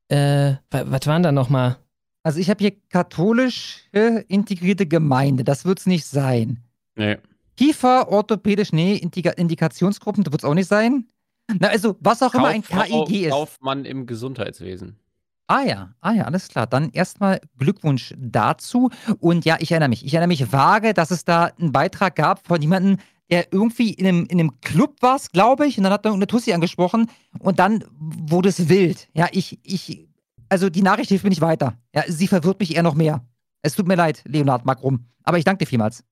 [0.10, 1.78] Äh, wa- was waren da nochmal?
[2.22, 3.80] Also ich habe hier katholische
[4.28, 5.44] integrierte Gemeinde.
[5.44, 6.60] Das wird es nicht sein.
[7.00, 7.18] Nee.
[7.56, 11.08] Kiefer, orthopädisch, nee, Indika Indikationsgruppen, das wird es auch nicht sein.
[11.60, 13.32] Na, also, was auch immer ein KIG ist.
[13.32, 14.98] Kaufmann im Gesundheitswesen.
[15.48, 16.68] Ah ja, ah ja, alles klar.
[16.68, 18.92] Dann erstmal Glückwunsch dazu.
[19.20, 20.06] Und ja, ich erinnere mich.
[20.06, 22.98] Ich erinnere mich vage, dass es da einen Beitrag gab von jemandem,
[23.32, 25.78] der irgendwie in einem, in einem Club war, glaube ich.
[25.78, 27.10] Und dann hat er eine Tussi angesprochen.
[27.40, 29.08] Und dann wurde es wild.
[29.14, 30.08] Ja, ich, ich,
[30.50, 31.74] also die Nachricht hilft mir nicht weiter.
[31.96, 33.26] Ja, sie verwirrt mich eher noch mehr.
[33.64, 35.06] Es tut mir leid, Leonard Makrum.
[35.24, 36.04] Aber ich danke dir vielmals.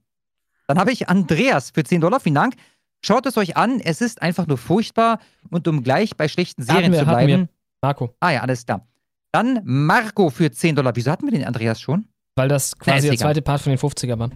[0.67, 2.19] Dann habe ich Andreas für 10 Dollar.
[2.19, 2.55] Vielen Dank.
[3.03, 3.79] Schaut es euch an.
[3.79, 5.19] Es ist einfach nur furchtbar.
[5.49, 7.27] Und um gleich bei schlechten Serien wir, zu bleiben.
[7.27, 7.49] wir.
[7.81, 8.13] Marco.
[8.19, 8.85] Ah ja, alles klar.
[9.31, 10.95] Dann Marco für 10 Dollar.
[10.95, 12.07] Wieso hatten wir den Andreas schon?
[12.35, 14.29] Weil das Na, quasi ist der zweite Part von den 50er war.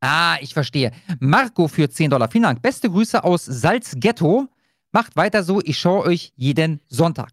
[0.00, 0.92] Ah, ich verstehe.
[1.18, 2.30] Marco für 10 Dollar.
[2.30, 2.62] Vielen Dank.
[2.62, 4.48] Beste Grüße aus Salzghetto.
[4.92, 5.60] Macht weiter so.
[5.64, 7.30] Ich schaue euch jeden Sonntag.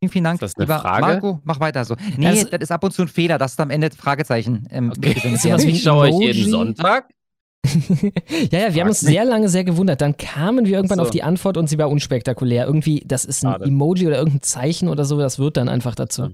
[0.00, 0.42] Vielen, vielen Dank.
[0.42, 1.06] Ist das eine lieber Frage?
[1.06, 1.96] Marco, mach weiter so.
[2.16, 4.92] Nee, Also- das ist ab und zu ein Fehler, dass da am Ende Fragezeichen ähm,
[5.00, 7.08] Ist ein Ich schaue euch jeden Sonntag.
[8.50, 10.00] Ja, ja, wir haben uns sehr lange sehr gewundert.
[10.00, 11.02] Dann kamen wir irgendwann So.
[11.02, 12.66] auf die Antwort und sie war unspektakulär.
[12.66, 13.64] Irgendwie, das ist ein Schade.
[13.64, 16.28] Emoji oder irgendein Zeichen oder so, das wird dann einfach dazu.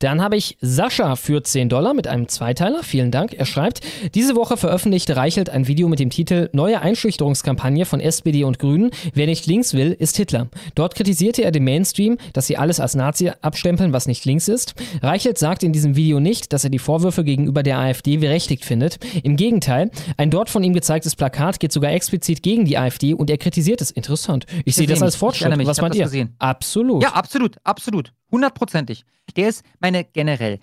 [0.00, 2.82] Dann habe ich Sascha für 10 Dollar mit einem Zweiteiler.
[2.82, 3.32] Vielen Dank.
[3.32, 3.80] Er schreibt,
[4.14, 8.90] diese Woche veröffentlichte Reichelt ein Video mit dem Titel Neue Einschüchterungskampagne von SPD und Grünen.
[9.14, 10.48] Wer nicht links will, ist Hitler.
[10.74, 14.74] Dort kritisierte er den Mainstream, dass sie alles als Nazi abstempeln, was nicht links ist.
[15.00, 18.98] Reichelt sagt in diesem Video nicht, dass er die Vorwürfe gegenüber der AfD berechtigt findet.
[19.22, 23.30] Im Gegenteil, ein dort von ihm gezeigtes Plakat geht sogar explizit gegen die AfD und
[23.30, 23.92] er kritisiert es.
[23.92, 24.44] Interessant.
[24.66, 25.56] Ich sehe das als Ich Fortschritt.
[25.56, 26.04] mich, Was ich meint ihr?
[26.04, 26.34] gesehen.
[26.38, 27.02] Absolut.
[27.02, 28.12] Ja, absolut, absolut.
[28.30, 29.04] Hundertprozentig.
[29.36, 30.60] Der ist, meine, generell,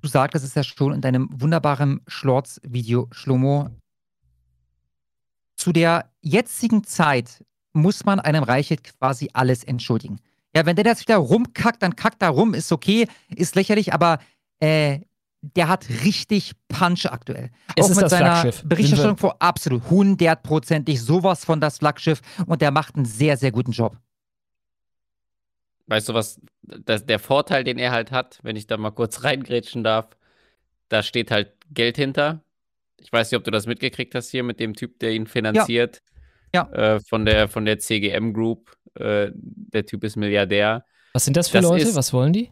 [0.00, 3.70] du sagtest es ja schon in deinem wunderbaren Schlorz-Video, Schlomo.
[5.56, 10.18] Zu der jetzigen Zeit muss man einem Reichelt quasi alles entschuldigen.
[10.54, 14.18] Ja, wenn der jetzt wieder rumkackt, dann kackt er rum, ist okay, ist lächerlich, aber
[14.60, 15.00] äh,
[15.40, 17.50] der hat richtig Punch aktuell.
[17.74, 18.68] Es auch ist mit das seiner Flaggschiff.
[18.68, 23.72] Berichterstattung vor absolut hundertprozentig sowas von das Flaggschiff und der macht einen sehr, sehr guten
[23.72, 23.96] Job.
[25.92, 29.24] Weißt du was, das, der Vorteil, den er halt hat, wenn ich da mal kurz
[29.24, 30.08] reingrätschen darf,
[30.88, 32.42] da steht halt Geld hinter.
[32.96, 36.00] Ich weiß nicht, ob du das mitgekriegt hast hier mit dem Typ, der ihn finanziert.
[36.54, 36.70] Ja.
[36.72, 38.74] Äh, von, der, von der CGM Group.
[38.94, 40.86] Äh, der Typ ist Milliardär.
[41.12, 41.84] Was sind das für Leute?
[41.88, 42.50] ist- Was wollen die?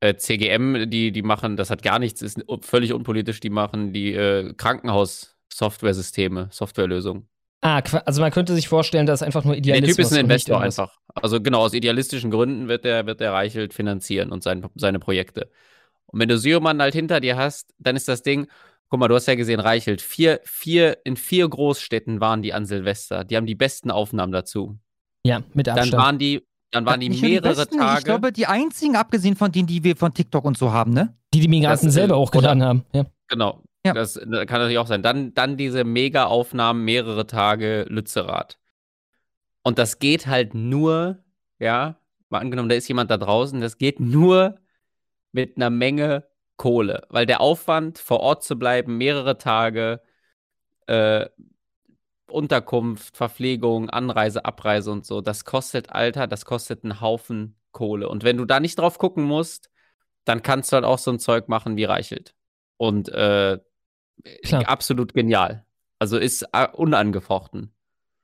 [0.00, 4.12] Äh, CGM, die, die machen, das hat gar nichts, ist völlig unpolitisch, die machen die
[4.12, 7.28] äh, Krankenhaus-Software-Systeme, Softwarelösungen.
[7.62, 10.60] Ah, also man könnte sich vorstellen, dass einfach nur Der Idealismus Typ ist ein Investor
[10.60, 10.98] einfach.
[11.14, 15.48] Also genau, aus idealistischen Gründen wird der, wird der Reichelt finanzieren und sein, seine Projekte.
[16.06, 18.48] Und wenn du Syroman halt hinter dir hast, dann ist das Ding,
[18.88, 22.66] guck mal, du hast ja gesehen, Reichelt, vier, vier, in vier Großstädten waren die an
[22.66, 23.22] Silvester.
[23.22, 24.76] Die haben die besten Aufnahmen dazu.
[25.24, 26.02] Ja, mit Dann Abstand.
[26.02, 26.42] waren die,
[26.72, 27.98] dann waren die Nicht nur mehrere besten, Tage.
[28.00, 31.16] Ich glaube, die einzigen, abgesehen von denen, die wir von TikTok und so haben, ne?
[31.32, 32.84] die, die Migranten äh, selber hochgeladen haben.
[32.92, 33.06] Ja.
[33.28, 33.62] Genau.
[33.84, 33.94] Ja.
[33.94, 35.02] Das, kann natürlich auch sein.
[35.02, 38.58] Dann, dann diese Mega-Aufnahmen, mehrere Tage Lützerath.
[39.62, 41.18] Und das geht halt nur,
[41.58, 41.96] ja,
[42.28, 44.58] mal angenommen, da ist jemand da draußen, das geht nur
[45.32, 47.06] mit einer Menge Kohle.
[47.08, 50.00] Weil der Aufwand, vor Ort zu bleiben, mehrere Tage,
[50.86, 51.28] äh,
[52.28, 58.08] Unterkunft, Verpflegung, Anreise, Abreise und so, das kostet, Alter, das kostet einen Haufen Kohle.
[58.08, 59.70] Und wenn du da nicht drauf gucken musst,
[60.24, 62.34] dann kannst du halt auch so ein Zeug machen wie Reichelt.
[62.76, 63.58] Und äh,
[64.44, 64.68] Klar.
[64.68, 65.64] absolut genial.
[65.98, 67.70] Also ist äh, unangefochten.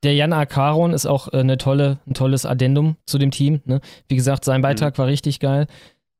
[0.05, 3.61] Der Jan Akaron ist auch äh, eine tolle, ein tolles Addendum zu dem Team.
[3.65, 3.81] Ne?
[4.09, 4.99] Wie gesagt, sein Beitrag Mhm.
[4.99, 5.67] war richtig geil.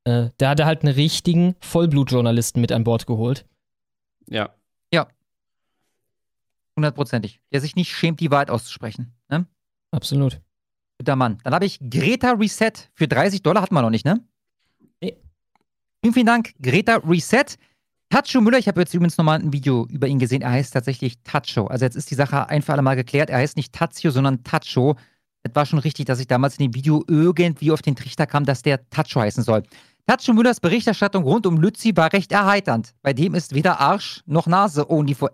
[0.05, 3.45] Äh, da hat er halt einen richtigen Vollblutjournalisten mit an Bord geholt.
[4.27, 4.51] Ja.
[4.93, 5.07] Ja.
[6.77, 7.41] Hundertprozentig.
[7.53, 9.13] Der sich nicht schämt, die Wahrheit auszusprechen.
[9.29, 9.47] Ne?
[9.91, 10.41] Absolut.
[10.99, 11.39] Guter Mann.
[11.45, 14.21] Dann habe ich Greta Reset für 30 Dollar, hatten wir noch nicht, ne?
[15.01, 15.17] Nee.
[16.03, 17.45] Vielen, vielen Dank, Greta Reset.
[18.11, 20.41] Tacho Müller, ich habe jetzt übrigens nochmal ein Video über ihn gesehen.
[20.41, 21.67] Er heißt tatsächlich Tacho.
[21.67, 23.29] Also jetzt ist die Sache ein für alle Mal geklärt.
[23.29, 24.97] Er heißt nicht Tazio, sondern Tacho.
[25.43, 28.45] Es war schon richtig, dass ich damals in dem Video irgendwie auf den Trichter kam,
[28.45, 29.63] dass der Tacho heißen soll.
[30.07, 32.95] Tacho Müllers Berichterstattung rund um Lützi war recht erheiternd.
[33.03, 35.31] Bei dem ist weder Arsch noch Nase only for,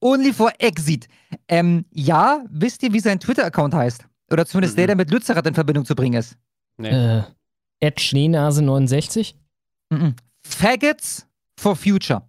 [0.00, 1.08] only for exit.
[1.48, 4.06] Ähm, ja, wisst ihr, wie sein Twitter-Account heißt?
[4.30, 6.36] Oder zumindest der, der mit Lützerath in Verbindung zu bringen ist.
[6.80, 7.22] Äh,
[7.80, 9.34] Ed Schneenase69?
[9.90, 10.14] Mhm.
[10.42, 11.26] Faggots
[11.64, 12.20] for Future.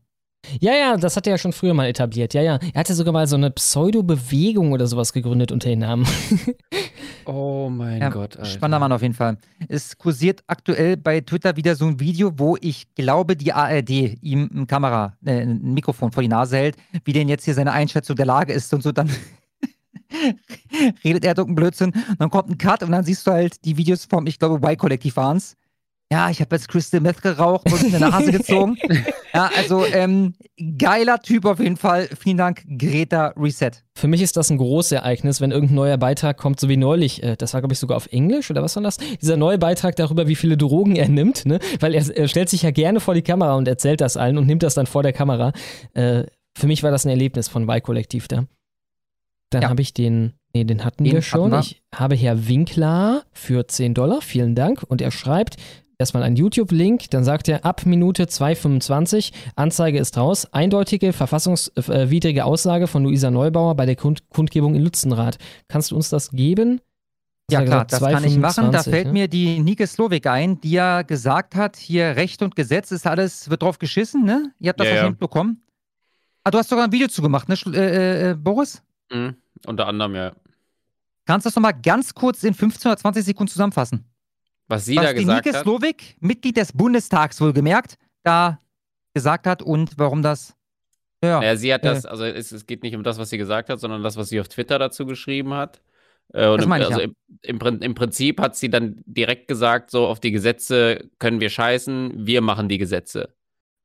[0.62, 2.34] Ja, ja, das hat er ja schon früher mal etabliert.
[2.34, 2.58] Ja, ja.
[2.74, 6.08] Er hatte sogar mal so eine Pseudo-Bewegung oder sowas gegründet unter den Namen.
[7.28, 8.46] Oh mein Ja, Gott, Alter.
[8.46, 9.40] Spannender Mann auf jeden Fall.
[9.68, 13.90] Es kursiert aktuell bei Twitter wieder so ein Video, wo ich glaube, die ARD
[14.22, 17.72] ihm ein Kamera, äh, ein Mikrofon vor die Nase hält, wie denn jetzt hier seine
[17.72, 19.10] Einschätzung der Lage ist und so dann
[21.04, 23.76] redet er irgendeinen Blödsinn, und dann kommt ein Cut und dann siehst du halt die
[23.76, 25.56] Videos vom, ich glaube, Y-Kollektiv waren's.
[26.12, 28.78] Ja, ich habe jetzt Crystal Meth geraucht und in der Nase gezogen.
[29.34, 30.36] Ja, also ähm,
[30.78, 32.08] geiler Typ auf jeden Fall.
[32.20, 33.72] Vielen Dank, Greta Reset.
[33.98, 37.24] Für mich ist das ein großes Ereignis, wenn irgendein neuer Beitrag kommt, so wie neulich.
[37.24, 38.98] Äh, das war, glaube ich, sogar auf Englisch oder was war das?
[39.20, 41.58] Dieser neue Beitrag darüber, wie viele Drogen er nimmt, ne?
[41.80, 44.46] Weil er, er stellt sich ja gerne vor die Kamera und erzählt das allen und
[44.46, 45.54] nimmt das dann vor der Kamera.
[45.96, 46.26] Äh,
[46.56, 48.46] für mich war das ein Erlebnis von Y-Kollektiv da.
[49.50, 49.70] Dann Ja.
[49.70, 51.52] habe ich den, nee, den hatten Den wir schon.
[51.52, 51.60] hatten wir.
[51.60, 54.84] Ich habe Herr Winkler für 10 Dollar, vielen Dank.
[54.88, 55.58] Und er schreibt
[55.98, 62.88] erstmal einen YouTube-Link, dann sagt er ab Minute 2,25, Anzeige ist raus, eindeutige verfassungswidrige Aussage
[62.88, 65.38] von Luisa Neubauer bei der Kund Kundgebung in Lützenrath.
[65.68, 66.82] Kannst du uns das geben?
[67.52, 68.72] Ja klar, gesagt, das kann ich machen.
[68.72, 69.14] Da 2,25, fällt ne?
[69.14, 73.50] mir die Nike Slowik ein, die ja gesagt hat, hier Recht und Gesetz ist alles,
[73.50, 74.52] wird drauf geschissen, ne?
[74.60, 75.62] Ihr habt das Ja, ja, mitbekommen.
[76.44, 78.82] Ah, du hast sogar ein Video zugemacht, ne, Schl- äh, äh, Boris?
[79.12, 79.36] Mhm.
[79.68, 80.32] Unter anderem, ja.
[81.26, 84.06] Kannst du das nochmal ganz kurz in 15 oder 20 Sekunden zusammenfassen?
[84.68, 85.64] Was sie Was da gesagt Nike hat.
[85.64, 88.60] Slowik, Mitglied des Bundestags wohlgemerkt, da
[89.14, 90.56] gesagt hat und warum das.
[91.24, 93.38] Ja, Naja, sie hat äh, das, also es, es geht nicht um das, was sie
[93.38, 95.82] gesagt hat, sondern das, was sie auf Twitter dazu geschrieben hat.
[96.34, 97.08] Äh, und Das im, meine ich, also ja.
[97.44, 101.50] im, im, im Prinzip hat sie dann direkt gesagt, so auf die Gesetze können wir
[101.50, 103.30] scheißen, wir machen die Gesetze.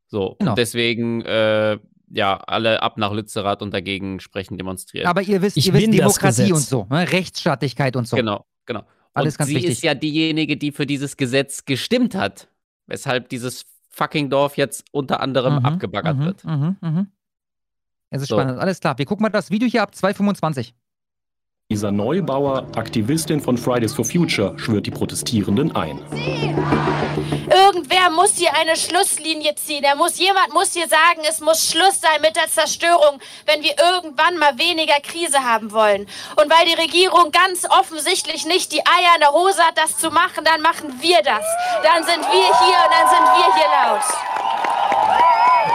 [0.09, 0.53] So, Genau.
[0.53, 1.79] und deswegen, äh,
[2.13, 5.07] ja, alle ab nach Lützerath und dagegen sprechen demonstrieren.
[5.07, 7.11] Aber ihr wisst, Ich ihr wisst Demokratie und so, ne?
[7.13, 8.17] Rechtsstaatlichkeit und so.
[8.17, 8.83] Genau, genau.
[9.21, 9.71] Alles und ganz sie wichtig.
[9.73, 12.49] ist ja diejenige, die für dieses Gesetz gestimmt hat,
[12.87, 16.45] weshalb dieses fucking Dorf jetzt unter anderem Mhm, abgebaggert mhm, wird.
[16.45, 17.07] Mhm, mhm.
[18.11, 18.37] Es ist So.
[18.37, 18.99] spannend, alles klar.
[18.99, 20.73] Wir gucken mal das Video hier ab 2,25.
[21.73, 26.01] Lisa Neubauer, Aktivistin von Fridays for Future, schwört die Protestierenden ein.
[27.49, 29.85] Irgendwer muss hier eine Schlusslinie ziehen.
[29.85, 33.75] Er muss, jemand muss hier sagen, es muss Schluss sein mit der Zerstörung, wenn wir
[33.79, 36.09] irgendwann mal weniger Krise haben wollen.
[36.35, 40.11] Und weil die Regierung ganz offensichtlich nicht die Eier in der Hose hat, das zu
[40.11, 41.47] machen, dann machen wir das.
[41.85, 44.03] Dann sind wir hier und dann sind wir hier laut.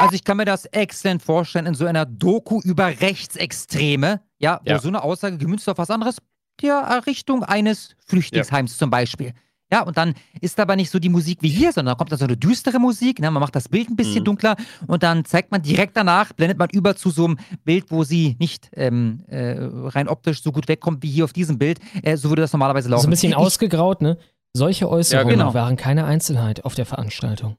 [0.01, 4.69] Also ich kann mir das exzellent vorstellen in so einer Doku über Rechtsextreme, ja, wo
[4.71, 4.79] Ja.
[4.79, 6.17] so eine Aussage gemünzt auf was anderes,
[6.61, 9.33] die Errichtung eines Flüchtlingsheims zum Beispiel.
[9.71, 12.19] Ja, und dann ist aber nicht so die Musik wie hier, sondern da kommt dann
[12.19, 13.31] so eine düstere Musik, ne?
[13.31, 14.25] man macht das Bild ein bisschen Mhm.
[14.25, 14.55] dunkler
[14.85, 18.35] und dann zeigt man direkt danach, blendet man über zu so einem Bild, wo sie
[18.39, 21.79] nicht ähm, äh, rein optisch so gut wegkommt wie hier auf diesem Bild.
[22.03, 23.01] Äh, so würde das normalerweise laufen.
[23.01, 24.17] So ein bisschen Ich- ausgegraut, ne?
[24.53, 25.53] Solche Äußerungen genau.
[25.55, 27.57] waren keine Einzelheit auf der Veranstaltung.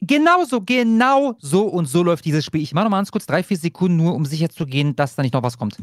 [0.00, 2.62] Genau so, genau so und so läuft dieses Spiel.
[2.62, 5.16] Ich mache noch mal ganz kurz drei, vier Sekunden nur, um sicher zu gehen, dass
[5.16, 5.76] da nicht noch was kommt.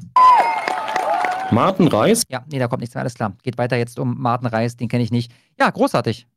[1.51, 2.23] Martin Reis.
[2.29, 3.35] Ja, nee, da kommt nichts mehr, alles klar.
[3.43, 5.31] Geht weiter jetzt um Martin Reis, den kenne ich nicht.
[5.59, 6.27] Ja, großartig.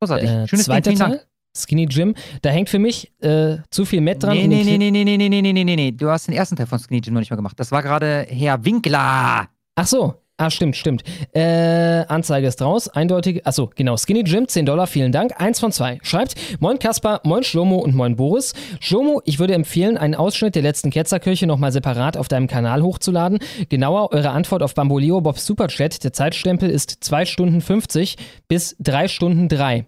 [0.00, 0.28] Großartig.
[0.28, 1.14] Äh, Schönes zweiter Dank.
[1.14, 1.26] Teil,
[1.56, 4.34] Skinny Jim, da hängt für mich äh, zu viel Met dran.
[4.34, 5.92] Nee, nee, nee, nee, nee, nee, nee, nee, nee, nee, nee.
[5.92, 7.60] Du hast den ersten Teil von Skinny Jim noch nicht mal gemacht.
[7.60, 9.48] Das war gerade Herr Winkler.
[9.74, 10.21] Ach so.
[10.42, 11.04] Ah, stimmt, stimmt.
[11.36, 12.88] Äh, Anzeige ist raus.
[12.88, 13.46] Eindeutig.
[13.46, 13.96] Achso, genau.
[13.96, 15.40] Skinny Jim, 10 Dollar, vielen Dank.
[15.40, 16.00] Eins von zwei.
[16.02, 18.52] Schreibt: Moin Kaspar, moin Schlomo und moin Boris.
[18.80, 23.38] Schlomo, ich würde empfehlen, einen Ausschnitt der letzten Ketzerkirche nochmal separat auf deinem Kanal hochzuladen.
[23.68, 26.02] Genauer eure Antwort auf Bamboleo Bobs Superchat.
[26.02, 28.16] Der Zeitstempel ist 2 Stunden 50
[28.48, 29.86] bis 3 Stunden 3.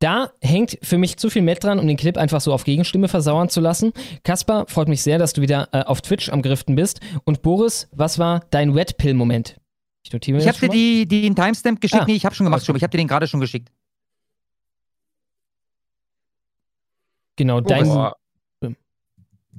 [0.00, 3.08] Da hängt für mich zu viel Met dran, um den Clip einfach so auf Gegenstimme
[3.08, 3.94] versauern zu lassen.
[4.22, 7.00] Kaspar, freut mich sehr, dass du wieder äh, auf Twitch am Griften bist.
[7.24, 9.56] Und Boris, was war dein Wet Pill-Moment?
[10.02, 12.02] Ich notiere mir Ich habe dir die, den Timestamp geschickt.
[12.02, 12.06] Ah.
[12.06, 12.76] Nee, ich habe schon gemacht, schon.
[12.76, 13.70] Ich habe dir den gerade schon geschickt.
[17.36, 17.84] Genau, dein.
[17.84, 18.16] Boah.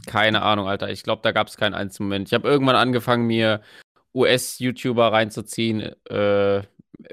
[0.05, 0.89] Keine Ahnung, Alter.
[0.89, 2.29] Ich glaube, da gab es keinen einzigen Moment.
[2.29, 3.61] Ich habe irgendwann angefangen, mir
[4.15, 5.81] US-YouTuber reinzuziehen.
[6.05, 6.63] Äh,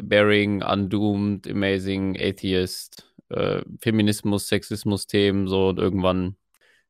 [0.03, 6.37] Bearing, Undoomed, Amazing, Atheist, äh, Feminismus, Sexismus-Themen, so und irgendwann.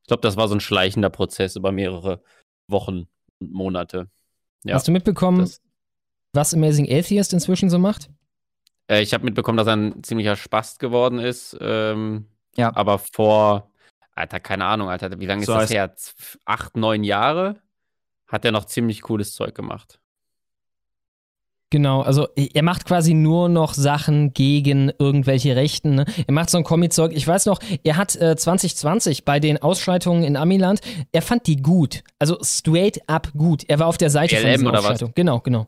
[0.01, 2.21] Ich glaube, das war so ein schleichender Prozess über mehrere
[2.67, 3.07] Wochen
[3.39, 4.09] und Monate.
[4.63, 4.75] Ja.
[4.75, 5.61] Hast du mitbekommen, das-
[6.37, 8.09] was Amazing Atheist inzwischen so macht?
[8.89, 11.57] Äh, ich habe mitbekommen, dass er ein ziemlicher Spast geworden ist.
[11.59, 12.73] Ähm, ja.
[12.73, 13.71] Aber vor,
[14.15, 15.93] Alter, keine Ahnung, Alter, wie lange So ist das her?
[16.45, 17.57] Acht, neun Jahre
[18.27, 19.99] hat er noch ziemlich cooles Zeug gemacht.
[21.69, 25.95] Genau, also er macht quasi nur noch Sachen gegen irgendwelche Rechten.
[25.95, 26.05] Ne?
[26.25, 27.11] Er macht so ein Comic-Zeug.
[27.13, 30.79] Ich weiß noch, er hat äh, 2020 bei den Ausschreitungen in Amiland,
[31.11, 32.03] er fand die gut.
[32.19, 33.65] Also straight up gut.
[33.67, 34.85] Er war auf der Seite von BLM diesen oder was?
[34.85, 35.13] Ausschreitungen.
[35.15, 35.67] Genau, genau.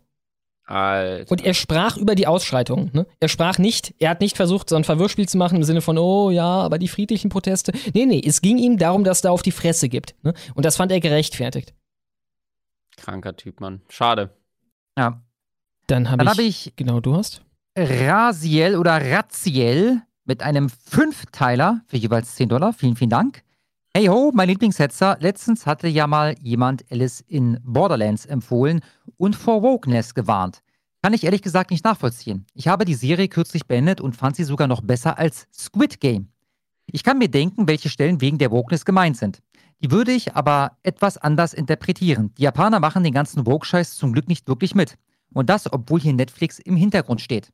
[0.69, 1.31] Alter.
[1.31, 2.91] Und er sprach über die Ausschreitungen.
[2.93, 3.07] Ne?
[3.19, 5.97] Er sprach nicht, er hat nicht versucht, so ein Verwirrspiel zu machen im Sinne von,
[5.97, 7.71] oh ja, aber die friedlichen Proteste.
[7.93, 10.13] Nee, nee, es ging ihm darum, dass da auf die Fresse gibt.
[10.23, 10.33] Ne?
[10.53, 11.73] Und das fand er gerechtfertigt.
[12.97, 13.81] Kranker Typ, Mann.
[13.89, 14.29] Schade.
[14.97, 15.21] Ja.
[15.87, 17.41] Dann habe ich, habe ich Genau, du hast?
[17.75, 22.73] Rasiel oder Raziel mit einem Fünfteiler für jeweils 10 Dollar.
[22.73, 23.43] Vielen, vielen Dank.
[23.91, 25.17] Hey ho, mein Lieblingshetzer.
[25.19, 28.81] Letztens hatte ja mal jemand Alice in Borderlands empfohlen
[29.17, 30.61] und vor Wokeness gewarnt.
[31.01, 32.45] Kann ich ehrlich gesagt nicht nachvollziehen.
[32.53, 36.27] Ich habe die Serie kürzlich beendet und fand sie sogar noch besser als Squid Game.
[36.85, 39.41] Ich kann mir denken, welche Stellen wegen der Wokeness gemeint sind.
[39.81, 42.31] Die würde ich aber etwas anders interpretieren.
[42.37, 44.99] Die Japaner machen den ganzen Woke-Scheiß zum Glück nicht wirklich mit.
[45.33, 47.51] Und das, obwohl hier Netflix im Hintergrund steht.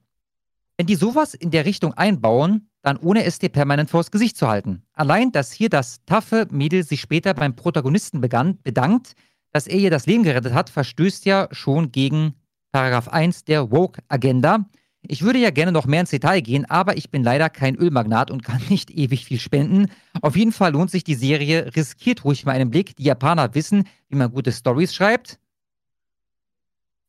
[0.75, 4.47] Wenn die sowas in der Richtung einbauen, dann ohne es dir permanent vors Gesicht zu
[4.47, 4.83] halten.
[4.93, 9.15] Allein, dass hier das taffe Mädel sich später beim Protagonisten begann, bedankt,
[9.51, 12.35] dass er ihr das Leben gerettet hat, verstößt ja schon gegen
[12.71, 14.69] Paragraph 1 der Woke-Agenda.
[15.01, 18.29] Ich würde ja gerne noch mehr ins Detail gehen, aber ich bin leider kein Ölmagnat
[18.29, 19.87] und kann nicht ewig viel spenden.
[20.21, 22.95] Auf jeden Fall lohnt sich die Serie, riskiert ruhig mal einen Blick.
[22.97, 25.39] Die Japaner wissen, wie man gute Stories schreibt.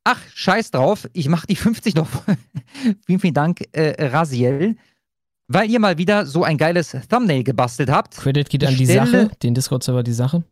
[0.04, 2.08] Ach, scheiß drauf, ich mache die 50 noch.
[3.06, 4.76] vielen, vielen Dank, äh, Raziel.
[5.48, 8.16] Weil ihr mal wieder so ein geiles Thumbnail gebastelt habt.
[8.16, 10.44] Credit geht an Ich die stelle- Sache, den Discord-Server die Sache.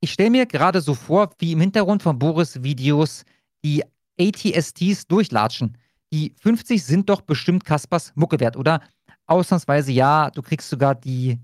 [0.00, 3.24] Ich stelle mir gerade so vor, wie im Hintergrund von Boris Videos
[3.62, 3.82] die
[4.18, 5.76] ATSTs durchlatschen.
[6.12, 8.80] Die 50 sind doch bestimmt Kaspers Mucke wert, oder?
[9.26, 11.38] Ausnahmsweise ja, du kriegst sogar die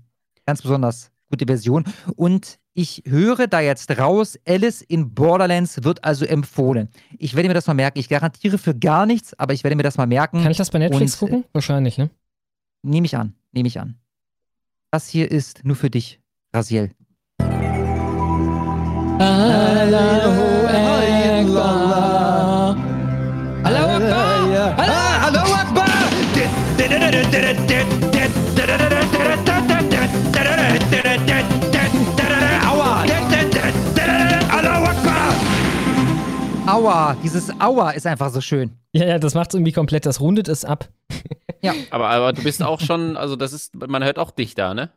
[0.45, 1.83] ganz besonders gute Version.
[2.15, 6.89] Und ich höre da jetzt raus, Alice in Borderlands wird also empfohlen.
[7.17, 7.99] Ich werde mir das mal merken.
[7.99, 10.41] Ich garantiere für gar nichts, aber ich werde mir das mal merken.
[10.41, 11.49] Kann ich das bei Netflix Und, äh, gucken?
[11.53, 12.09] Wahrscheinlich, ne?
[12.83, 13.97] Nehme ich an, nehme ich an.
[14.91, 16.21] Das hier ist nur für dich,
[16.53, 16.91] Raziel.
[19.19, 22.77] Allahu Akbar.
[23.63, 24.77] Allahu Akbar!
[24.77, 25.87] Allahu Akbar!
[32.67, 33.03] Aua!
[34.51, 35.33] Allahu Akbar!
[36.67, 38.71] Aua, dieses Aua ist einfach so schön.
[38.93, 40.87] Ja, ja, das macht es irgendwie komplett, das rundet es ab.
[41.89, 44.89] Aber, aber du bist auch schon, also das ist, man hört auch dich da, ne?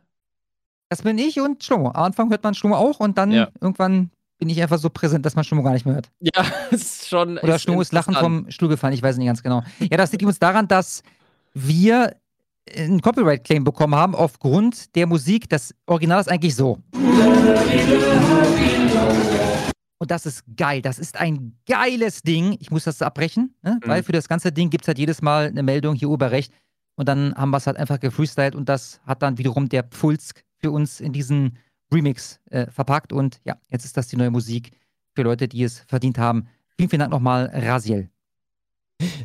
[0.89, 1.89] Das bin ich und Schlomo.
[1.89, 3.47] Am Anfang hört man Schlomo auch und dann Ja.
[3.61, 6.09] irgendwann bin ich einfach so präsent, dass man Schlomo gar nicht mehr hört.
[6.19, 7.37] Ja, ist schon.
[7.37, 9.63] Oder Schlomo ist lachend vom Stuhl gefallen, ich weiß nicht ganz genau.
[9.79, 11.03] Ja, das liegt übrigens daran, dass
[11.53, 12.15] wir
[12.77, 15.49] einen Copyright-Claim bekommen haben aufgrund der Musik.
[15.49, 16.77] Das Original ist eigentlich so.
[20.01, 20.81] Und das ist geil.
[20.81, 22.57] Das ist ein geiles Ding.
[22.59, 23.75] Ich muss das abbrechen, ne?
[23.75, 23.87] Mhm.
[23.87, 26.51] weil für das ganze Ding gibt es halt jedes Mal eine Meldung hier Urheberrecht.
[26.95, 30.43] Und dann haben wir es halt einfach gefreestylt und das hat dann wiederum der Pfulsk
[30.57, 31.59] für uns in diesen
[31.93, 33.13] Remix äh, verpackt.
[33.13, 34.71] Und ja, jetzt ist das die neue Musik
[35.13, 36.47] für Leute, die es verdient haben.
[36.77, 38.09] Vielen, vielen Dank nochmal, Rasiel.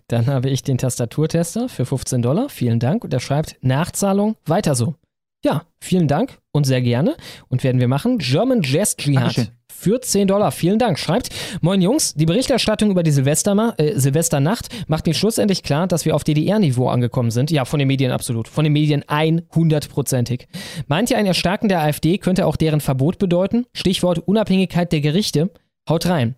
[0.08, 2.50] Dann habe ich den Tastaturtester für 15 Dollar.
[2.50, 3.02] Vielen Dank.
[3.02, 4.96] Und er schreibt Nachzahlung weiter so.
[5.44, 7.16] Ja, vielen Dank und sehr gerne.
[7.48, 8.18] Und werden wir machen.
[8.18, 9.48] German Jazz Jihad Dankeschön.
[9.72, 10.50] für 10 Dollar.
[10.50, 10.98] Vielen Dank.
[10.98, 11.28] Schreibt,
[11.60, 16.16] moin Jungs, die Berichterstattung über die Silvesterma äh, Silvesternacht macht mir schlussendlich klar, dass wir
[16.16, 17.50] auf DDR-Niveau angekommen sind.
[17.50, 18.48] Ja, von den Medien absolut.
[18.48, 20.46] Von den Medien 100%ig.
[20.88, 23.66] Meint ihr, ein Erstarken der AfD könnte auch deren Verbot bedeuten?
[23.72, 25.50] Stichwort Unabhängigkeit der Gerichte.
[25.88, 26.34] Haut rein.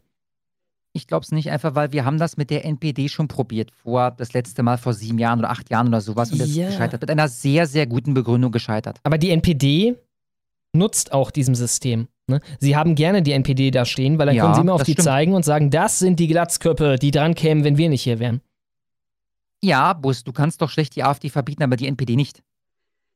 [0.99, 3.71] Ich glaube es nicht, einfach weil wir haben das mit der NPD schon probiert.
[3.71, 6.33] Vor das letzte Mal vor sieben Jahren oder acht Jahren oder sowas.
[6.33, 6.67] Und das Ja.
[6.67, 7.01] ist gescheitert.
[7.03, 8.99] Mit einer sehr, sehr guten Begründung gescheitert.
[9.05, 9.95] Aber die NPD
[10.75, 12.09] nutzt auch diesem System.
[12.27, 12.41] Ne?
[12.59, 14.93] Sie haben gerne die NPD da stehen, weil dann Ja, können sie immer auf die
[14.93, 15.05] stimmt.
[15.05, 18.41] zeigen und sagen, das sind die Glatzköpfe, die dran kämen, wenn wir nicht hier wären.
[19.63, 22.43] Ja, Bus, du kannst doch schlecht die AfD verbieten, aber die NPD nicht.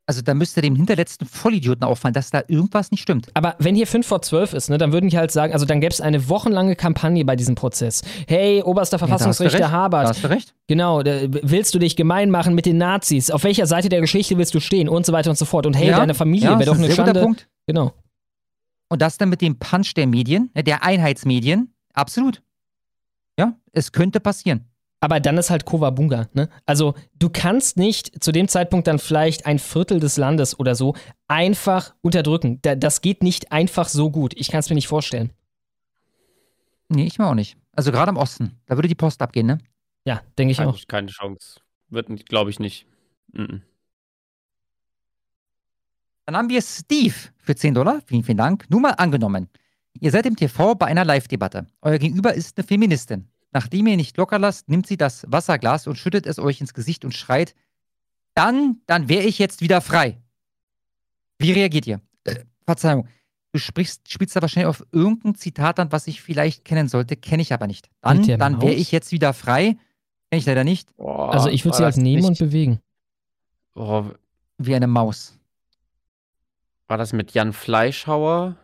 [0.05, 3.29] Also da müsste dem hinterletzten Vollidioten auffallen, dass da irgendwas nicht stimmt.
[3.35, 5.81] Aber wenn hier 5 vor 12 ist, ne, dann würden die halt sagen, also dann
[5.81, 8.03] gäbe es eine wochenlange Kampagne bei diesem Prozess.
[8.27, 9.71] Hey, oberster Verfassungsrichter recht.
[9.71, 10.05] Habert.
[10.05, 10.55] Da hast du recht.
[10.67, 13.31] Genau, willst du dich gemein machen mit den Nazis?
[13.31, 14.89] Auf welcher Seite der Geschichte willst du stehen?
[14.89, 15.67] Und so weiter und so fort.
[15.67, 17.21] Und hey, Ja, deine Familie ja, wäre doch ein eine sehr guter Schande.
[17.21, 17.49] Punkt.
[17.69, 17.93] Genau.
[18.89, 22.43] Und das dann mit dem Punch der Medien, ne, der Einheitsmedien, absolut.
[23.39, 24.67] Ja, es könnte passieren.
[25.03, 26.49] Aber dann ist halt Kowabunga, ne?
[26.65, 30.95] Also, du kannst nicht zu dem Zeitpunkt dann vielleicht ein Viertel des Landes oder so
[31.27, 32.61] einfach unterdrücken.
[32.63, 34.33] Da, das geht nicht einfach so gut.
[34.37, 35.33] Ich kann es mir nicht vorstellen.
[36.89, 37.57] Nee, ich mir auch nicht.
[37.73, 39.59] Also gerade im Osten, da würde die Post abgehen, ne?
[40.05, 40.79] Ja, denke ich keine, auch.
[40.87, 41.61] keine Chance.
[41.89, 42.87] Wird, glaube ich, nicht.
[43.33, 43.63] Mhm.
[46.27, 48.03] Dann haben wir Steve für 10 Dollar.
[48.07, 48.71] Vielen, vielen Dank.
[48.71, 49.49] Nur mal angenommen.
[49.99, 51.67] Ihr seid im TV bei einer Live-Debatte.
[51.81, 53.32] Euer Gegenüber ist eine Feministin.
[53.53, 57.05] Nachdem ihr nicht locker lasst, nimmt sie das Wasserglas und schüttet es euch ins Gesicht
[57.05, 57.55] und schreit,
[58.35, 60.23] dann, dann wäre ich jetzt wieder frei.
[61.39, 62.01] Wie reagiert ihr?
[62.25, 63.09] Äh, Verzeihung.
[63.53, 67.43] Du sprichst, spielst da wahrscheinlich auf irgendein Zitat an, was ich vielleicht kennen sollte, kenne
[67.43, 67.91] ich aber nicht.
[68.01, 69.77] Dann, dann wäre ich jetzt wieder frei.
[70.31, 70.89] Kenne ich leider nicht.
[70.99, 72.81] Also, ich würde sie halt nehmen nicht- und bewegen.
[73.75, 74.07] Oh,
[74.57, 75.39] Wie eine Maus.
[76.87, 78.57] war das mit Jan Fleischhauer?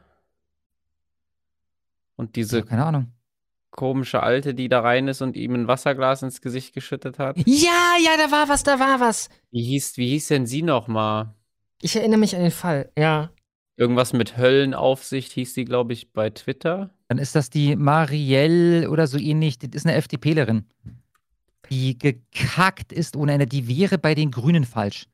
[2.16, 3.12] Und diese Keine Ahnung.
[3.78, 7.36] Komische Alte, die da rein ist und ihm ein Wasserglas ins Gesicht geschüttet hat?
[7.46, 9.28] Ja, ja, da war was, da war was.
[9.52, 11.32] Wie hieß, wie hieß denn sie nochmal?
[11.80, 13.30] Ich erinnere mich an den Fall, ja.
[13.76, 16.90] Irgendwas mit Höllenaufsicht hieß sie, glaube ich, bei Twitter.
[17.06, 19.60] Dann ist das die Marielle oder so ähnlich.
[19.60, 20.64] Das ist eine FDPlerin.
[21.70, 23.46] Die gekackt ist ohne Ende.
[23.46, 25.06] Die wäre bei den Grünen falsch.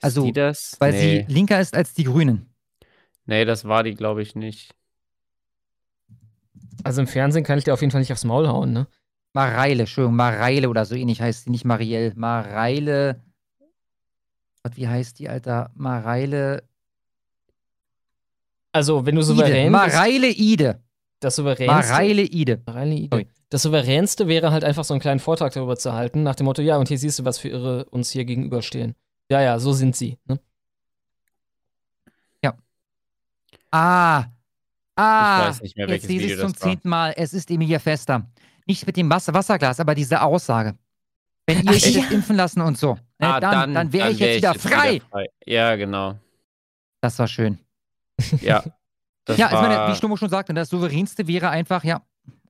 [0.00, 0.76] Also, die das?
[0.78, 1.26] weil Nee.
[1.26, 2.46] sie linker ist als die Grünen.
[3.26, 4.76] Nee, das war die, glaube ich, nicht.
[6.84, 8.86] Also, im Fernsehen kann ich dir auf jeden Fall nicht aufs Maul hauen, ne?
[9.32, 12.12] Mareile, Entschuldigung, Mareile oder so ähnlich heißt sie, nicht Marielle.
[12.16, 13.22] Mareile.
[14.62, 15.70] Gott, wie heißt die, Alter?
[15.74, 16.62] Mareile.
[18.72, 19.26] Also, wenn du Ide.
[19.26, 20.82] souverän bist, Mareile Ide.
[21.20, 21.92] das souveränste.
[21.92, 22.62] Mareile Ide.
[22.66, 23.26] Mareile Ide.
[23.50, 26.62] Das souveränste wäre halt einfach so einen kleinen Vortrag darüber zu halten, nach dem Motto,
[26.62, 28.94] ja, und hier siehst du, was für Irre uns hier gegenüberstehen.
[29.30, 30.18] Ja, ja, so sind sie.
[30.26, 30.38] Ne?
[33.70, 34.24] Ah.
[34.98, 35.48] Ah.
[35.48, 36.56] weiß nicht mehr, Jetzt lese ich es zum war.
[36.56, 37.14] zehnten Mal.
[37.16, 38.26] Es ist Emilia Fester.
[38.66, 40.74] Nicht mit dem Wasser Wasserglas, aber diese Aussage.
[41.46, 42.00] Wenn ihr euch ja.
[42.00, 45.00] jetzt impfen lassen und so, ne, Ah, dann, dann, wäre ich jetzt wieder frei.
[45.46, 46.16] Ja, genau.
[47.00, 47.58] Das war schön.
[48.40, 48.62] Ja.
[49.24, 52.00] Das ja, ich meine, war, wie Stummo schon sagte, das Souveränste wäre einfach, ja,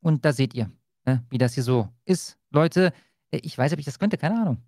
[0.01, 0.71] und da seht ihr,
[1.05, 2.39] ne, wie das hier so ist.
[2.53, 2.93] Leute,
[3.33, 4.59] ich weiß, ob ich das könnte, keine Ahnung.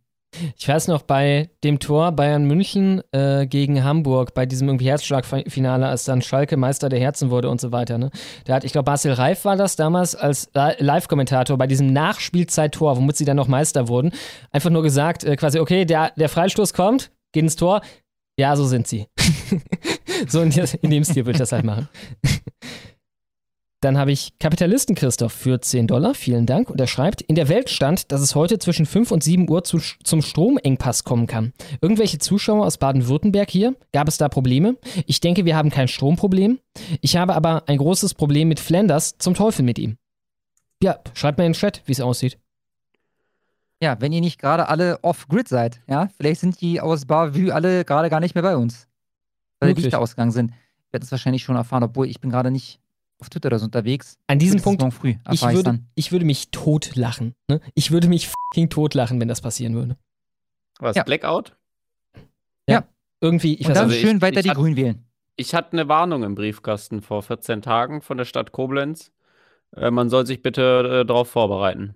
[0.56, 5.86] Ich weiß noch, bei dem Tor Bayern München äh, gegen Hamburg, bei diesem irgendwie Herzschlagfinale,
[5.86, 8.10] als dann Schalke Meister der Herzen wurde und so weiter, ne?
[8.44, 12.96] Da hat, ich glaube, Marcel Reif war das damals als Li- Live-Kommentator bei diesem Nachspielzeit-Tor,
[12.96, 14.12] womit sie dann noch Meister wurden,
[14.52, 17.80] einfach nur gesagt, äh, quasi, okay, der, der Freistoß kommt, geht ins Tor.
[18.38, 19.06] Ja, so sind sie.
[20.28, 21.88] so in, in dem Stil würde ich das halt machen.
[23.82, 26.68] Dann habe ich Kapitalisten Christoph für 10 Dollar, vielen Dank.
[26.68, 29.64] Und er schreibt, in der Welt stand, dass es heute zwischen 5 und 7 Uhr
[29.64, 31.54] zu, zum Stromengpass kommen kann.
[31.80, 33.74] Irgendwelche Zuschauer aus Baden-Württemberg hier?
[33.92, 34.76] Gab es da Probleme?
[35.06, 36.58] Ich denke, wir haben kein Stromproblem.
[37.00, 39.16] Ich habe aber ein großes Problem mit Flanders.
[39.16, 39.96] Zum Teufel mit ihm.
[40.82, 42.38] Ja, schreibt mir in den Chat, wie es aussieht.
[43.82, 47.86] Ja, wenn ihr nicht gerade alle off-grid seid, ja, vielleicht sind die aus Bavü alle
[47.86, 48.88] gerade gar nicht mehr bei uns.
[49.58, 49.80] Weil die.
[49.80, 50.52] Lichter ausgegangen sind.
[50.86, 52.78] Ich werde es wahrscheinlich schon erfahren, obwohl ich bin gerade nicht
[53.20, 54.18] auf Twitter oder so unterwegs.
[54.26, 55.86] An diesem Punkt, früh ich erfahre ich's würde, dann.
[55.94, 57.34] ich würde mich totlachen.
[57.48, 57.60] Ne?
[57.74, 59.96] Ich würde mich fucking totlachen, wenn das passieren würde.
[60.78, 61.02] Was, Ja.
[61.02, 61.56] Blackout?
[62.68, 62.84] Ja.
[63.20, 64.00] Irgendwie, ich Und weiß dann nicht.
[64.00, 65.04] schön ich- weiter ich die Grünen wählen.
[65.36, 69.12] Ich hatte eine Warnung im Briefkasten vor 14 Tagen von der Stadt Koblenz.
[69.76, 71.94] Äh, man soll sich bitte äh, darauf vorbereiten.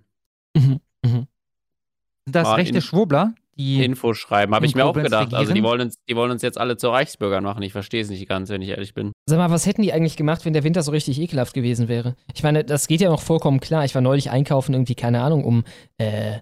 [0.55, 0.79] Mhm.
[1.03, 1.27] Mhm.
[2.25, 3.33] Sind das Mal rechte Schwurbler?
[3.57, 5.33] Die Info schreiben, habe ich mir auch gedacht.
[5.33, 5.65] Also die regieren?
[5.65, 7.63] wollen, uns, die wollen uns jetzt alle zu Reichsbürgern machen.
[7.63, 9.13] Ich verstehe es nicht ganz, wenn ich ehrlich bin.
[9.27, 12.15] Sag mal, was hätten die eigentlich gemacht, wenn der Winter so richtig ekelhaft gewesen wäre?
[12.33, 13.85] Ich meine, das geht ja noch vollkommen klar.
[13.85, 15.63] Ich war neulich einkaufen, irgendwie, keine Ahnung, um,
[15.97, 16.39] äh, äh,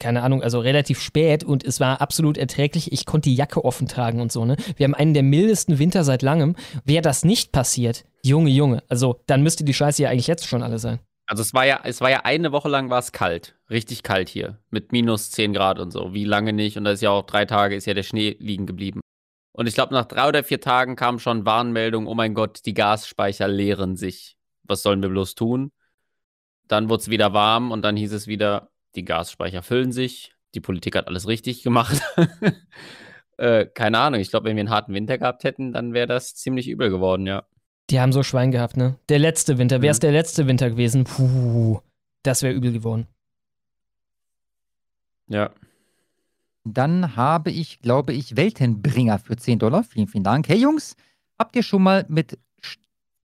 [0.00, 2.92] keine Ahnung, also relativ spät und es war absolut erträglich.
[2.92, 4.56] Ich konnte die Jacke offen tragen und so, ne?
[4.76, 6.56] Wir haben einen der mildesten Winter seit langem.
[6.84, 10.62] Wäre das nicht passiert, Junge, Junge, also dann müsste die Scheiße ja eigentlich jetzt schon
[10.62, 10.98] alle sein.
[11.32, 13.56] Also es war ja, es war ja eine Woche lang war es kalt.
[13.70, 14.58] Richtig kalt hier.
[14.68, 16.12] Mit minus 10 Grad und so.
[16.12, 16.76] Wie lange nicht?
[16.76, 19.00] Und da ist ja auch drei Tage ist ja der Schnee liegen geblieben.
[19.52, 22.74] Und ich glaube, nach drei oder vier Tagen kam schon Warnmeldung, oh mein Gott, die
[22.74, 24.36] Gasspeicher leeren sich.
[24.64, 25.72] Was sollen wir bloß tun?
[26.68, 30.34] Dann wurde es wieder warm und dann hieß es wieder, die Gasspeicher füllen sich.
[30.54, 31.98] Die Politik hat alles richtig gemacht.
[33.38, 34.20] äh, keine Ahnung.
[34.20, 37.26] Ich glaube, wenn wir einen harten Winter gehabt hätten, dann wäre das ziemlich übel geworden,
[37.26, 37.46] ja.
[37.90, 38.96] Die haben so Schwein gehabt, ne?
[39.08, 41.80] Der letzte Winter, wäre es der letzte Winter gewesen, puh,
[42.22, 43.06] das wäre übel geworden.
[45.28, 45.50] Ja.
[46.64, 49.82] Dann habe ich, glaube ich, Weltenbringer für 10 Dollar.
[49.82, 50.48] Vielen, vielen Dank.
[50.48, 50.96] Hey Jungs,
[51.38, 52.38] habt ihr schon mal mit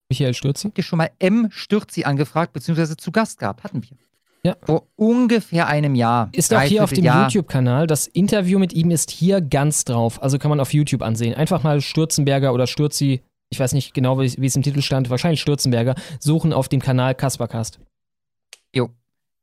[0.09, 0.69] Michael Stürzi?
[0.69, 1.49] Habt ihr schon mal M.
[1.51, 3.65] Stürzi angefragt, beziehungsweise zu Gast gehabt?
[3.65, 3.97] Hatten wir.
[4.45, 4.57] Ja.
[4.62, 6.29] Vor ungefähr einem Jahr.
[6.33, 7.05] Ist auch hier auf dem.
[7.05, 7.87] YouTube-Kanal.
[7.87, 10.21] Das Interview mit ihm ist hier ganz drauf.
[10.21, 11.35] Also kann man auf YouTube ansehen.
[11.35, 13.23] Einfach mal Stürzenberger oder Stürzi,
[13.53, 17.15] ich weiß nicht genau, wie es im Titel stand, wahrscheinlich Stürzenberger, suchen auf dem Kanal
[17.15, 17.79] Kaspercast.
[18.75, 18.89] Jo.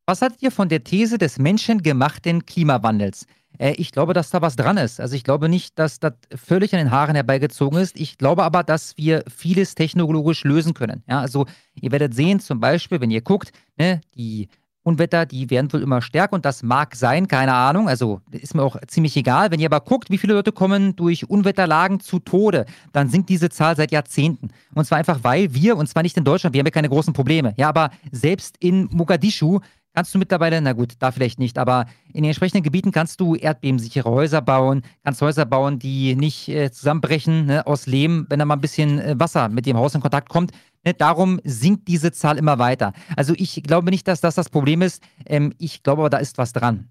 [0.08, 3.28] Was haltet ihr von der These des menschengemachten Klimawandels?
[3.60, 5.00] Äh, ich glaube, dass da was dran ist.
[5.00, 8.00] Also ich glaube nicht, dass das völlig an den Haaren herbeigezogen ist.
[8.00, 11.04] Ich glaube aber, dass wir vieles technologisch lösen können.
[11.08, 11.46] Ja, also
[11.80, 14.50] ihr werdet sehen, zum Beispiel, wenn ihr guckt, ne, die
[14.84, 17.90] Unwetter, die werden wohl immer stärker und das mag sein, keine Ahnung.
[17.90, 19.52] Also ist mir auch ziemlich egal.
[19.52, 23.50] Wenn ihr aber guckt, wie viele Leute kommen durch Unwetterlagen zu Tode, dann sinkt diese
[23.50, 24.50] Zahl seit Jahrzehnten.
[24.74, 27.14] Und zwar einfach, weil wir, und zwar nicht in Deutschland, wir haben ja keine großen
[27.14, 27.54] Probleme.
[27.58, 29.60] Ja, aber selbst in Mogadischu
[29.94, 33.36] kannst du mittlerweile, na gut, da vielleicht nicht, aber in den entsprechenden Gebieten kannst du
[33.36, 38.46] erdbebensichere Häuser bauen, kannst Häuser bauen, die nicht äh, zusammenbrechen ne, aus Lehm, wenn da
[38.46, 40.52] mal ein bisschen äh, Wasser mit dem Haus in Kontakt kommt.
[40.86, 42.94] Ne, darum sinkt diese Zahl immer weiter.
[43.16, 45.04] Also ich glaube nicht, dass das das Problem ist.
[45.26, 46.90] Ähm, ich glaube aber, da ist was dran.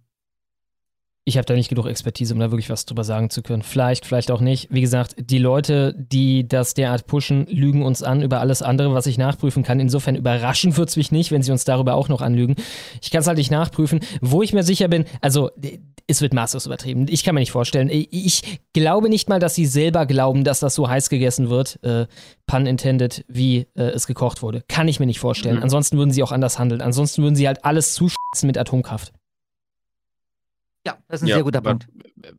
[1.29, 3.63] Ich habe da nicht genug Expertise, um da wirklich was drüber sagen zu können.
[3.63, 4.69] Vielleicht, vielleicht auch nicht.
[4.71, 9.07] Wie gesagt, die Leute, die das derart pushen, lügen uns an über alles andere, was
[9.07, 9.79] ich nachprüfen kann.
[9.79, 12.57] Insofern überraschen wird es mich nicht, wenn sie uns darüber auch noch anlügen.
[13.03, 14.01] Ich kann es halt nicht nachprüfen.
[14.23, 15.51] Wo ich mir sicher bin, also
[16.07, 17.05] es wird maßlos übertrieben.
[17.11, 17.91] Ich kann mir nicht vorstellen.
[17.91, 22.07] Ich glaube nicht mal, dass sie selber glauben, dass das so heiß gegessen wird, äh,
[22.47, 24.65] pun intended, wie äh, es gekocht wurde.
[24.67, 25.57] Kann ich mir nicht vorstellen.
[25.57, 25.65] Mhm.
[25.65, 26.81] Ansonsten würden sie auch anders handeln.
[26.81, 29.13] Ansonsten würden sie halt alles zuschießen mit Atomkraft.
[30.89, 31.89] Ja, das ist ein sehr guter Punkt.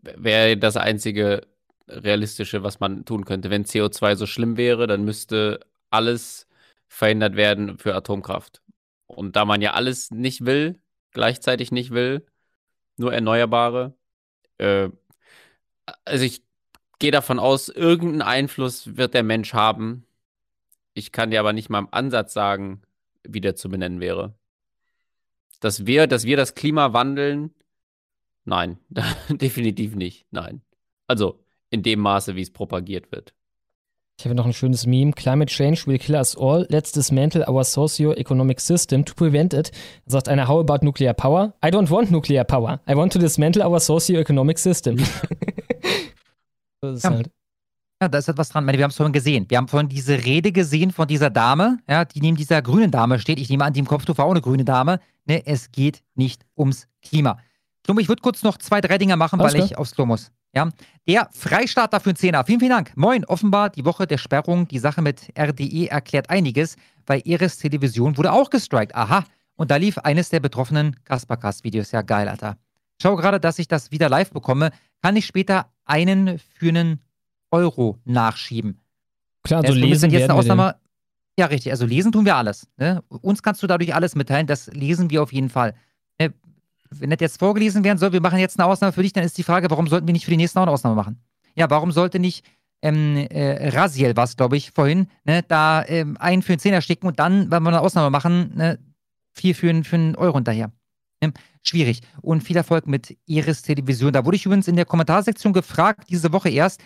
[0.01, 1.41] Wäre das einzige
[1.87, 3.49] realistische, was man tun könnte.
[3.49, 6.47] Wenn CO2 so schlimm wäre, dann müsste alles
[6.87, 8.61] verhindert werden für Atomkraft.
[9.07, 10.79] Und da man ja alles nicht will,
[11.11, 12.25] gleichzeitig nicht will,
[12.97, 13.93] nur Erneuerbare,
[14.57, 14.89] äh,
[16.05, 16.43] also ich
[16.99, 20.05] gehe davon aus, irgendeinen Einfluss wird der Mensch haben.
[20.93, 22.81] Ich kann dir aber nicht mal im Ansatz sagen,
[23.23, 24.33] wie der zu benennen wäre.
[25.59, 27.53] Dass wir, dass wir das Klima wandeln,
[28.49, 28.77] nein,
[29.29, 30.61] definitiv nicht, nein.
[31.07, 33.33] Also in dem Maße, wie es propagiert wird.
[34.19, 35.13] Ich habe noch ein schönes Meme.
[35.13, 36.67] Climate change will kill us all.
[36.69, 39.71] Let's dismantle our socio-economic system to prevent it.
[40.05, 41.53] Da sagt einer, how about nuclear power?
[41.63, 42.81] I don't want nuclear power.
[42.89, 44.97] I want to dismantle our socio-economic system.
[46.81, 47.11] das ist Ja.
[47.11, 47.29] halt.
[48.01, 48.63] Ja, da ist etwas dran.
[48.63, 49.45] Ich meine, Wir haben es vorhin gesehen.
[49.49, 53.19] Wir haben vorhin diese Rede gesehen von dieser Dame, ja, die neben dieser grünen Dame
[53.19, 53.39] steht.
[53.39, 54.99] Ich nehme an, die im Kopftuch war auch eine grüne Dame.
[55.25, 57.39] Ne, es geht nicht ums Klima.
[57.85, 59.71] Schlumm, ich würde kurz noch zwei, drei Dinge machen, Alles weil klar.
[59.71, 60.31] ich aufs Klo muss.
[60.53, 60.69] Ja,
[61.07, 62.43] der Freistaat dafür ein Zehner.
[62.43, 62.91] Vielen, vielen Dank.
[62.95, 64.67] Moin, offenbar die Woche der Sperrung.
[64.67, 66.75] Die Sache mit RDE erklärt einiges,
[67.05, 68.95] weil Eres Television wurde auch gestrikt.
[68.95, 69.25] Aha.
[69.55, 71.91] Und da lief eines der betroffenen Kaspercast-Videos.
[71.91, 72.57] Ja, geil, Alter.
[73.01, 74.71] Schau gerade, dass ich das wieder live bekomme.
[75.01, 77.01] Kann ich später einen für einen
[77.51, 78.79] Euro nachschieben.
[79.43, 80.33] Klar, so ist lesen jetzt eine.
[80.33, 80.75] Ausnahme.
[81.37, 81.71] Ja, richtig.
[81.71, 82.67] Also lesen tun wir alles.
[82.77, 83.01] Ne?
[83.07, 84.47] Uns kannst du dadurch alles mitteilen.
[84.47, 85.73] Das lesen wir auf jeden Fall.
[86.91, 89.37] Wenn das jetzt vorgelesen werden soll, wir machen jetzt eine Ausnahme für dich, dann ist
[89.37, 91.21] die Frage, warum sollten wir nicht für die nächsten auch eine Ausnahme machen?
[91.55, 92.45] Ja, warum sollte nicht
[92.81, 97.07] ähm, äh, Raziel was, glaube ich, vorhin, ne, da ähm, einen für einen Zehner schicken
[97.07, 98.79] und dann, wenn wir eine Ausnahme machen, ne,
[99.33, 100.71] vier für, einen- für einen Euro hinterher.
[101.21, 101.33] Ne?
[101.61, 101.99] Schwierig.
[102.21, 104.13] Und viel Erfolg mit Eris Television.
[104.13, 106.81] Da wurde ich übrigens in der Kommentarsektion gefragt, diese Woche erst,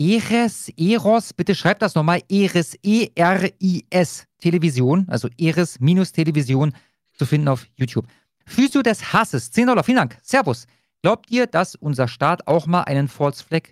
[0.00, 6.72] Eres, Eros, bitte schreibt das nochmal, Eris, E-R-I-S, Television, also Eris minus Television
[7.12, 8.06] zu finden auf YouTube.
[8.46, 10.66] Physio des Hasses, 10 Dollar, vielen Dank, Servus.
[11.02, 13.62] Glaubt ihr, dass unser Staat auch mal einen False Flag,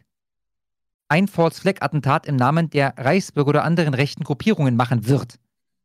[1.08, 5.36] ein False Flag Attentat im Namen der Reichsbürger oder anderen rechten Gruppierungen machen wird?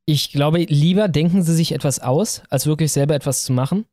[0.06, 3.86] Ich glaube, lieber denken sie sich etwas aus, als wirklich selber etwas zu machen.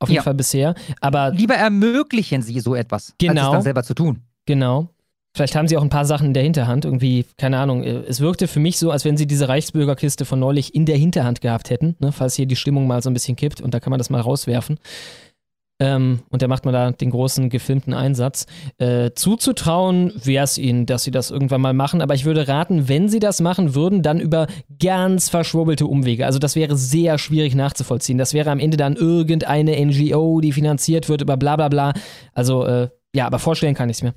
[0.00, 0.22] Auf jeden Ja.
[0.22, 0.74] Fall bisher.
[1.00, 3.52] Aber Lieber ermöglichen sie so etwas, als es Genau.
[3.52, 4.22] dann selber zu tun.
[4.46, 4.88] Genau.
[5.36, 6.84] Vielleicht haben sie auch ein paar Sachen in der Hinterhand.
[6.84, 7.82] Irgendwie, keine Ahnung.
[7.82, 10.96] äh, Es wirkte für mich so, als wenn sie diese Reichsbürgerkiste von neulich in der
[10.96, 12.12] Hinterhand gehabt hätten, ne?
[12.12, 14.20] falls hier die Stimmung mal so ein bisschen kippt und da kann man das mal
[14.20, 14.78] rauswerfen.
[15.80, 18.46] Ähm, und da macht man da den großen gefilmten Einsatz.
[18.78, 22.88] Äh, zuzutrauen wäre es ihnen, dass sie das irgendwann mal machen, aber ich würde raten,
[22.88, 24.46] wenn sie das machen würden, dann über
[24.78, 26.26] ganz verschwurbelte Umwege.
[26.26, 28.18] Also das wäre sehr schwierig nachzuvollziehen.
[28.18, 31.92] Das wäre am Ende dann irgendeine NGO, die finanziert wird über bla bla bla.
[32.34, 34.14] Also äh, ja, aber vorstellen kann ich es mir.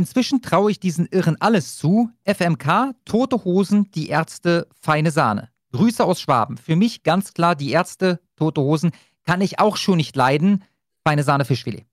[0.00, 2.08] Inzwischen traue ich diesen Irren alles zu.
[2.24, 5.50] FMK, Tote Hosen, die Ärzte, feine Sahne.
[5.72, 6.56] Grüße aus Schwaben.
[6.56, 8.92] Für mich ganz klar die Ärzte, Tote Hosen,
[9.26, 10.64] kann ich auch schon nicht leiden.
[11.06, 11.84] Feine Sahne Fischfilet.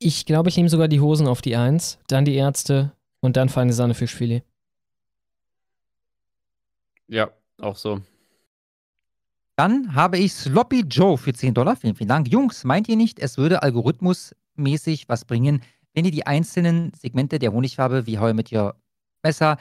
[0.00, 3.48] Ich glaube, ich nehme sogar die Hosen auf die Eins, dann die Ärzte und dann
[3.48, 4.42] feine Sahne Fischfilet.
[7.06, 8.00] Ja, auch so.
[9.54, 11.76] Dann habe ich Sloppy Joe für 10 Dollar.
[11.76, 12.26] Vielen, vielen Dank.
[12.26, 15.62] Jungs, meint ihr nicht, es würde algorithmusmäßig was bringen,
[15.94, 18.74] wenn ihr die einzelnen Segmente der Honigfarbe wie Heuer mit Your
[19.22, 19.58] Messer,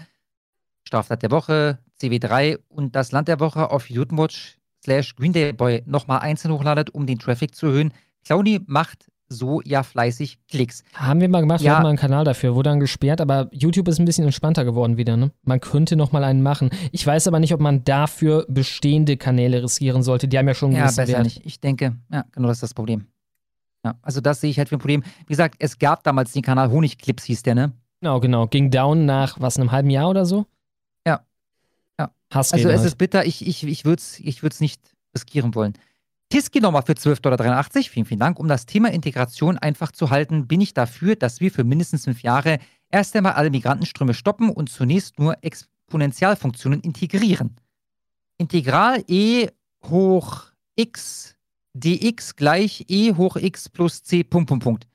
[0.84, 5.84] Straftat der Woche, CW3 und das Land der Woche auf YouTubewatch slash Green Day Boy
[5.86, 7.92] nochmal einzeln hochladet, um den Traffic zu erhöhen?
[8.26, 10.86] Clowny macht so ja fleißig Klicks.
[10.94, 11.74] Haben wir mal gemacht, wir Ja.
[11.74, 14.96] hatten mal einen Kanal dafür, wurde dann gesperrt, aber YouTube ist ein bisschen entspannter geworden
[14.96, 15.32] wieder, ne?
[15.44, 16.70] Man könnte noch mal einen machen.
[16.94, 20.30] Ich weiß aber nicht, ob man dafür bestehende Kanäle riskieren sollte.
[20.30, 21.24] Die haben ja schon einen Ja, besser Wert.
[21.26, 21.46] nicht.
[21.46, 23.08] Ich denke, ja, genau das ist das Problem.
[23.88, 25.02] Ja, also das sehe ich halt für ein Problem.
[25.22, 27.72] Wie gesagt, es gab damals den Kanal Honigclips, hieß der, ne?
[28.02, 28.46] Genau, genau.
[28.48, 30.46] Ging down nach, was, einem halben Jahr oder so?
[31.06, 31.22] Ja.
[31.98, 32.12] Ja.
[32.34, 32.88] Hassreden Also es halt.
[32.88, 34.82] ist bitter, ich, ich, ich würde es ich würd's nicht
[35.16, 35.74] riskieren wollen.
[36.28, 37.64] Tiski nochmal für 12,83 Dollar.
[37.64, 38.40] Vielen, vielen Dank.
[38.40, 42.22] Um das Thema Integration einfach zu halten, bin ich dafür, dass wir für mindestens fünf
[42.24, 42.60] Jahre
[42.90, 47.56] erst einmal alle Migrantenströme stoppen und zunächst nur Exponentialfunktionen integrieren.
[48.38, 49.48] Integral e
[49.86, 51.37] hoch x
[51.80, 54.88] dx gleich e hoch x plus c Punkt, Punkt, Punkt.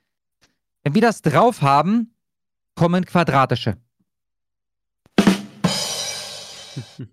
[0.83, 2.15] Wenn wir das drauf haben,
[2.75, 3.77] kommen quadratische.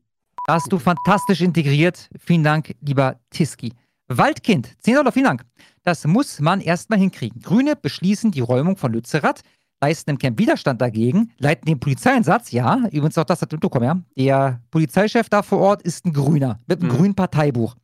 [0.45, 2.09] Da hast du fantastisch integriert.
[2.17, 3.71] Vielen Dank, lieber Tiski.
[4.07, 5.45] Waldkind, 10 Dollar, vielen Dank.
[5.83, 7.39] Das muss man erstmal hinkriegen.
[7.41, 9.41] Grüne beschließen die Räumung von Lützerath,
[9.79, 14.01] leisten im Camp Widerstand dagegen, leiten den Polizeieinsatz, ja, übrigens auch das hat mitbekommen, ja.
[14.17, 17.75] Der Polizeichef da vor Ort ist ein Grüner, mit einem grünen Parteibuch.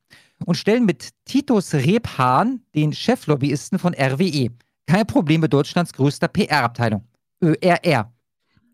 [0.43, 4.49] Und stellen mit Titus Rebhahn den Cheflobbyisten von RWE.
[4.85, 7.07] Kein Problem mit Deutschlands größter PR-Abteilung.
[7.41, 8.11] ÖRR.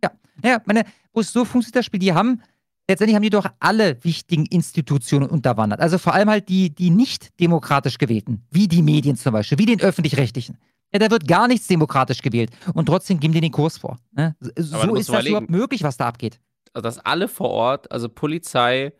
[0.04, 2.42] Ja, naja, meine, so funktioniert, das Spiel, die haben,
[2.88, 5.80] letztendlich haben die doch alle wichtigen Institutionen unterwandert.
[5.80, 9.66] Also vor allem halt die, die nicht demokratisch gewählten, wie die Medien zum Beispiel, wie
[9.66, 10.58] den öffentlich-rechtlichen.
[10.94, 13.98] Ja, da wird gar nichts demokratisch gewählt und trotzdem geben die den Kurs vor.
[14.12, 14.36] Ne?
[14.40, 16.40] So ist das überhaupt möglich, was da abgeht.
[16.74, 18.94] Also, dass alle vor Ort, also Polizei,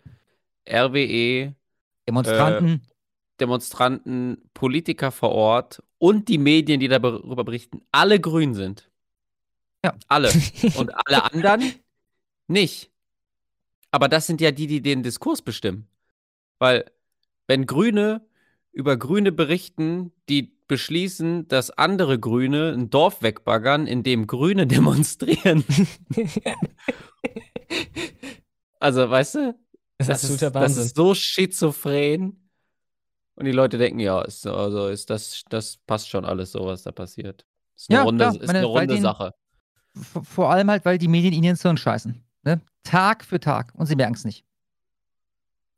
[0.70, 1.54] RWE,
[2.12, 2.68] Demonstranten.
[2.68, 2.80] äh,
[3.40, 8.90] Demonstranten, Politiker vor Ort und die Medien, die darüber berichten, alle grün sind.
[9.84, 9.96] Ja.
[10.08, 10.32] Alle.
[10.78, 11.74] Und alle anderen
[12.48, 12.92] nicht.
[13.90, 15.88] Aber das sind ja die, die den Diskurs bestimmen.
[16.60, 16.86] Weil,
[17.48, 18.22] wenn Grüne
[18.72, 25.66] über Grüne berichten, die beschließen, dass andere Grüne ein Dorf wegbaggern, in dem Grüne demonstrieren.
[28.80, 29.60] also, weißt du?
[30.08, 30.84] Das ist absoluter das Wahnsinn.
[30.84, 32.50] ist so schizophren.
[33.36, 36.84] Und die Leute denken, ja, ist, also ist das, das passt schon alles so, was
[36.84, 37.46] da passiert.
[37.76, 39.34] Ist eine Ja, runde, klar, ist meine, eine runde den- Sache.
[40.24, 42.24] Vor allem halt, weil die Medien ihnen ins Hirn scheißen.
[42.44, 42.62] Ne?
[42.84, 43.74] Tag für Tag.
[43.76, 44.46] Und sie merken es nicht.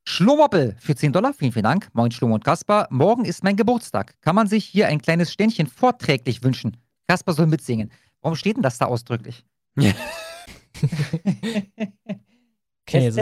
[0.06, 1.34] Schlummoppel für 10 Dollar.
[1.34, 1.90] Vielen, vielen Dank.
[1.94, 2.88] Moin, Schlummo und Kaspar.
[2.92, 4.16] Morgen ist mein Geburtstag.
[4.22, 6.78] Kann man sich hier ein kleines Ständchen vorträglich wünschen?
[7.08, 7.90] Kaspar soll mitsingen.
[8.22, 9.46] Warum steht denn das da ausdrücklich?
[12.94, 13.22] Okay, so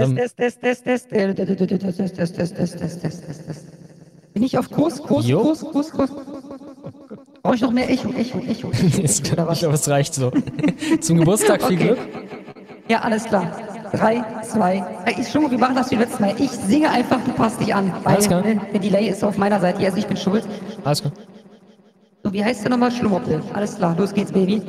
[4.34, 6.10] Bin ich auf Kurs, Kurs, Kurs, Kurs, Kurs?
[7.42, 8.72] Brauche ich noch mehr Echo, Echo, Echo?
[9.02, 10.32] Ich glaube, es reicht so.
[11.00, 11.98] Zum Geburtstag viel Glück.
[12.88, 13.52] Ja, alles klar.
[13.94, 14.84] Drei, zwei.
[15.18, 16.34] Ich schon, wir machen das wie letztes Mal.
[16.38, 17.92] Ich singe einfach, du passt dich an.
[18.04, 18.44] Weil alles klar.
[18.44, 20.46] Der Delay ist auf meiner Seite, also ich bin schuld.
[20.84, 21.14] Alles klar.
[22.24, 22.92] So, wie heißt der nochmal?
[22.92, 23.42] Schlummerpill.
[23.54, 24.62] Alles klar, los geht's, Baby.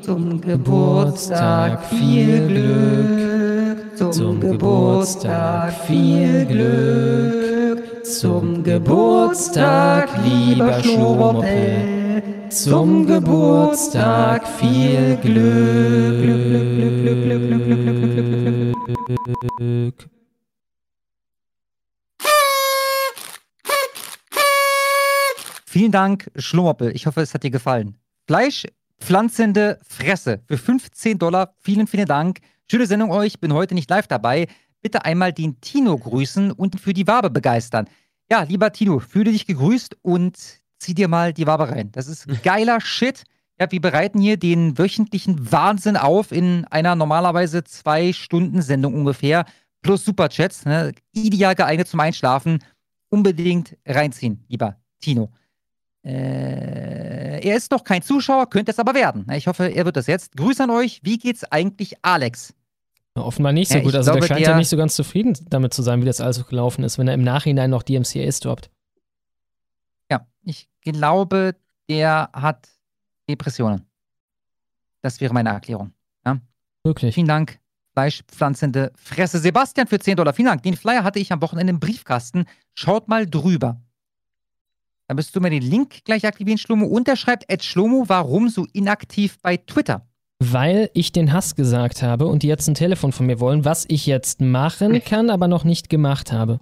[0.00, 3.63] Zum Geburtstag viel Glück.
[3.96, 8.04] Zum, Geburtstag viel Glück.
[8.04, 12.48] Zum Geburtstag, lieber Schlummoppel.
[12.48, 15.94] Zum Geburtstag viel Glück.
[25.66, 26.94] Vielen Dank, Schlummhoppel.
[26.94, 27.96] Ich hoffe, es hat dir gefallen.
[28.26, 31.54] Fleischpflanzende Fresse für 15 Dollar.
[31.60, 32.40] Vielen, vielen Dank.
[32.70, 33.40] Schöne Sendung euch.
[33.40, 34.46] Bin heute nicht live dabei.
[34.80, 37.88] Bitte einmal den Tino grüßen und für die Wabe begeistern.
[38.30, 40.36] Ja, lieber Tino, fühle dich gegrüßt und
[40.78, 41.90] zieh dir mal die Wabe rein.
[41.92, 43.24] Das ist geiler Shit.
[43.60, 49.44] Ja, wir bereiten hier den wöchentlichen Wahnsinn auf in einer normalerweise zwei Stunden Sendung ungefähr.
[49.82, 50.64] Plus Superchats.
[50.64, 50.92] Ne?
[51.12, 52.58] Ideal geeignet zum Einschlafen.
[53.10, 55.30] Unbedingt reinziehen, lieber Tino.
[56.04, 59.26] Äh, er ist noch kein Zuschauer, könnte es aber werden.
[59.32, 60.36] Ich hoffe, er wird das jetzt.
[60.36, 61.00] Grüße an euch.
[61.02, 62.54] Wie geht's eigentlich Alex?
[63.16, 63.94] Ja, offenbar nicht so Ja, gut.
[63.94, 66.20] Also der glaube, scheint der- ja nicht so ganz zufrieden damit zu sein, wie das
[66.20, 68.70] alles gelaufen ist, wenn er im Nachhinein noch DMCAs droppt.
[70.10, 71.54] Ja, ich glaube,
[71.88, 72.68] der hat
[73.28, 73.86] Depressionen.
[75.02, 75.92] Das wäre meine Erklärung.
[76.26, 76.38] Ja?
[76.82, 77.14] Wirklich.
[77.14, 77.58] Vielen Dank.
[77.92, 79.38] Fleischpflanzende Fresse.
[79.38, 80.32] Sebastian für 10 Dollar.
[80.34, 80.62] Vielen Dank.
[80.64, 82.46] Den Flyer hatte ich am Wochenende im Briefkasten.
[82.74, 83.80] Schaut mal drüber.
[85.06, 86.86] Da müsstest du mir den Link gleich aktivieren, Schlomo.
[86.86, 90.06] Und er schreibt, Ed Schlomo, warum so inaktiv bei Twitter?
[90.38, 93.84] Weil ich den Hass gesagt habe und die jetzt ein Telefon von mir wollen, was
[93.88, 96.58] ich jetzt machen kann, aber noch nicht gemacht habe.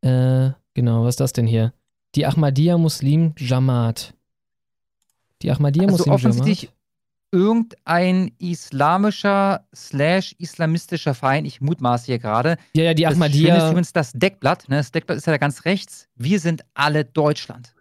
[0.00, 1.72] Äh, genau, was ist das denn hier?
[2.14, 4.14] Die Ahmadiyya Muslim Jamaat.
[5.42, 6.68] Die Ahmadiyya Also Muslim Jamaat.
[7.34, 12.56] Irgendein islamischer slash islamistischer Verein, ich mutmaße hier gerade.
[12.74, 14.68] Ja, ja, die Das Ahmadiyya- Schöne ist übrigens das Deckblatt.
[14.68, 14.76] Ne?
[14.76, 16.08] Das Deckblatt ist ja da ganz rechts.
[16.16, 17.74] Wir sind alle Deutschland.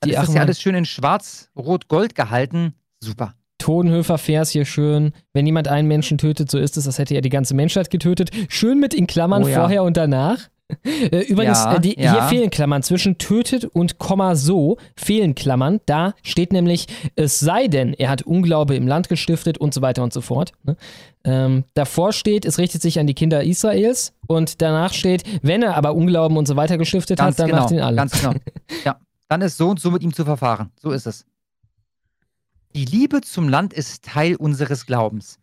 [0.00, 2.74] Dann Die ist das ja Ahmad- alles schön in schwarz, rot, gold gehalten.
[3.00, 3.34] Super.
[3.58, 5.12] Todenhöfer-Vers hier schön.
[5.32, 8.30] Wenn jemand einen Menschen tötet, so ist es, als hätte er die ganze Menschheit getötet.
[8.48, 9.60] Schön mit in Klammern Oh ja.
[9.60, 10.38] vorher und danach.
[10.82, 12.12] Äh, Übrigens, Ja, äh, die, ja.
[12.12, 12.82] hier fehlen Klammern.
[12.82, 15.80] Zwischen tötet und Komma so fehlen Klammern.
[15.86, 16.86] Da steht nämlich,
[17.16, 20.52] es sei denn, er hat Unglaube im Land gestiftet und so weiter und so fort.
[20.62, 20.76] Ne?
[21.24, 25.76] Ähm, davor steht, es richtet sich an die Kinder Israels und danach steht, wenn er
[25.76, 27.62] aber Unglauben und so weiter gestiftet Ganz hat, dann genau.
[27.62, 27.96] macht ihn alle.
[27.96, 28.34] Ganz genau.
[28.84, 28.96] Ja,
[29.28, 30.70] dann ist so und so mit ihm zu verfahren.
[30.80, 31.24] So ist es.
[32.74, 35.38] Die Liebe zum Land ist Teil unseres Glaubens.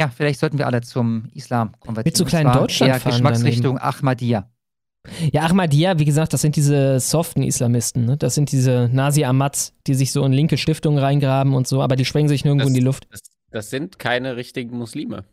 [0.00, 2.04] Ja, vielleicht sollten wir alle zum Islam konvertieren.
[2.12, 4.48] Mit so kleinen Deutschland eher fahren Geschmacksrichtung Ahmadiyya.
[5.32, 8.04] Ja, Ahmadiyya, wie gesagt, das sind diese soften Islamisten.
[8.04, 8.16] Ne?
[8.16, 12.04] Das sind diese Nasi-Amats, die sich so in linke Stiftungen reingraben und so, aber die
[12.04, 13.08] sprengen sich nirgendwo in die Luft.
[13.10, 13.20] Das,
[13.50, 15.24] das sind keine richtigen Muslime.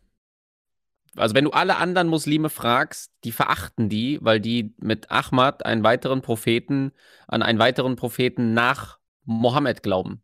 [1.17, 5.83] Also wenn du alle anderen Muslime fragst, die verachten die, weil die mit Ahmad einen
[5.83, 6.91] weiteren Propheten,
[7.27, 10.21] an einen weiteren Propheten nach Mohammed glauben.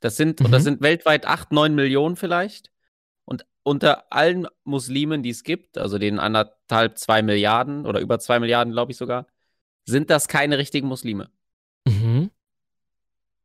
[0.00, 0.64] Das sind, und das Mhm.
[0.64, 2.70] sind weltweit 8, 9 Millionen vielleicht.
[3.62, 8.72] Unter allen Muslimen, die es gibt, also den anderthalb, zwei Milliarden oder über zwei Milliarden,
[8.72, 9.26] glaube ich sogar,
[9.84, 11.28] sind das keine richtigen Muslime.
[11.86, 12.30] Mhm.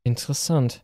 [0.04, 0.84] Interessant.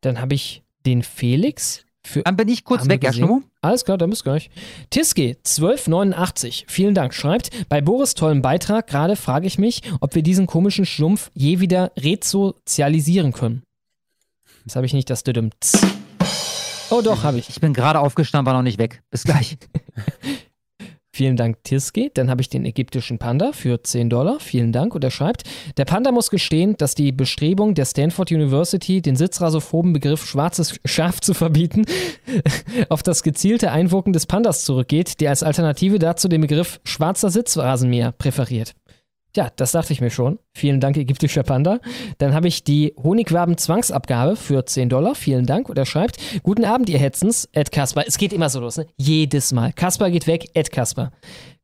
[0.00, 2.22] Dann habe ich den Felix für.
[2.22, 3.12] Dann bin ich kurz weg, ja?
[3.12, 3.42] Schnummo?
[3.60, 4.50] Alles klar, dann bist du gleich.
[4.88, 10.22] Tiske 1289, vielen Dank, schreibt, bei Boris tollen Beitrag gerade frage ich mich, ob wir
[10.22, 13.62] diesen komischen Schlumpf je wieder resozialisieren können.
[14.64, 15.50] Jetzt habe ich nicht das Düdüm.
[16.90, 17.48] Oh doch, habe ich.
[17.48, 19.02] Ich bin gerade aufgestanden, war noch nicht weg.
[19.10, 19.56] Bis gleich.
[21.12, 22.10] Vielen Dank, Tiske.
[22.14, 24.40] Dann habe ich den ägyptischen Panda für 10 Dollar.
[24.40, 24.94] Vielen Dank.
[24.94, 25.42] Und er schreibt,
[25.76, 31.20] der Panda muss gestehen, dass die Bestrebung der Stanford University, den sitzrasophoben Begriff schwarzes Schaf
[31.20, 31.84] zu verbieten,
[32.88, 38.12] auf das gezielte Einwirken des Pandas zurückgeht, der als Alternative dazu den Begriff schwarzer Sitzrasenmäher
[38.12, 38.74] präferiert.
[39.36, 40.38] Ja, das dachte ich mir schon.
[40.52, 41.78] Vielen Dank, ägyptischer Panda.
[42.18, 45.14] Dann habe ich die Honigwaben-Zwangsabgabe für 10 Dollar.
[45.14, 45.68] Vielen Dank.
[45.68, 47.48] Und er schreibt: Guten Abend, ihr Hetzens.
[47.52, 48.04] Ed Kasper.
[48.06, 48.86] Es geht immer so los, ne?
[48.96, 49.72] Jedes Mal.
[49.72, 51.12] Kasper geht weg, Ed Kasper.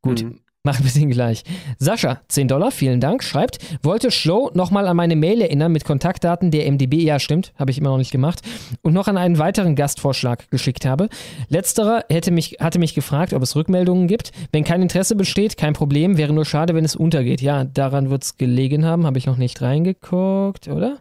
[0.02, 0.24] Gut.
[0.66, 1.44] Machen wir den gleich.
[1.78, 6.50] Sascha, 10 Dollar, vielen Dank, schreibt, wollte Show nochmal an meine Mail erinnern mit Kontaktdaten
[6.50, 7.04] der MDB.
[7.04, 8.40] Ja, stimmt, habe ich immer noch nicht gemacht.
[8.82, 11.08] Und noch an einen weiteren Gastvorschlag geschickt habe.
[11.50, 14.32] Letzterer hätte mich, hatte mich gefragt, ob es Rückmeldungen gibt.
[14.50, 17.42] Wenn kein Interesse besteht, kein Problem, wäre nur schade, wenn es untergeht.
[17.42, 20.98] Ja, daran wird es gelegen haben, habe ich noch nicht reingeguckt, oder?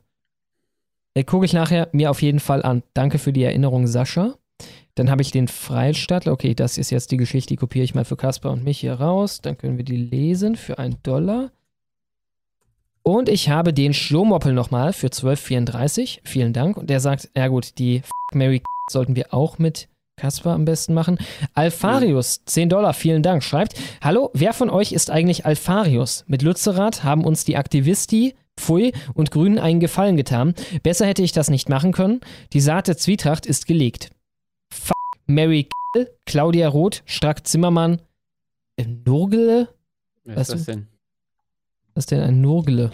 [1.15, 2.83] Äh, Gucke ich nachher mir auf jeden Fall an.
[2.93, 4.35] Danke für die Erinnerung, Sascha.
[4.95, 6.31] Dann habe ich den Freistaatler.
[6.31, 8.93] Okay, das ist jetzt die Geschichte, die kopiere ich mal für Kasper und mich hier
[8.93, 9.41] raus.
[9.41, 11.51] Dann können wir die lesen für einen Dollar.
[13.03, 16.21] Und ich habe den Schlomoppel nochmal für 12,34.
[16.23, 16.77] Vielen Dank.
[16.77, 20.93] Und der sagt, ja gut, die F Mary sollten wir auch mit Kasper am besten
[20.93, 21.17] machen.
[21.53, 26.23] Alfarius, 10 Dollar, vielen Dank, schreibt, Hallo, wer von euch ist eigentlich Alfarius?
[26.27, 30.55] Mit Lützerath haben uns die Aktivisti, Pfui und Grünen einen Gefallen getan.
[30.83, 32.21] Besser hätte ich das nicht machen können.
[32.53, 34.14] Die Saat der Zwietracht ist gelegt.
[34.75, 34.95] Fuck
[35.27, 38.01] Mary K., Claudia Roth, Strack Zimmermann,
[38.77, 39.67] äh?
[40.23, 40.71] Wer Weißt ist das du?
[40.71, 40.87] denn?
[41.93, 42.91] Was ist denn ein Nurgele?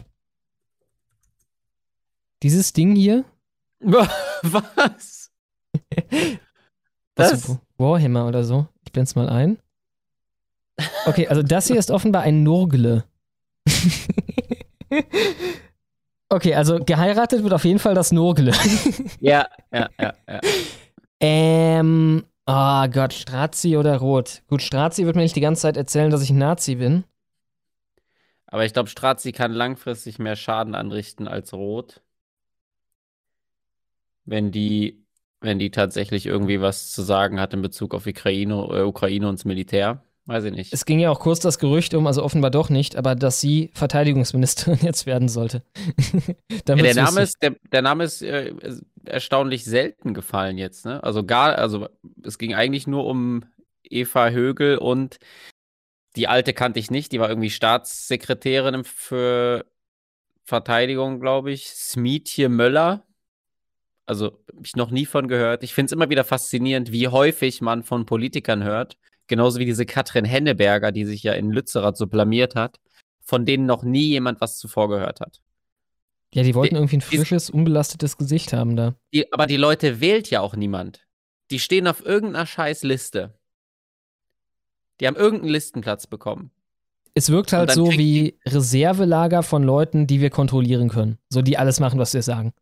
[2.43, 3.25] Dieses Ding hier?
[3.79, 5.31] Was?
[7.15, 7.57] Das?
[7.77, 8.67] Warhammer oder so.
[8.85, 9.57] Ich blend's mal ein.
[11.05, 13.03] Okay, also das hier ist offenbar ein Nurgle.
[16.33, 18.53] Okay, also geheiratet wird auf jeden Fall das Nurgle.
[19.19, 20.39] Ja, ja, ja, ja.
[21.21, 24.41] Ähm, oh Gott, Strazi oder Rot?
[24.47, 27.03] Gut, Strazi wird mir nicht die ganze Zeit erzählen, dass ich ein Nazi bin.
[28.47, 32.01] Aber ich glaube, Strazi kann langfristig mehr Schaden anrichten als Rot.
[34.25, 35.05] Wenn die,
[35.39, 39.39] wenn die tatsächlich irgendwie was zu sagen hat in Bezug auf Ukraine, äh, Ukraine und
[39.39, 40.03] das Militär.
[40.25, 40.71] Weiß ich nicht.
[40.71, 43.71] Es ging ja auch kurz das Gerücht um, also offenbar doch nicht, aber dass sie
[43.73, 45.63] Verteidigungsministerin jetzt werden sollte.
[46.67, 48.53] Ja, der, Name ist, der, der Name ist äh,
[49.05, 51.03] erstaunlich selten gefallen jetzt, ne?
[51.03, 51.87] Also gar, also
[52.23, 53.43] es ging eigentlich nur um
[53.83, 55.19] Eva Högel und
[56.15, 59.65] die alte kannte ich nicht, die war irgendwie Staatssekretärin für
[60.43, 61.67] Verteidigung, glaube ich.
[61.69, 63.05] Smietje Möller.
[64.05, 65.63] Also ich noch nie von gehört.
[65.63, 68.97] Ich finde es immer wieder faszinierend, wie häufig man von Politikern hört.
[69.27, 72.79] Genauso wie diese Katrin Henneberger, die sich ja in Lützerath so blamiert hat,
[73.21, 75.39] von denen noch nie jemand was zuvor gehört hat.
[76.33, 78.95] Ja, die wollten Die- irgendwie ein die- frisches, unbelastetes Gesicht haben da.
[79.13, 81.05] Die, aber die Leute wählt ja auch niemand.
[81.51, 83.33] Die stehen auf irgendeiner scheiß Liste.
[84.99, 86.51] Die haben irgendeinen Listenplatz bekommen.
[87.13, 91.17] Es wirkt halt so wie Reservelager von Leuten, die wir kontrollieren können.
[91.29, 92.53] So, die alles machen, was wir sagen.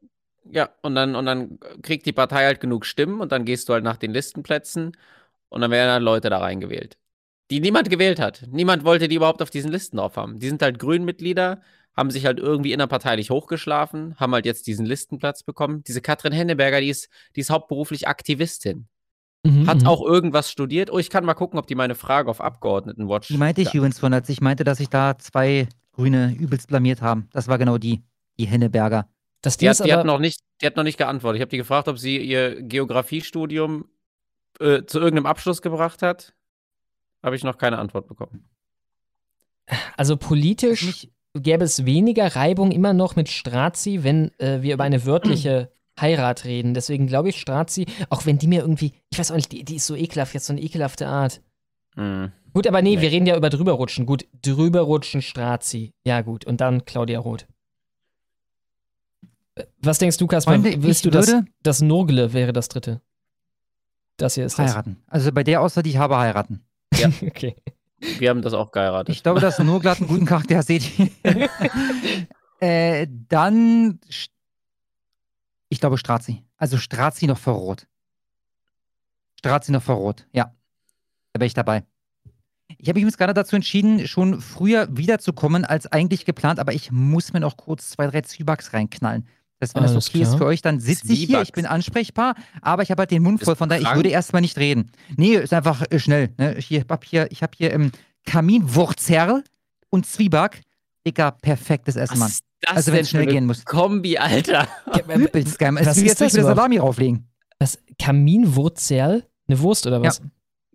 [0.51, 3.73] Ja, und dann, und dann kriegt die Partei halt genug Stimmen und dann gehst du
[3.73, 4.97] halt nach den Listenplätzen
[5.49, 6.97] und dann werden halt Leute da reingewählt.
[7.51, 8.45] Die niemand gewählt hat.
[8.49, 10.39] Niemand wollte die überhaupt auf diesen Listen drauf haben.
[10.39, 11.61] Die sind halt Grünmitglieder,
[11.95, 15.83] haben sich halt irgendwie innerparteilich hochgeschlafen, haben halt jetzt diesen Listenplatz bekommen.
[15.83, 18.87] Diese Katrin Henneberger, die ist, die ist hauptberuflich Aktivistin.
[19.43, 19.87] Mhm, Hat mhm.
[19.87, 20.91] auch irgendwas studiert.
[20.91, 23.29] Oh, ich kann mal gucken, ob die meine Frage auf Abgeordnetenwatch.
[23.29, 27.01] Die meinte ich übrigens von, als ich meinte, dass sich da zwei Grüne übelst blamiert
[27.01, 27.29] haben.
[27.31, 28.03] Das war genau die,
[28.37, 29.09] die Henneberger.
[29.41, 31.37] Das Die hat, die, hat noch nicht, die hat noch nicht geantwortet.
[31.37, 33.85] Ich habe die gefragt, ob sie ihr Geografiestudium
[34.59, 36.33] äh, zu irgendeinem Abschluss gebracht hat.
[37.23, 38.49] Habe ich noch keine Antwort bekommen.
[39.95, 41.07] Also politisch
[41.41, 46.45] gäbe es weniger Reibung immer noch mit Strazi, wenn äh, wir über eine wörtliche Heirat
[46.45, 46.73] reden.
[46.73, 49.75] Deswegen glaube ich, Strazi, auch wenn die mir irgendwie, ich weiß auch nicht, die, die
[49.75, 51.41] ist so ekelhaft, jetzt so eine ekelhafte Art.
[51.95, 52.31] Hm.
[52.53, 54.05] Gut, aber nee, wir reden ja über drüberrutschen.
[54.05, 55.93] Gut, drüberrutschen, Strazi.
[56.05, 56.45] Ja, gut.
[56.45, 57.45] Und dann Claudia Roth.
[59.55, 60.51] Äh, Was denkst du, Kasper?
[60.53, 63.01] Freunde, Willst ich du das, würde- das Nurgle wäre das dritte?
[64.17, 64.71] Das hier ist das.
[64.71, 64.97] Heiraten.
[65.07, 66.61] Also bei der Aussage, die ich habe, heiraten.
[66.95, 67.09] Ja.
[67.21, 67.55] okay.
[67.99, 69.15] Wir haben das auch geheiratet.
[69.15, 70.83] Ich glaube, dass nur glatt einen guten Charakter seht.
[72.59, 73.99] äh, dann,
[75.69, 76.43] ich glaube Strazi.
[76.57, 77.87] Also Strazi noch vor Rot.
[79.37, 80.53] Strazi noch vor Rot, ja.
[81.33, 81.83] Da wäre ich dabei.
[82.77, 86.91] Ich habe mich übrigens gerade dazu entschieden, schon früher wiederzukommen als eigentlich geplant, aber ich
[86.91, 89.27] muss mir noch kurz zwei, drei Zwiebags reinknallen.
[89.59, 90.37] Das heißt, wenn Alles das okay ist klar.
[90.37, 93.43] für euch, dann sitze ich hier, ich bin ansprechbar, aber ich habe halt den Mund
[93.43, 94.91] voll, von daher, ich würde erstmal nicht reden.
[95.17, 96.29] Nee, ist einfach äh, schnell.
[96.37, 96.55] Ne?
[96.57, 97.91] Ich habe hier, ich hab hier ähm,
[98.25, 99.43] Kaminwurzerl
[99.89, 100.61] und Zwieback.
[101.05, 102.29] Digga, perfektes Essen, Mann.
[102.29, 103.63] Ist das Also, wenn es schnell gehen muss.
[103.65, 104.67] Kombi, Alter.
[105.15, 105.75] Übelst geil.
[105.79, 106.43] Es ist jetzt nicht das wieder?
[106.43, 107.27] Salami drauflegen.
[107.57, 107.79] Was?
[107.97, 109.25] Kaminwurzel?
[109.47, 110.21] Eine Wurst oder was?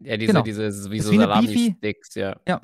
[0.00, 0.42] Ja, diese, Genau.
[0.42, 1.46] diese wie Ist so wie eine Beefy.
[1.46, 2.36] Salami-Sticks, ja.
[2.48, 2.60] Ja.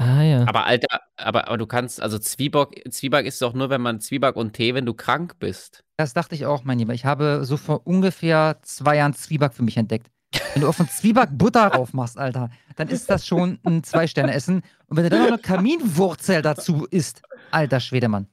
[0.00, 0.46] Ah ja.
[0.48, 4.34] Aber Alter, aber, aber du kannst, also Zwieback, Zwieback ist doch nur, wenn man Zwieback
[4.34, 5.84] und Tee, wenn du krank bist.
[5.98, 6.94] Das dachte ich auch, mein Lieber.
[6.94, 10.06] Ich habe so vor ungefähr zwei Jahren Zwieback für mich entdeckt.
[10.54, 14.62] Wenn du auf einen Zwieback Butter drauf machst, Alter, dann ist das schon ein Zwei-Sterne-Essen.
[14.86, 17.20] Und wenn du dann noch eine Kaminwurzel dazu isst,
[17.50, 18.26] alter Schwedemann.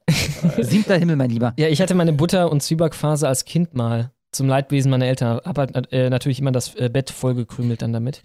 [0.58, 1.52] Siebter Himmel, mein Lieber.
[1.58, 4.10] Ja, ich hatte meine Butter- und Zwiebackphase als Kind mal.
[4.32, 5.40] Zum Leidwesen meiner Eltern.
[5.44, 8.22] Hab halt äh, natürlich immer das äh, Bett vollgekrümelt dann damit.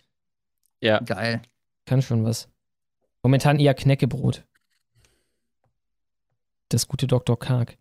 [0.80, 1.00] Ja.
[1.00, 1.42] Geil.
[1.86, 2.48] Kann schon was.
[3.24, 4.43] Momentan eher Knäckebrot.
[6.69, 7.40] Das gute Dr.
[7.40, 7.77] Karg.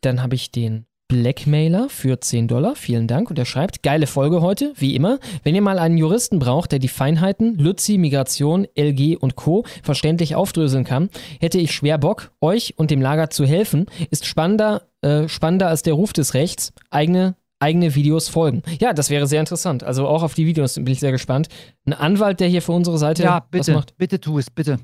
[0.00, 2.74] Dann habe ich den Blackmailer für 10 Dollar.
[2.74, 3.28] Vielen Dank.
[3.28, 5.18] Und er schreibt, geile Folge heute, wie immer.
[5.42, 9.64] Wenn ihr mal einen Juristen braucht, der die Feinheiten, Lützi, Migration, LG und Co.
[9.82, 13.86] verständlich aufdröseln kann, hätte ich schwer Bock, euch und dem Lager zu helfen.
[14.10, 16.72] Ist spannender, äh, spannender als der Ruf des Rechts.
[16.90, 18.62] Eigene eigene Videos folgen.
[18.80, 19.84] Ja, das wäre sehr interessant.
[19.84, 21.48] Also auch auf die Videos bin ich sehr gespannt.
[21.86, 23.96] Ein Anwalt, der hier für unsere Seite Ja, was bitte, macht.
[23.96, 24.78] bitte tu es, bitte.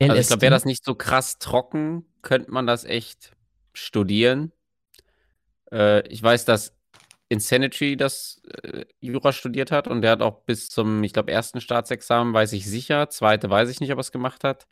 [0.00, 3.32] Also ich glaube, wäre das nicht so krass trocken, könnte man das echt
[3.72, 4.52] studieren.
[5.72, 6.74] Äh, ich weiß, dass
[7.28, 11.60] Insanity das äh, Jura studiert hat und der hat auch bis zum, ich glaube, ersten
[11.60, 14.66] Staatsexamen, weiß ich sicher, zweite weiß ich nicht, ob er es gemacht hat,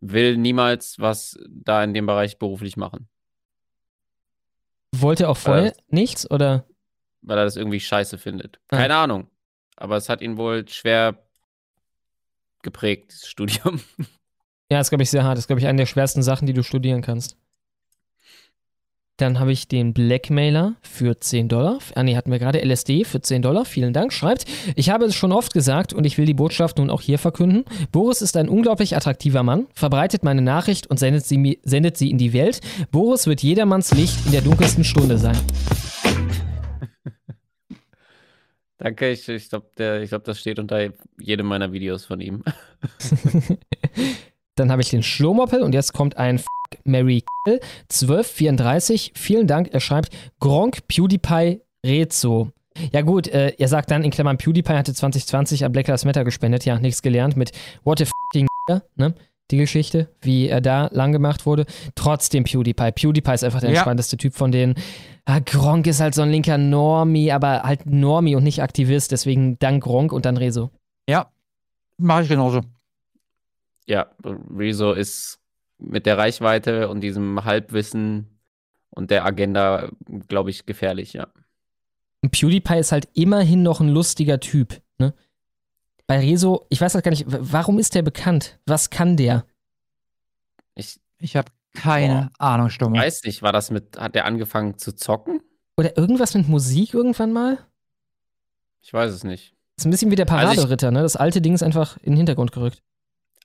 [0.00, 3.08] will niemals was da in dem Bereich beruflich machen,
[5.00, 6.66] Wollte auch vorher Äh, nichts oder?
[7.22, 8.60] weil er das irgendwie scheiße findet.
[8.68, 8.76] Ah.
[8.76, 9.28] Keine Ahnung.
[9.76, 11.18] Aber es hat ihn wohl schwer
[12.62, 13.80] geprägt, dieses Studium.
[14.68, 15.34] Ja, ist, glaube ich, sehr hart.
[15.36, 17.36] Das ist, glaube ich, eine der schwersten Sachen, die du studieren kannst.
[19.18, 21.78] Dann habe ich den Blackmailer für 10 Dollar.
[21.94, 23.64] Ah, nee, hatten wir gerade LSD für 10 Dollar.
[23.64, 24.12] Vielen Dank.
[24.12, 27.18] Schreibt, ich habe es schon oft gesagt und ich will die Botschaft nun auch hier
[27.18, 27.64] verkünden.
[27.92, 32.18] Boris ist ein unglaublich attraktiver Mann, verbreitet meine Nachricht und sendet sie, sendet sie in
[32.18, 32.60] die Welt.
[32.90, 35.38] Boris wird jedermanns Licht in der dunkelsten Stunde sein.
[38.76, 39.70] Danke, ich, ich glaube,
[40.06, 42.44] glaub, das steht unter jedem meiner Videos von ihm.
[44.56, 46.40] Dann habe ich den Schlomoppel und jetzt kommt ein
[46.86, 49.12] Mary Kill 1234.
[49.14, 49.68] Vielen Dank.
[49.72, 52.50] Er schreibt Gronk PewDiePie Rezo.
[52.92, 56.24] Ja gut, äh, er sagt dann in Klammern PewDiePie hatte 2020 an Black Lives Matter
[56.24, 56.64] gespendet.
[56.64, 57.52] Ja, nichts gelernt mit
[57.84, 58.46] What the fucking
[58.96, 59.14] ne?
[59.52, 61.66] Die Geschichte, wie er da lang gemacht wurde.
[61.94, 62.90] Trotzdem PewDiePie.
[62.92, 63.76] PewDiePie ist einfach der Ja.
[63.76, 64.74] entspannteste Typ von denen.
[65.24, 69.12] Ah, Gronk ist halt so ein linker Normie, aber halt Normie und nicht Aktivist.
[69.12, 70.70] Deswegen dann Gronk und dann Rezo.
[71.08, 71.30] Ja,
[71.96, 72.60] mache ich genauso.
[73.86, 75.38] Ja, Rezo ist
[75.78, 78.38] mit der Reichweite und diesem Halbwissen
[78.90, 79.90] und der Agenda,
[80.28, 81.28] glaube ich, gefährlich, ja.
[82.22, 84.80] Und PewDiePie ist halt immerhin noch ein lustiger Typ.
[84.98, 85.12] Ne?
[86.06, 88.58] Bei Rezo, ich weiß halt gar nicht, warum ist der bekannt?
[88.66, 89.44] Was kann der?
[90.74, 92.98] Ich, ich habe keine Ahnung, Stumme.
[92.98, 95.42] Weiß nicht, war das mit, hat der angefangen zu zocken?
[95.76, 97.58] Oder irgendwas mit Musik irgendwann mal?
[98.80, 99.54] Ich weiß es nicht.
[99.76, 101.02] ist ein bisschen wie der Also ich- Paraderitter, ne?
[101.02, 102.82] Das alte Ding ist einfach in den Hintergrund gerückt.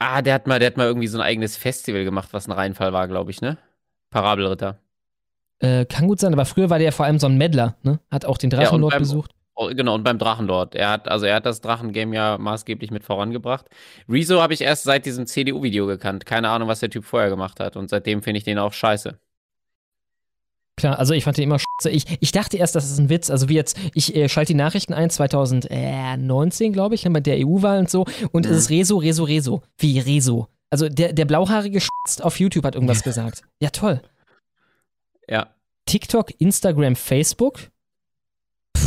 [0.03, 2.51] Ah, der hat mal, der hat mal irgendwie so ein eigenes Festival gemacht, was ein
[2.51, 3.57] Reinfall war, glaube ich, ne?
[4.09, 4.79] Parabelritter.
[5.59, 7.99] Äh, kann gut sein, aber früher war der vor allem so ein Meddler, ne?
[8.09, 9.31] Hat auch den Ja, Drachenlord beim- besucht.
[9.53, 10.73] Oh, genau, und beim Drachenlord.
[10.73, 13.67] Er hat, also er hat das Drachengame ja maßgeblich mit vorangebracht.
[14.09, 16.25] Rezo habe ich erst seit diesem CDU-Video gekannt.
[16.25, 17.75] Keine Ahnung, was der Typ vorher gemacht hat.
[17.75, 19.19] Und seitdem finde ich den auch scheiße.
[20.81, 21.91] Klar, also ich fand den immer scheiße.
[21.91, 23.29] Ich, ich dachte erst, das ist ein Witz.
[23.29, 27.77] Also wie jetzt, ich äh, schalte die Nachrichten ein, 2019, glaube ich, bei der EU-Wahl
[27.77, 28.05] und so.
[28.31, 29.61] Und es ist Rezo, Rezo, Rezo.
[29.77, 30.47] Wie Rezo.
[30.71, 33.43] Also der, der blauhaarige Schitzt auf YouTube hat irgendwas gesagt.
[33.61, 34.01] Ja, toll.
[35.29, 35.53] Ja.
[35.85, 37.69] TikTok, Instagram, Facebook.
[38.73, 38.79] Puh.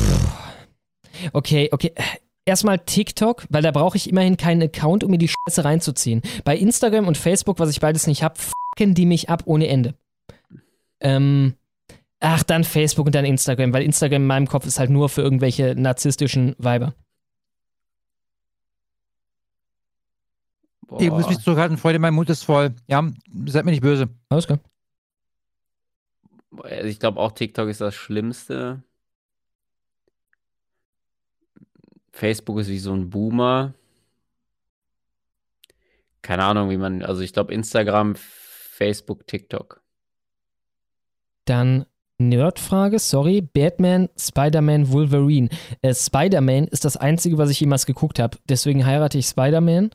[1.32, 1.92] Okay, okay.
[2.44, 6.23] Erstmal TikTok, weil da brauche ich immerhin keinen Account, um mir die Scheiße reinzuziehen.
[6.42, 9.94] Bei Instagram und Facebook, was ich beides nicht habe, fucken die mich ab ohne Ende.
[10.98, 11.55] Ähm,
[12.25, 15.20] ach, dann Facebook und dann Instagram, weil Instagram in meinem Kopf ist halt nur für
[15.20, 16.94] irgendwelche narzisstischen Weiber.
[20.99, 22.75] Ich muss mich zurückhalten, Freude, mein Mund ist voll.
[22.86, 23.11] Ja,
[23.47, 24.09] seid mir nicht böse.
[24.28, 24.61] Alles klar.
[26.62, 28.83] Also ich glaube auch TikTok ist das Schlimmste.
[32.12, 33.75] Facebook ist wie so ein Boomer.
[36.23, 39.83] Keine Ahnung, wie man, also ich glaube Instagram, Facebook, TikTok.
[41.44, 41.86] Dann
[42.18, 43.41] Nerdfrage, sorry.
[43.41, 45.49] Batman, Spider-Man, Wolverine.
[45.83, 48.39] Äh, Spider-Man ist das einzige, was ich jemals geguckt habe.
[48.49, 49.91] Deswegen heirate ich Spider-Man.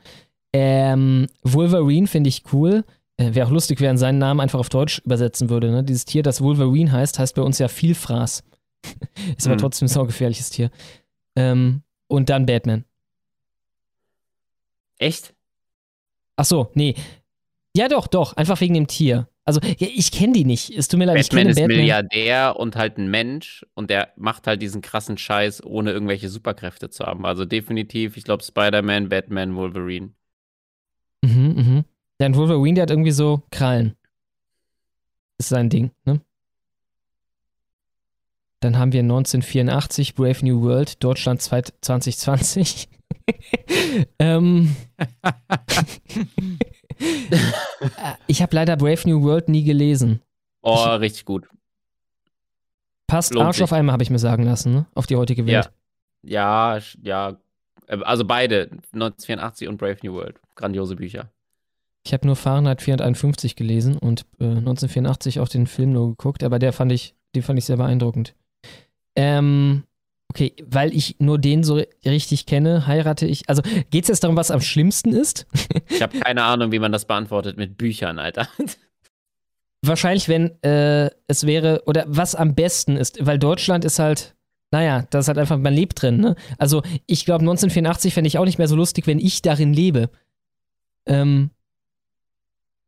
[0.54, 2.84] Ähm, Wolverine finde ich cool.
[3.18, 5.72] Äh, Wäre auch lustig, wenn seinen Namen einfach auf Deutsch übersetzen würde.
[5.72, 5.84] Ne?
[5.84, 8.44] Dieses Tier, das Wolverine heißt, heißt bei uns ja Vielfraß.
[9.38, 9.60] ist aber Hm.
[9.60, 10.72] trotzdem ein saugefährliches Tier.
[11.36, 12.86] Ähm, und dann Batman.
[14.98, 15.34] Echt?
[16.36, 16.96] Ach so, nee.
[17.76, 18.34] Ja, doch, doch.
[18.36, 19.28] Einfach wegen dem Tier.
[19.50, 20.70] Also, ja, ich kenne die nicht.
[20.70, 21.78] Es tut mir leid, ich Batman kenne ist Batman.
[21.78, 26.92] Milliardär und halt ein Mensch und der macht halt diesen krassen Scheiß, ohne irgendwelche Superkräfte
[26.92, 27.26] zu haben.
[27.26, 30.12] Also definitiv, ich glaube Spider-Man, Batman, Wolverine.
[31.24, 31.86] Mhm, mhm.
[32.22, 33.96] Ja, und Wolverine, der hat irgendwie so Krallen.
[35.40, 36.22] Ist sein Ding, ne?
[38.60, 42.88] Dann haben wir 1984 Brave New World, Deutschland 2020.
[44.20, 45.06] ähm, Äh,
[48.28, 50.22] ich habe leider Brave New World nie gelesen.
[50.62, 51.48] Oh, richtig gut.
[53.08, 53.64] Passt Lohnt Arsch sich.
[53.64, 54.86] auf einmal, habe ich mir sagen lassen, ne?
[54.94, 55.72] Auf die heutige Welt.
[56.24, 57.38] Ja, ja, ja.
[57.88, 60.40] Äh, Also beide, 1984 und Brave New World.
[60.56, 61.30] Grandiose Bücher.
[62.06, 66.60] Ich habe nur Fahrenheit 451 gelesen und äh, 1984 auch den Film nur geguckt, aber
[66.60, 68.36] der fand ich, den fand ich sehr beeindruckend.
[69.16, 69.84] Ähm,
[70.30, 73.50] okay, weil ich nur den so richtig kenne, heirate ich.
[73.50, 75.48] Also geht es jetzt darum, was am schlimmsten ist?
[75.92, 78.48] Ich habe keine Ahnung, wie man das beantwortet mit Büchern, Alter.
[79.82, 84.36] Wahrscheinlich, wenn äh, es wäre, oder was am besten ist, weil Deutschland ist halt,
[84.72, 86.36] naja, das ist halt einfach, man lebt drin, ne?
[86.58, 90.10] Also ich glaube, 1984 fände ich auch nicht mehr so lustig, wenn ich darin lebe.
[91.06, 91.50] Ähm,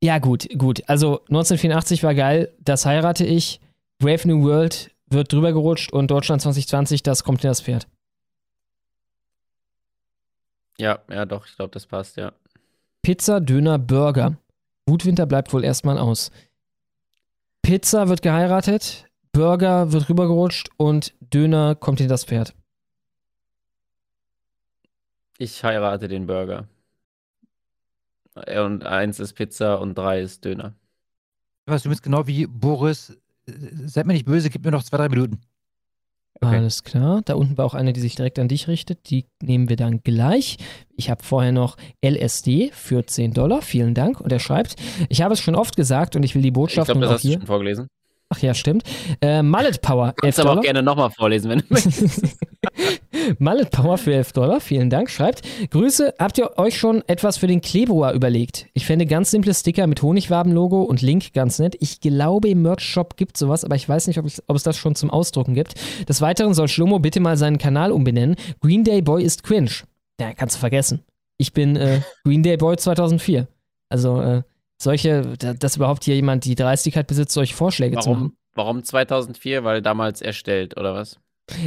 [0.02, 0.84] ja, gut, gut.
[0.88, 3.60] Also 1984 war geil, das heirate ich.
[4.00, 7.88] Brave New World wird drüber gerutscht und Deutschland 2020, das kommt in das Pferd.
[10.78, 12.34] Ja, ja, doch, ich glaube, das passt, ja.
[13.02, 14.38] Pizza, Döner, Burger.
[14.88, 16.32] Wutwinter bleibt wohl erstmal aus.
[17.62, 22.54] Pizza wird geheiratet, Burger wird rübergerutscht und Döner kommt in das Pferd.
[25.38, 26.68] Ich heirate den Burger.
[28.34, 30.74] Und eins ist Pizza und drei ist Döner.
[31.66, 33.18] Was du bist genau wie Boris
[33.86, 35.42] seid mir nicht böse, gib mir noch zwei, drei Minuten.
[36.40, 37.22] Alles klar.
[37.26, 39.12] Da unten war auch eine, die sich direkt an dich richtet.
[39.12, 40.58] Die nehmen wir dann gleich.
[40.96, 43.62] Ich habe vorher noch LSD für 10 Dollar.
[43.62, 44.20] Vielen Dank.
[44.20, 44.76] Und er schreibt,
[45.10, 47.10] ich habe es schon oft gesagt und ich will die Ich Botschaft glaube, nun das
[47.12, 47.38] auch hast du hier.
[47.38, 47.88] schon vorgelesen.
[48.30, 48.84] Ach ja, stimmt.
[49.22, 50.60] Äh, Mallet Power, 11 Kannst aber Dollar.
[50.60, 52.24] auch gerne nochmal vorlesen, wenn du möchtest.
[53.40, 55.42] Mallet Power für 11 Dollar, vielen Dank, schreibt.
[55.72, 58.68] Grüße, habt ihr euch schon etwas für den Klebrohr überlegt?
[58.74, 61.76] Ich fände ganz simple Sticker mit Honigwaben-Logo und Link ganz nett.
[61.80, 64.78] Ich glaube, im Merch-Shop gibt sowas, aber ich weiß nicht, ob es, ob es das
[64.78, 65.74] schon zum Ausdrucken gibt.
[66.08, 68.36] Des Weiteren soll Schlomo bitte mal seinen Kanal umbenennen.
[68.62, 69.72] Green Day Boy ist cringe.
[70.20, 71.04] Ja, kannst du vergessen.
[71.38, 73.48] Ich bin äh, Green Day Boy 2004.
[73.90, 74.44] Also, äh,
[74.82, 78.34] solche, da- dass überhaupt hier jemand die Dreistigkeit besitzt, solche Vorschläge zu machen.
[78.56, 79.64] Warum, warum 2004?
[79.64, 81.18] Weil damals erstellt, oder was?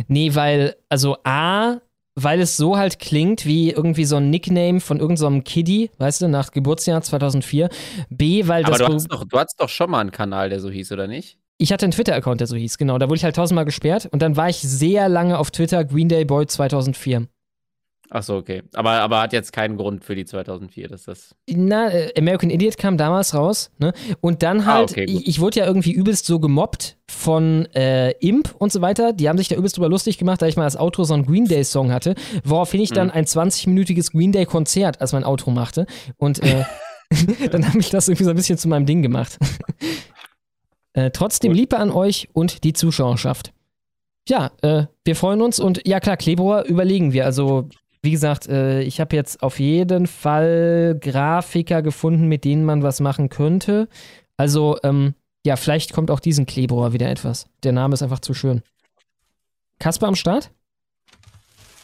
[0.08, 1.76] Nee, weil, also A,
[2.14, 6.22] weil es so halt klingt wie irgendwie so ein Nickname von irgendeinem so Kiddie, weißt
[6.22, 7.68] du, nach Geburtsjahr 2004.
[8.08, 8.78] B, weil Aber das.
[8.78, 11.06] du Pro- hattest, doch, du hattest doch schon mal einen Kanal, der so hieß, oder
[11.06, 11.38] nicht?
[11.56, 12.98] ich hatte einen Twitter-Account, der so hieß, genau.
[12.98, 16.08] Da wurde ich halt tausendmal gesperrt und dann war ich sehr lange auf Twitter Green
[16.08, 17.28] Day Boy 2004.
[18.16, 18.62] Ach so, okay.
[18.74, 21.34] Aber, aber hat jetzt keinen Grund für die 2004, dass das.
[21.50, 23.92] Na, äh, American Idiot kam damals raus, ne?
[24.20, 25.22] Und dann Ah, halt, okay, gut.
[25.22, 29.12] ich, ich wurde ja irgendwie übelst so gemobbt von äh, Imp und so weiter.
[29.12, 31.26] Die haben sich da übelst drüber lustig gemacht, da ich mal als Outro so einen
[31.26, 33.14] Green Day-Song hatte, woraufhin ich dann Mhm.
[33.14, 35.84] ein 20-minütiges Green Day-Konzert als mein Outro machte.
[36.16, 36.64] Und äh,
[37.50, 39.38] dann habe ich das irgendwie so ein bisschen zu meinem Ding gemacht.
[40.92, 43.52] äh, trotzdem Liebe an euch und die Zuschauerschaft.
[44.28, 47.24] Ja, äh, wir freuen uns und ja klar, Klebrohr überlegen wir.
[47.26, 47.68] Also,
[48.04, 53.00] wie gesagt, äh, ich habe jetzt auf jeden Fall Grafiker gefunden, mit denen man was
[53.00, 53.88] machen könnte.
[54.36, 57.46] Also, ähm, ja, vielleicht kommt auch diesen Klebrohr wieder etwas.
[57.62, 58.62] Der Name ist einfach zu schön.
[59.78, 60.50] Kasper am Start?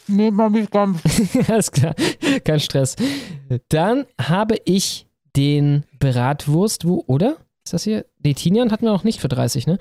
[0.06, 1.00] Nee, noch nicht ganz.
[1.48, 1.94] Alles klar,
[2.44, 2.96] kein Stress.
[3.68, 7.36] Dann habe ich den Bratwurst, wo, oder?
[7.64, 8.06] Ist das hier?
[8.18, 9.78] Die Tinian hatten wir noch nicht für 30, ne?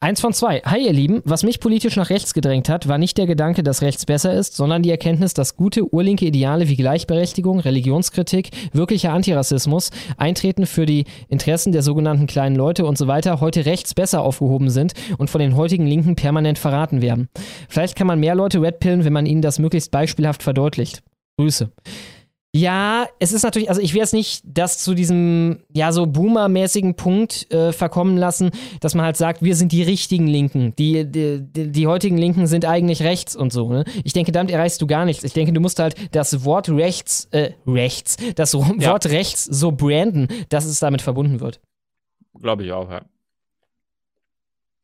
[0.00, 0.60] Eins von zwei.
[0.64, 1.22] Hi, ihr Lieben.
[1.24, 4.56] Was mich politisch nach rechts gedrängt hat, war nicht der Gedanke, dass rechts besser ist,
[4.56, 11.04] sondern die Erkenntnis, dass gute urlinke Ideale wie Gleichberechtigung, Religionskritik, wirklicher Antirassismus, Eintreten für die
[11.28, 15.40] Interessen der sogenannten kleinen Leute und so weiter heute rechts besser aufgehoben sind und von
[15.40, 17.28] den heutigen Linken permanent verraten werden.
[17.68, 21.02] Vielleicht kann man mehr Leute redpillen, wenn man ihnen das möglichst beispielhaft verdeutlicht.
[21.38, 21.70] Grüße.
[22.52, 26.96] Ja, es ist natürlich, also ich will jetzt nicht das zu diesem, ja, so Boomer-mäßigen
[26.96, 30.74] Punkt äh, verkommen lassen, dass man halt sagt, wir sind die richtigen Linken.
[30.76, 33.68] Die, die, die, heutigen Linken sind eigentlich rechts und so.
[33.68, 33.84] Ne?
[34.02, 35.22] Ich denke, damit erreichst du gar nichts.
[35.22, 40.26] Ich denke, du musst halt das Wort rechts, äh, rechts, das Wort rechts so branden,
[40.48, 41.60] dass es damit verbunden wird.
[42.40, 43.02] Glaube ich auch, ja.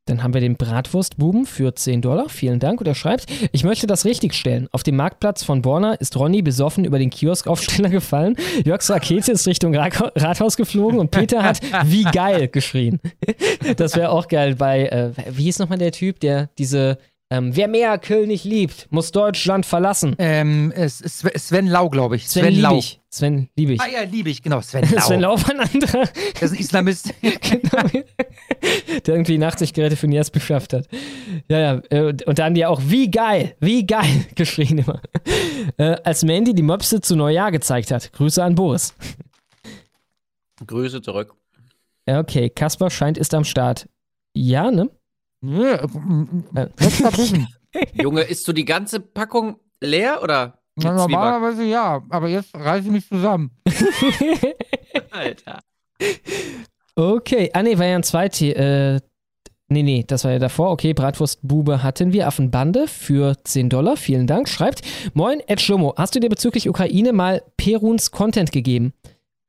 [0.07, 2.28] Dann haben wir den Bratwurstbuben für 10 Dollar.
[2.28, 2.81] Vielen Dank.
[2.81, 4.68] Und er schreibt, ich möchte das richtigstellen.
[4.70, 8.36] Auf dem Marktplatz von Borna ist Ronny besoffen über den Kioskaufsteller gefallen.
[8.65, 13.01] Jörgs Rakete ist Richtung Ra Rathaus geflogen und Peter hat wie geil geschrien.
[13.76, 16.99] Das wäre auch geil bei, äh, wie hieß nochmal der Typ, der diese,
[17.29, 20.15] ähm, wer mehr Köln nicht liebt, muss Deutschland verlassen.
[20.19, 22.29] Ähm, es ist Sven Lau, glaube ich.
[22.29, 22.71] Sven, Sven Lau.
[22.75, 23.01] Liebig.
[23.11, 23.81] Sven Liebig.
[23.81, 24.61] Ah ja, Liebig, genau.
[24.61, 25.01] Sven Lau.
[25.01, 26.05] Sven Lau war ein anderer.
[26.35, 27.15] Das ist ein Islamist.
[27.23, 27.83] genau.
[29.07, 30.87] Der irgendwie 80 Geräte für Nias beschafft hat.
[31.49, 31.83] Ja, ja.
[31.91, 35.01] äh, Und dann die auch, wie geil, wie geil geschrien immer.
[35.79, 38.13] Äh, als Mandy die Möpse zu Neujahr gezeigt hat.
[38.13, 38.95] Grüße an Boris.
[40.65, 41.35] Grüße zurück.
[42.07, 42.51] Ja, okay.
[42.51, 43.89] Kasper scheint ist am Start.
[44.33, 44.91] Ja, ne?
[45.42, 45.86] Ja,
[46.52, 47.47] letzter Bissen.
[47.94, 50.58] Junge, isst du die ganze Packung leer oder?
[50.76, 53.50] Na, normalerweise ja, aber jetzt reiße ich mich zusammen.
[55.10, 55.60] Alter.
[56.94, 57.50] Okay.
[57.55, 58.40] Ah, nee, war ja ein zweites.
[58.42, 59.00] Äh,
[59.68, 60.70] nee, nee, das war ja davor.
[60.73, 62.26] Okay, Bratwurstbube hatten wir.
[62.26, 63.97] Affenbande für 10 Dollar.
[63.97, 64.48] Vielen Dank.
[64.48, 64.82] Schreibt:
[65.15, 68.92] Moin, Ed Schlomo, hast du dir bezüglich Ukraine mal Peruns Content gegeben?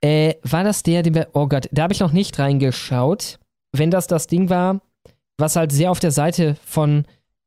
[0.01, 1.27] Äh, war das der, den wir.
[1.33, 3.39] Oh Gott, da habe ich noch nicht reingeschaut.
[3.73, 4.81] Wenn das das Ding war,
[5.37, 7.05] was halt sehr auf der Seite von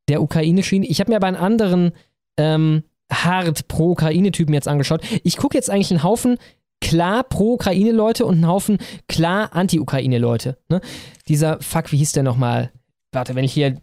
[0.09, 0.83] der Ukraine schien.
[0.83, 1.93] Ich habe mir aber einen anderen
[2.37, 5.03] ähm, hart pro-Ukraine-Typen jetzt angeschaut.
[5.25, 6.39] Ich gucke jetzt eigentlich einen Haufen
[6.81, 8.79] klar pro-Ukraine-Leute und einen Haufen
[9.09, 10.59] klar anti-Ukraine-Leute.
[10.69, 10.81] Ne?
[11.29, 12.73] Dieser, fuck, wie hieß der nochmal?
[13.13, 13.77] Warte, wenn ich hier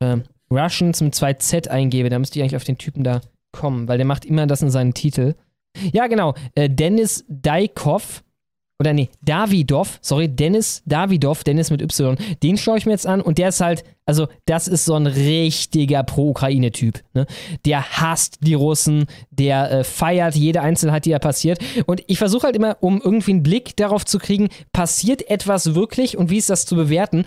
[0.00, 3.20] ähm, Russians mit 2Z eingebe, dann müsste ich eigentlich auf den Typen da
[3.52, 5.34] kommen, weil der macht immer das in seinen Titel.
[5.92, 6.34] Ja, genau.
[6.54, 8.22] Äh, Dennis Daikov.
[8.78, 13.22] Oder nee, Davidov, sorry, Dennis Davidov, Dennis mit Y, den schaue ich mir jetzt an
[13.22, 17.02] und der ist halt, also das ist so ein richtiger Pro-Ukraine-Typ.
[17.14, 17.26] Ne?
[17.64, 21.58] Der hasst die Russen, der äh, feiert jede Einzelheit, die da passiert.
[21.86, 26.18] Und ich versuche halt immer, um irgendwie einen Blick darauf zu kriegen, passiert etwas wirklich
[26.18, 27.24] und wie ist das zu bewerten,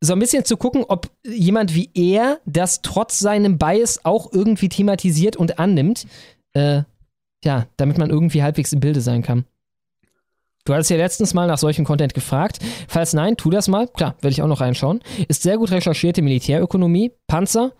[0.00, 4.70] so ein bisschen zu gucken, ob jemand wie er das trotz seinem Bias auch irgendwie
[4.70, 6.06] thematisiert und annimmt.
[6.54, 6.82] Äh,
[7.44, 9.44] ja, damit man irgendwie halbwegs im Bilde sein kann.
[10.64, 12.58] Du hattest ja letztens mal nach solchem Content gefragt.
[12.88, 13.88] Falls nein, tu das mal.
[13.88, 15.00] Klar, werde ich auch noch reinschauen.
[15.28, 17.12] Ist sehr gut recherchierte Militärökonomie.
[17.26, 17.72] Panzer.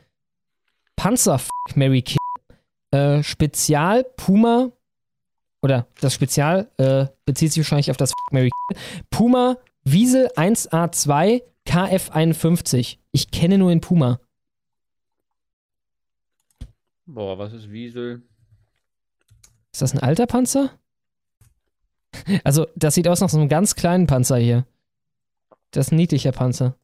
[0.97, 2.17] Panzer, f Mary Kill.
[2.91, 4.73] Äh, Spezial, Puma.
[5.63, 8.81] Oder das Spezial äh, bezieht sich wahrscheinlich auf das f Mary Kill.
[9.11, 12.99] Puma, Wiesel 1A2, KF51.
[13.13, 14.21] Ich kenne nur den Puma.
[17.07, 18.23] Boah, was ist Wiesel?
[19.73, 20.80] Ist das ein alter Panzer?
[22.45, 24.67] Also, das sieht aus nach so einem ganz kleinen Panzer hier.
[25.71, 26.75] Das ist ein niedlicher Panzer.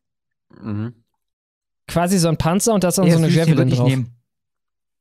[0.61, 0.95] Mhm.
[1.89, 3.89] Quasi so ein Panzer und da ist dann so eine Javelin drauf.
[3.89, 4.13] nehmen.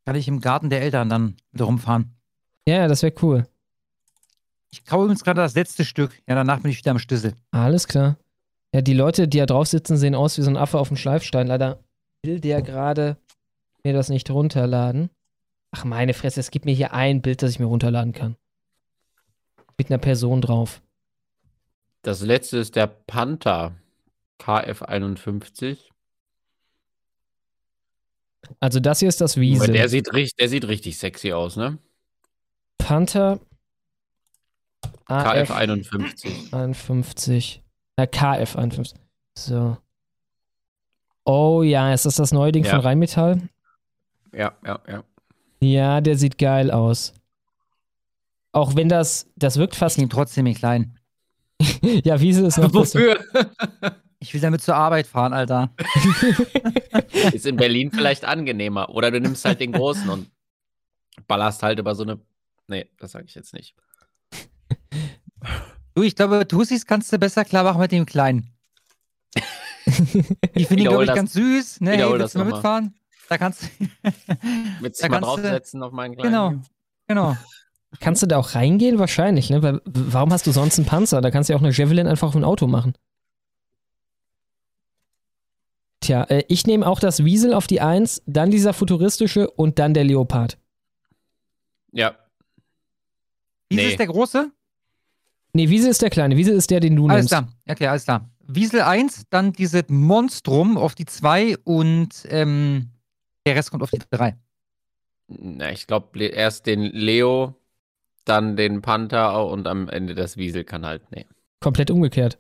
[0.06, 2.16] Kann ich im Garten der Eltern dann mit rumfahren.
[2.68, 3.48] Ja, ja, das wäre cool.
[4.72, 6.12] Ich kaue übrigens gerade das letzte Stück.
[6.28, 7.34] Ja, danach bin ich wieder am Schlüssel.
[7.52, 8.18] Alles klar.
[8.74, 10.98] Ja, die Leute, die da drauf sitzen, sehen aus wie so ein Affe auf dem
[10.98, 11.48] Schleifstein.
[11.48, 11.80] Leider
[12.24, 13.18] will der gerade
[13.84, 15.10] mir das nicht runterladen.
[15.72, 18.36] Ach, meine Fresse, es gibt mir hier ein Bild, das ich mir runterladen kann.
[19.78, 20.82] Mit einer Person drauf.
[22.02, 23.76] Das letzte ist der Panther
[24.40, 25.78] KF51.
[28.60, 29.74] Also das hier ist das Aber Wiesel.
[29.74, 31.80] Der sieht, richtig, der sieht richtig sexy aus, ne?
[32.78, 33.40] Panther
[35.06, 36.54] AF KF51.
[36.54, 37.64] 51.
[37.98, 39.00] Na, KF 51.
[39.38, 39.78] So.
[41.24, 42.72] Oh ja, ist das das neue Ding Ja.
[42.72, 43.42] von Rheinmetall?
[44.32, 45.04] Ja, ja, ja.
[45.62, 47.14] Ja, der sieht geil aus.
[48.56, 49.96] Auch wenn das, das wirkt fast.
[49.96, 50.98] Ich nehme trotzdem den kleinen.
[51.82, 53.00] ja, Wiesel ist noch besser.
[53.00, 53.20] Wofür?
[54.20, 55.72] Ich will damit zur Arbeit fahren, Alter.
[57.34, 58.90] Ist in Berlin vielleicht angenehmer.
[58.90, 60.32] Oder du nimmst halt den großen und
[61.28, 62.20] ballerst halt über so eine.
[62.68, 63.76] Nee, das sage ich jetzt nicht.
[65.94, 68.52] Du, ich glaube, Tussis kannst du besser klar machen mit dem Kleinen.
[69.86, 71.82] Die finde ich, Wiederhol glaube ich, das- ganz süß.
[71.82, 72.96] Ne, hey, willst das du mal mitfahren?
[73.30, 73.68] Da kannst du.
[74.80, 76.32] Willst du mal draufsetzen auf meinen kleinen?
[76.32, 76.64] Genau,
[77.08, 77.38] genau.
[78.00, 79.00] Kannst du da auch reingehen?
[79.00, 79.62] Wahrscheinlich, ne?
[79.64, 81.22] Weil, warum hast du sonst einen Panzer?
[81.22, 82.94] Da kannst du ja auch eine Javelin einfach auf ein Auto machen.
[86.02, 89.94] Tja, äh, ich nehme auch das Wiesel auf die 1, dann dieser futuristische und dann
[89.94, 90.58] der Leopard.
[91.92, 92.16] Ja.
[93.70, 93.92] Wiesel Nee.
[93.92, 94.52] ist der große?
[95.54, 96.36] Nee, Wiesel ist der kleine.
[96.38, 97.30] Wiesel ist der, den du Alles nimmst.
[97.30, 97.48] klar.
[97.68, 98.30] Okay, alles klar.
[98.48, 102.90] Wiesel 1, dann diese Monstrum auf die 2 und ähm,
[103.46, 104.38] der Rest kommt auf die 3.
[105.28, 107.56] Na, ich glaube, erst den Leo,
[108.26, 111.04] dann den Panther und am Ende das Wiesel kann halt.
[111.12, 111.26] Nee.
[111.62, 112.40] Komplett umgekehrt.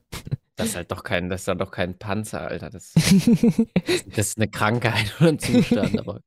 [0.55, 2.69] Das ist halt doch kein, das ist dann doch kein Panzer, Alter.
[2.69, 2.93] Das,
[4.15, 6.21] das ist eine Krankheit oder ein Zustand, aber.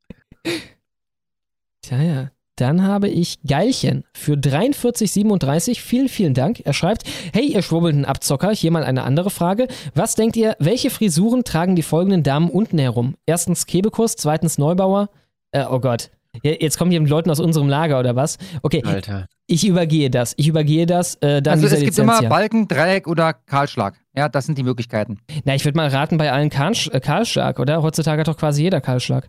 [1.82, 2.30] Tja, ja.
[2.56, 5.80] Dann habe ich Geilchen für 43,37.
[5.80, 6.60] Vielen, vielen Dank.
[6.64, 9.68] Er schreibt: Hey, ihr schwubbelnden Abzocker, hier mal eine andere Frage.
[9.94, 13.14] Was denkt ihr, welche Frisuren tragen die folgenden Damen unten herum?
[13.26, 15.08] Erstens Kebekus, zweitens Neubauer.
[15.52, 16.10] Äh, oh Gott.
[16.42, 18.38] Jetzt kommen hier Leute aus unserem Lager oder was?
[18.62, 19.26] Okay, Alter.
[19.46, 20.34] ich übergehe das.
[20.36, 21.16] Ich übergehe das.
[21.16, 22.28] Äh, Also es gibt Lizenz immer hier.
[22.28, 23.94] Balken, Dreieck oder Kahlschlag.
[24.16, 25.18] Ja, das sind die Möglichkeiten.
[25.44, 27.82] Na, ich würde mal raten, bei allen Kahlsch äh, Kahlschlag, oder?
[27.82, 29.28] Heutzutage hat doch quasi jeder Kahlschlag.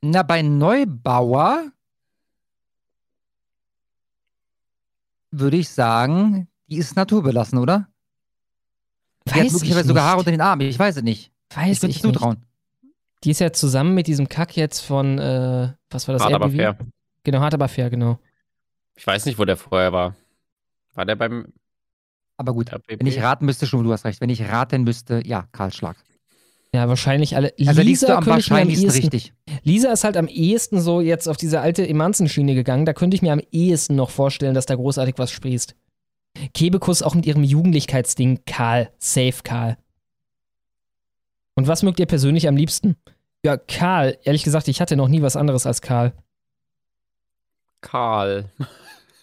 [0.00, 1.64] Na, bei Neubauer
[5.30, 7.88] würde ich sagen, die ist naturbelassen, oder?
[9.26, 10.08] die hat Weiß ich möglicherweise sogar nicht.
[10.10, 10.68] Haare unter den Armen.
[10.68, 11.32] Ich weiß es nicht.
[11.54, 12.44] Weiß ich würde ich es zutrauen.
[13.24, 16.22] Die ist ja zusammen mit diesem Kack jetzt von, äh, was war das?
[16.22, 16.56] Hart aber RBW?
[16.56, 16.78] fair.
[17.24, 18.18] Genau, hart aber fair, genau.
[18.96, 20.16] Ich weiß nicht, wo der vorher war.
[20.94, 21.46] War der beim.
[22.36, 22.98] Aber gut, RBB?
[22.98, 25.96] wenn ich raten müsste, schon, du hast recht, wenn ich raten müsste, ja, Kahlschlag.
[26.74, 27.52] Ja, wahrscheinlich alle.
[27.66, 29.34] Also liegst du am wahrscheinlichsten ehesten- richtig.
[29.62, 32.86] Lisa ist halt am ehesten so jetzt auf diese alte Emanzenschiene gegangen.
[32.86, 35.76] Da könnte ich mir am ehesten noch vorstellen, dass da großartig was sprießt.
[36.54, 38.90] Kebekus auch mit ihrem Jugendlichkeitsding Karl.
[38.98, 39.76] Safe Karl.
[41.54, 42.96] Und was mögt ihr persönlich am liebsten?
[43.44, 44.18] Ja, Karl.
[44.22, 46.12] Ehrlich gesagt, ich hatte noch nie was anderes als Karl.
[47.80, 48.50] Karl.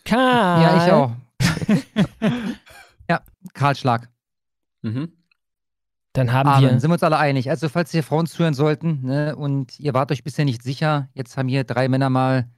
[0.04, 0.62] Karl.
[0.62, 1.12] Ja, ich auch.
[3.10, 3.22] ja,
[3.54, 4.10] Kahlschlag.
[4.82, 5.14] Mhm.
[6.14, 6.62] Dann haben Amen.
[6.62, 6.80] wir.
[6.80, 7.50] Sind wir uns alle einig.
[7.50, 11.38] Also, falls hier Frauen zuhören sollten ne, und ihr wart euch bisher nicht sicher, jetzt
[11.38, 12.50] haben hier drei Männer mal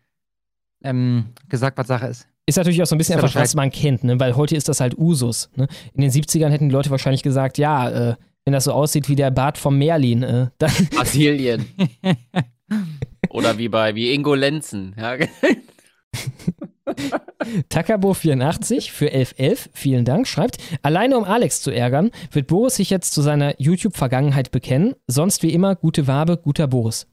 [0.84, 2.28] ähm, gesagt, was Sache ist.
[2.48, 4.20] Ist natürlich auch so ein bisschen ihr einfach, was man kennt, ne?
[4.20, 5.50] weil heute ist das halt Usus.
[5.56, 5.68] Ne?
[5.94, 8.16] In den 70ern hätten die Leute wahrscheinlich gesagt, ja, äh,
[8.46, 10.72] wenn das so aussieht wie der Bart vom Merlin, äh, dann.
[10.92, 11.66] Brasilien.
[13.30, 14.96] Oder wie bei wie Ingo Lenzen.
[14.98, 15.16] Ja,
[17.70, 23.14] Takabo84 für 1111, vielen Dank, schreibt, alleine um Alex zu ärgern, wird Boris sich jetzt
[23.14, 24.96] zu seiner YouTube-Vergangenheit bekennen.
[25.08, 27.08] Sonst wie immer, gute Wabe, guter Boris.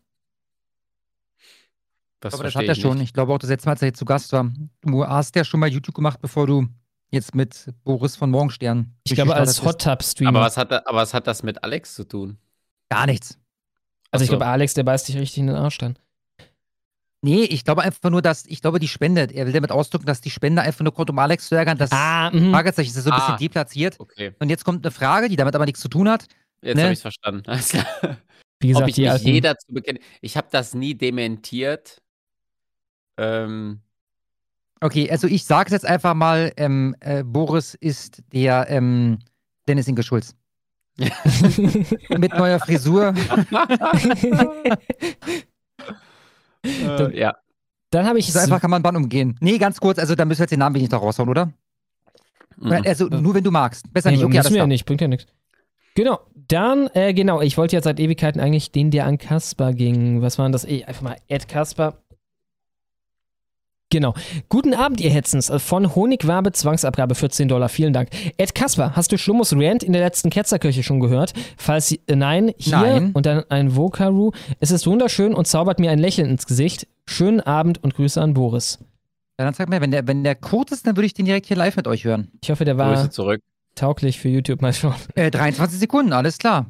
[2.20, 2.98] das Aber das hat er schon.
[2.98, 3.08] nicht.
[3.08, 4.50] Ich glaube auch das letzte Mal, als er jetzt zu Gast war.
[4.82, 6.66] Du hast ja schon mal YouTube gemacht, bevor du
[7.10, 8.94] jetzt mit Boris von Morgenstern.
[9.04, 10.30] Ich glaube, als Hot Tub Streamer.
[10.30, 12.38] Aber was, hat, aber was hat das mit Alex zu tun?
[12.90, 13.38] Gar nichts.
[14.10, 14.36] also, ich so.
[14.36, 15.98] glaube, Alex, der beißt dich richtig in den Arsch dann.
[17.20, 20.20] Nee, ich glaube einfach nur, dass, ich glaube, die Spende, er will damit ausdrücken, dass
[20.20, 21.76] die Spende einfach nur kommt, um Alex zu ärgern.
[21.76, 22.52] Das ah, mhm.
[22.52, 23.98] Fragezeichen ist so ein bisschen Ah, deplatziert.
[23.98, 26.26] Okay, Und jetzt kommt eine Frage, die damit aber nichts zu tun hat.
[26.62, 26.82] jetzt Ne?
[26.82, 27.42] habe ich es verstanden.
[27.46, 27.86] Alles klar.
[28.60, 29.98] Wie gesagt, Ob ich mich je dazu bekenne.
[30.20, 32.00] Ich habe das nie dementiert.
[33.16, 33.80] Ähm,
[34.80, 39.18] Okay, also ich sage jetzt einfach mal, ähm, äh, Boris ist der ähm,
[39.66, 40.34] Dennis Inge Schulz.
[42.18, 43.14] Mit neuer Frisur.
[46.64, 47.36] äh, ja.
[47.90, 49.36] Dann habe ich So einfach kann man Bann umgehen.
[49.40, 51.52] Nee, ganz kurz, also da müssen wir jetzt den Namen nicht noch raushauen, oder?
[52.60, 53.92] Oder, Also nur wenn du magst.
[53.92, 54.20] Besser nicht.
[54.20, 55.26] Nee, Okay, müssen alles wir ja nicht, bringt ja nichts.
[55.94, 60.22] Genau, dann, äh, genau, ich wollte ja seit Ewigkeiten eigentlich den, der an Kasper ging.
[60.22, 60.64] Was war denn das?
[60.64, 62.02] Eh, einfach mal Ed Kasper.
[63.90, 64.12] Genau.
[64.50, 65.50] Guten Abend, ihr Hetzens.
[65.56, 67.70] Von Honigwabe Zwangsabgabe 14 Dollar.
[67.70, 68.10] Vielen Dank.
[68.36, 71.32] Ed Kasper, hast du Schlummos Rant in der letzten Ketzerkirche schon gehört?
[71.56, 73.10] Falls äh, nein, hier Nein.
[73.14, 74.32] und dann ein Vokaru.
[74.60, 76.86] Es ist wunderschön und zaubert mir ein Lächeln ins Gesicht.
[77.06, 78.78] Schönen Abend und Grüße an Boris.
[79.38, 81.46] Ja, dann sag mir, wenn der, wenn der kurz ist, dann würde ich den direkt
[81.46, 82.28] hier live mit euch hören.
[82.42, 83.40] Ich hoffe, der war Grüße zurück.
[83.74, 84.60] tauglich für YouTube.
[84.60, 84.96] Mal schauen.
[85.14, 86.66] Äh, 23 Sekunden, alles klar.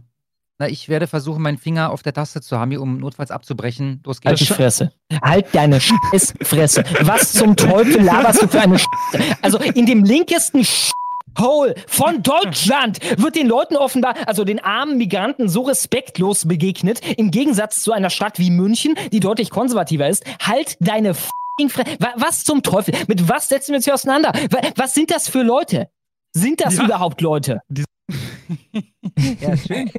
[0.61, 4.01] Na, ich werde versuchen, meinen Finger auf der Taste zu haben, hier, um notfalls abzubrechen.
[4.05, 4.57] Los Halt die geht's.
[4.57, 4.93] Fresse.
[5.23, 6.83] Halt deine Scheißfresse.
[7.03, 9.37] Was zum Teufel laberst du für eine Scheiße?
[9.41, 10.67] Also in dem linkesten
[11.39, 17.31] Hole von Deutschland wird den Leuten offenbar, also den armen Migranten, so respektlos begegnet, im
[17.31, 20.25] Gegensatz zu einer Stadt wie München, die deutlich konservativer ist.
[20.43, 21.97] Halt deine f***ing Fresse.
[22.01, 22.95] Wa- Was zum Teufel?
[23.07, 24.33] Mit was setzen wir uns hier auseinander?
[24.51, 25.89] Wa- Was sind das für Leute?
[26.33, 26.85] Sind das Ja.
[26.87, 27.61] überhaupt Leute?
[29.41, 29.91] Ja, schön.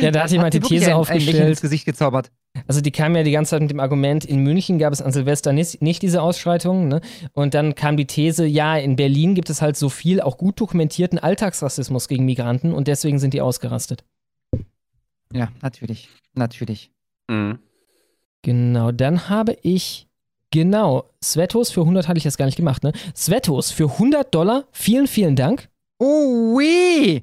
[0.00, 1.48] Ja, da hat jemand die These aufgestellt.
[1.48, 2.30] ins Gesicht gezaubert.
[2.66, 5.12] Also die kam ja die ganze Zeit mit dem Argument, in München gab es an
[5.12, 6.88] Silvester nicht, nicht diese Ausschreitungen.
[6.88, 7.00] Ne?
[7.32, 10.60] Und dann kam die These, ja, in Berlin gibt es halt so viel auch gut
[10.60, 14.04] dokumentierten Alltagsrassismus gegen Migranten und deswegen sind die ausgerastet.
[15.32, 16.08] Ja, natürlich.
[16.34, 16.90] Natürlich.
[17.28, 17.58] Mhm.
[18.42, 20.06] Genau, dann habe ich,
[20.50, 22.92] genau, Svetos für 100 hatte ich jetzt gar nicht gemacht, ne?
[23.16, 25.68] Svetos für 100 Dollar, vielen, vielen Dank.
[26.06, 27.22] Oh, weh!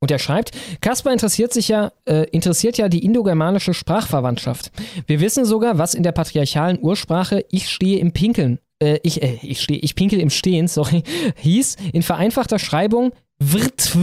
[0.00, 0.50] Und er schreibt,
[0.80, 4.72] Kaspar interessiert sich ja, äh, interessiert ja die indogermanische Sprachverwandtschaft.
[5.06, 9.38] Wir wissen sogar, was in der patriarchalen Ursprache Ich stehe im Pinkeln, äh, ich, äh,
[9.42, 11.04] ich stehe, ich pinkel im Stehen, sorry,
[11.36, 13.96] hieß in vereinfachter Schreibung wird,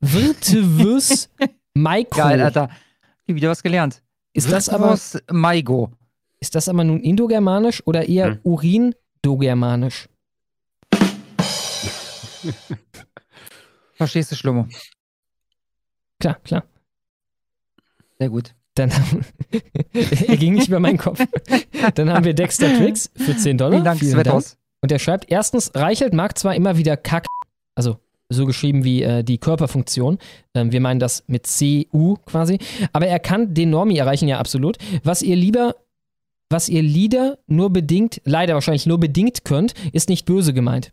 [0.00, 1.28] wirtwüs
[1.74, 2.20] Maiko.
[2.20, 2.70] Geil, Alter.
[3.26, 4.00] Wieder was gelernt.
[4.32, 4.96] Ist das aber,
[5.32, 5.90] Maigo.
[6.44, 8.40] Ist das aber nun indogermanisch oder eher Hm.
[8.42, 10.10] urindogermanisch?
[13.94, 14.68] Verstehst du, Schlummo?
[16.20, 16.64] Klar, klar.
[18.18, 18.54] Sehr gut.
[18.74, 18.90] Dann
[19.92, 21.24] er ging nicht über meinen Kopf.
[21.94, 23.72] Dann haben wir Dexter Tricks für 10 Dollar.
[23.72, 24.58] Vielen Dank, Svetos.
[24.82, 27.24] Und er schreibt, erstens, Reichelt mag zwar immer wieder Kack,
[27.74, 27.96] also
[28.28, 30.18] so geschrieben wie äh, die Körperfunktion.
[30.54, 32.58] Ähm, wir meinen das mit CU quasi.
[32.92, 34.76] Aber er kann den Normi erreichen, ja absolut.
[35.04, 35.76] Was ihr lieber,
[36.50, 40.92] was ihr Lieder nur bedingt, leider wahrscheinlich nur bedingt könnt, ist nicht böse gemeint.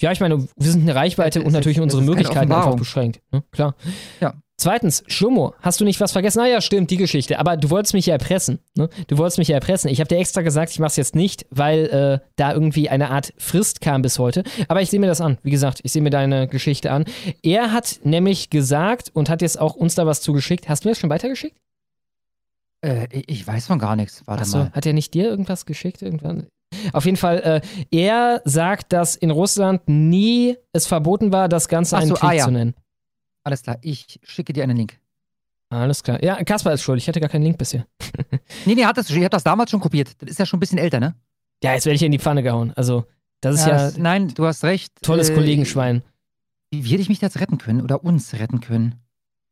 [0.00, 2.76] Ja, ich meine, wir sind eine Reichweite Das und natürlich unsere ist keine Möglichkeiten einfach
[2.76, 3.20] beschränkt.
[3.32, 3.42] Ne?
[3.50, 3.74] Klar.
[4.20, 4.34] Ja.
[4.62, 6.38] Zweitens, Schlummo, hast du nicht was vergessen?
[6.38, 7.40] Ah ja, stimmt, die Geschichte.
[7.40, 8.60] Aber du wolltest mich ja erpressen.
[8.76, 8.88] Ne?
[9.08, 9.90] Du wolltest mich ja erpressen.
[9.90, 13.10] Ich habe dir extra gesagt, ich mache es jetzt nicht, weil äh, da irgendwie eine
[13.10, 14.44] Art Frist kam bis heute.
[14.68, 15.38] Aber ich sehe mir das an.
[15.42, 17.06] Wie gesagt, ich sehe mir deine Geschichte an.
[17.42, 20.68] Er hat nämlich gesagt und hat jetzt auch uns da was zugeschickt.
[20.68, 21.56] Hast du mir das schon weitergeschickt?
[22.82, 24.22] Äh, ich weiß von gar nichts.
[24.26, 24.72] Warte Achso, mal.
[24.72, 26.46] hat er nicht dir irgendwas geschickt irgendwann?
[26.92, 31.96] Auf jeden Fall, äh, er sagt, dass in Russland nie es verboten war, das Ganze
[31.96, 32.44] einen so, Krieg ah, ja.
[32.44, 32.74] zu nennen.
[33.44, 34.98] Alles klar, ich schicke dir einen Link.
[35.68, 36.22] Alles klar.
[36.22, 36.98] Ja, Kaspar ist schuld.
[36.98, 37.86] Ich hatte gar keinen Link bisher.
[38.64, 40.10] Nee, nee, hat das, ich habe das damals schon kopiert.
[40.22, 41.16] Das ist ja schon ein bisschen älter, ne?
[41.64, 42.72] Ja, jetzt werde ich in die Pfanne gehauen.
[42.76, 43.06] Also,
[43.40, 44.92] das ist ja, das- nein, du hast recht.
[45.02, 46.02] tolles Äh, Kollegenschwein.
[46.70, 48.94] Wie hätte ich mich jetzt retten können oder uns retten können?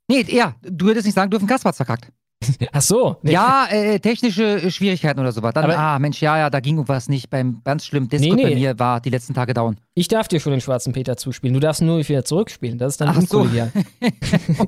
[0.09, 2.13] Nee, ja, du hättest nicht sagen dürfen, Kaspar hat's verkackt.
[2.73, 3.17] Ach so.
[3.23, 5.53] Ja, äh, technische äh, Schwierigkeiten oder sowas.
[5.55, 7.29] Dann, Aber- ah, Mensch, ja, ja, da ging irgendwas nicht.
[7.31, 8.49] Beim ganz schlimm Discord Nee, nee.
[8.51, 9.77] bei mir war die letzten Tage down.
[9.95, 11.53] Ich darf dir schon den schwarzen Peter zuspielen.
[11.55, 12.79] Du darfst nur wieder zurückspielen.
[12.79, 13.41] Das ist dann Ach so.
[13.41, 13.71] unkollegial.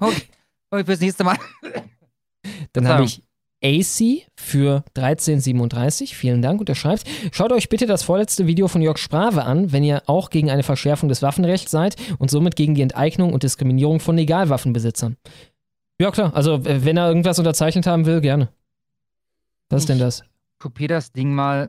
[0.00, 0.22] Okay,
[0.70, 1.36] okay fürs nächste Mal.
[2.72, 3.22] Dann habe ich
[3.62, 6.16] AC für 1337.
[6.16, 6.60] Vielen Dank.
[6.60, 10.02] Und er schreibt, schaut euch bitte das vorletzte Video von Jörg Sprave an, wenn ihr
[10.06, 14.16] auch gegen eine Verschärfung des Waffenrechts seid und somit gegen die Enteignung und Diskriminierung von
[14.16, 15.16] Legalwaffenbesitzern.
[16.00, 16.34] Ja, klar.
[16.34, 18.48] Also, wenn er irgendwas unterzeichnet haben will, gerne.
[19.68, 20.24] Was ist denn das?
[20.58, 21.68] Kopier das Ding mal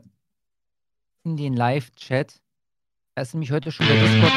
[1.22, 2.40] in den Live-Chat.
[3.14, 4.32] Da ist nämlich heute schon bei Discord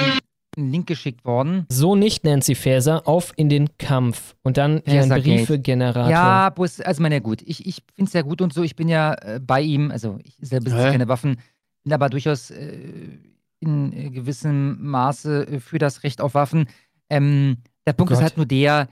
[0.58, 1.66] ein, Link geschickt worden.
[1.70, 4.36] So nicht, Nancy Faeser, auf in den Kampf.
[4.44, 5.22] Und dann Faesergate.
[5.22, 6.10] Briefegenerator.
[6.10, 7.42] Ja, Bus, also meine, gut.
[7.44, 8.64] Ich, ich finde es ja gut und so.
[8.64, 9.92] Ich bin ja äh, bei ihm.
[9.92, 11.38] Also, ich selber besitze keine Waffen,
[11.86, 12.80] bin aber durchaus äh,
[13.62, 16.68] in äh, gewissem Maße äh, für das Recht auf Waffen.
[17.10, 18.18] Ähm, Der Punkt Gott.
[18.20, 18.90] ist halt nur der,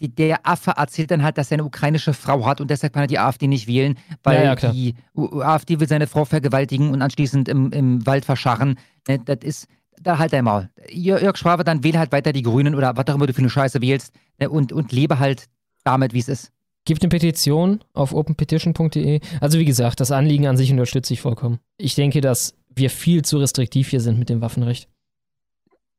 [0.00, 3.06] der Affe erzählt dann halt, dass er eine ukrainische Frau hat und deshalb kann er
[3.08, 7.48] die AfD nicht wählen, weil Ja, ja, die AfD will seine Frau vergewaltigen und anschließend
[7.48, 8.78] im, im Wald verscharren.
[9.08, 9.68] Ne, das ist,
[10.00, 10.32] da halt.
[10.32, 13.40] Jör- Jörg Schwabe, dann wähle halt weiter die Grünen oder was auch immer du für
[13.40, 15.46] eine Scheiße wählst ne, und, und lebe halt
[15.84, 16.52] damit, wie es ist.
[16.84, 19.20] Gibt eine Petition auf openpetition.de.
[19.40, 21.58] Also wie gesagt, das Anliegen an sich unterstütze ich vollkommen.
[21.78, 24.88] Ich denke, dass wir viel zu restriktiv hier sind mit dem Waffenrecht.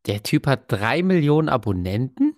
[0.05, 2.35] Der Typ hat drei Millionen Abonnenten?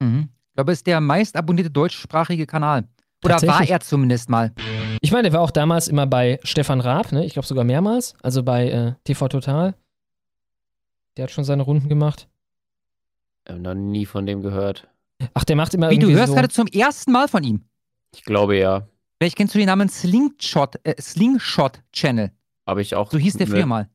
[0.00, 0.28] Mhm.
[0.58, 2.82] Ich glaube, es ist der meist abonnierte deutschsprachige Kanal.
[3.24, 4.52] Oder war er zumindest mal.
[5.00, 7.24] Ich meine, der war auch damals immer bei Stefan Raab, ne?
[7.24, 8.14] Ich glaube sogar mehrmals.
[8.22, 9.76] Also bei äh, TV Total.
[11.16, 12.26] Der hat schon seine Runden gemacht.
[13.44, 14.88] Ich habe noch nie von dem gehört.
[15.32, 16.34] Ach, der macht immer Wie, du hörst so.
[16.34, 17.62] gerade zum ersten Mal von ihm.
[18.12, 18.88] Ich glaube ja.
[19.20, 22.32] Vielleicht kennst du den Namen Slingshot, äh, Slingshot Channel.
[22.66, 23.12] Habe ich auch.
[23.12, 23.66] So hieß der früher Ne.
[23.66, 23.88] mal.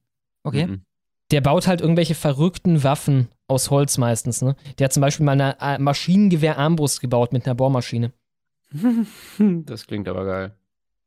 [0.44, 0.68] Okay.
[0.68, 0.86] Mhm.
[1.32, 4.56] Der baut halt irgendwelche verrückten Waffen aus Holz meistens, ne?
[4.78, 8.12] Der hat zum Beispiel mal eine äh, Maschinengewehr-Armbrust gebaut mit einer Bohrmaschine.
[9.38, 10.56] Das klingt aber geil.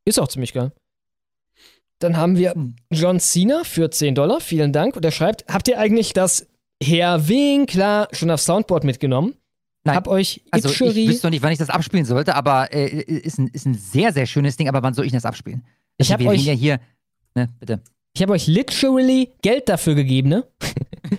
[0.05, 0.71] Ist auch ziemlich geil.
[1.99, 2.53] Dann haben wir
[2.91, 4.39] John Cena für 10 Dollar.
[4.39, 4.95] Vielen Dank.
[4.95, 6.47] Und er schreibt: Habt ihr eigentlich das
[6.81, 9.33] Herr Winkler schon auf Soundboard mitgenommen?
[9.83, 9.95] Nein.
[9.95, 13.39] Hab euch Also ich wüsste noch nicht, wann ich das abspielen sollte, aber äh, ist,
[13.39, 14.69] ein, ist ein sehr, sehr schönes Ding.
[14.69, 15.65] Aber wann soll ich das abspielen?
[15.97, 16.79] Ich hab wir reden euch- ja hier,
[17.35, 17.81] ne, bitte.
[18.17, 20.47] Ich habe euch literally Geld dafür gegeben, ne?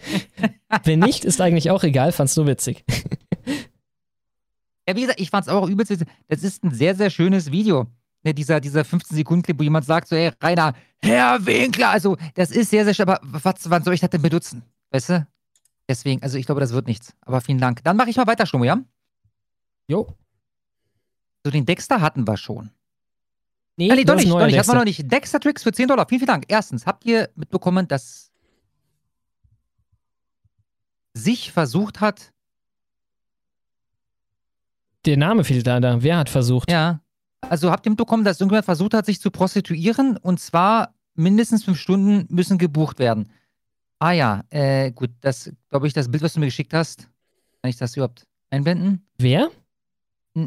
[0.82, 2.84] Wenn nicht, ist eigentlich auch egal, fand's nur witzig.
[4.88, 5.92] Ja, wie gesagt, ich fand es auch übelst.
[5.92, 6.08] witzig.
[6.26, 7.86] Das ist ein sehr, sehr schönes Video.
[8.24, 12.70] Ne, dieser, dieser 15-Sekunden-Clip, wo jemand sagt so, ey, Rainer, Herr Winkler, also das ist
[12.70, 14.64] sehr, sehr schön, aber was, wann soll ich das denn benutzen?
[14.90, 15.26] Weißt du?
[15.88, 17.14] Deswegen, also ich glaube, das wird nichts.
[17.20, 17.84] Aber vielen Dank.
[17.84, 18.82] Dann mache ich mal weiter, Schlummo, ja?
[19.86, 20.16] Jo.
[21.44, 22.72] So, den Dexter hatten wir schon.
[23.78, 25.02] Nee, Ah, nee, doch nicht, doch nicht, hatten wir noch Dexter.
[25.02, 25.12] nicht.
[25.12, 26.06] Dexter Tricks für 10 Dollar.
[26.08, 26.44] Vielen, vielen Dank.
[26.48, 28.30] Erstens, habt ihr mitbekommen, dass
[31.14, 32.32] sich versucht hat,
[35.06, 36.02] Der Name fehlt leider.
[36.02, 36.70] Wer hat versucht?
[36.70, 37.00] Ja.
[37.40, 41.78] Also habt ihr mitbekommen, dass irgendjemand versucht hat, sich zu prostituieren und zwar mindestens fünf
[41.78, 43.30] Stunden müssen gebucht werden.
[44.00, 47.08] Ah ja, äh, gut, das glaube ich, das Bild, was du mir geschickt hast,
[47.62, 49.06] kann ich das überhaupt einblenden?
[49.18, 49.50] Wer?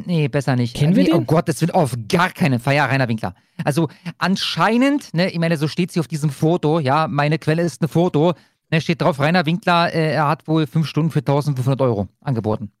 [0.06, 0.74] Nee, besser nicht.
[0.74, 1.18] Kennen wir nee, den?
[1.18, 2.74] Oh Gott, das wird auf gar keinen Fall.
[2.74, 3.34] Ja, Rainer Winkler.
[3.64, 3.88] Also
[4.18, 7.88] anscheinend, ne, ich meine, so steht sie auf diesem Foto, ja, meine Quelle ist ein
[7.88, 8.32] Foto,
[8.70, 12.72] ne, steht drauf, Rainer Winkler, äh, er hat wohl fünf Stunden für 1500 Euro angeboten.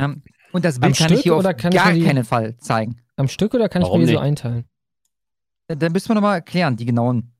[0.00, 0.14] Ja,
[0.52, 2.96] und das Am Bild kann ich Stück hier auf kann ich gar keinen Fall zeigen.
[3.16, 4.64] Am Stück oder kann Warum ich mir die so einteilen?
[5.68, 7.32] Äh, Dann müssen wir nochmal erklären, die genauen,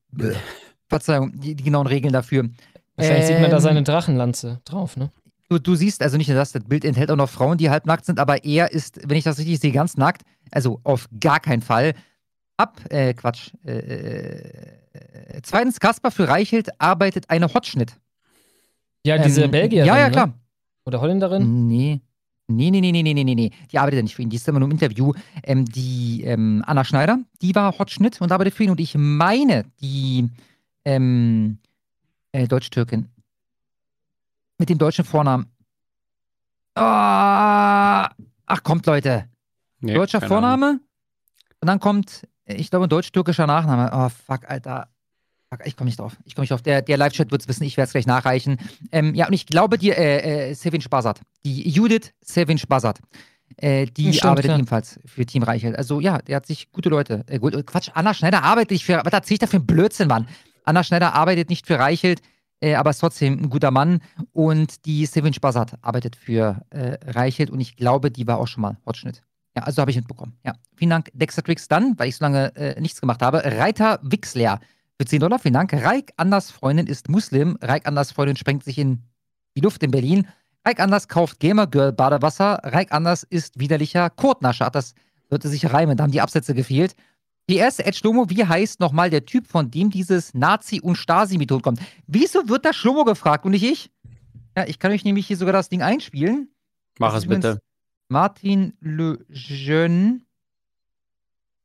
[0.89, 2.49] Verzeihung, die, die genauen Regeln dafür.
[2.97, 5.11] Wahrscheinlich sieht man da Ähm, seine Drachenlanze drauf, ne?
[5.53, 8.07] Du, du siehst also nicht nur das, das Bild enthält auch noch Frauen, die halbnackt
[8.07, 10.23] sind, aber er ist, wenn ich das richtig sehe, ganz nackt.
[10.51, 11.93] Also auf gar keinen Fall.
[12.57, 13.51] Ab, äh, Quatsch.
[13.67, 17.99] Äh, äh, zweitens, Kasper für Reichelt arbeitet eine Hotschnitt.
[19.05, 19.87] Ja, diese Ähm, Belgierin.
[19.87, 20.13] Ja, ja, ne?
[20.13, 20.35] klar.
[20.87, 21.67] Oder Holländerin?
[21.67, 22.01] Nee.
[22.49, 23.51] Nee, nee, nee, nee, nee, nee, nee, nee.
[23.71, 24.31] Die arbeitet ja nicht für ihn.
[24.31, 25.13] Die ist immer nur im Interview.
[25.43, 28.71] Ähm, die ähm, Anna Schneider, die war Hotschnitt und arbeitet für ihn.
[28.71, 30.31] Und ich meine, die
[30.87, 31.59] ähm,
[32.33, 33.09] äh, Deutsch-Türkin
[34.63, 35.47] mit dem deutschen Vornamen.
[36.77, 38.09] Ah,
[38.47, 39.29] ach, kommt, Leute.
[39.81, 40.41] Nee, Deutscher keine Ahnung.
[40.41, 40.81] Vorname
[41.61, 43.91] und dann kommt, ich glaube, ein deutsch-türkischer Nachname.
[43.93, 44.87] Oh, fuck, Alter.
[45.51, 46.17] Fuck, ich komme nicht drauf.
[46.25, 46.63] Ich komme nicht drauf.
[46.63, 48.59] Der, der Live-Chat wird es wissen, ich werde es gleich nachreichen.
[48.93, 53.01] Ähm, ja, und ich glaube, die, äh, äh, Sevin Spasat, die Judith Sevin Spasat,
[53.57, 54.59] äh, die Stimmt, arbeitet klar.
[54.59, 55.77] ebenfalls für Team Reichelt.
[55.77, 57.25] Also ja, der hat sich gute Leute.
[57.27, 60.07] Äh, gut, Quatsch, Anna Schneider arbeitet nicht für, was erzähl ich da für einen Blödsinn,
[60.07, 60.29] Mann?
[60.65, 62.23] Anna Schneider arbeitet nicht für Reichelt,
[62.63, 64.01] äh, aber ist trotzdem ein guter Mann.
[64.33, 68.63] Und die Sevin Spasat arbeitet für äh, Reichelt und ich glaube, die war auch schon
[68.63, 69.23] mal Hotschnitt.
[69.57, 70.39] Ja, also habe ich mitbekommen.
[70.45, 71.69] Ja, vielen Dank, Dexatrix.
[71.69, 74.61] Dann, weil ich so lange äh, nichts gemacht habe, Reiter Wixler
[74.99, 75.39] für 10 Dollar.
[75.39, 75.73] Vielen Dank.
[75.73, 77.59] Reik Anders Freundin ist Muslim.
[77.61, 79.03] Reik Anders Freundin sprengt sich in
[79.57, 80.29] die Luft in Berlin.
[80.65, 82.61] Reik Anders kauft Gamer Girl Badewasser.
[82.63, 84.71] Reik Anders ist widerlicher Kotnascher.
[84.71, 84.95] Das
[85.29, 85.97] sollte sich reimen.
[85.97, 86.95] Da haben die Absätze gefehlt.
[87.51, 91.61] Die erste Ed Schlomo, wie heißt nochmal der Typ, von dem dieses Nazi- und Stasi-Method
[91.61, 91.81] kommt?
[92.07, 93.91] Wieso wird da Schlomo gefragt und nicht ich?
[94.57, 96.49] Ja, ich kann euch nämlich hier sogar das Ding einspielen.
[96.99, 97.59] Mach Das es bitte.
[98.09, 100.21] Martin Lejeune.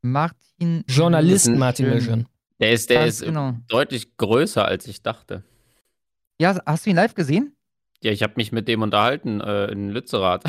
[0.01, 0.83] Martin.
[0.87, 2.25] Journalist Martin Lejeune.
[2.59, 3.53] Der ist, der Ganz ist genau.
[3.67, 5.43] deutlich größer, als ich dachte.
[6.39, 7.55] Ja, hast du ihn live gesehen?
[8.01, 10.43] Ja, ich habe mich mit dem unterhalten äh, in Lützerath.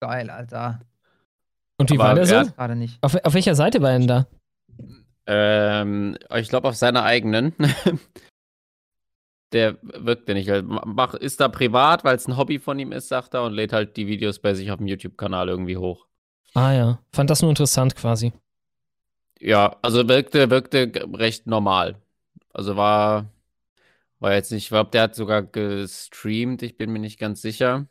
[0.00, 0.80] Geil, Alter.
[1.78, 2.34] Und wie Aber war der so?
[2.34, 2.98] er- Gerade nicht.
[3.02, 4.26] Auf, auf welcher Seite war er denn da?
[5.26, 7.54] Ähm, ich glaube auf seiner eigenen.
[9.52, 10.50] Der wirkte nicht.
[10.50, 13.52] Also, Mach, ist da privat, weil es ein Hobby von ihm ist, sagt er, und
[13.52, 16.06] lädt halt die Videos bei sich auf dem YouTube-Kanal irgendwie hoch.
[16.54, 18.32] Ah ja, fand das nur interessant quasi.
[19.40, 22.00] Ja, also wirkte, wirkte recht normal.
[22.52, 23.30] Also war,
[24.18, 27.86] war jetzt nicht, ich glaube, der hat sogar gestreamt, ich bin mir nicht ganz sicher.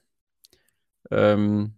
[1.12, 1.76] Ähm,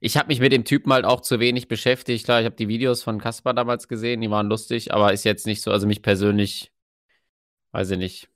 [0.00, 2.24] ich habe mich mit dem Typen halt auch zu wenig beschäftigt.
[2.24, 5.46] Klar, ich habe die Videos von Kaspar damals gesehen, die waren lustig, aber ist jetzt
[5.46, 6.72] nicht so, also mich persönlich,
[7.72, 8.28] weiß ich nicht.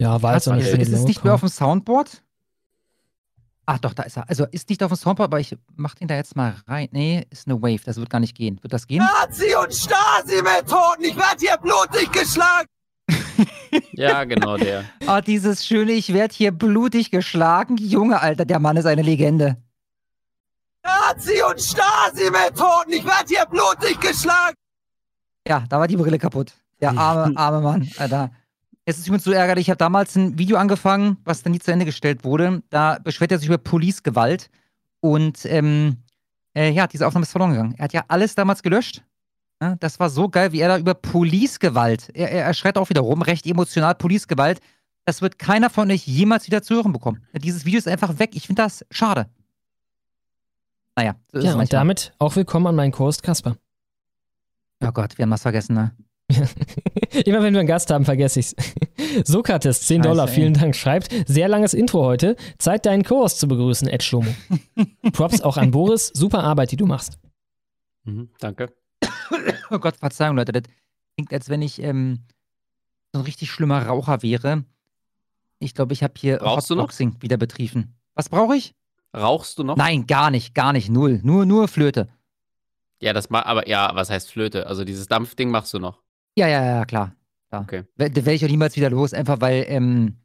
[0.00, 1.48] Ja, war auch Warte, nicht ist, so eine ist es lange nicht mehr auf dem
[1.50, 2.22] Soundboard?
[3.66, 4.28] Ach doch, da ist er.
[4.28, 6.88] Also ist nicht auf dem Soundboard, aber ich mach den da jetzt mal rein.
[6.90, 8.58] Nee, ist eine Wave, das wird gar nicht gehen.
[8.62, 8.98] Wird das gehen?
[8.98, 11.04] Nazi- und Stasi-Methoden!
[11.04, 12.66] Ich werde hier blutig geschlagen!
[13.92, 14.84] Ja, genau der.
[15.06, 17.76] Ah, dieses schöne, ich werde hier blutig geschlagen.
[17.76, 19.56] Junge, Alter, der Mann ist eine Legende.
[20.82, 22.92] Nazi- und Stasi-Methoden!
[22.92, 24.54] Ich werde hier blutig geschlagen!
[25.46, 26.52] Ja, da war die Brille kaputt.
[26.80, 28.30] Der arme, arme Mann, Alter.
[28.86, 31.70] Es ist übrigens so ärgerlich, ich habe damals ein Video angefangen, was dann nie zu
[31.70, 32.62] Ende gestellt wurde.
[32.70, 34.50] Da beschwert er sich über Police-Gewalt.
[35.00, 35.98] Und ähm,
[36.54, 37.74] äh, ja, diese Aufnahme ist verloren gegangen.
[37.76, 39.02] Er hat ja alles damals gelöscht.
[39.62, 42.88] Ja, das war so geil, wie er da über Police-Gewalt, er, er, er schreit auch
[42.88, 44.60] wieder rum, recht emotional, Police-Gewalt.
[45.04, 47.22] Das wird keiner von euch jemals wieder zu hören bekommen.
[47.34, 48.30] Dieses Video ist einfach weg.
[48.34, 49.28] Ich finde das schade.
[50.96, 53.56] Naja, so ist Ja, es und damit auch willkommen an meinen Co-Host Kasper.
[54.82, 55.94] Oh Gott, wir haben was vergessen, ne?
[57.24, 58.54] Immer wenn wir einen Gast haben, vergesse ich's.
[59.24, 60.34] Sokrates, 10 Scheiße, Dollar, ey.
[60.34, 60.76] vielen Dank.
[60.76, 62.36] Schreibt, sehr langes Intro heute.
[62.58, 64.32] Zeit, deinen Co-Host zu begrüßen, Ed Schlomo.
[65.12, 66.08] Props auch an Boris.
[66.08, 67.18] Super Arbeit, die du machst.
[68.04, 68.72] Mhm, danke.
[69.70, 70.52] Oh Gott, Verzeihung, Leute.
[70.52, 70.62] Das
[71.16, 72.20] klingt, als wenn ich ähm,
[73.12, 74.64] so ein richtig schlimmer Raucher wäre.
[75.58, 76.82] Ich glaube, ich habe hier Rauchst du noch?
[76.84, 77.94] Hotboxing wieder betrieben.
[78.14, 78.74] Was brauche ich?
[79.14, 79.76] Rauchst du noch?
[79.76, 80.88] Nein, gar nicht, gar nicht.
[80.88, 81.20] Null.
[81.22, 82.08] Nur, nur Flöte.
[83.00, 84.66] Ja, das ma aber ja, was heißt Flöte?
[84.66, 86.02] Also dieses Dampfding machst du noch.
[86.36, 87.14] Ja, ja, ja, klar.
[87.52, 87.60] Ja.
[87.62, 87.84] Okay.
[87.96, 90.16] Werde werd ich auch niemals wieder los, einfach weil, ähm,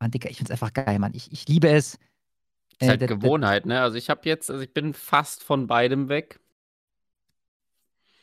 [0.00, 1.12] Mann, Digga, ich find's einfach geil, Mann.
[1.14, 1.98] Ich, ich liebe es.
[2.78, 3.80] Ist halt Äh, das- das- Gewohnheit, ne?
[3.82, 6.40] Also ich habe jetzt, also ich bin fast von beidem weg.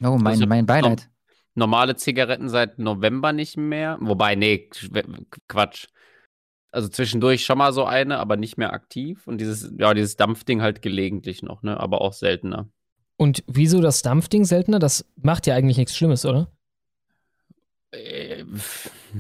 [0.02, 1.10] Oh, mein, Also, mein Beileid.
[1.56, 3.98] Normale Zigaretten seit November nicht mehr.
[4.00, 5.88] Wobei, nee, Qu- Quatsch.
[6.72, 9.26] Also zwischendurch schon mal so eine, aber nicht mehr aktiv.
[9.26, 11.80] Und dieses, ja, dieses Dampfding halt gelegentlich noch, ne?
[11.80, 12.70] Aber auch seltener.
[13.16, 14.78] Und wieso das Dampfding seltener?
[14.78, 16.52] Das macht ja eigentlich nichts Schlimmes, oder?
[17.92, 18.44] Äh,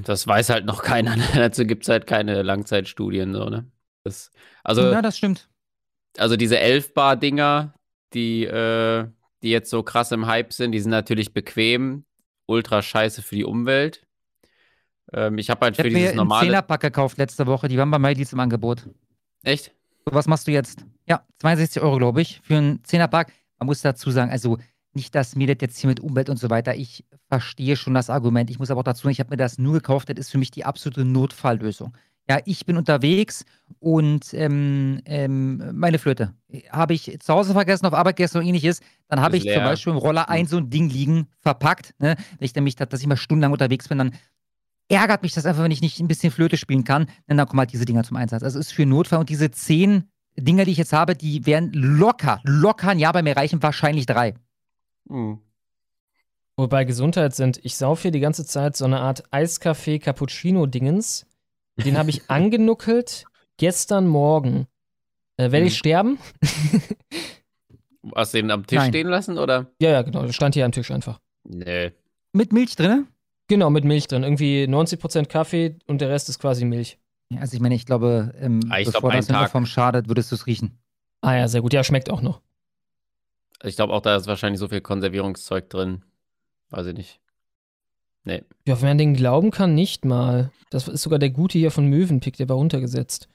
[0.05, 1.15] Das weiß halt noch keiner.
[1.15, 1.23] Ne?
[1.33, 3.69] Dazu gibt es halt keine Langzeitstudien, so, ne?
[4.03, 4.31] Das,
[4.63, 5.49] also, ja, das stimmt.
[6.17, 7.73] also diese 11-Bar-Dinger,
[8.13, 9.07] die, äh,
[9.47, 12.03] die jetzt so krass im Hype sind, die sind natürlich bequem,
[12.47, 14.05] ultra scheiße für die Umwelt.
[15.13, 16.47] Ähm, ich habe halt Ich für habe mir dieses einen normale.
[16.47, 17.69] Zehnerpack gekauft letzte Woche.
[17.69, 18.89] Die waren bei MyDeals im Angebot.
[19.43, 19.73] Echt?
[20.05, 20.85] So, was machst du jetzt?
[21.07, 23.31] Ja, 62 Euro, glaube ich, für einen Zehnerpack.
[23.57, 24.57] Man muss dazu sagen, also
[24.93, 28.09] nicht, dass mir das jetzt hier mit Umwelt und so weiter, ich verstehe schon das
[28.09, 28.49] Argument.
[28.49, 30.37] Ich muss aber auch dazu sagen, ich habe mir das nur gekauft, das ist für
[30.37, 31.95] mich die absolute Notfalllösung.
[32.29, 33.45] Ja, ich bin unterwegs
[33.79, 36.33] und ähm, ähm, meine Flöte
[36.71, 38.81] habe ich zu Hause vergessen, auf Arbeit gegessen und ähnliches.
[39.07, 39.63] Dann habe ich zum leer.
[39.63, 41.95] Beispiel im Roller ein so ein Ding liegen, verpackt.
[41.99, 42.15] Ne?
[42.37, 44.11] Wenn ich nämlich, dass ich mal stundenlang unterwegs bin, dann
[44.89, 47.07] ärgert mich das einfach, wenn ich nicht ein bisschen Flöte spielen kann.
[47.29, 48.43] Denn dann kommen halt diese Dinger zum Einsatz.
[48.43, 50.03] Also es ist für Notfall und diese zehn
[50.35, 54.05] Dinger, die ich jetzt habe, die werden locker, locker ein Jahr bei mir reichen, wahrscheinlich
[54.05, 54.35] drei.
[55.05, 55.39] Mhm.
[56.57, 61.25] Wobei Gesundheit sind, ich sauf hier die ganze Zeit so eine Art Eiskaffee-Cappuccino-Dingens.
[61.85, 63.25] Den habe ich angenuckelt
[63.57, 64.67] gestern Morgen.
[65.37, 65.77] Äh, werde ich Hm.
[65.77, 66.19] sterben?
[68.15, 68.89] Hast du den am Tisch Nein.
[68.89, 69.67] stehen lassen, oder?
[69.79, 70.23] Ja, ja, genau.
[70.23, 71.19] Der stand hier am Tisch einfach.
[71.43, 71.91] Nee.
[72.33, 73.07] Mit Milch drin?
[73.47, 74.23] Genau, mit Milch drin.
[74.23, 76.97] Irgendwie 90% Kaffee und der Rest ist quasi Milch.
[77.29, 79.47] Ja, Also ich meine, ich glaube, ähm, Ah, ich bevor glaub, das in der.
[79.49, 80.77] Form schadet, würdest du es riechen.
[81.21, 81.73] Ah ja, sehr gut.
[81.73, 82.41] Ja, schmeckt auch noch.
[83.63, 86.03] Ich glaube auch, da ist wahrscheinlich so viel Konservierungszeug drin.
[86.69, 87.19] Weiß ich nicht.
[88.27, 88.43] Nee.
[88.67, 90.51] Ja, wenn man den glauben kann, nicht mal.
[90.69, 93.29] Das ist sogar der Gute hier von Mövenpick, der war runtergesetzt.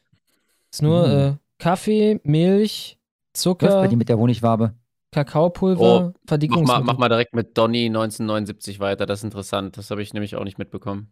[0.71, 1.15] Ist nur Mhm.
[1.15, 4.75] äh, Kaffee, Milch, Läuft Zucker, bei dir mit der Honigwabe.
[5.13, 6.81] Kakaopulver, Oh, mach Verdickungsmittel.
[6.81, 9.07] mal, mach mal direkt mit Donny 1979 weiter.
[9.07, 9.77] Das ist interessant.
[9.79, 11.11] Das habe ich nämlich auch nicht mitbekommen.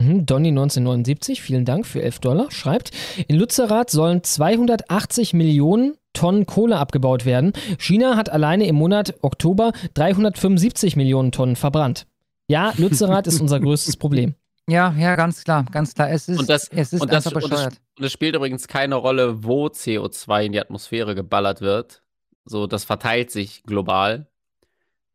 [0.00, 2.90] Mhm, Donny 1979, vielen Dank für 11 Dollar, schreibt,
[3.28, 7.52] in Lützerath sollen 280 Millionen Tonnen Kohle abgebaut werden.
[7.78, 12.06] China hat alleine im Monat Oktober 375 Millionen Tonnen verbrannt.
[12.48, 14.34] Ja, Lützerath ist unser größtes Problem.
[14.66, 16.10] Ja, ja, ganz klar, ganz klar.
[16.10, 17.80] Es ist, Und das, es ist und das, einfach und das, bescheuert.
[17.98, 22.02] und es spielt übrigens keine Rolle, wo CO2 in die Atmosphäre geballert wird.
[22.46, 24.26] So, das verteilt sich global.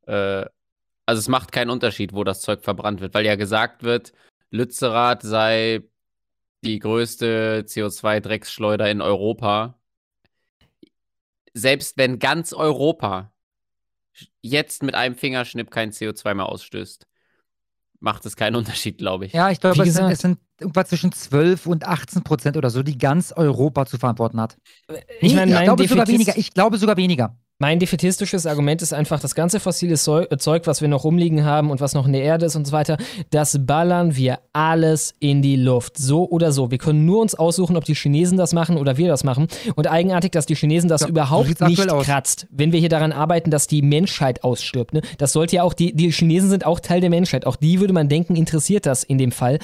[0.05, 0.45] Äh,
[1.07, 4.13] also es macht keinen Unterschied, wo das Zeug verbrannt wird, weil ja gesagt wird,
[4.51, 5.81] Lützerath sei
[6.63, 9.79] die größte CO2-Drecksschleuder in Europa.
[11.55, 13.31] Selbst wenn ganz Europa
[14.43, 17.07] jetzt mit einem Fingerschnipp kein CO2 mehr ausstößt,
[17.99, 19.33] macht es keinen Unterschied, glaube ich.
[19.33, 22.97] Ja, ich glaube, es es sind irgendwas zwischen 12 und 18 Prozent oder so, die
[22.97, 24.57] ganz Europa zu verantworten hat.
[25.21, 26.37] Ich Nee, meine, ich mein glaube sogar weniger.
[26.37, 27.37] Ich glaube sogar weniger.
[27.61, 31.71] Mein defetistisches Argument ist einfach, das ganze fossile äh, Zeug, was wir noch rumliegen haben
[31.71, 32.95] und was noch in der Erde ist und so weiter,
[33.31, 35.97] das ballern wir alles in die Luft.
[35.97, 36.71] So oder so.
[36.71, 39.49] Wir können nur uns aussuchen, ob die Chinesen das machen oder wir das machen.
[39.75, 43.51] Und eigenartig, dass die Chinesen das Ja, überhaupt nicht kratzt, wenn wir hier daran arbeiten,
[43.51, 44.93] dass die Menschheit ausstirbt.
[44.93, 45.01] Ne?
[45.17, 47.45] Das sollte ja auch, die, die Chinesen sind auch Teil der Menschheit.
[47.45, 49.59] Auch die würde man denken, interessiert das in dem Fall.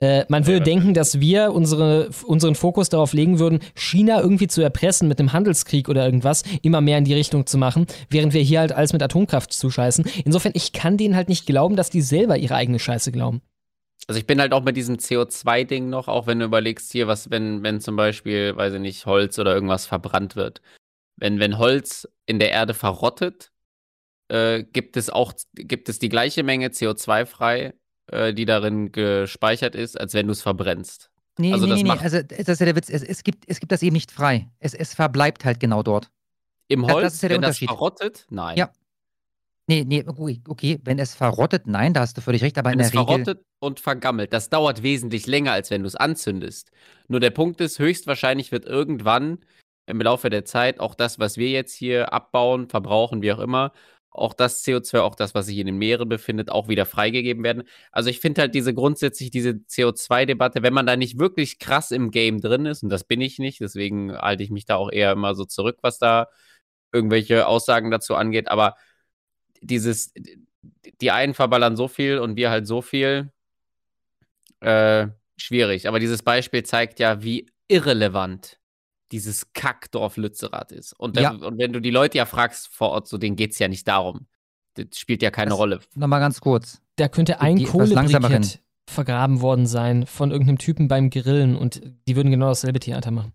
[0.00, 4.60] Äh, man würde denken, dass wir unsere, unseren Fokus darauf legen würden, China irgendwie zu
[4.62, 8.42] erpressen mit einem Handelskrieg oder irgendwas, immer mehr in die Richtung zu machen, während wir
[8.42, 10.04] hier halt alles mit Atomkraft zuscheißen.
[10.24, 13.42] Insofern, ich kann denen halt nicht glauben, dass die selber ihre eigene Scheiße glauben.
[14.06, 17.30] Also ich bin halt auch mit diesem CO2-Ding noch, auch wenn du überlegst hier, was,
[17.30, 20.60] wenn, wenn zum Beispiel, weiß ich nicht, Holz oder irgendwas verbrannt wird.
[21.16, 23.52] Wenn, wenn Holz in der Erde verrottet,
[24.28, 27.74] äh, gibt es auch, gibt es die gleiche Menge CO2 frei,
[28.10, 31.10] äh, die darin gespeichert ist, als wenn du es verbrennst.
[31.38, 32.88] Nee, also nee, das nee, macht Also, das ist ja der Witz.
[32.88, 34.50] Es, es, gibt, es gibt das eben nicht frei.
[34.60, 36.10] Es, es verbleibt halt genau dort.
[36.68, 37.68] im das- das Holz, ist ja der wenn das Unterschied.
[37.68, 38.56] verrottet, nein.
[38.56, 38.70] Ja.
[39.66, 40.04] Nee, nee,
[40.46, 43.00] okay, wenn es verrottet, nein, da hast du völlig recht, aber Wenn in es der
[43.00, 43.24] Regel.
[43.24, 46.70] verrottet und vergammelt, das dauert wesentlich länger, als wenn du es anzündest.
[47.08, 49.38] Nur der Punkt ist, höchstwahrscheinlich wird irgendwann
[49.86, 53.72] im Laufe der Zeit auch das, was wir jetzt hier abbauen, verbrauchen, wie auch immer,
[54.14, 57.64] auch das CO2, auch das, was sich in den Meeren befindet, auch wieder freigegeben werden.
[57.90, 62.12] Also ich finde halt diese grundsätzlich diese CO2-Debatte, wenn man da nicht wirklich krass im
[62.12, 65.12] Game drin ist, und das bin ich nicht, deswegen halte ich mich da auch eher
[65.12, 66.28] immer so zurück, was da
[66.92, 68.76] irgendwelche Aussagen dazu angeht, aber
[69.60, 70.12] dieses,
[71.00, 73.32] die einen verballern so viel und wir halt so viel,
[74.60, 75.88] äh, schwierig.
[75.88, 78.58] Aber dieses Beispiel zeigt ja, wie irrelevant
[79.14, 80.92] dieses Kackdorf Lützerath ist.
[80.98, 81.30] Und, Ja.
[81.30, 83.86] und wenn du die Leute ja fragst vor Ort, so denen geht es ja nicht
[83.86, 84.26] darum.
[84.74, 85.78] Das spielt ja keine Rolle.
[85.94, 86.80] Nochmal ganz kurz.
[86.96, 87.62] Da könnte ein.
[87.64, 93.10] Kohlebrikett vergraben worden sein von irgendeinem Typen beim Grillen und die würden genau dasselbe Theater
[93.12, 93.32] machen.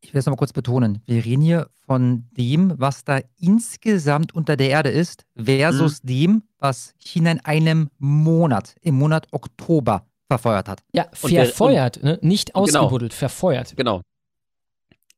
[0.00, 1.02] Ich will das nochmal kurz betonen.
[1.06, 6.94] Wir reden hier von dem, was da insgesamt unter der Erde ist, versus dem, was
[6.98, 10.82] China in einem Monat, im Monat Oktober, verfeuert hat.
[10.92, 12.18] Ja, Und der- verfeuert, ne?
[12.22, 12.80] nicht und genau.
[12.82, 13.74] ausgebuddelt, verfeuert.
[13.76, 14.02] Genau.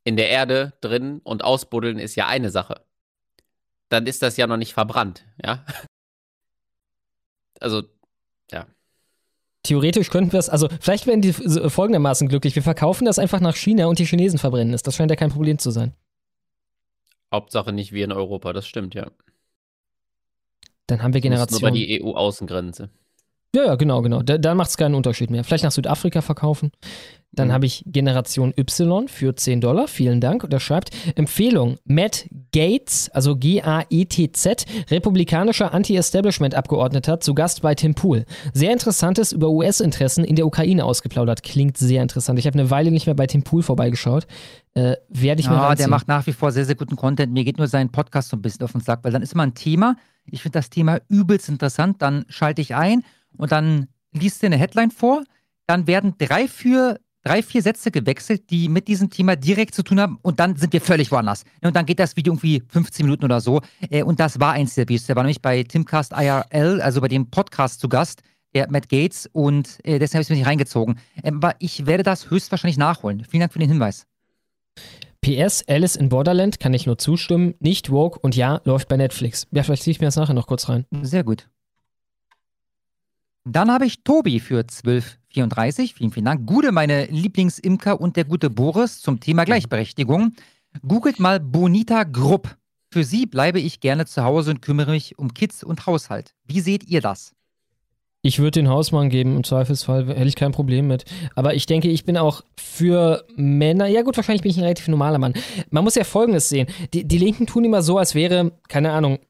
[0.05, 2.81] In der Erde drin und ausbuddeln ist ja eine Sache.
[3.89, 5.65] Dann ist das ja noch nicht verbrannt, ja.
[7.61, 7.83] Also,
[8.51, 8.67] ja.
[9.63, 12.55] Theoretisch könnten wir es, also vielleicht werden die folgendermaßen glücklich.
[12.55, 14.83] Wir verkaufen das einfach nach China und die Chinesen verbrennen es.
[14.83, 15.95] Das scheint ja kein Problem zu sein.
[17.33, 19.11] Hauptsache nicht wir in Europa, das stimmt, ja.
[20.87, 21.63] Dann haben wir Muss Nur Generationen.
[21.63, 22.91] bei die EU-Außengrenze.
[23.55, 24.23] Ja, ja, genau, genau.
[24.23, 25.43] Da, dann macht es keinen Unterschied mehr.
[25.45, 26.71] Vielleicht nach Südafrika verkaufen.
[27.33, 27.53] Dann Mhm.
[27.53, 29.87] habe ich Generation Y für 10 Dollar.
[29.89, 30.43] Vielen Dank.
[30.45, 38.25] Und er schreibt: Empfehlung: Matt Gates, also G-A-E-T-Z, republikanischer Anti-Establishment-Abgeordneter, zu Gast bei Tim Pool.
[38.53, 41.43] Sehr Interessantes über US-Interessen in der Ukraine ausgeplaudert.
[41.43, 42.39] Klingt sehr interessant.
[42.39, 44.27] Ich habe eine Weile nicht mehr bei Tim Pool vorbeigeschaut.
[44.75, 45.91] Äh, Werde ich mir Ja, der reinziehen.
[45.91, 47.33] macht nach wie vor sehr, sehr guten Content.
[47.33, 49.43] Mir geht nur sein Podcast so ein bisschen auf den Sack, weil dann ist immer
[49.45, 49.97] ein Thema.
[50.27, 52.03] Ich finde das Thema übelst interessant.
[52.03, 53.03] Dann schalte ich ein
[53.37, 55.25] und dann liest er eine Headline vor.
[55.67, 60.01] Dann werden drei, vier, drei, vier Sätze gewechselt, die mit diesem Thema direkt zu tun
[60.01, 60.19] haben.
[60.23, 61.45] Und dann sind wir völlig woanders.
[61.63, 63.61] Und dann geht das Video irgendwie 15 Minuten oder so.
[63.89, 65.07] Äh, Und das war eins der Videos.
[65.07, 68.23] Der war nämlich bei Timcast IRL, also bei dem Podcast zu Gast.
[68.53, 70.99] Der Matt Gates und äh, deshalb habe ich es mir nicht reingezogen.
[71.23, 73.25] Ähm, aber ich werde das höchstwahrscheinlich nachholen.
[73.25, 74.09] Vielen Dank für den Hinweis.
[75.21, 77.55] PS, Alice in Borderland kann ich nur zustimmen.
[77.61, 79.47] Nicht woke und ja, läuft bei Netflix.
[79.53, 80.85] Ja, vielleicht ziehe ich mir das nachher noch kurz rein.
[81.03, 81.49] Sehr gut.
[83.45, 85.95] Dann habe ich Tobi für 1234.
[85.95, 86.47] Vielen, vielen Dank.
[86.47, 90.35] Gude, meine Lieblingsimker und der gute Boris zum Thema Gleichberechtigung.
[90.87, 92.57] Googelt mal Bonita Grupp.
[92.93, 96.35] Für sie bleibe ich gerne zu Hause und kümmere mich um Kids und Haushalt.
[96.45, 97.35] Wie seht ihr das?
[98.23, 101.05] Ich würde den Hausmann geben, im Zweifelsfall hätte ich kein Problem mit.
[101.35, 104.89] Aber ich denke, ich bin auch für Männer, ja gut, wahrscheinlich bin ich ein relativ
[104.89, 105.33] normaler Mann.
[105.71, 106.67] Man muss ja Folgendes sehen.
[106.93, 109.21] Die, die Linken tun immer so, als wäre, keine Ahnung,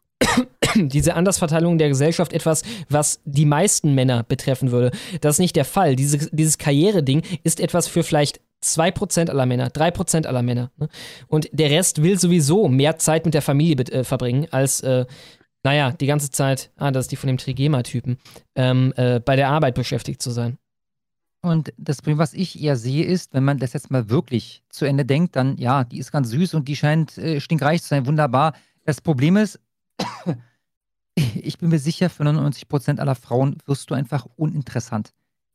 [0.75, 4.91] diese Andersverteilung der Gesellschaft etwas, was die meisten Männer betreffen würde.
[5.21, 5.97] Das ist nicht der Fall.
[5.97, 10.71] Diese, dieses Karriereding ist etwas für vielleicht 2% aller Männer, 3% aller Männer.
[10.77, 10.89] Ne?
[11.29, 15.07] Und der Rest will sowieso mehr Zeit mit der Familie äh, verbringen, als, äh,
[15.63, 18.19] naja, die ganze Zeit, ah, das ist die von dem Trigema-Typen,
[18.55, 20.59] ähm, äh, bei der Arbeit beschäftigt zu sein.
[21.43, 24.85] Und das Problem, was ich eher sehe, ist, wenn man das jetzt mal wirklich zu
[24.85, 28.07] Ende denkt, dann ja, die ist ganz süß und die scheint äh, stinkreich zu sein,
[28.07, 28.53] wunderbar.
[28.85, 29.59] Das Problem ist,
[31.17, 35.11] ich bin mir sicher, für 99% aller Frauen wirst du einfach uninteressant,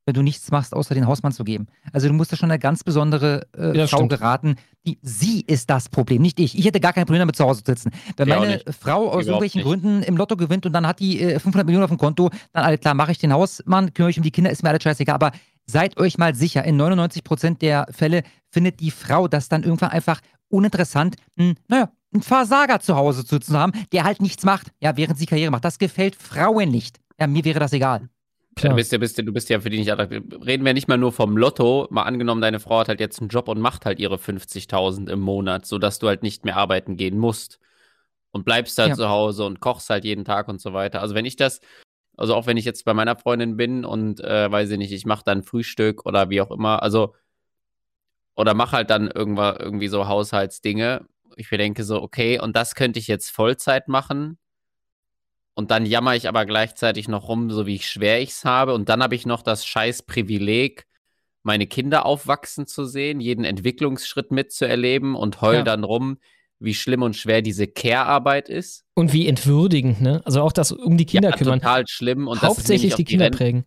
[0.05, 1.67] wenn du nichts machst, außer den Hausmann zu geben.
[1.91, 4.11] Also du musst da schon eine ganz besondere äh, Ja, Frau stimmt.
[4.11, 4.55] geraten.
[4.85, 6.57] Die, sie ist das Problem, nicht ich.
[6.57, 7.91] Ich hätte gar kein Problem damit, zu Hause zu sitzen.
[8.17, 8.61] Wenn Ja, meine.
[8.79, 9.65] Frau aus Überhaupt irgendwelchen nicht.
[9.67, 12.63] Gründen im Lotto gewinnt und dann hat die äh, 500 Millionen auf dem Konto, dann
[12.63, 15.15] alles klar, mache ich den Hausmann, kümmere mich um die Kinder, ist mir alles scheißegal.
[15.15, 15.31] Aber
[15.65, 20.21] seid euch mal sicher, in 99% der Fälle findet die Frau das dann irgendwann einfach
[20.49, 24.97] uninteressant, hm, naja, einen Versager zu Hause zu, zu haben, der halt nichts macht, ja,
[24.97, 25.65] während sie Karriere macht.
[25.65, 26.99] Das gefällt Frauen nicht.
[27.19, 28.09] Ja, mir wäre das egal.
[28.57, 30.23] Ja, du bist ja, bist ja, du bist ja für die nicht attraktiv.
[30.45, 31.87] Reden wir nicht mal nur vom Lotto.
[31.91, 35.19] Mal angenommen, deine Frau hat halt jetzt einen Job und macht halt ihre 50.000 im
[35.19, 37.59] Monat, sodass du halt nicht mehr arbeiten gehen musst.
[38.31, 38.95] Und bleibst halt Ja.
[38.95, 41.01] zu Hause und kochst halt jeden Tag und so weiter.
[41.01, 41.61] Also wenn ich das,
[42.17, 45.05] also auch wenn ich jetzt bei meiner Freundin bin und äh, weiß ich nicht, ich
[45.05, 47.13] mache dann Frühstück oder wie auch immer, also
[48.35, 51.05] oder mache halt dann irgendwann irgendwie so Haushaltsdinge.
[51.37, 54.37] Ich mir denke so, okay, und das könnte ich jetzt Vollzeit machen.
[55.53, 58.73] Und dann jammer ich aber gleichzeitig noch rum, so wie schwer ich es habe.
[58.73, 60.85] Und dann habe ich noch das scheiß Privileg,
[61.43, 65.63] meine Kinder aufwachsen zu sehen, jeden Entwicklungsschritt mitzuerleben und heul Ja.
[65.63, 66.17] dann rum,
[66.59, 68.83] wie schlimm und schwer diese Care-Arbeit ist.
[68.95, 70.21] Und wie entwürdigend, ne?
[70.25, 71.59] Also auch das um die Kinder ja, kümmern.
[71.59, 72.27] total schlimm.
[72.27, 73.65] Und Hauptsächlich die Kinder prägen.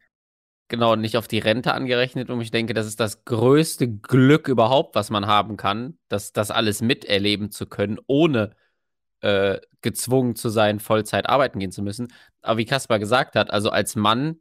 [0.68, 2.28] Genau, nicht auf die Rente angerechnet.
[2.30, 6.50] Und ich denke, das ist das größte Glück überhaupt, was man haben kann, das, das
[6.50, 8.50] alles miterleben zu können, ohne
[9.20, 12.08] äh, gezwungen zu sein, Vollzeit arbeiten gehen zu müssen.
[12.42, 14.36] Aber wie Kaspar gesagt hat, also als Mann,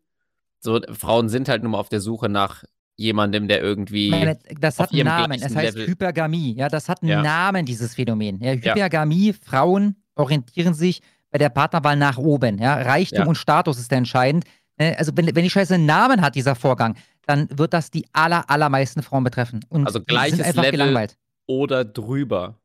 [0.59, 2.63] so Frauen sind halt nur mal auf der Suche nach
[2.97, 4.09] jemandem, der irgendwie.
[4.09, 5.39] Meine, das hat einen Namen.
[5.41, 6.55] Es heißt Level- Hypergamie.
[6.57, 7.21] Ja, das hat einen Ja.
[7.21, 8.39] Namen, dieses Phänomen.
[8.41, 8.73] Ja, Ja.
[8.73, 12.57] Hypergamie, Frauen orientieren sich bei der Partnerwahl nach oben.
[12.57, 13.25] Ja, Reichtum Ja.
[13.27, 14.45] und Status ist entscheidend.
[14.77, 18.05] Äh, Also, wenn, wenn die Scheiße einen Namen hat, dieser Vorgang, dann wird das die
[18.13, 19.65] aller, allermeisten Frauen betreffen.
[19.69, 21.17] Und Also gleiches Level gelangweilt.
[21.45, 22.57] oder drüber.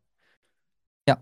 [1.08, 1.18] Ja.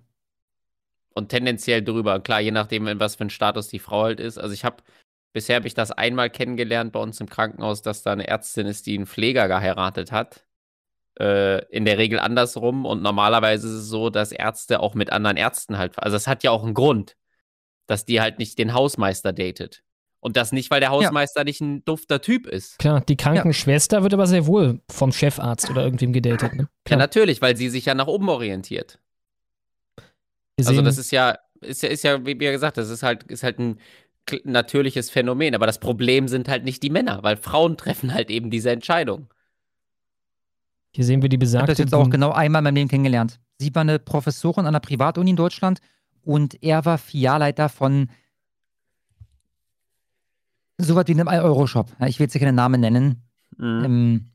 [1.15, 2.21] Und tendenziell drüber.
[2.21, 4.39] Klar, je nachdem, in was für ein Status die Frau halt ist.
[4.39, 4.83] Also ich habe,
[5.33, 8.87] bisher habe ich das einmal kennengelernt bei uns im Krankenhaus, dass da eine Ärztin ist,
[8.87, 10.45] die einen Pfleger geheiratet hat.
[11.19, 12.85] Äh, in der Regel andersrum.
[12.85, 16.43] Und normalerweise ist es so, dass Ärzte auch mit anderen Ärzten halt, also es hat
[16.45, 17.17] ja auch einen Grund,
[17.87, 19.83] dass die halt nicht den Hausmeister datet.
[20.23, 22.79] Und das nicht, weil der Hausmeister nicht ein dufter Typ ist.
[22.79, 26.55] Klar, die Krankenschwester wird aber sehr wohl vom Chefarzt oder irgendwem gedatet.
[26.55, 26.69] Ne?
[26.87, 28.99] Ja, natürlich, weil sie sich ja nach oben orientiert.
[30.59, 33.43] Wir Also das ist ja, ist ja, ist ja, wie gesagt, das ist halt, ist
[33.43, 33.79] halt ein
[34.45, 35.55] natürliches Phänomen.
[35.55, 39.33] Aber das Problem sind halt nicht die Männer, weil Frauen treffen halt eben diese Entscheidung.
[40.95, 41.73] Hier sehen wir die Ich habe besagte.
[41.73, 43.41] das jetzt auch genau einmal in meinem Leben kennengelernt.
[43.59, 45.81] Sie war eine Professorin an einer Privatuni in Deutschland
[46.23, 48.11] und er war Filialleiter von
[50.83, 51.91] so was wie einem Euro-Shop.
[52.01, 53.23] Ja, ich will jetzt hier keinen Namen nennen.
[53.57, 53.85] Mhm.
[53.85, 54.27] Ähm,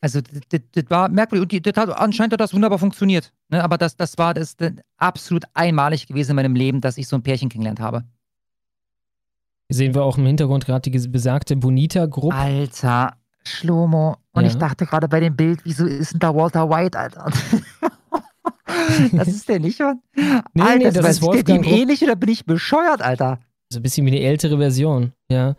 [0.00, 1.42] also, das, war merkwürdig.
[1.42, 3.32] Und die, das hat, anscheinend hat das wunderbar funktioniert.
[3.48, 3.62] Ne?
[3.62, 7.16] Aber das, das war das, das absolut einmalig gewesen in meinem Leben, dass ich so
[7.16, 8.04] ein Pärchen kennengelernt habe.
[9.68, 12.34] Hier sehen wir auch im Hintergrund gerade die besagte Bonita-Gruppe.
[12.34, 13.14] Alter,
[13.44, 14.16] Schlomo.
[14.32, 14.50] Und Ja.
[14.50, 17.30] ich dachte gerade bei dem Bild, wieso ist denn da Walter White, Alter?
[19.12, 20.00] das ist der nicht, Mann?
[20.52, 23.02] Nee, Alter, nee, das was ist ist der Wolfgang dem ähnlich oder bin ich bescheuert,
[23.02, 23.38] Alter?
[23.70, 25.54] So ein bisschen wie eine ältere Version, ja.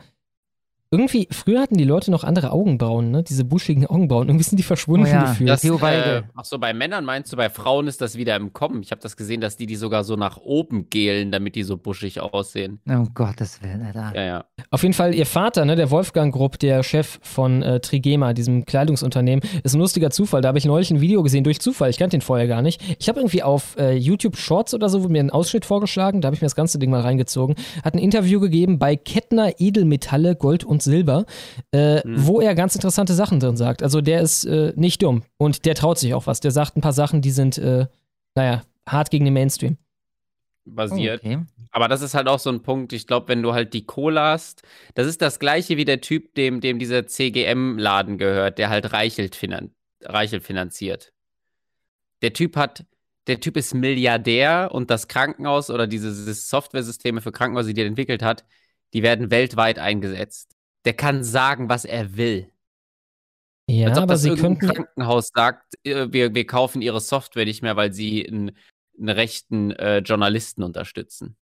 [0.93, 3.23] Irgendwie, früher hatten die Leute noch andere Augenbrauen, ne?
[3.23, 4.27] Diese buschigen Augenbrauen.
[4.27, 5.49] Irgendwie sind die verschwunden Oh ja, gefühlt.
[5.49, 8.83] Das, äh, ach so, bei Männern meinst du, bei Frauen ist das wieder im Kommen.
[8.83, 11.77] Ich habe das gesehen, dass die die sogar so nach oben gelen, damit die so
[11.77, 12.79] buschig aussehen.
[12.85, 14.11] Um Gottes Willen, Alter.
[14.13, 14.45] Ja, ja.
[14.69, 18.63] Auf jeden Fall, ihr Vater, ne, der Wolfgang Grupp, der Chef von äh, Trigema, diesem
[18.65, 20.41] Kleidungsunternehmen, ist ein lustiger Zufall.
[20.41, 21.89] Da habe ich neulich ein Video gesehen, durch Zufall.
[21.89, 22.79] Ich kannte den vorher gar nicht.
[22.99, 26.21] Ich habe irgendwie auf äh, YouTube Shorts oder so wurde mir einen Ausschnitt vorgeschlagen.
[26.21, 27.55] Da habe ich mir das ganze Ding mal reingezogen.
[27.83, 31.25] Hat ein Interview gegeben bei Kettner Edelmetalle, Gold und Silber,
[31.71, 33.83] äh, wo er ganz interessante Sachen drin sagt.
[33.83, 36.39] Also der ist äh, nicht dumm und der traut sich auch was.
[36.39, 37.87] Der sagt ein paar Sachen, die sind, äh,
[38.35, 39.77] naja, hart gegen den Mainstream.
[40.65, 41.23] basiert.
[41.23, 41.39] Okay.
[41.71, 44.21] Aber das ist halt auch so ein Punkt, ich glaube, wenn du halt die Kohle
[44.21, 44.61] hast,
[44.93, 49.35] das ist das gleiche wie der Typ, dem, dem dieser CGM-Laden gehört, der halt Reichelt,
[49.35, 49.71] finan
[50.01, 51.13] Reichelt finanziert.
[52.21, 52.85] Der Typ hat,
[53.27, 57.87] der Typ ist Milliardär und das Krankenhaus oder diese, diese Software-Systeme für Krankenhäuser, die er
[57.87, 58.45] entwickelt hat,
[58.93, 60.55] die werden weltweit eingesetzt.
[60.85, 62.49] Der kann sagen, was er will.
[63.67, 64.67] Ja, Als ob aber das sie könnten.
[64.67, 68.51] Krankenhaus sagt, äh, wir, wir kaufen ihre Software nicht mehr, weil sie einen,
[68.97, 71.37] einen rechten äh, Journalisten unterstützen.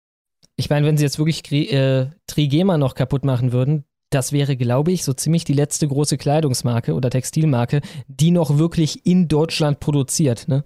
[0.56, 4.92] Ich meine, wenn sie jetzt wirklich äh, Trigema noch kaputt machen würden, das wäre, glaube
[4.92, 10.48] ich, so ziemlich die letzte große Kleidungsmarke oder Textilmarke, die noch wirklich in Deutschland produziert.
[10.48, 10.64] Ne?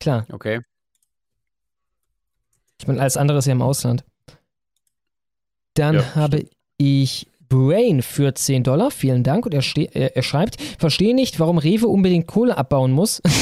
[0.00, 0.26] Klar.
[0.32, 0.62] Okay.
[2.80, 4.04] Ich meine, alles andere ist ja im Ausland.
[5.74, 6.46] Dann Ja, habe
[6.78, 8.90] ich Brain für 10 Dollar.
[8.90, 9.46] Vielen Dank.
[9.46, 9.62] Und er,
[9.94, 13.22] er, er schreibt, verstehe nicht, warum Rewe unbedingt Kohle abbauen muss.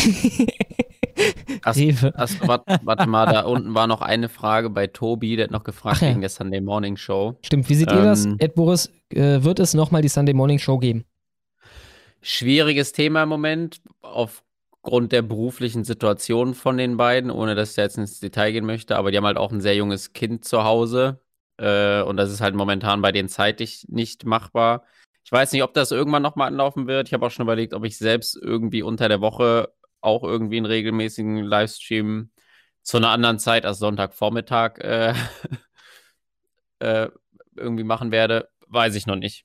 [1.66, 2.12] Rewe.
[2.14, 5.64] ach, warte, warte mal, da unten war noch eine Frage bei Tobi, der hat noch
[5.64, 6.10] gefragt ja.
[6.10, 7.36] wegen der Sunday Morning Show.
[7.42, 8.26] Stimmt, wie seht ihr das?
[8.26, 11.04] Ähm, Ed Boris, äh, wird es nochmal die Sunday Morning Show geben?
[12.20, 17.98] Schwieriges Thema im Moment, aufgrund der beruflichen Situation von den beiden, ohne dass ich jetzt
[17.98, 21.20] ins Detail gehen möchte, aber die haben halt auch ein sehr junges Kind zu Hause.
[21.58, 24.84] Äh, und das ist halt momentan bei denen zeitlich nicht machbar.
[25.24, 27.08] Ich weiß nicht, ob das irgendwann nochmal anlaufen wird.
[27.08, 30.66] Ich habe auch schon überlegt, ob ich selbst irgendwie unter der Woche auch irgendwie einen
[30.66, 32.30] regelmäßigen Livestream
[32.82, 35.14] zu einer anderen Zeit als Sonntagvormittag äh,
[36.78, 37.08] äh,
[37.56, 39.44] irgendwie machen werde, weiß ich noch nicht.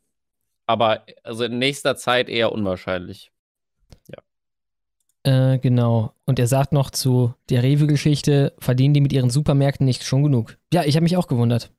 [0.68, 3.32] Aber also in nächster Zeit eher unwahrscheinlich.
[5.24, 6.14] Äh, genau.
[6.26, 10.58] Und er sagt noch zu der Rewe-Geschichte, verdienen die mit ihren Supermärkten nicht schon genug?
[10.74, 11.72] Ja, ich habe mich auch gewundert.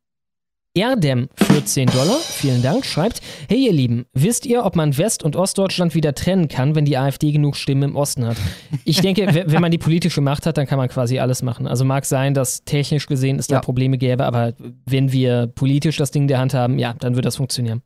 [0.75, 5.23] Erdem für 10 Dollar, vielen Dank, schreibt, hey ihr Lieben, wisst ihr, ob man West-
[5.23, 8.39] und Ostdeutschland wieder trennen kann, wenn die AfD genug Stimmen im Osten hat?
[8.84, 11.67] Ich denke, wenn man die politische Macht hat, dann kann man quasi alles machen.
[11.67, 14.55] Also mag sein, dass technisch gesehen es da Probleme gäbe, aber
[14.86, 17.83] wenn wir politisch das Ding in der Hand haben, ja, dann wird das funktionieren.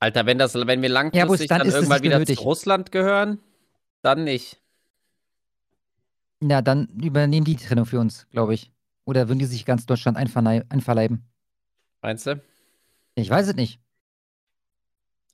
[0.00, 2.38] Alter, wenn, das, wenn wir Ja, langfristig bloß dann dann, irgendwann wieder nötig.
[2.38, 3.38] zu Russland gehören,
[4.00, 4.62] dann nicht.
[6.42, 8.72] Ja, dann übernehmen die die Trennung für uns, glaube ich.
[9.04, 11.22] Oder würden die sich ganz Deutschland einverleiben?
[12.02, 12.42] Meinst du?
[13.14, 13.80] Ich weiß es nicht.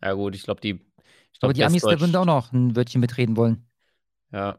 [0.02, 2.52] Ja gut, ich glaube, die, ich Aber glaub, die Amis, da würden da auch noch
[2.52, 3.66] ein Wörtchen mitreden wollen.
[4.32, 4.58] Ja.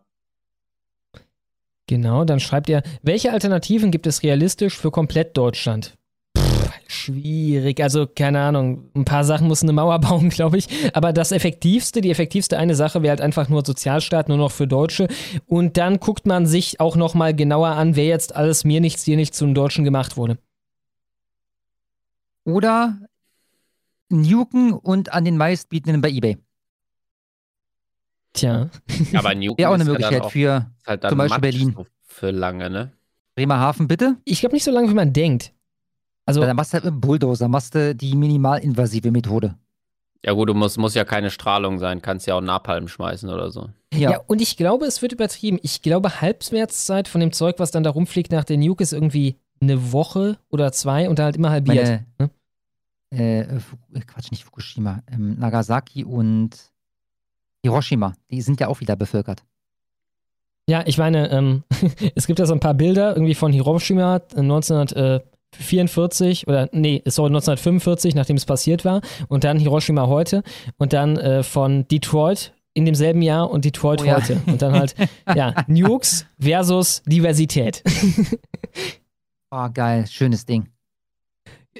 [1.87, 5.97] Genau, dann schreibt er, welche Alternativen gibt es realistisch für komplett Deutschland?
[6.37, 11.13] Pff, schwierig, also keine Ahnung, ein paar Sachen muss eine Mauer bauen, glaube ich, aber
[11.13, 15.07] das effektivste, die effektivste eine Sache wäre halt einfach nur Sozialstaat, nur noch für Deutsche
[15.45, 19.03] und dann guckt man sich auch noch mal genauer an, wer jetzt alles mir nichts,
[19.03, 20.37] dir nichts zum Deutschen gemacht wurde.
[22.49, 22.99] Oder
[24.09, 26.37] nuken und an den meistbietenden bei eBay.
[28.33, 28.69] Tja.
[29.11, 31.09] Ja, aber Nuken Wäre auch eine ist ja Möglichkeit dann auch- für ist halt dann
[31.09, 31.75] zum Beispiel Berlin.
[32.03, 32.91] Für lange, ne?
[33.35, 34.17] Bremerhaven, bitte?
[34.25, 35.53] Ich glaube nicht so lange, wie man denkt.
[36.25, 39.55] Also, dann machst du halt mit dem Bulldozer, machst du die minimalinvasive Methode.
[40.23, 43.49] Ja gut, du musst, muss ja keine Strahlung sein, kannst ja auch Napalm schmeißen oder
[43.51, 43.69] so.
[43.93, 44.17] Ja.
[44.27, 45.57] und ich glaube, es wird übertrieben.
[45.63, 49.37] Ich glaube, Halbwertszeit von dem Zeug, was dann da rumfliegt nach der Nuke, ist irgendwie
[49.61, 51.85] eine Woche oder zwei und dann halt immer halbiert.
[51.87, 52.29] Meine, ne?
[53.11, 53.59] Äh, äh,
[54.05, 56.51] Quatsch, nicht Fukushima, ähm, Nagasaki und
[57.63, 59.43] Hiroshima, die sind ja auch wieder bevölkert.
[60.67, 61.63] Ja, ich meine, ähm,
[62.15, 67.29] es gibt ja so ein paar Bilder irgendwie von Hiroshima äh, 1944 oder nee, sorry,
[67.29, 70.43] 1945, nachdem es passiert war und dann Hiroshima heute
[70.77, 74.17] und dann äh, von Detroit in demselben Jahr und Detroit Oh ja.
[74.17, 74.95] heute und dann halt
[75.35, 77.83] ja, Nukes versus Diversität.
[79.49, 80.69] Oh, geil, schönes Ding.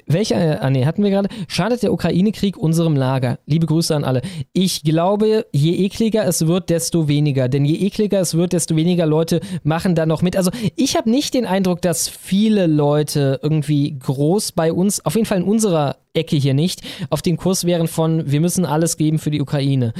[0.06, 1.28] Welcher, äh, ah nee, hatten wir gerade.
[1.48, 3.38] Schadet der Ukraine-Krieg unserem Lager?
[3.46, 4.22] Liebe Grüße an alle.
[4.52, 7.48] Ich glaube, je ekliger es wird, desto weniger.
[7.48, 10.36] Denn je ekliger es wird, desto weniger Leute machen da noch mit.
[10.36, 15.26] Also ich habe nicht den Eindruck, dass viele Leute irgendwie groß bei uns, auf jeden
[15.26, 19.18] Fall in unserer Ecke hier nicht, auf den Kurs wären von, wir müssen alles geben
[19.18, 19.92] für die Ukraine.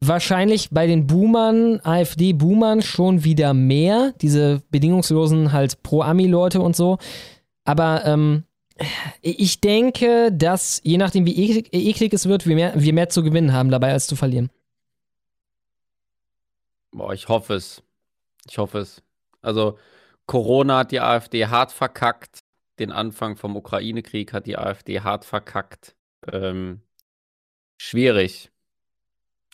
[0.00, 6.98] Wahrscheinlich bei den Boomern, AfD-Boomern schon wieder mehr, diese bedingungslosen halt Pro-Ami-Leute und so.
[7.64, 8.44] Aber ähm,
[9.22, 13.22] ich denke, dass je nachdem, wie eklig, eklig es wird, wir mehr, wir mehr zu
[13.22, 14.50] gewinnen haben dabei als zu verlieren.
[16.90, 17.82] Boah, ich hoffe es.
[18.48, 19.02] Ich hoffe es.
[19.42, 19.78] Also,
[20.26, 22.40] Corona hat die AfD hart verkackt.
[22.78, 25.94] Den Anfang vom Ukraine-Krieg hat die AfD hart verkackt.
[26.30, 26.80] Ähm,
[27.76, 28.50] schwierig.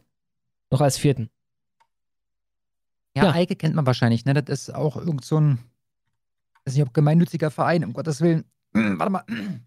[0.69, 1.29] Noch als vierten.
[3.15, 3.31] Ja, Ja.
[3.33, 4.33] Eike kennt man wahrscheinlich, ne?
[4.33, 5.59] Das ist auch irgend so ein,
[6.69, 8.45] weiß nicht, ob gemeinnütziger Verein, um Gottes Willen.
[8.73, 9.23] Warte mal.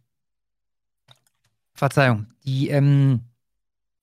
[1.74, 3.20] Verzeihung, die ähm,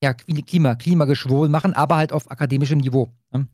[0.02, 3.12] ja, Klima, Klimageschwurbel machen, aber halt auf akademischem Niveau.
[3.32, 3.46] Ne?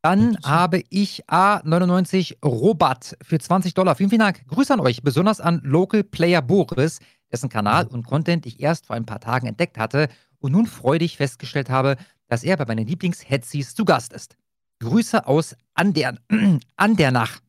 [0.00, 3.94] Dann habe ich A99 Robot für 20 Dollar.
[3.94, 4.44] Vielen, vielen Dank.
[4.48, 6.98] Grüße an euch, besonders an Local Player Boris,
[7.30, 10.08] dessen Kanal und Content ich erst vor ein paar Tagen entdeckt hatte
[10.40, 14.36] und nun freudig festgestellt habe, dass er bei meinen Lieblings-Headzies zu Gast ist.
[14.80, 16.18] Grüße aus Ander
[16.76, 17.40] Andernach.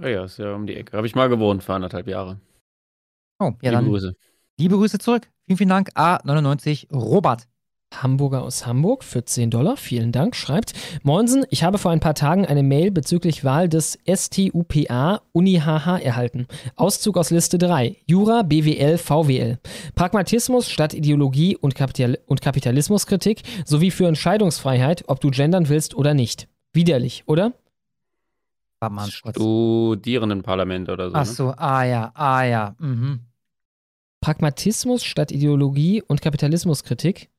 [0.00, 0.96] Oh ja, ist ja um die Ecke.
[0.96, 2.38] Habe ich mal gewohnt für anderthalb Jahre.
[3.40, 3.86] Oh, ja, Liebe dann.
[3.86, 4.14] Grüße.
[4.58, 5.28] Liebe Grüße zurück.
[5.46, 5.90] Vielen, vielen Dank.
[5.96, 7.48] A99 Robert.
[7.94, 12.14] Hamburger aus Hamburg für 10 Dollar, vielen Dank, schreibt Moinsen, ich habe vor ein paar
[12.14, 16.46] Tagen eine Mail bezüglich Wahl des STUPA Uni HH erhalten.
[16.76, 19.58] Auszug aus Liste 3, Jura, BWL, VWL.
[19.94, 26.12] Pragmatismus statt Ideologie und, Kapital und Kapitalismuskritik sowie für Entscheidungsfreiheit, ob du gendern willst oder
[26.12, 26.46] nicht.
[26.74, 27.54] Widerlich, oder?
[29.10, 31.16] Studierendenparlament oder so.
[31.16, 31.32] Ach ne?
[31.32, 32.76] so, ah ja, ah ja.
[32.78, 33.20] Mhm.
[34.20, 37.30] Pragmatismus statt Ideologie und Kapitalismuskritik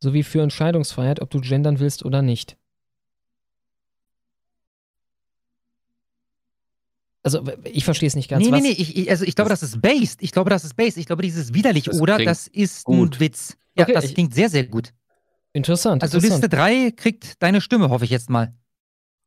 [0.00, 2.56] sowie für Entscheidungsfreiheit, ob du gendern willst oder nicht.
[7.24, 8.44] Also, ich verstehe es nicht ganz.
[8.44, 10.22] Nee, nee, Was- nee, ich, ich, also ich glaube, das ist based.
[10.22, 10.96] Ich glaube, das ist based.
[10.98, 13.16] Ich glaube, dieses widerlich Das oder, das ist gut.
[13.16, 13.56] ein Witz.
[13.76, 14.92] Ja, Okay, das ich- klingt sehr, sehr gut.
[15.52, 16.02] Interessant.
[16.02, 16.42] Also interessant.
[16.42, 18.52] Liste 3 kriegt deine Stimme, hoffe ich jetzt mal.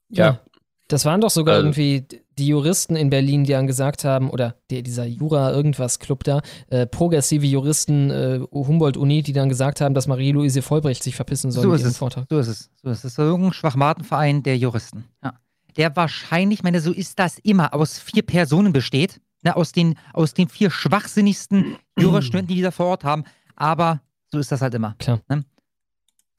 [0.09, 0.41] Ja.
[0.87, 2.05] Das waren doch sogar Also- irgendwie
[2.37, 7.45] die Juristen in Berlin, die dann gesagt haben, oder der, dieser Jura-Irgendwas-Club da, äh, progressive
[7.45, 11.75] Juristen äh, Humboldt-Uni, die dann gesagt haben, dass Marie-Louise Vollbrecht sich verpissen soll So mit
[11.77, 11.97] ist ihrem es.
[11.97, 12.25] Vortrag.
[12.29, 12.69] So ist es.
[12.83, 13.15] So ist es.
[13.15, 15.05] So irgendein Schwachmatenverein der Juristen.
[15.23, 15.33] Ja.
[15.77, 19.19] Der wahrscheinlich, ich meine, so ist das immer, aus vier Personen besteht.
[19.43, 23.23] Ne, aus, den, aus den vier schwachsinnigsten Jurastudenten, die die da vor Ort haben.
[23.55, 24.95] Aber so ist das halt immer.
[24.97, 25.21] Klar.
[25.29, 25.43] Ne?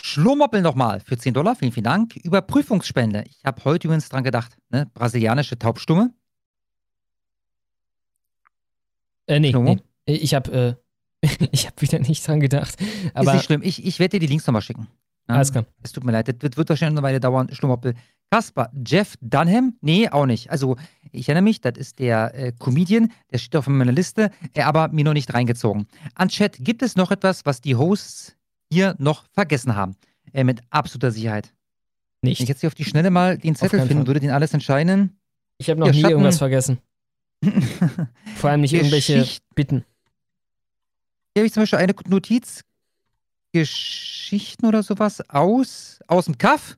[0.06, 1.56] Schlummoppel nochmal für 10 Dollar.
[1.56, 2.14] Vielen, vielen Dank.
[2.14, 3.24] Überprüfungsspende.
[3.28, 4.56] Ich habe heute übrigens dran gedacht.
[4.70, 4.88] Ne?
[4.94, 6.14] Brasilianische Taubstumme.
[9.26, 9.80] Äh, nee, nee.
[10.04, 10.78] Ich habe
[11.20, 12.80] äh, ich hab wieder nicht dran gedacht.
[12.80, 13.62] ist Aber nicht schlimm.
[13.64, 14.86] Ich, ich werde dir die Links nochmal schicken.
[15.28, 15.34] Ja?
[15.34, 15.66] alles klar.
[15.82, 17.48] Es tut mir leid, das wird, wird wahrscheinlich noch eine Weile dauern.
[17.52, 17.94] Schlummoppel.
[18.30, 19.76] Kasper, Jeff Dunham?
[19.80, 20.50] Nee, auch nicht.
[20.50, 20.76] Also,
[21.10, 25.04] ich erinnere mich, das ist der äh, Comedian, der steht auf meiner Liste, aber mir
[25.04, 25.88] noch nicht reingezogen.
[26.14, 28.35] An Chat, gibt es noch etwas, was die Hosts
[28.72, 29.96] hier noch vergessen haben?
[30.32, 31.52] Äh, mit absoluter Sicherheit.
[32.22, 32.38] Nicht.
[32.38, 34.06] Wenn ich jetzt hier auf die Schnelle mal den Zettel finden Fall.
[34.08, 35.18] würde, den alles entscheiden.
[35.58, 36.78] Ich habe noch Ja, nie Schatten- irgendwas vergessen.
[38.36, 39.84] Vor allem nicht irgendwelche Bitten.
[41.34, 42.62] Hier habe ich zum Beispiel eine Notiz.
[43.52, 46.76] Geschichten oder sowas aus, aus dem Kaff.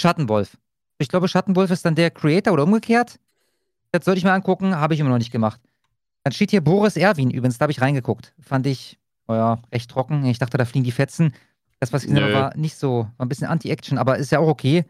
[0.00, 0.56] Schattenwolf.
[0.98, 3.18] Ich glaube, Schattenwolf ist dann der Creator oder umgekehrt.
[3.92, 5.60] Das sollte ich mir angucken, habe ich immer noch nicht gemacht.
[6.22, 8.32] Dann steht hier Boris Erwin übrigens, da habe ich reingeguckt.
[8.40, 10.24] Fand ich, oh ja, recht trocken.
[10.26, 11.34] Ich dachte, da fliegen die Fetzen.
[11.80, 14.38] Das, was ich gesehen habe, war nicht so, war ein bisschen Anti-Action, aber ist ja
[14.38, 14.84] auch okay.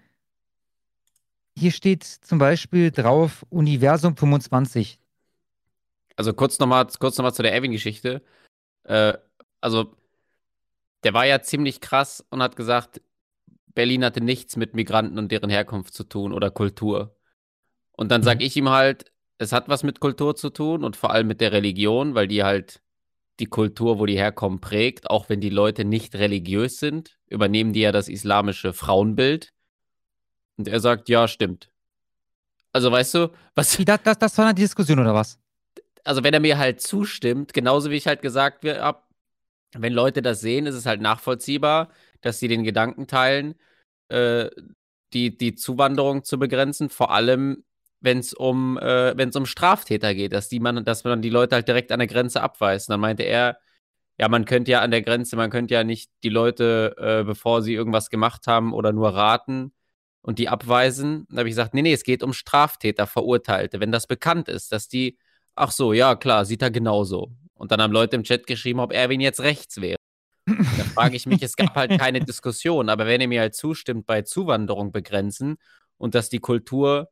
[1.56, 4.98] Hier steht zum Beispiel drauf Universum 25.
[6.16, 8.22] Also kurz nochmal kurz noch mal zu der Erwin-Geschichte.
[8.84, 9.14] Äh,
[9.60, 9.96] also,
[11.04, 13.00] der war ja ziemlich krass und hat gesagt,
[13.74, 17.16] Berlin hatte nichts mit Migranten und deren Herkunft zu tun oder Kultur.
[17.92, 21.10] Und dann sag ich ihm halt, es hat was mit Kultur zu tun und vor
[21.10, 22.83] allem mit der Religion, weil die halt
[23.40, 25.10] die Kultur, wo die herkommen, prägt.
[25.10, 29.52] Auch wenn die Leute nicht religiös sind, übernehmen die ja das islamische Frauenbild.
[30.56, 31.70] Und er sagt, ja, stimmt.
[32.72, 35.38] Also weißt du, was, Das, das, das war eine Diskussion oder was?
[36.04, 39.02] also wenn er mir halt zustimmt, genauso wie ich halt gesagt habe,
[39.72, 41.90] wenn Leute das sehen, ist es halt nachvollziehbar,
[42.20, 43.54] dass sie den Gedanken teilen,
[44.08, 44.50] äh,
[45.12, 47.64] die, die Zuwanderung zu begrenzen, vor allem
[48.04, 51.56] wenn es um, äh, wenn's um Straftäter geht, dass, die man, dass man die Leute
[51.56, 52.88] halt direkt an der Grenze abweist.
[52.88, 53.58] Und dann meinte er,
[54.18, 57.62] ja, man könnte ja an der Grenze, man könnte ja nicht die Leute, äh, bevor
[57.62, 59.72] sie irgendwas gemacht haben oder nur raten
[60.22, 61.26] und die abweisen.
[61.28, 63.80] Dann habe ich gesagt, nee, nee, es geht um Straftäter, Verurteilte.
[63.80, 65.18] Wenn das bekannt ist, dass die,
[65.54, 67.32] ach so, ja, klar, sieht er genauso.
[67.54, 69.96] Und dann haben Leute im Chat geschrieben, ob Erwin jetzt rechts wäre.
[70.46, 74.06] Da frage ich mich, es gab halt keine Diskussion, aber wenn ihr mir halt zustimmt,
[74.06, 75.56] bei Zuwanderung begrenzen
[75.96, 77.08] und dass die Kultur,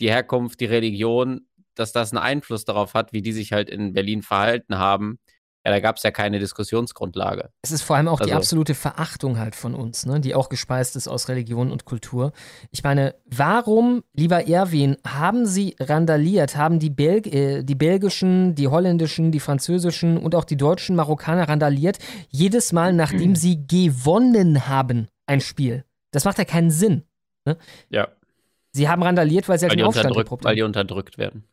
[0.00, 3.92] die Herkunft, die Religion, dass das einen Einfluss darauf hat, wie die sich halt in
[3.92, 5.18] Berlin verhalten haben,
[5.64, 7.50] ja, da gab es ja keine Diskussionsgrundlage.
[7.62, 10.20] Es ist vor allem auch die Also- absolute Verachtung halt von uns, ne?
[10.20, 12.30] die auch gespeist ist aus Religion und Kultur.
[12.70, 16.56] Ich meine, warum, lieber Erwin, haben Sie randaliert?
[16.56, 21.48] Haben die, Belg äh, die belgischen, die holländischen, die französischen und auch die deutschen Marokkaner
[21.48, 25.84] randaliert, jedes Mal, nachdem sie gewonnen haben, ein Spiel?
[26.12, 27.02] Das macht ja keinen Sinn.
[27.44, 27.56] Ne?
[27.90, 28.06] Ja.
[28.76, 30.56] Sie haben randaliert, weil sie halt Weil den Aufstand unterdrückt, geprobt weil haben.
[30.56, 31.44] die unterdrückt werden.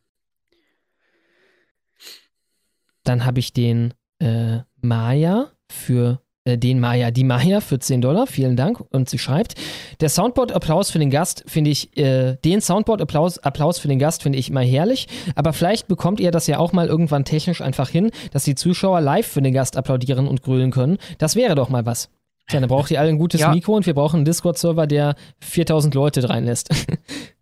[3.02, 8.26] Dann habe ich den äh, Maya für äh, den Maya, die Maya für 10 Dollar,
[8.26, 8.80] vielen Dank.
[8.80, 9.54] Und sie schreibt,
[10.00, 14.38] der Soundboard-Applaus für den Gast finde ich, äh, den Soundboard-Applaus Applaus für den Gast finde
[14.38, 18.10] ich immer herrlich, aber vielleicht bekommt ihr das ja auch mal irgendwann technisch einfach hin,
[18.32, 20.98] dass die Zuschauer live für den Gast applaudieren und grölen können.
[21.18, 22.10] Das wäre doch mal was.
[22.46, 23.52] Tja, dann braucht ihr alle ein gutes Ja.
[23.52, 26.68] Mikro und wir brauchen einen Discord-Server, der 4000 Leute reinlässt.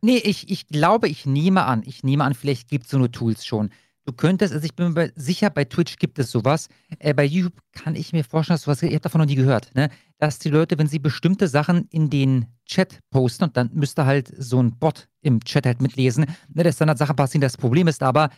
[0.04, 3.12] Nee, ich, ich glaube, ich nehme an, ich nehme an, vielleicht gibt es so eine
[3.12, 3.70] Tools schon.
[4.04, 6.68] Du könntest, also ich bin mir sicher, bei Twitch gibt es sowas.
[6.98, 9.72] Äh, bei YouTube kann ich mir vorstellen, dass sowas, ihr habt davon noch nie gehört,
[9.76, 9.90] ne?
[10.18, 14.32] dass die Leute, wenn sie bestimmte Sachen in den Chat posten und dann müsste halt
[14.36, 17.42] so ein Bot im Chat halt mitlesen, ne, dass dann halt Sachen passieren.
[17.42, 18.30] Das Problem ist aber,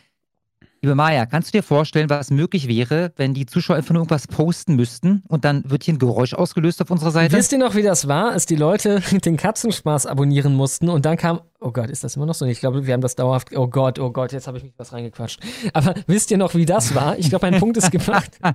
[0.81, 4.27] liebe Maya, kannst du dir vorstellen, was möglich wäre, wenn die Zuschauer einfach nur irgendwas
[4.27, 7.35] posten müssten und dann wird hier ein Geräusch ausgelöst auf unserer Seite?
[7.35, 11.17] Wisst ihr noch, wie das war, als die Leute den Katzenspaß abonnieren mussten und dann
[11.17, 12.45] kam, oh Gott, ist das immer noch so?
[12.45, 14.93] Ich glaube, wir haben das dauerhaft, oh Gott, oh Gott, jetzt habe ich mich was
[14.93, 15.39] reingequatscht.
[15.73, 17.17] Aber wisst ihr noch, wie das war?
[17.17, 18.31] Ich glaube, ein Punkt ist gemacht.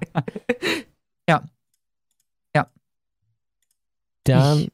[1.28, 1.44] Ja.
[2.57, 2.66] Ja.
[4.24, 4.68] Dann,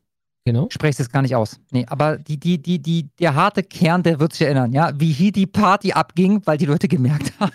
[0.46, 0.68] genau.
[0.70, 1.60] spreche es gar nicht aus.
[1.70, 5.12] Nee, aber die, die, die, die, der harte Kern, der wird sich erinnern, ja, wie
[5.12, 7.52] hier die Party abging, weil die Leute gemerkt haben,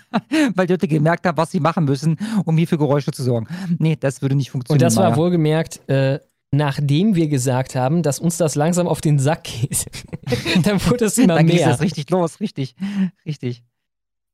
[0.54, 3.48] weil die Leute gemerkt haben, was sie machen müssen, um hier für Geräusche zu sorgen.
[3.78, 4.86] Nee, das würde nicht Und funktionieren.
[4.86, 5.16] das war Maya.
[5.16, 6.20] wohlgemerkt, äh,
[6.52, 9.86] nachdem wir gesagt haben, dass uns das langsam auf den Sack geht.
[10.62, 11.70] dann wurde es immer Dann ging mehr.
[11.70, 12.76] es richtig los, richtig,
[13.26, 13.64] richtig.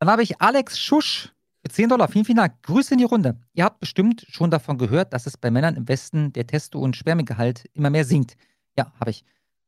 [0.01, 1.33] Dann habe ich Alex Schusch
[1.65, 2.09] für 10 Dollar.
[2.09, 2.63] Vielen, vielen Dank.
[2.63, 3.37] Grüße in die Runde.
[3.55, 6.97] Ihr habt bestimmt schon davon gehört, dass es bei Männern im Westen der Testo- und
[6.97, 8.37] Spermigehalt immer mehr sinkt.
[8.79, 9.25] Ja, habe ich.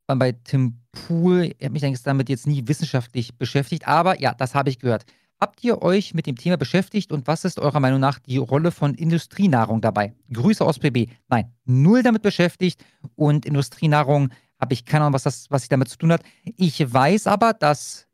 [0.07, 4.35] War bei Tim Pool, er hat mich eigentlich damit jetzt nie wissenschaftlich beschäftigt, aber ja,
[4.35, 5.05] das habe ich gehört.
[5.41, 8.71] Habt ihr euch mit dem Thema beschäftigt und was ist eurer Meinung nach die Rolle
[8.71, 10.15] von Industrienahrung dabei?
[10.33, 11.11] Grüße aus PB.
[11.29, 12.85] Nein, null damit beschäftigt
[13.17, 14.31] und Industrienahrung
[14.61, 16.23] habe ich keine Ahnung, was das, was sich damit zu tun hat.
[16.57, 18.07] Ich weiß aber, dass,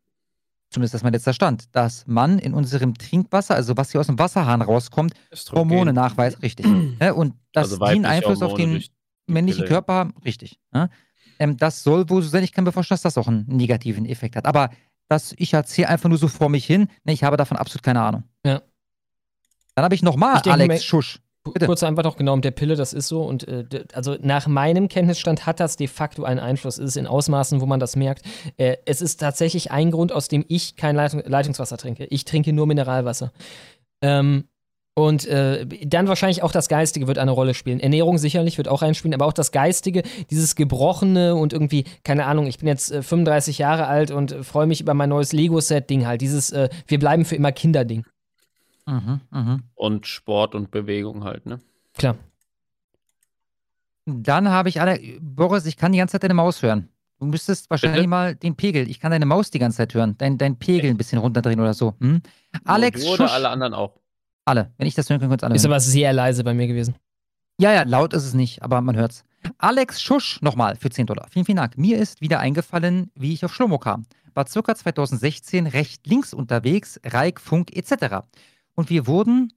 [0.71, 4.07] zumindest das ist mein letzter Stand, dass man in unserem Trinkwasser, also was hier aus
[4.07, 5.71] dem Wasserhahn rauskommt, Östrogen.
[5.71, 6.65] Hormone nachweist, richtig.
[6.67, 7.13] ne?
[7.13, 8.96] Und dass Also Einfluss auf Hormone den durch
[9.27, 9.69] männlichen Pille.
[9.69, 10.59] Körper haben, richtig.
[10.73, 10.91] Ne?
[11.39, 14.07] Ähm, das soll wohl so sein, ich kann mir vorstellen, dass das auch einen negativen
[14.07, 14.47] Effekt hat.
[14.47, 14.71] Aber
[15.09, 18.01] das, ich erzähle einfach nur so vor mich hin, ne, ich habe davon absolut keine
[18.01, 18.25] Ahnung.
[18.45, 18.63] Ja.
[19.75, 21.21] Dann habe ich nochmal denke Alex mir- Schusch.
[21.65, 23.23] Kurz einfach noch genau mit der Pille, das ist so.
[23.23, 26.79] Und äh, also nach meinem Kenntnisstand hat das de facto einen Einfluss.
[26.79, 28.25] Es ist in Ausmaßen, wo man das merkt.
[28.57, 32.07] Äh, es ist tatsächlich ein Grund, aus dem ich kein Leitung, Leitungswasser trinke.
[32.07, 33.33] Ich trinke nur Mineralwasser.
[34.03, 34.49] Ähm,
[34.99, 37.81] und äh, dann wahrscheinlich auch das Geistige wird eine Rolle spielen.
[37.81, 42.47] Ernährung sicherlich wird auch reinspielen, aber auch das Geistige, dieses Gebrochene und irgendwie, keine Ahnung,
[42.47, 46.07] ich bin jetzt äh, 35 Jahre alt und äh, freue mich über mein neues Lego-Set-Ding
[46.07, 46.23] halt.
[46.23, 48.07] Dieses äh, Wir bleiben für immer Kinder-Ding.
[48.87, 49.63] Mhm, mhm.
[49.75, 51.61] Und Sport und Bewegung halt, ne?
[51.99, 52.17] Klar.
[54.07, 54.99] Dann habe ich alle.
[55.21, 56.89] Boris, ich kann die ganze Zeit deine Maus hören.
[57.19, 58.09] Du müsstest wahrscheinlich Bitte?
[58.09, 58.89] mal den Pegel.
[58.89, 60.15] Ich kann deine Maus die ganze Zeit hören.
[60.17, 61.95] Dein, dein Pegel ein bisschen runterdrehen oder so.
[62.01, 62.23] Hm?
[62.65, 63.33] Alex oder Schusch.
[63.33, 63.93] alle anderen auch.
[64.47, 64.73] Alle.
[64.79, 65.73] Wenn ich das hören kann, könnt ihr alle Ist hören.
[65.73, 66.95] aber sehr leise bei mir gewesen.
[67.59, 69.25] Ja, ja, laut ist es nicht, aber man hört's.
[69.59, 71.27] Alex Schusch nochmal für 10 Dollar.
[71.31, 71.77] Vielen, vielen Dank.
[71.79, 74.07] Mir ist wieder eingefallen, wie ich auf Schlomo kam.
[74.35, 78.27] War circa 2016 recht links unterwegs, Reik, Funk etc.
[78.75, 79.53] Und wir wurden,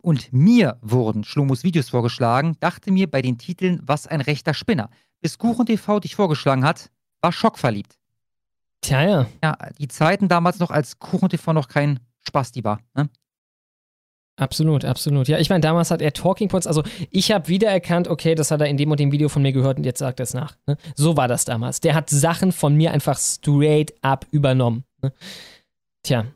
[0.00, 4.88] und mir wurden Schlomos Videos vorgeschlagen, dachte mir bei den Titeln, was ein rechter Spinner.
[5.20, 6.90] Bis Kuchen TV dich vorgeschlagen hat,
[7.20, 7.98] war schockverliebt.
[8.82, 9.26] Tja, ja.
[9.42, 12.78] Ja, die Zeiten damals noch, als Kuchen TV noch kein Spasti war.
[12.94, 13.08] Ne?
[14.38, 15.28] Absolut, absolut.
[15.28, 18.60] Ja, ich meine, damals hat er Talking Points, also ich habe wiedererkannt, okay, das hat
[18.60, 20.56] er in dem und dem Video von mir gehört und jetzt sagt er es nach.
[20.66, 20.76] Ne?
[20.94, 21.80] So war das damals.
[21.80, 24.84] Der hat Sachen von mir einfach straight up übernommen.
[25.02, 25.12] Ne?
[26.02, 26.26] Tja.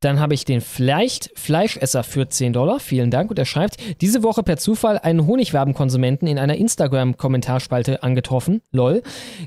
[0.00, 2.80] Dann habe ich den Vielleicht Fleischesser für 10 Dollar.
[2.80, 3.30] Vielen Dank.
[3.30, 8.60] Und er schreibt, diese Woche per Zufall einen Honigwabenkonsumenten in einer Instagram-Kommentarspalte angetroffen.
[8.72, 9.02] Lol.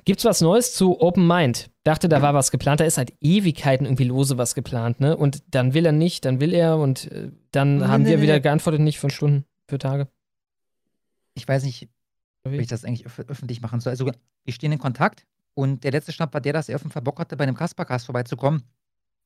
[0.05, 1.69] Gibt's was Neues zu Open Mind?
[1.83, 2.79] Dachte, da war was geplant.
[2.79, 5.15] Da ist seit Ewigkeiten irgendwie lose was geplant, ne?
[5.15, 8.17] Und dann will er nicht, dann will er und äh, dann Nee, haben nee, wir
[8.17, 10.07] nee, wieder geantwortet, nicht für Stunden, für Tage.
[11.35, 11.89] ich weiß nicht,
[12.43, 13.91] ob ich das eigentlich öff öffentlich machen soll.
[13.91, 14.05] Also,
[14.45, 17.19] wir stehen in Kontakt und der letzte Stand war der, dass er auf den Verbock
[17.19, 18.63] hatte, bei einem Kaspercast vorbeizukommen.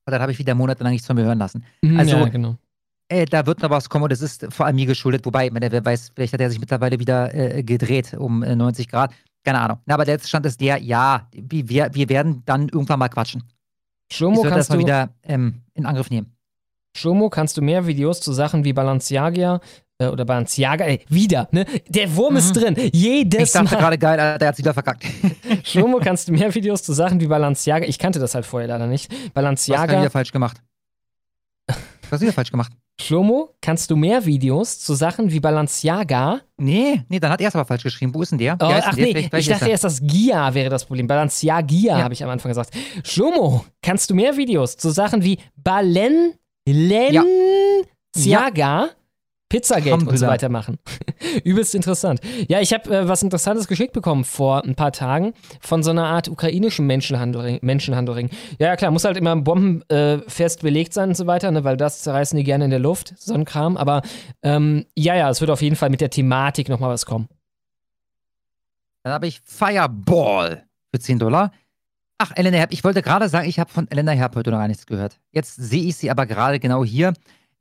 [0.06, 1.64] Und dann habe ich wieder monatelang nichts von mir hören lassen.
[1.82, 2.56] Mhm, Also, ja, genau.
[3.08, 5.24] äh, da wird noch was kommen und das ist vor allem mir geschuldet.
[5.24, 8.88] Wobei, meine, wer weiß, vielleicht hat er sich mittlerweile wieder äh, gedreht um äh, 90
[8.88, 9.12] Grad.
[9.44, 9.78] Keine Ahnung.
[9.86, 13.44] Na, aber der letzte Stand ist der, ja, wir, wir werden dann irgendwann mal quatschen.
[14.10, 16.34] Schlomo, ich das mal du, wieder ähm, in Angriff nehmen.
[16.96, 19.60] Schlomo, kannst du mehr Videos zu Sachen wie Balenciaga
[19.98, 21.64] äh, oder Balenciaga, ey, wieder, ne?
[21.88, 22.76] Der Wurm ist drin.
[22.92, 23.44] Jedes Mhm.
[23.44, 23.80] Ich dachte Mal.
[23.80, 25.04] gerade geil, der hat wieder verkackt.
[25.64, 28.86] Schlomo, kannst du mehr Videos zu Sachen wie Balenciaga, ich kannte das halt vorher leider
[28.86, 29.10] nicht.
[29.10, 30.56] Was hast du Balenciaga, wieder falsch gemacht?
[32.10, 32.72] Was wieder falsch gemacht?
[33.00, 36.42] Schlomo, kannst du mehr Videos zu Sachen wie Balenciaga?
[36.58, 38.14] Nee, nee, dann hat er es aber falsch geschrieben.
[38.14, 38.54] Wo ist denn der?
[38.60, 39.06] Oh, ach der?
[39.06, 41.06] nee, Vielleicht- ich dachte er- erst, das Gia wäre das Problem.
[41.08, 42.70] Balenciagia, habe ich am Anfang gesagt.
[43.02, 46.34] Schlomo, kannst du mehr Videos zu Sachen wie Balenciaga
[49.54, 50.78] Pizzagate und so weiter machen.
[51.44, 52.20] Übelst interessant.
[52.48, 56.06] Ja, ich habe äh, was Interessantes geschickt bekommen vor ein paar Tagen von so einer
[56.06, 57.60] Art ukrainischem Menschenhandel.
[57.62, 58.30] Menschenhandelring.
[58.58, 61.76] Ja, ja, klar, muss halt immer bombenfest äh, belegt sein und so weiter, ne, weil
[61.76, 63.76] das zerreißen die gerne in der Luft, so ein Kram.
[63.76, 64.02] Aber
[64.42, 67.28] ähm, ja, ja, es wird auf jeden Fall mit der Thematik nochmal was kommen.
[69.04, 71.52] Dann habe ich Fireball für 10 Dollar.
[72.18, 74.68] Ach, Elena Herb, ich wollte gerade sagen, ich habe von Elena Herb heute noch gar
[74.68, 75.20] nichts gehört.
[75.30, 77.12] Jetzt sehe ich sie aber gerade genau hier.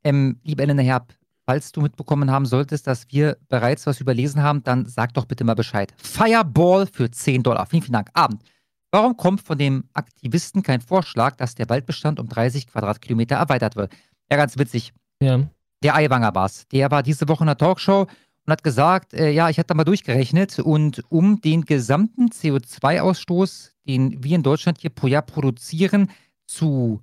[0.04, 1.14] Ähm, liebe Elena Herb,
[1.46, 5.44] falls du mitbekommen haben solltest, dass wir bereits was überlesen haben, dann sag doch bitte
[5.44, 5.94] mal Bescheid.
[5.98, 7.66] Fireball für 10 Dollar.
[7.66, 8.10] Vielen, vielen Dank.
[8.14, 8.44] Abend.
[8.92, 13.92] Warum kommt von dem Aktivisten kein Vorschlag, dass der Waldbestand um 30 Quadratkilometer erweitert wird?
[14.30, 14.94] Ja, ganz witzig.
[15.22, 15.50] Ja.
[15.82, 16.68] Der Aiwanger war's.
[16.68, 18.02] Der war diese Woche in der Talkshow
[18.46, 23.72] und hat gesagt, äh, ja, ich hatte da mal durchgerechnet und um den gesamten CO2-Ausstoß,
[23.88, 26.12] den wir in Deutschland hier pro Jahr produzieren,
[26.46, 27.02] zu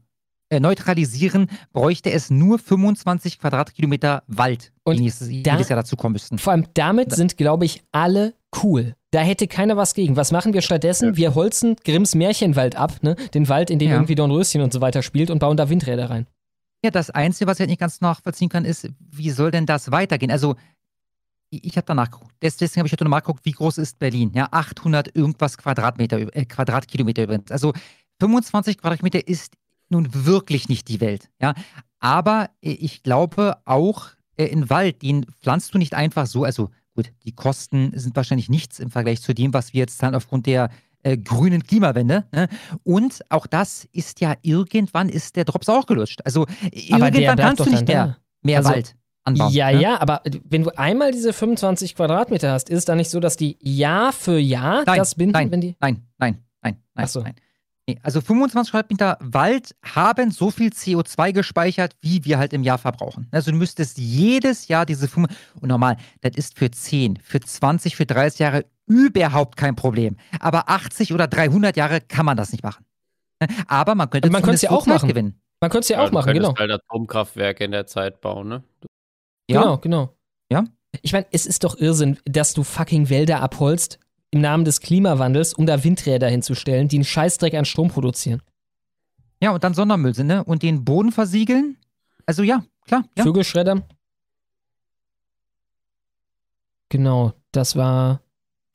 [0.50, 5.96] äh, neutralisieren, bräuchte es nur 25 Quadratkilometer Wald, Und die nächstes, da- jedes Jahr dazu
[5.96, 6.38] kommen müssten.
[6.38, 8.94] Vor allem damit sind, glaube ich, alle cool.
[9.12, 10.16] Da hätte keiner was gegen.
[10.16, 11.16] Was machen wir stattdessen?
[11.16, 13.14] Wir holzen Grimms Märchenwald ab, ne?
[13.34, 13.94] Den Wald, in dem Ja.
[13.94, 16.26] irgendwie Dornröschen und so weiter spielt und bauen da Windräder rein.
[16.84, 19.90] Ja, das Einzige, was ich halt nicht ganz nachvollziehen kann, ist, wie soll denn das
[19.90, 20.30] weitergehen?
[20.30, 20.56] Also,
[21.50, 22.32] ich, habe danach geguckt.
[22.42, 24.30] Des- Deswegen habe ich heute nochmal geguckt, wie groß ist Berlin?
[24.34, 27.50] Ja, 800 irgendwas Quadratmeter, äh, Quadratkilometer übrigens.
[27.50, 27.72] Also,
[28.20, 29.54] 25 Quadratmeter ist
[29.90, 31.28] nun wirklich nicht die Welt.
[31.40, 31.54] Ja,
[31.98, 36.44] aber äh, ich glaube auch äh, in Wald, den pflanzt du nicht einfach so.
[36.44, 40.14] Also, gut, die Kosten sind wahrscheinlich nichts im Vergleich zu dem, was wir jetzt zahlen
[40.14, 40.70] aufgrund der
[41.02, 42.24] äh, grünen Klimawende.
[42.32, 42.48] Ne?
[42.82, 46.20] Und auch das ist ja irgendwann ist der Drops auch gelutscht.
[46.24, 46.46] Also
[46.90, 48.16] Aber der irgendwann kannst doch du nicht mehr, da.
[48.42, 49.52] mehr Also, Wald anbauen.
[49.52, 49.80] Ja, ne?
[49.80, 53.36] ja, aber wenn du einmal diese 25 Quadratmeter hast, ist es dann nicht so, dass
[53.36, 55.76] die Jahr für Jahr Nein, das binden, nein, wenn die.
[55.80, 57.22] nein, nein, nein, nein, Ach so.
[57.22, 57.34] nein.
[58.02, 63.28] Also 25 Quadratmeter Wald haben so viel CO2 gespeichert, wie wir halt im Jahr verbrauchen.
[63.30, 65.28] Also du müsstest jedes Jahr diese 5
[65.60, 70.16] und normal, das ist für 10, für 20, für 30 Jahre überhaupt kein Problem.
[70.40, 72.84] Aber 80 oder 300 Jahre kann man das nicht machen.
[73.68, 75.08] Aber man könnte Und man könnte es ja auch Zeit machen.
[75.08, 75.40] gewinnen.
[75.60, 76.58] Man könnte es ja, auch du machen, könntest genau.
[76.58, 78.64] halt Atomkraftwerke in der Zeit bauen, ne?
[79.50, 79.62] Ja.
[79.62, 80.16] Genau, genau.
[80.50, 80.64] Ja.
[81.02, 83.98] Ich meine, es ist doch Irrsinn, dass du fucking Wälder abholzt
[84.30, 88.42] im Namen des Klimawandels, um da Windräder hinzustellen, die einen Scheißdreck an Strom produzieren.
[89.42, 90.44] Ja, und dann Sondermüll sind, ne?
[90.44, 91.76] Und den Boden versiegeln.
[92.26, 93.04] Also ja, klar.
[93.16, 93.24] Ja.
[93.24, 93.82] Vögelschredder.
[96.90, 98.20] Genau, das war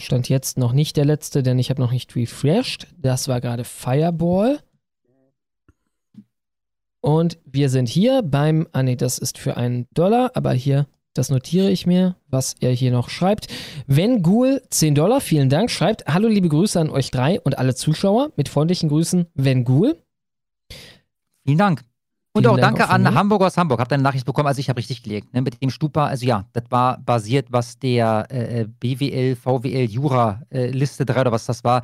[0.02, 2.88] Stand jetzt noch nicht der letzte, denn ich habe noch nicht refreshed.
[2.98, 4.60] Das war gerade Fireball.
[7.00, 11.30] Und wir sind hier beim, ah nee, das ist für einen Dollar, aber hier, das
[11.30, 13.48] notiere ich mir, was er hier noch schreibt.
[13.88, 17.74] Wenn Ghoul 10 Dollar, vielen Dank, schreibt, hallo liebe Grüße an euch drei und alle
[17.74, 18.32] Zuschauer.
[18.36, 19.98] Mit freundlichen Grüßen, Wenn Ghoul.
[21.46, 21.84] Vielen Dank.
[22.34, 23.14] Und Vielen auch Dank danke auch an mir.
[23.14, 23.80] Hamburg aus Hamburg.
[23.80, 24.48] Hab deine Nachricht bekommen.
[24.48, 25.34] Also ich habe richtig gelegt.
[25.34, 25.42] Ne?
[25.42, 30.68] Mit dem Stupa, also ja, das war basiert, was der äh, BWL, VWL, Jura äh,
[30.68, 31.82] Liste 3 oder was das war,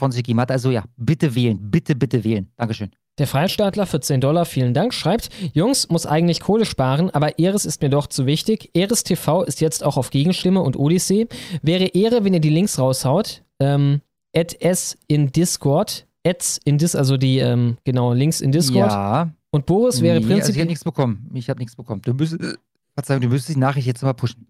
[0.00, 0.50] gegeben hat.
[0.50, 1.58] Also ja, bitte wählen.
[1.70, 2.48] Bitte, bitte wählen.
[2.56, 2.90] Dankeschön.
[3.18, 7.66] Der Freistaatler für 10 Dollar, vielen Dank, schreibt, Jungs, muss eigentlich Kohle sparen, aber Eres
[7.66, 8.70] ist mir doch zu wichtig.
[8.74, 11.28] Eres TV ist jetzt auch auf Gegenstimme und Odyssee.
[11.60, 13.42] Wäre Ehre, wenn ihr die Links raushaut.
[13.60, 14.00] Ähm,
[14.34, 16.06] at S in Discord.
[16.24, 18.90] Ads in Dis, also die, ähm, genau, Links in Discord.
[18.92, 19.30] Ja.
[19.50, 20.60] Und Boris wäre Nee, Also ich prinzipiell.
[20.62, 21.30] habe nichts bekommen.
[21.34, 22.00] Ich habe nichts bekommen.
[22.02, 22.56] Du müsstest, äh,
[22.94, 24.46] Verzeihung, du müsstest die Nachricht jetzt mal pushen.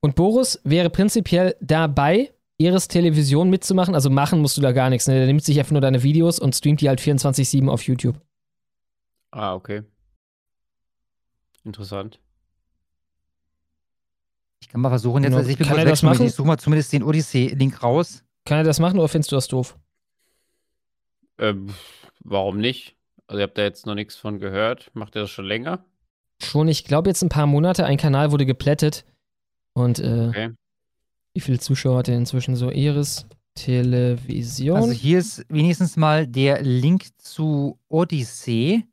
[0.00, 3.94] Und Boris wäre prinzipiell dabei, Eres Television mitzumachen.
[3.94, 5.06] Also machen musst du da gar nichts.
[5.06, 5.14] Ne?
[5.14, 8.20] Der nimmt sich einfach nur deine Videos und streamt die halt 24-7 auf YouTube.
[9.30, 9.82] Ah, okay.
[11.64, 12.18] Interessant.
[14.60, 16.26] Ich kann mal versuchen jetzt, also ich bin Kann er das machen?
[16.26, 18.24] ich suche mal zumindest den Odyssey-Link raus.
[18.44, 19.78] Kann er das machen oder findest du das doof?
[21.38, 21.72] Ähm,
[22.24, 22.96] warum nicht?
[23.28, 24.90] Also, ihr habt da jetzt noch nichts von gehört.
[24.94, 25.84] Macht ihr das schon länger?
[26.42, 27.84] Schon, ich glaube, jetzt ein paar Monate.
[27.84, 29.04] Ein Kanal wurde geplättet.
[29.74, 30.50] Und äh, Okay.
[31.38, 32.72] Wie viele Zuschauer hat er inzwischen so?
[32.72, 34.76] Iris Television.
[34.76, 38.84] Also hier ist wenigstens mal der Link zu Odyssey.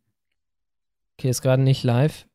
[1.17, 2.27] okay, ist gerade nicht live.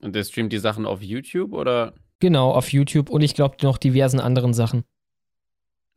[0.00, 1.92] Und der streamt die Sachen auf YouTube oder?
[2.18, 4.84] Genau, auf YouTube und ich glaube noch diversen anderen Sachen.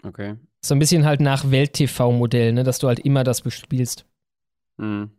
[0.03, 0.35] Okay.
[0.59, 2.63] So ein bisschen halt nach Welt-TV-Modell, ne?
[2.65, 4.05] dass du halt immer das bespielst.
[4.79, 5.11] Hm.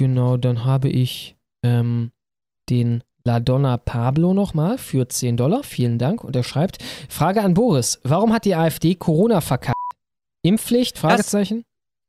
[0.00, 2.10] Genau, dann habe ich ähm,
[2.70, 5.62] den La Donna Pablo nochmal für 10 Dollar.
[5.62, 6.24] Vielen Dank.
[6.24, 9.76] Und er schreibt: Frage an Boris: Warum hat die AfD Corona verkackt?
[10.40, 10.96] Impfpflicht?
[10.96, 11.66] Fragezeichen.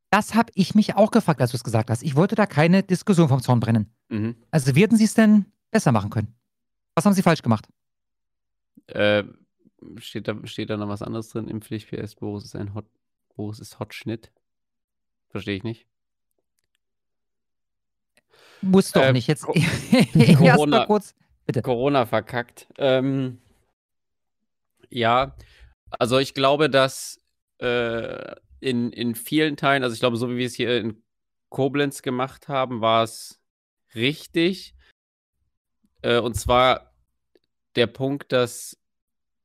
[0.08, 2.02] Das habe ich mich auch gefragt, als du es gesagt hast.
[2.02, 3.94] Ich wollte da keine Diskussion vom Zaun brennen.
[4.08, 4.36] Mhm.
[4.50, 6.34] Also hätten sie es denn besser machen können?
[6.94, 7.68] Was haben sie falsch gemacht?
[8.86, 9.24] Äh,
[9.98, 11.46] steht, da, steht da noch was anderes drin?
[11.46, 12.86] Impfpflicht PS Boris ist ein Hot.
[13.36, 14.32] Boris ist Hotschnitt.
[15.28, 15.86] Verstehe ich nicht.
[18.62, 19.26] Muss doch Äh, nicht.
[19.26, 19.52] Jetzt Co-
[20.14, 21.14] erst mal Corona, kurz.
[21.46, 21.62] Bitte.
[21.62, 22.68] Corona verkackt.
[22.78, 23.38] Ähm,
[24.90, 25.36] ja,
[25.90, 27.20] also ich glaube, dass
[27.58, 31.02] äh, in, in vielen Teilen, also ich glaube, so wie wir es hier in
[31.48, 33.40] Koblenz gemacht haben, war es
[33.94, 34.74] richtig.
[36.02, 36.92] Äh, und zwar
[37.74, 38.78] der Punkt, dass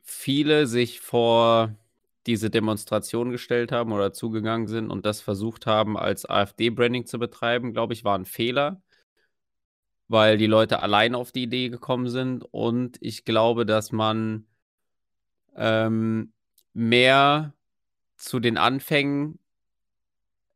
[0.03, 1.75] viele sich vor
[2.27, 7.71] diese Demonstration gestellt haben oder zugegangen sind und das versucht haben, als AfD-Branding zu betreiben,
[7.73, 8.81] glaube ich, war ein Fehler,
[10.07, 12.43] weil die Leute allein auf die Idee gekommen sind.
[12.51, 14.45] Und ich glaube, dass man
[15.55, 16.33] ähm,
[16.73, 17.53] mehr
[18.15, 19.39] zu den Anfängen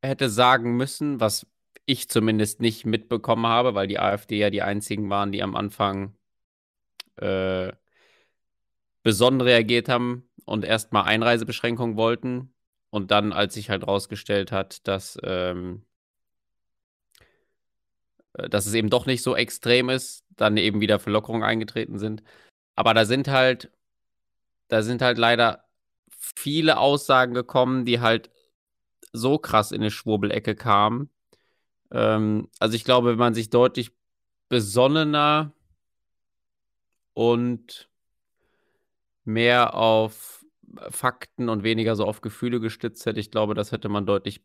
[0.01, 1.47] hätte sagen müssen, was
[1.85, 6.15] ich zumindest nicht mitbekommen habe, weil die AfD ja die einzigen waren, die am Anfang
[7.17, 7.71] äh,
[9.03, 12.53] besonnen reagiert haben und erstmal Einreisebeschränkungen wollten.
[12.89, 15.90] Und dann, als sich halt rausgestellt hat, dass, ähm, äh,
[18.33, 22.23] dass es eben doch nicht so extrem ist, dann eben wieder Verlockerungen eingetreten sind.
[22.75, 23.71] Aber da sind halt,
[24.69, 25.65] da sind halt leider
[26.09, 28.29] viele Aussagen gekommen, die halt
[29.13, 31.09] so krass in eine Schwurbelecke kamen.
[31.91, 33.91] Ähm, also ich glaube, wenn man sich deutlich
[34.49, 35.53] besonnener
[37.13, 37.89] und
[39.25, 40.45] mehr auf
[40.89, 44.41] Fakten und weniger so auf Gefühle gestützt hätte, ich glaube, das hätte man deutlich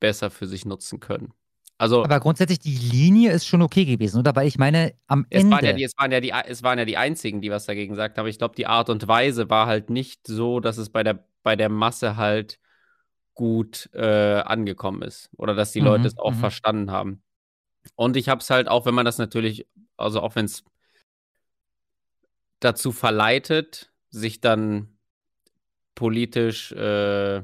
[0.00, 1.32] besser für sich nutzen können.
[1.78, 4.34] Also Aber grundsätzlich, die Linie ist schon okay gewesen, oder?
[4.36, 5.50] Weil ich meine, am es Ende.
[5.50, 7.92] waren, ja die, es, waren ja die, es waren ja die einzigen, die was dagegen
[7.92, 8.22] gesagt haben.
[8.22, 11.24] Aber ich glaube, die Art und Weise war halt nicht so, dass es bei der,
[11.42, 12.58] bei der Masse halt
[13.34, 15.30] gut äh, angekommen ist.
[15.36, 16.34] Oder dass die Mhm, Leute es auch mhm.
[16.34, 17.22] verstanden haben.
[17.96, 19.66] Und ich habe es halt auch, wenn man das natürlich,
[19.96, 20.64] also auch wenn es
[22.60, 24.98] dazu verleitet, sich dann
[25.94, 27.42] politisch äh,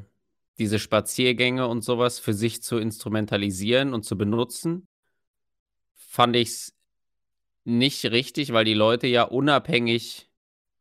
[0.58, 4.88] diese Spaziergänge und sowas für sich zu instrumentalisieren und zu benutzen,
[5.94, 6.74] fand ich es
[7.64, 10.30] nicht richtig, weil die Leute ja unabhängig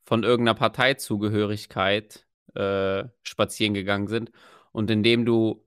[0.06, 4.32] von irgendeiner Parteizugehörigkeit äh, spazieren gegangen sind.
[4.72, 5.66] Und indem du,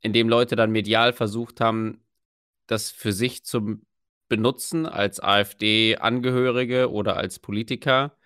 [0.00, 2.04] indem Leute dann medial versucht haben,
[2.66, 3.80] das für sich zu
[4.28, 8.16] benutzen als AfD-Angehörige oder als Politiker,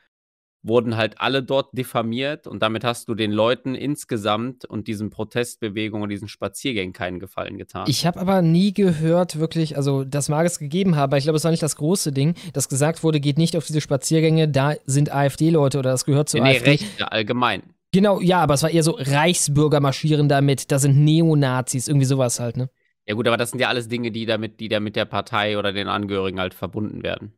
[0.64, 6.04] wurden halt alle dort diffamiert und damit hast du den Leuten insgesamt und diesen Protestbewegungen
[6.04, 7.84] und diesen Spaziergängen keinen Gefallen getan.
[7.86, 11.36] Ich habe aber nie gehört, wirklich, also das mag es gegeben haben, aber ich glaube,
[11.36, 14.74] es war nicht das große Ding, dass gesagt wurde, geht nicht auf diese Spaziergänge, da
[14.86, 16.70] sind AfD-Leute oder das gehört zur nee, AfD.
[16.70, 17.62] Rechte allgemein.
[17.92, 22.40] Genau, ja, aber es war eher so Reichsbürger marschieren damit, da sind Neonazis, irgendwie sowas
[22.40, 22.70] halt, ne?
[23.06, 25.58] Ja gut, aber das sind ja alles Dinge, die damit, die da mit der Partei
[25.58, 27.34] oder den Angehörigen halt verbunden werden.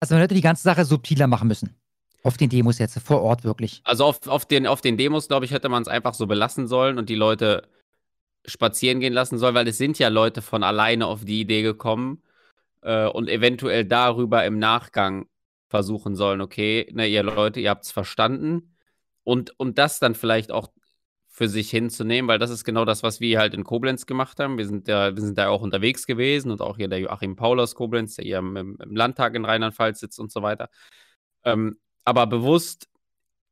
[0.00, 1.76] Also man hätte die ganze Sache subtiler machen müssen.
[2.22, 3.80] Auf den Demos jetzt, vor Ort wirklich.
[3.84, 6.66] Also auf, auf, den, auf den Demos, glaube ich, hätte man es einfach so belassen
[6.66, 7.68] sollen und die Leute
[8.44, 12.22] spazieren gehen lassen sollen, weil es sind ja Leute von alleine auf die Idee gekommen
[12.82, 15.26] äh, und eventuell darüber im Nachgang
[15.68, 18.74] versuchen sollen, okay, ne, ihr Leute, ihr habt es verstanden
[19.22, 20.72] und, und das dann vielleicht auch
[21.28, 24.58] für sich hinzunehmen, weil das ist genau das, was wir halt in Koblenz gemacht haben.
[24.58, 27.60] Wir sind da, wir sind da auch unterwegs gewesen und auch hier der Joachim Paul
[27.60, 30.68] aus Koblenz, der hier im, im Landtag in Rheinland-Pfalz sitzt und so weiter.
[31.44, 32.88] Ähm, aber bewusst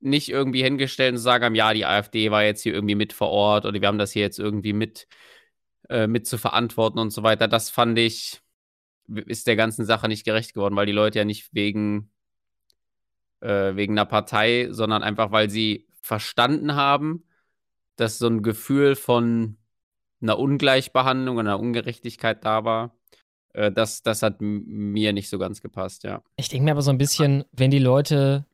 [0.00, 3.66] nicht irgendwie hingestellt und sagen ja, die AfD war jetzt hier irgendwie mit vor Ort
[3.66, 5.06] oder wir haben das hier jetzt irgendwie mit,
[5.90, 7.48] äh, mit zu verantworten und so weiter.
[7.48, 8.40] Das fand ich,
[9.08, 12.10] ist der ganzen Sache nicht gerecht geworden, weil die Leute ja nicht wegen,
[13.40, 17.24] äh, wegen einer Partei, sondern einfach, weil sie verstanden haben,
[17.96, 19.58] dass so ein Gefühl von
[20.22, 22.95] einer Ungleichbehandlung einer Ungerechtigkeit da war.
[23.56, 26.22] Äh, das, das hat mir nicht so ganz gepasst, ja.
[26.36, 28.44] Ich denke mir aber so ein bisschen, wenn die Leute,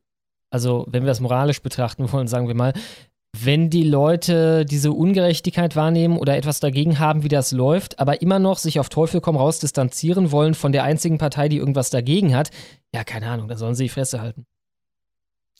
[0.51, 2.73] also wenn wir das moralisch betrachten wollen, sagen wir mal,
[3.35, 8.39] wenn die Leute diese Ungerechtigkeit wahrnehmen oder etwas dagegen haben, wie das läuft, aber immer
[8.39, 12.37] noch sich auf Teufel komm raus distanzieren wollen von der einzigen Partei, die irgendwas dagegen
[12.37, 12.51] hat,
[12.95, 14.47] ja, keine Ahnung, dann sollen sie die Fresse halten.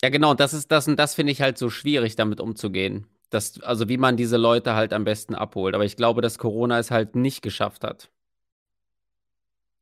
[0.03, 3.07] Ja, genau, das ist das und das finde ich halt so schwierig, damit umzugehen.
[3.31, 5.75] Das, also wie man diese Leute halt am besten abholt.
[5.75, 8.11] Aber ich glaube, dass Corona es halt nicht geschafft hat.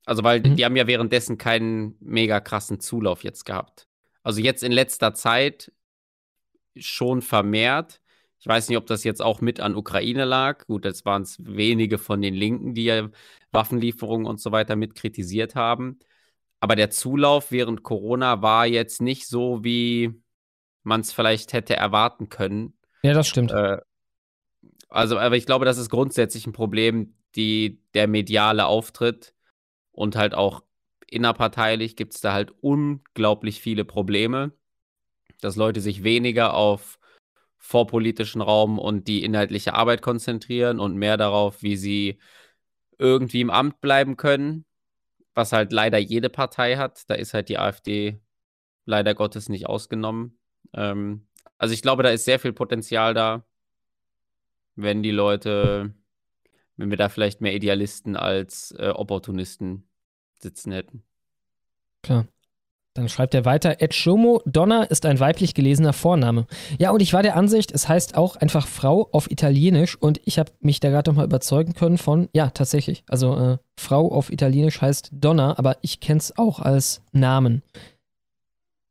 [0.06, 3.86] Also, weil die haben ja währenddessen keinen mega krassen Zulauf jetzt gehabt.
[4.22, 5.72] Also jetzt in letzter Zeit
[6.76, 8.00] schon vermehrt.
[8.38, 10.66] Ich weiß nicht, ob das jetzt auch mit an Ukraine lag.
[10.66, 13.08] Gut, das waren es wenige von den Linken, die ja
[13.52, 15.98] Waffenlieferungen und so weiter mit kritisiert haben.
[16.60, 20.14] Aber der Zulauf während Corona war jetzt nicht so, wie
[20.82, 22.74] man es vielleicht hätte erwarten können.
[23.02, 23.50] Ja, das stimmt.
[23.52, 23.78] Äh,
[24.88, 29.34] also, aber ich glaube, das ist grundsätzlich ein Problem, die, der mediale Auftritt
[30.00, 30.62] und halt auch
[31.06, 34.52] innerparteilich gibt es da halt unglaublich viele Probleme,
[35.42, 36.98] dass Leute sich weniger auf
[37.58, 42.18] vorpolitischen Raum und die inhaltliche Arbeit konzentrieren und mehr darauf, wie sie
[42.98, 44.64] irgendwie im Amt bleiben können,
[45.34, 47.08] was halt leider jede Partei hat.
[47.10, 48.22] Da ist halt die AfD
[48.86, 50.38] leider Gottes nicht ausgenommen.
[50.72, 51.26] Ähm,
[51.58, 53.44] also ich glaube, da ist sehr viel Potenzial da,
[54.76, 55.94] wenn die Leute,
[56.78, 59.89] wenn wir da vielleicht mehr Idealisten als äh, Opportunisten
[60.42, 61.02] sitzen hätten.
[62.02, 62.26] Klar.
[62.94, 66.46] Dann schreibt er weiter, Ed Shomo, Donna ist ein weiblich gelesener Vorname.
[66.78, 70.40] Ja, und ich war der Ansicht, es heißt auch einfach Frau auf Italienisch und ich
[70.40, 73.04] habe mich da gerade nochmal überzeugen können von, ja, tatsächlich.
[73.08, 77.62] Also äh, Frau auf Italienisch heißt Donna, aber ich kenne es auch als Namen.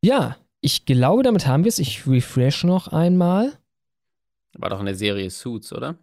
[0.01, 1.79] Ja, ich glaube, damit haben wir es.
[1.79, 3.51] Ich refresh noch einmal.
[4.53, 5.95] War doch eine Serie Suits, oder?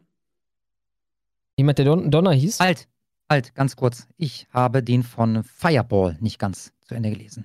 [1.56, 2.60] Jemand, der Don Donner hieß?
[2.60, 2.88] Halt,
[3.28, 4.06] halt, ganz kurz.
[4.16, 7.44] Ich habe den von Fireball nicht ganz zu Ende gelesen.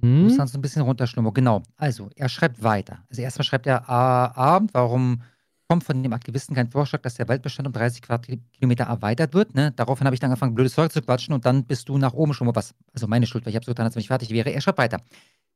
[0.00, 0.24] Mhm.
[0.24, 1.34] Muss dann so ein bisschen runterschlummern.
[1.34, 1.62] Genau.
[1.76, 3.04] Also, er schreibt weiter.
[3.08, 5.22] Also, erstmal schreibt er ah, Abend, warum
[5.70, 9.54] kommt von dem Aktivisten kein Vorschlag, dass der Waldbestand um 30 Quadratkilometer erweitert wird.
[9.54, 9.70] Ne?
[9.76, 12.34] Daraufhin habe ich dann angefangen, blödes Zeug zu quatschen und dann bist du nach oben
[12.34, 12.74] schon mal was.
[12.92, 14.50] Also meine Schuld, weil ich habe so getan, als wenn ich fertig wäre.
[14.50, 15.00] Er schreibt weiter.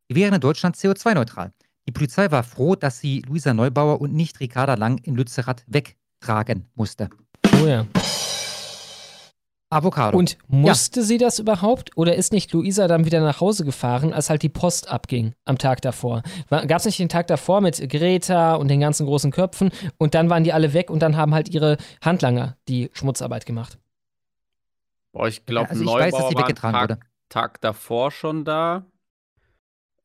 [0.06, 1.52] Wir wären in Deutschland CO2-neutral.
[1.88, 6.66] Die Polizei war froh, dass sie Luisa Neubauer und nicht Ricarda Lang in Lützerath wegtragen
[6.76, 7.10] musste.
[7.60, 7.84] Oh ja.
[9.74, 10.16] Avocado.
[10.16, 11.96] Und musste sie das überhaupt?
[11.96, 15.58] Oder ist nicht Luisa dann wieder nach Hause gefahren, als halt die Post abging am
[15.58, 16.22] Tag davor?
[16.50, 20.30] Gab es nicht den Tag davor mit Greta und den ganzen großen Köpfen und dann
[20.30, 23.78] waren die alle weg und dann haben halt ihre Handlanger die Schmutzarbeit gemacht?
[25.12, 27.00] Boah, ich glaube, Also ich Neubauer weiß, war weggetragen Tag, wurde.
[27.28, 28.86] Tag davor schon da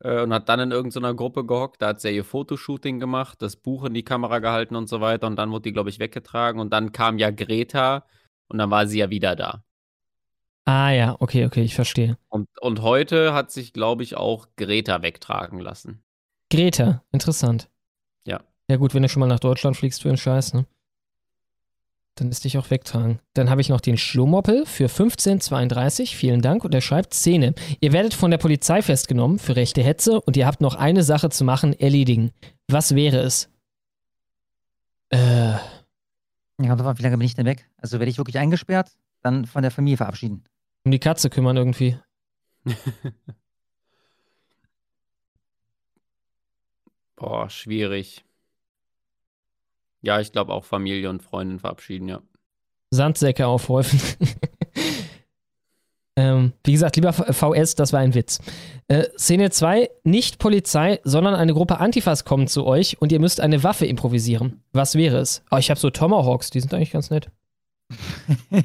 [0.00, 1.82] äh, und hat dann in irgendeiner Gruppe gehockt.
[1.82, 5.26] Da hat sie ihr Fotoshooting gemacht, das Buch in die Kamera gehalten und so weiter.
[5.26, 6.60] Und dann wurde die, glaube ich, weggetragen.
[6.60, 8.04] Und dann kam ja Greta
[8.50, 9.64] und dann war sie ja wieder da.
[10.64, 12.16] Ah ja, okay, okay, ich verstehe.
[12.28, 16.02] Und, und heute hat sich, glaube ich, auch Greta wegtragen lassen.
[16.50, 17.68] Greta, interessant.
[18.24, 18.40] Ja.
[18.68, 20.66] Ja gut, wenn du schon mal nach Deutschland fliegst für den Scheiß, ne?
[22.16, 23.20] Dann ist dich auch wegtragen.
[23.34, 26.16] Dann habe ich noch den Schlomoppel für 1532.
[26.16, 26.64] Vielen Dank.
[26.64, 27.54] Und er schreibt Szene.
[27.80, 31.30] Ihr werdet von der Polizei festgenommen für rechte Hetze und ihr habt noch eine Sache
[31.30, 32.32] zu machen, erledigen.
[32.68, 33.48] Was wäre es?
[35.08, 35.54] Äh,
[36.62, 37.68] Ja, aber wie lange bin ich denn weg?
[37.78, 40.44] Also werde ich wirklich eingesperrt, dann von der Familie verabschieden.
[40.84, 41.98] um die Katze kümmern irgendwie.
[47.16, 48.24] Boah, schwierig.
[50.02, 52.22] Ja, ich glaube auch Familie und Freundin verabschieden, ja.
[52.90, 54.00] Sandsäcke aufhäufen.
[56.16, 58.40] ähm, wie gesagt, lieber VS, das war ein Witz.
[58.88, 63.40] Äh, Szene 2, nicht Polizei, sondern eine Gruppe Antifas kommen zu euch und ihr müsst
[63.40, 64.62] eine Waffe improvisieren.
[64.72, 65.42] Was wäre es?
[65.50, 67.30] Oh, ich habe so Tomahawks, die sind eigentlich ganz nett.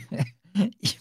[0.79, 0.99] ich,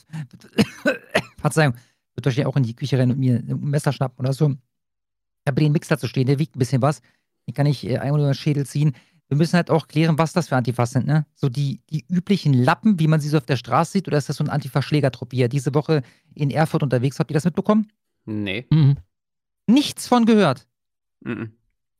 [1.38, 1.74] Verzeihung,
[2.14, 4.50] wird euch ja auch in die Küche rennen und mir ein Messer schnappen oder so.
[4.50, 7.00] Ich habe den Mixer zu stehen, der wiegt ein bisschen was.
[7.46, 8.94] Den kann ich äh, einmal über den Schädel ziehen.
[9.28, 11.26] Wir müssen halt auch klären, was das für Antifas sind, ne?
[11.34, 14.28] So die, die üblichen Lappen, wie man sie so auf der Straße sieht, oder ist
[14.28, 16.02] das so ein Antifa-Schlägertrupp, wie ihr diese Woche
[16.34, 17.30] in Erfurt unterwegs habt?
[17.30, 17.90] Ihr das mitbekommen?
[18.26, 18.66] Nee.
[18.70, 18.96] Mhm.
[19.66, 20.66] Nichts von gehört.
[21.20, 21.52] Mhm.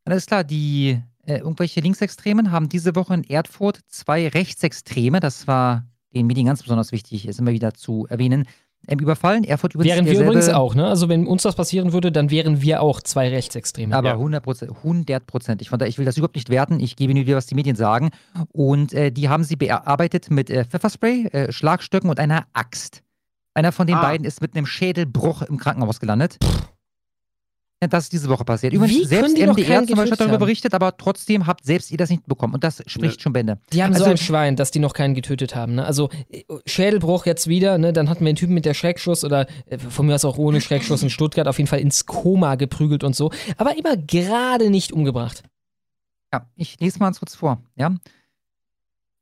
[0.04, 5.86] Alles klar, die äh, irgendwelche Linksextremen haben diese Woche in Erfurt zwei Rechtsextreme, das war
[6.14, 8.46] den Medien ganz besonders wichtig, ist immer wieder zu erwähnen,
[8.88, 9.44] überfallen.
[9.44, 10.86] Erfurt übrigens Wären wir übrigens auch, ne?
[10.86, 13.94] Also wenn uns das passieren würde, dann wären wir auch zwei Rechtsextreme.
[13.96, 15.62] Aber 100 Prozent, 100 Prozent.
[15.62, 16.80] Ich will das überhaupt nicht werten.
[16.80, 18.10] Ich gebe nur wieder, was die Medien sagen.
[18.52, 23.02] Und äh, die haben sie bearbeitet mit äh, Pfefferspray, äh, Schlagstöcken und einer Axt.
[23.54, 24.02] Einer von den Ah.
[24.02, 26.38] beiden ist mit einem Schädelbruch im Krankenhaus gelandet.
[26.42, 26.48] Ja,
[27.80, 28.72] Das ist diese Woche passiert.
[28.72, 30.40] Übrigens, Wie können selbst die noch MDR keinen zum Beispiel hat darüber haben?
[30.40, 32.54] berichtet, aber trotzdem habt selbst ihr das nicht bekommen.
[32.54, 33.58] Und das spricht schon Bände.
[33.74, 35.74] Die haben so Also- ein Schwein, dass die noch keinen getötet haben.
[35.74, 35.84] Ne?
[35.84, 37.92] Also äh, Schädelbruch jetzt wieder, ne?
[37.92, 40.62] dann hatten wir einen Typen mit der Schreckschuss oder äh, von mir aus auch ohne
[40.62, 43.30] Schreckschuss in Stuttgart auf jeden Fall ins Koma geprügelt und so.
[43.58, 45.42] Aber immer gerade nicht umgebracht.
[46.32, 47.60] Ja, ich lese mal kurz vor.
[47.76, 47.94] Ja.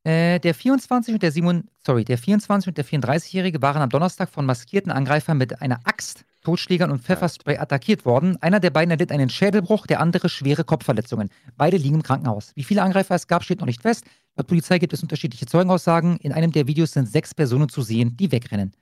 [0.05, 4.31] Äh, der 24 und der 7, sorry, der 24 und der 34-Jährige waren am Donnerstag
[4.31, 8.37] von maskierten Angreifern mit einer Axt, Totschlägern und Pfefferspray attackiert worden.
[8.43, 11.31] Einer der beiden erlitt einen Schädelbruch, der andere schwere Kopfverletzungen.
[11.57, 12.53] Beide liegen im Krankenhaus.
[12.55, 14.05] Wie viele Angreifer es gab, steht noch nicht fest.
[14.37, 16.17] Laut Polizei gibt es unterschiedliche Zeugenaussagen.
[16.19, 18.73] In einem der Videos sind sechs Personen zu sehen, die wegrennen.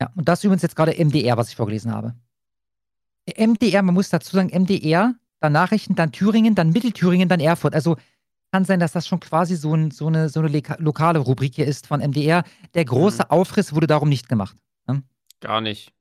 [0.00, 2.14] Ja, und das ist übrigens jetzt gerade MDR, was ich vorgelesen habe.
[3.36, 7.74] MDR, man muss dazu sagen, MDR, dann Nachrichten, dann Thüringen, dann Mittelthüringen, dann Erfurt.
[7.74, 7.96] Also
[8.52, 11.66] kann sein, dass das schon quasi so, ein, so, eine, so eine lokale Rubrik hier
[11.66, 12.44] ist von MDR.
[12.74, 14.56] Der große Aufriss wurde darum nicht gemacht.
[14.86, 15.02] Ne?
[15.40, 15.92] Gar nicht.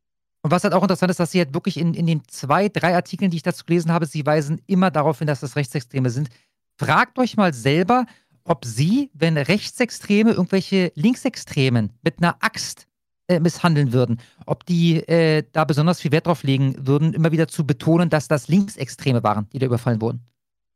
[0.47, 2.95] Und was halt auch interessant ist, dass sie halt wirklich in, in den zwei, drei
[2.95, 6.29] Artikeln, die ich dazu gelesen habe, sie weisen immer darauf hin, dass das Rechtsextreme sind.
[6.77, 8.05] Fragt euch mal selber,
[8.45, 12.87] ob sie, wenn Rechtsextreme irgendwelche Linksextremen mit einer Axt
[13.27, 17.49] äh, misshandeln würden, ob die äh, da besonders viel Wert drauf legen würden, immer wieder
[17.49, 20.21] zu betonen, dass das Linksextreme waren, die da überfallen wurden.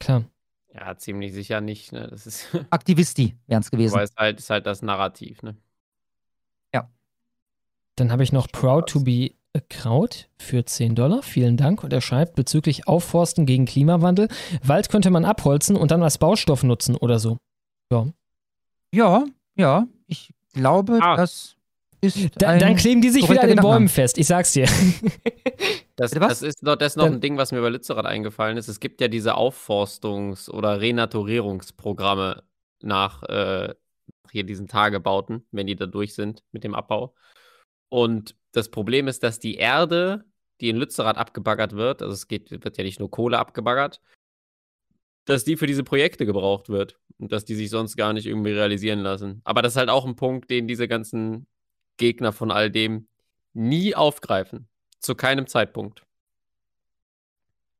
[0.01, 0.25] Klar.
[0.73, 1.93] Ja, ziemlich sicher nicht.
[1.93, 2.09] Ne?
[2.09, 3.93] Das ist, Aktivisti wären es gewesen.
[3.93, 5.41] aber ist halt, ist halt das Narrativ.
[5.43, 5.55] Ne?
[7.95, 9.31] Dann habe ich noch Proud to be
[9.69, 11.23] Kraut für 10 Dollar.
[11.23, 11.83] Vielen Dank.
[11.83, 14.29] Und er schreibt bezüglich Aufforsten gegen Klimawandel.
[14.63, 17.37] Wald könnte man abholzen und dann als Baustoff nutzen oder so.
[17.91, 18.07] Ja.
[18.93, 19.87] Ja, ja.
[20.07, 21.55] Ich glaube, das
[22.01, 22.29] ist.
[22.41, 23.57] Da, ein dann kleben die sich wieder an den.
[23.59, 24.17] Bäumen fest.
[24.17, 24.67] Ich sag's dir.
[25.97, 28.57] Das, das ist noch, das ist noch Dann- ein Ding, was mir bei Lützerath eingefallen
[28.57, 28.67] ist.
[28.67, 32.41] Es gibt ja diese Aufforstungs- oder Renaturierungsprogramme
[32.81, 33.75] nach äh,
[34.31, 37.13] hier diesen Tagebauten, wenn die da durch sind mit dem Abbau.
[37.89, 40.25] Und das Problem ist, dass die Erde,
[40.59, 44.01] die in Lützerath abgebaggert wird, also es geht, wird ja nicht nur Kohle abgebaggert,
[45.25, 48.51] dass die für diese Projekte gebraucht wird und dass die sich sonst gar nicht irgendwie
[48.51, 49.41] realisieren lassen.
[49.43, 51.47] Aber das ist halt auch ein Punkt, den diese ganzen
[51.97, 53.07] Gegner von all dem
[53.53, 54.67] nie aufgreifen.
[54.99, 56.03] Zu keinem Zeitpunkt.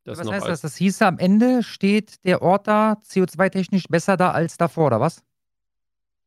[0.04, 0.62] Das Was heißt das?
[0.62, 5.24] Das hieße, am Ende steht der Ort da CO2-technisch besser da als davor, oder was?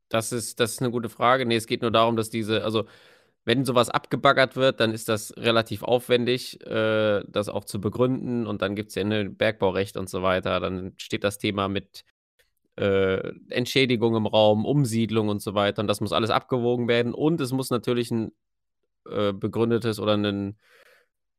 [0.09, 1.45] Das ist, das ist eine gute Frage.
[1.45, 2.87] Nee, es geht nur darum, dass diese, also
[3.45, 8.47] wenn sowas abgebaggert wird, dann ist das relativ aufwendig, äh, das auch zu begründen.
[8.47, 10.61] Und dann gibt es ja ein Bergbaurecht und so weiter.
[10.61, 12.05] Dann steht das Thema mit
[12.77, 15.83] äh, Entschädigung im Raum, Umsiedlung und so weiter.
[15.83, 17.13] Und das muss alles abgewogen werden.
[17.15, 18.33] Und es muss natürlich ein
[19.09, 20.57] äh, begründetes oder ein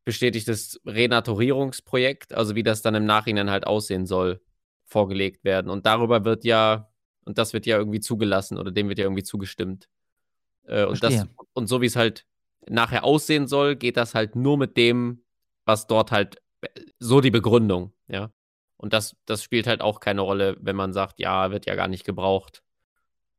[0.05, 4.41] bestätigtes Renaturierungsprojekt, also wie das dann im Nachhinein halt aussehen soll,
[4.85, 5.71] vorgelegt werden.
[5.71, 6.91] Und darüber wird ja,
[7.25, 9.89] und das wird ja irgendwie zugelassen oder dem wird ja irgendwie zugestimmt.
[10.67, 12.25] Äh, und, das, und so wie es halt
[12.67, 15.23] nachher aussehen soll, geht das halt nur mit dem,
[15.65, 16.41] was dort halt,
[16.99, 18.31] so die Begründung, ja.
[18.77, 21.87] Und das, das spielt halt auch keine Rolle, wenn man sagt, ja, wird ja gar
[21.87, 22.61] nicht gebraucht.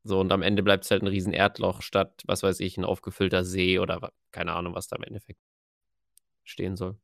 [0.03, 2.85] So, und am Ende bleibt es halt ein riesen Erdloch statt, was weiß ich, ein
[2.85, 5.41] aufgefüllter See oder keine Ahnung, was da im Endeffekt
[6.45, 6.99] stehen soll.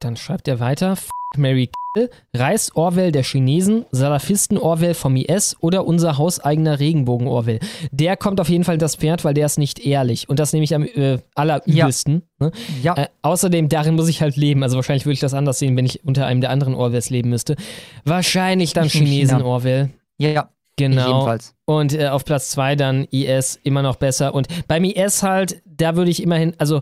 [0.00, 5.56] Dann schreibt er weiter: F Mary Kill, Reis Orwell der Chinesen, Salafisten Orwell vom IS
[5.60, 7.60] oder unser hauseigener Regenbogen Orwell.
[7.92, 10.28] Der kommt auf jeden Fall das Pferd, weil der ist nicht ehrlich.
[10.28, 12.22] Und das nehme ich am äh, allerübelsten.
[12.38, 12.50] Ne?
[12.82, 12.94] Ja.
[12.96, 14.62] Äh, außerdem, darin muss ich halt leben.
[14.62, 17.30] Also wahrscheinlich würde ich das anders sehen, wenn ich unter einem der anderen Orwells leben
[17.30, 17.56] müsste.
[18.04, 19.42] Wahrscheinlich dann in Chinesen.
[19.42, 19.90] Orwell.
[20.18, 20.48] Ja, ja.
[20.76, 21.36] Genau.
[21.66, 24.34] Und äh, auf Platz zwei dann IS, immer noch besser.
[24.34, 26.80] Und beim IS halt, da würde ich immerhin, also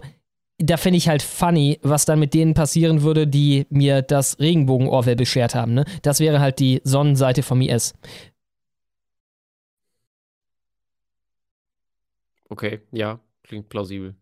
[0.59, 5.17] da fände ich halt funny, was dann mit denen passieren würde, die mir das Regenbogen-Orwell
[5.17, 5.75] beschert haben.
[5.75, 5.85] Ne?
[6.03, 7.95] Das wäre halt die Sonnenseite vom IS.
[12.51, 14.15] Okay, ja, klingt plausibel.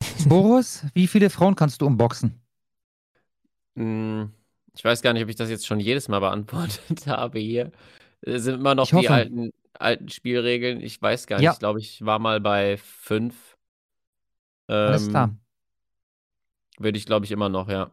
[0.28, 2.40] Boris, wie viele Frauen kannst du unboxen?
[3.76, 4.32] Hm,
[4.74, 7.72] ich weiß gar nicht, ob ich das jetzt schon jedes Mal beantwortet habe hier.
[8.22, 10.80] Es sind immer noch die alten, alten Spielregeln.
[10.80, 11.44] Ich weiß gar nicht.
[11.44, 11.52] Ja.
[11.52, 13.56] Ich glaube, ich war mal bei fünf.
[14.68, 15.36] Alles Ähm, klar.
[16.78, 17.90] Würde ich, glaube ich, immer noch, ja.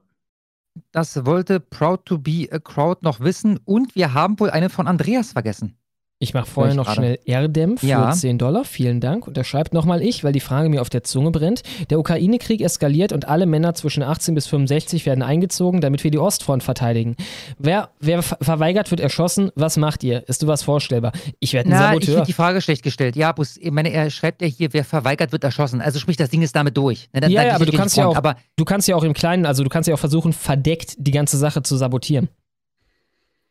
[0.92, 3.60] Das wollte Proud to be a Crowd noch wissen.
[3.66, 5.78] Und wir haben wohl eine von Andreas vergessen.
[6.24, 6.96] Ich mache vorher ich noch gerade.
[7.02, 8.12] schnell Erdem für Ja.
[8.12, 8.64] 10 Dollar.
[8.64, 9.28] Vielen Dank.
[9.28, 11.64] Und er schreibt nochmal ich, weil die Frage mir auf der Zunge brennt.
[11.90, 16.20] Der Ukraine-Krieg eskaliert und alle Männer zwischen 18 bis 65 werden eingezogen, damit wir die
[16.20, 17.18] Ostfront verteidigen.
[17.60, 19.52] Wer, wer ver- verweigert, wird erschossen.
[19.56, 20.24] Was macht ihr?
[20.30, 21.12] Ist sowas vorstellbar?
[21.40, 22.14] Ich werde ein Na, ich Saboteur.
[22.14, 23.18] finde die Frage schlecht gestellt.
[23.18, 25.82] Ja, Bus, ich meine, er schreibt ja hier, wer verweigert, wird erschossen.
[25.82, 27.10] Also sprich, das Ding ist damit durch.
[27.14, 29.04] Ne, dann- ja, dann ja, aber du kannst ja, auch, Aber du kannst ja auch
[29.04, 32.30] im Kleinen, also du kannst ja auch versuchen, verdeckt die ganze Sache zu sabotieren.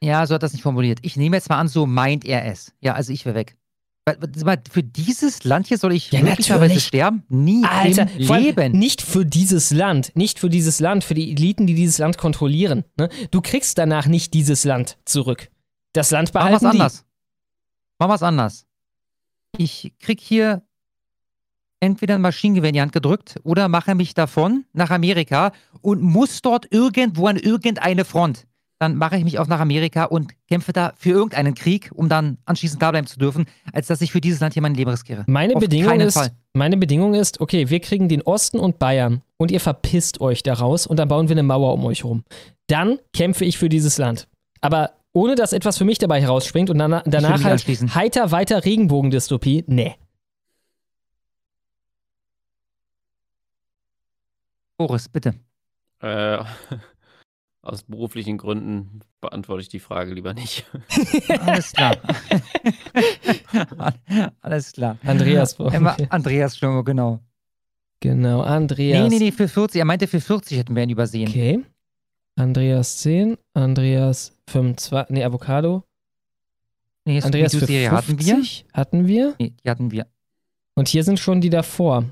[0.03, 0.99] Ja, so hat das nicht formuliert.
[1.03, 2.73] Ich nehme jetzt mal an, so meint er es.
[2.81, 3.57] Ja, also ich wäre weg.
[4.73, 7.23] Für dieses Land hier soll ich Ja, möglicherweise sterben?
[7.29, 8.73] Nie Alter, im Leben.
[8.77, 12.83] nicht für dieses Land, nicht für dieses Land, für die Eliten, die dieses Land kontrollieren.
[12.99, 13.09] Ne?
[13.31, 15.49] Du kriegst danach nicht dieses Land zurück.
[15.93, 16.81] Das Land Machen wir es behalten die.
[16.83, 17.05] anders.
[18.01, 18.67] Machen wir es anders.
[19.57, 20.63] Ich krieg hier
[21.79, 26.43] entweder ein Maschinengewehr in die Hand gedrückt oder mache mich davon nach Amerika und muss
[26.43, 28.47] dort irgendwo an irgendeine Front.
[28.83, 32.39] Dann mache ich mich auf nach Amerika und kämpfe da für irgendeinen Krieg, um dann
[32.47, 35.23] anschließend da bleiben zu dürfen, als dass ich für dieses Land hier mein Leben riskiere.
[35.29, 36.33] Meine auf Bedingung, ist, Fall.
[36.53, 40.89] meine Bedingung ist, okay, wir kriegen den Osten und Bayern und ihr verpisst euch daraus
[40.89, 42.25] und dann bauen wir eine Mauer um euch rum.
[42.67, 44.27] Dann kämpfe ich für dieses Land.
[44.61, 49.63] Aber ohne dass etwas für mich dabei herausspringt und danach, danach halt heiter weiter Regenbogendystopie,
[49.69, 49.95] nee.
[54.77, 55.35] Boris, bitte.
[56.01, 56.39] Äh,
[57.63, 60.67] aus beruflichen Gründen beantworte ich die Frage lieber nicht.
[61.29, 61.97] Alles klar.
[64.41, 64.99] Alles klar.
[65.05, 66.13] Andreas wir.
[66.13, 67.21] Andreas Sturmo, genau.
[68.01, 69.09] Genau, Andreas.
[69.09, 69.79] Nee, nee, nee, für 40.
[69.79, 71.29] Er meinte, für 40 hätten wir ihn übersehen.
[71.29, 71.65] Okay.
[72.35, 75.85] Andreas 10, Andreas 25, nee, Avocado.
[77.05, 78.35] Nee, Andreas für Scooby-Doo-Serie hatten wir?
[78.35, 79.35] 50 hatten wir.
[79.39, 80.07] Nee, die hatten wir.
[80.75, 82.07] Und hier sind schon die davor.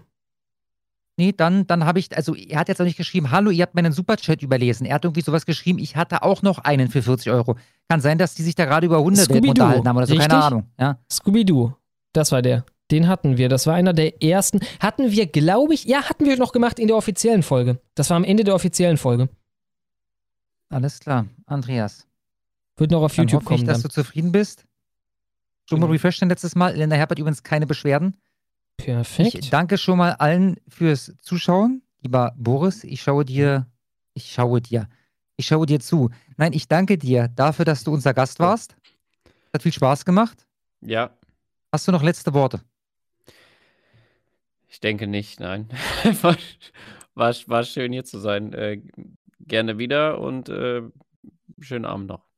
[1.20, 3.74] Nee, dann, dann habe ich, also er hat jetzt auch nicht geschrieben, hallo, ihr habt
[3.74, 4.86] meinen Superchat überlesen.
[4.86, 7.56] Er hat irgendwie sowas geschrieben, ich hatte auch noch einen für 40 Euro.
[7.90, 10.24] Kann sein, dass die sich da gerade über Hundewelpen Scooby-Doo, unterhalten haben oder so, keine
[10.24, 10.42] richtig?
[10.42, 10.64] Ahnung.
[10.78, 10.98] Ja.
[11.12, 11.72] Scooby-Doo,
[12.14, 12.64] das war der.
[12.90, 13.48] Den hatten wir.
[13.50, 14.60] Das war einer der ersten.
[14.80, 17.78] Hatten wir, glaube ich, ja, hatten wir noch gemacht in der offiziellen Folge.
[17.94, 19.28] Das war am Ende der offiziellen Folge.
[20.70, 22.06] Alles klar, Andreas.
[22.76, 23.66] Wird noch auf Dann YouTube hoffe ich, kommen.
[23.68, 23.90] dass Dann.
[23.90, 24.64] du zufrieden bist.
[25.68, 25.92] Schon mal Genau.
[25.92, 26.72] refreshen letztes Mal.
[26.74, 28.16] Elena Herbert übrigens keine Beschwerden.
[28.84, 29.34] Perfekt.
[29.34, 31.82] Ich danke schon mal allen fürs Zuschauen.
[32.02, 33.66] Lieber Boris, ich schaue dir,
[34.14, 34.88] ich schaue dir,
[35.36, 36.10] ich schaue dir zu.
[36.36, 38.76] Nein, ich danke dir dafür, dass du unser Gast warst.
[39.52, 40.46] Hat viel Spaß gemacht.
[40.80, 41.10] Ja,
[41.72, 42.60] Hast du noch letzte Worte?
[44.68, 45.68] ich denke nicht, nein.
[46.22, 46.36] war,
[47.14, 48.52] war, war schön hier zu sein.
[48.52, 48.80] Äh,
[49.40, 50.82] gerne wieder und äh,
[51.60, 52.29] schönen Abend noch.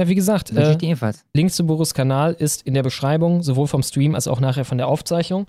[0.00, 1.26] Ja, wie gesagt, äh, dir ebenfalls.
[1.34, 4.78] Link zu Boris Kanal ist in der Beschreibung, sowohl vom Stream als auch nachher von
[4.78, 5.44] der Aufzeichnung.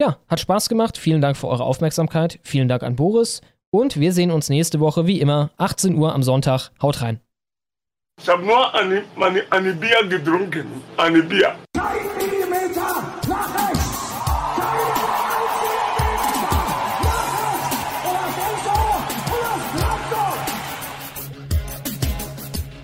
[0.00, 0.96] Ja, hat Spaß gemacht.
[0.96, 2.38] Vielen Dank für eure Aufmerksamkeit.
[2.44, 3.40] Vielen Dank an Boris.
[3.70, 6.70] Und wir sehen uns nächste Woche, wie immer, 18 Uhr am Sonntag.
[6.80, 7.18] Haut rein.
[8.22, 10.66] Ich habe nur eine, eine, eine Bier getrunken.
[10.96, 11.56] Eine Bier.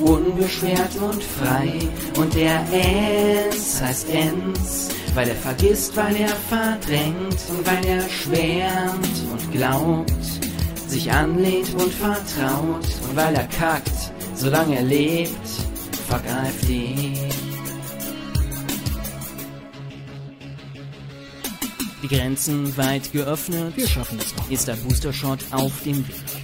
[0.00, 1.78] Unbeschwert und frei
[2.18, 9.22] und der Enz heißt Enz, weil er vergisst, weil er verdrängt und weil er schwärmt
[9.30, 10.12] und glaubt,
[10.88, 15.48] sich anlehnt und vertraut und weil er kackt, solange er lebt,
[16.08, 17.18] vergreift ihn.
[22.04, 24.50] Die Grenzen weit geöffnet, wir schaffen es noch.
[24.50, 26.43] Ist der Booster-Shot auf dem Weg.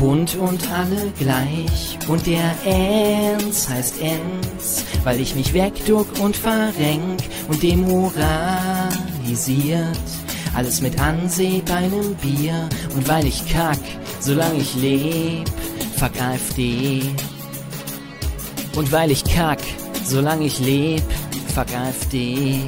[0.00, 1.98] Bunt und alle gleich.
[2.08, 10.00] Und der Enz heißt Enz, weil ich mich wegduck und verrenk und demoralisiert.
[10.54, 12.66] Alles mit Anseh bei nem Bier.
[12.96, 13.76] Und weil ich kack,
[14.20, 15.46] solange ich leb,
[15.96, 17.02] fuck AfD.
[18.76, 19.60] Und weil ich kack,
[20.06, 21.02] solange ich leb,
[21.54, 22.62] fuck AfD.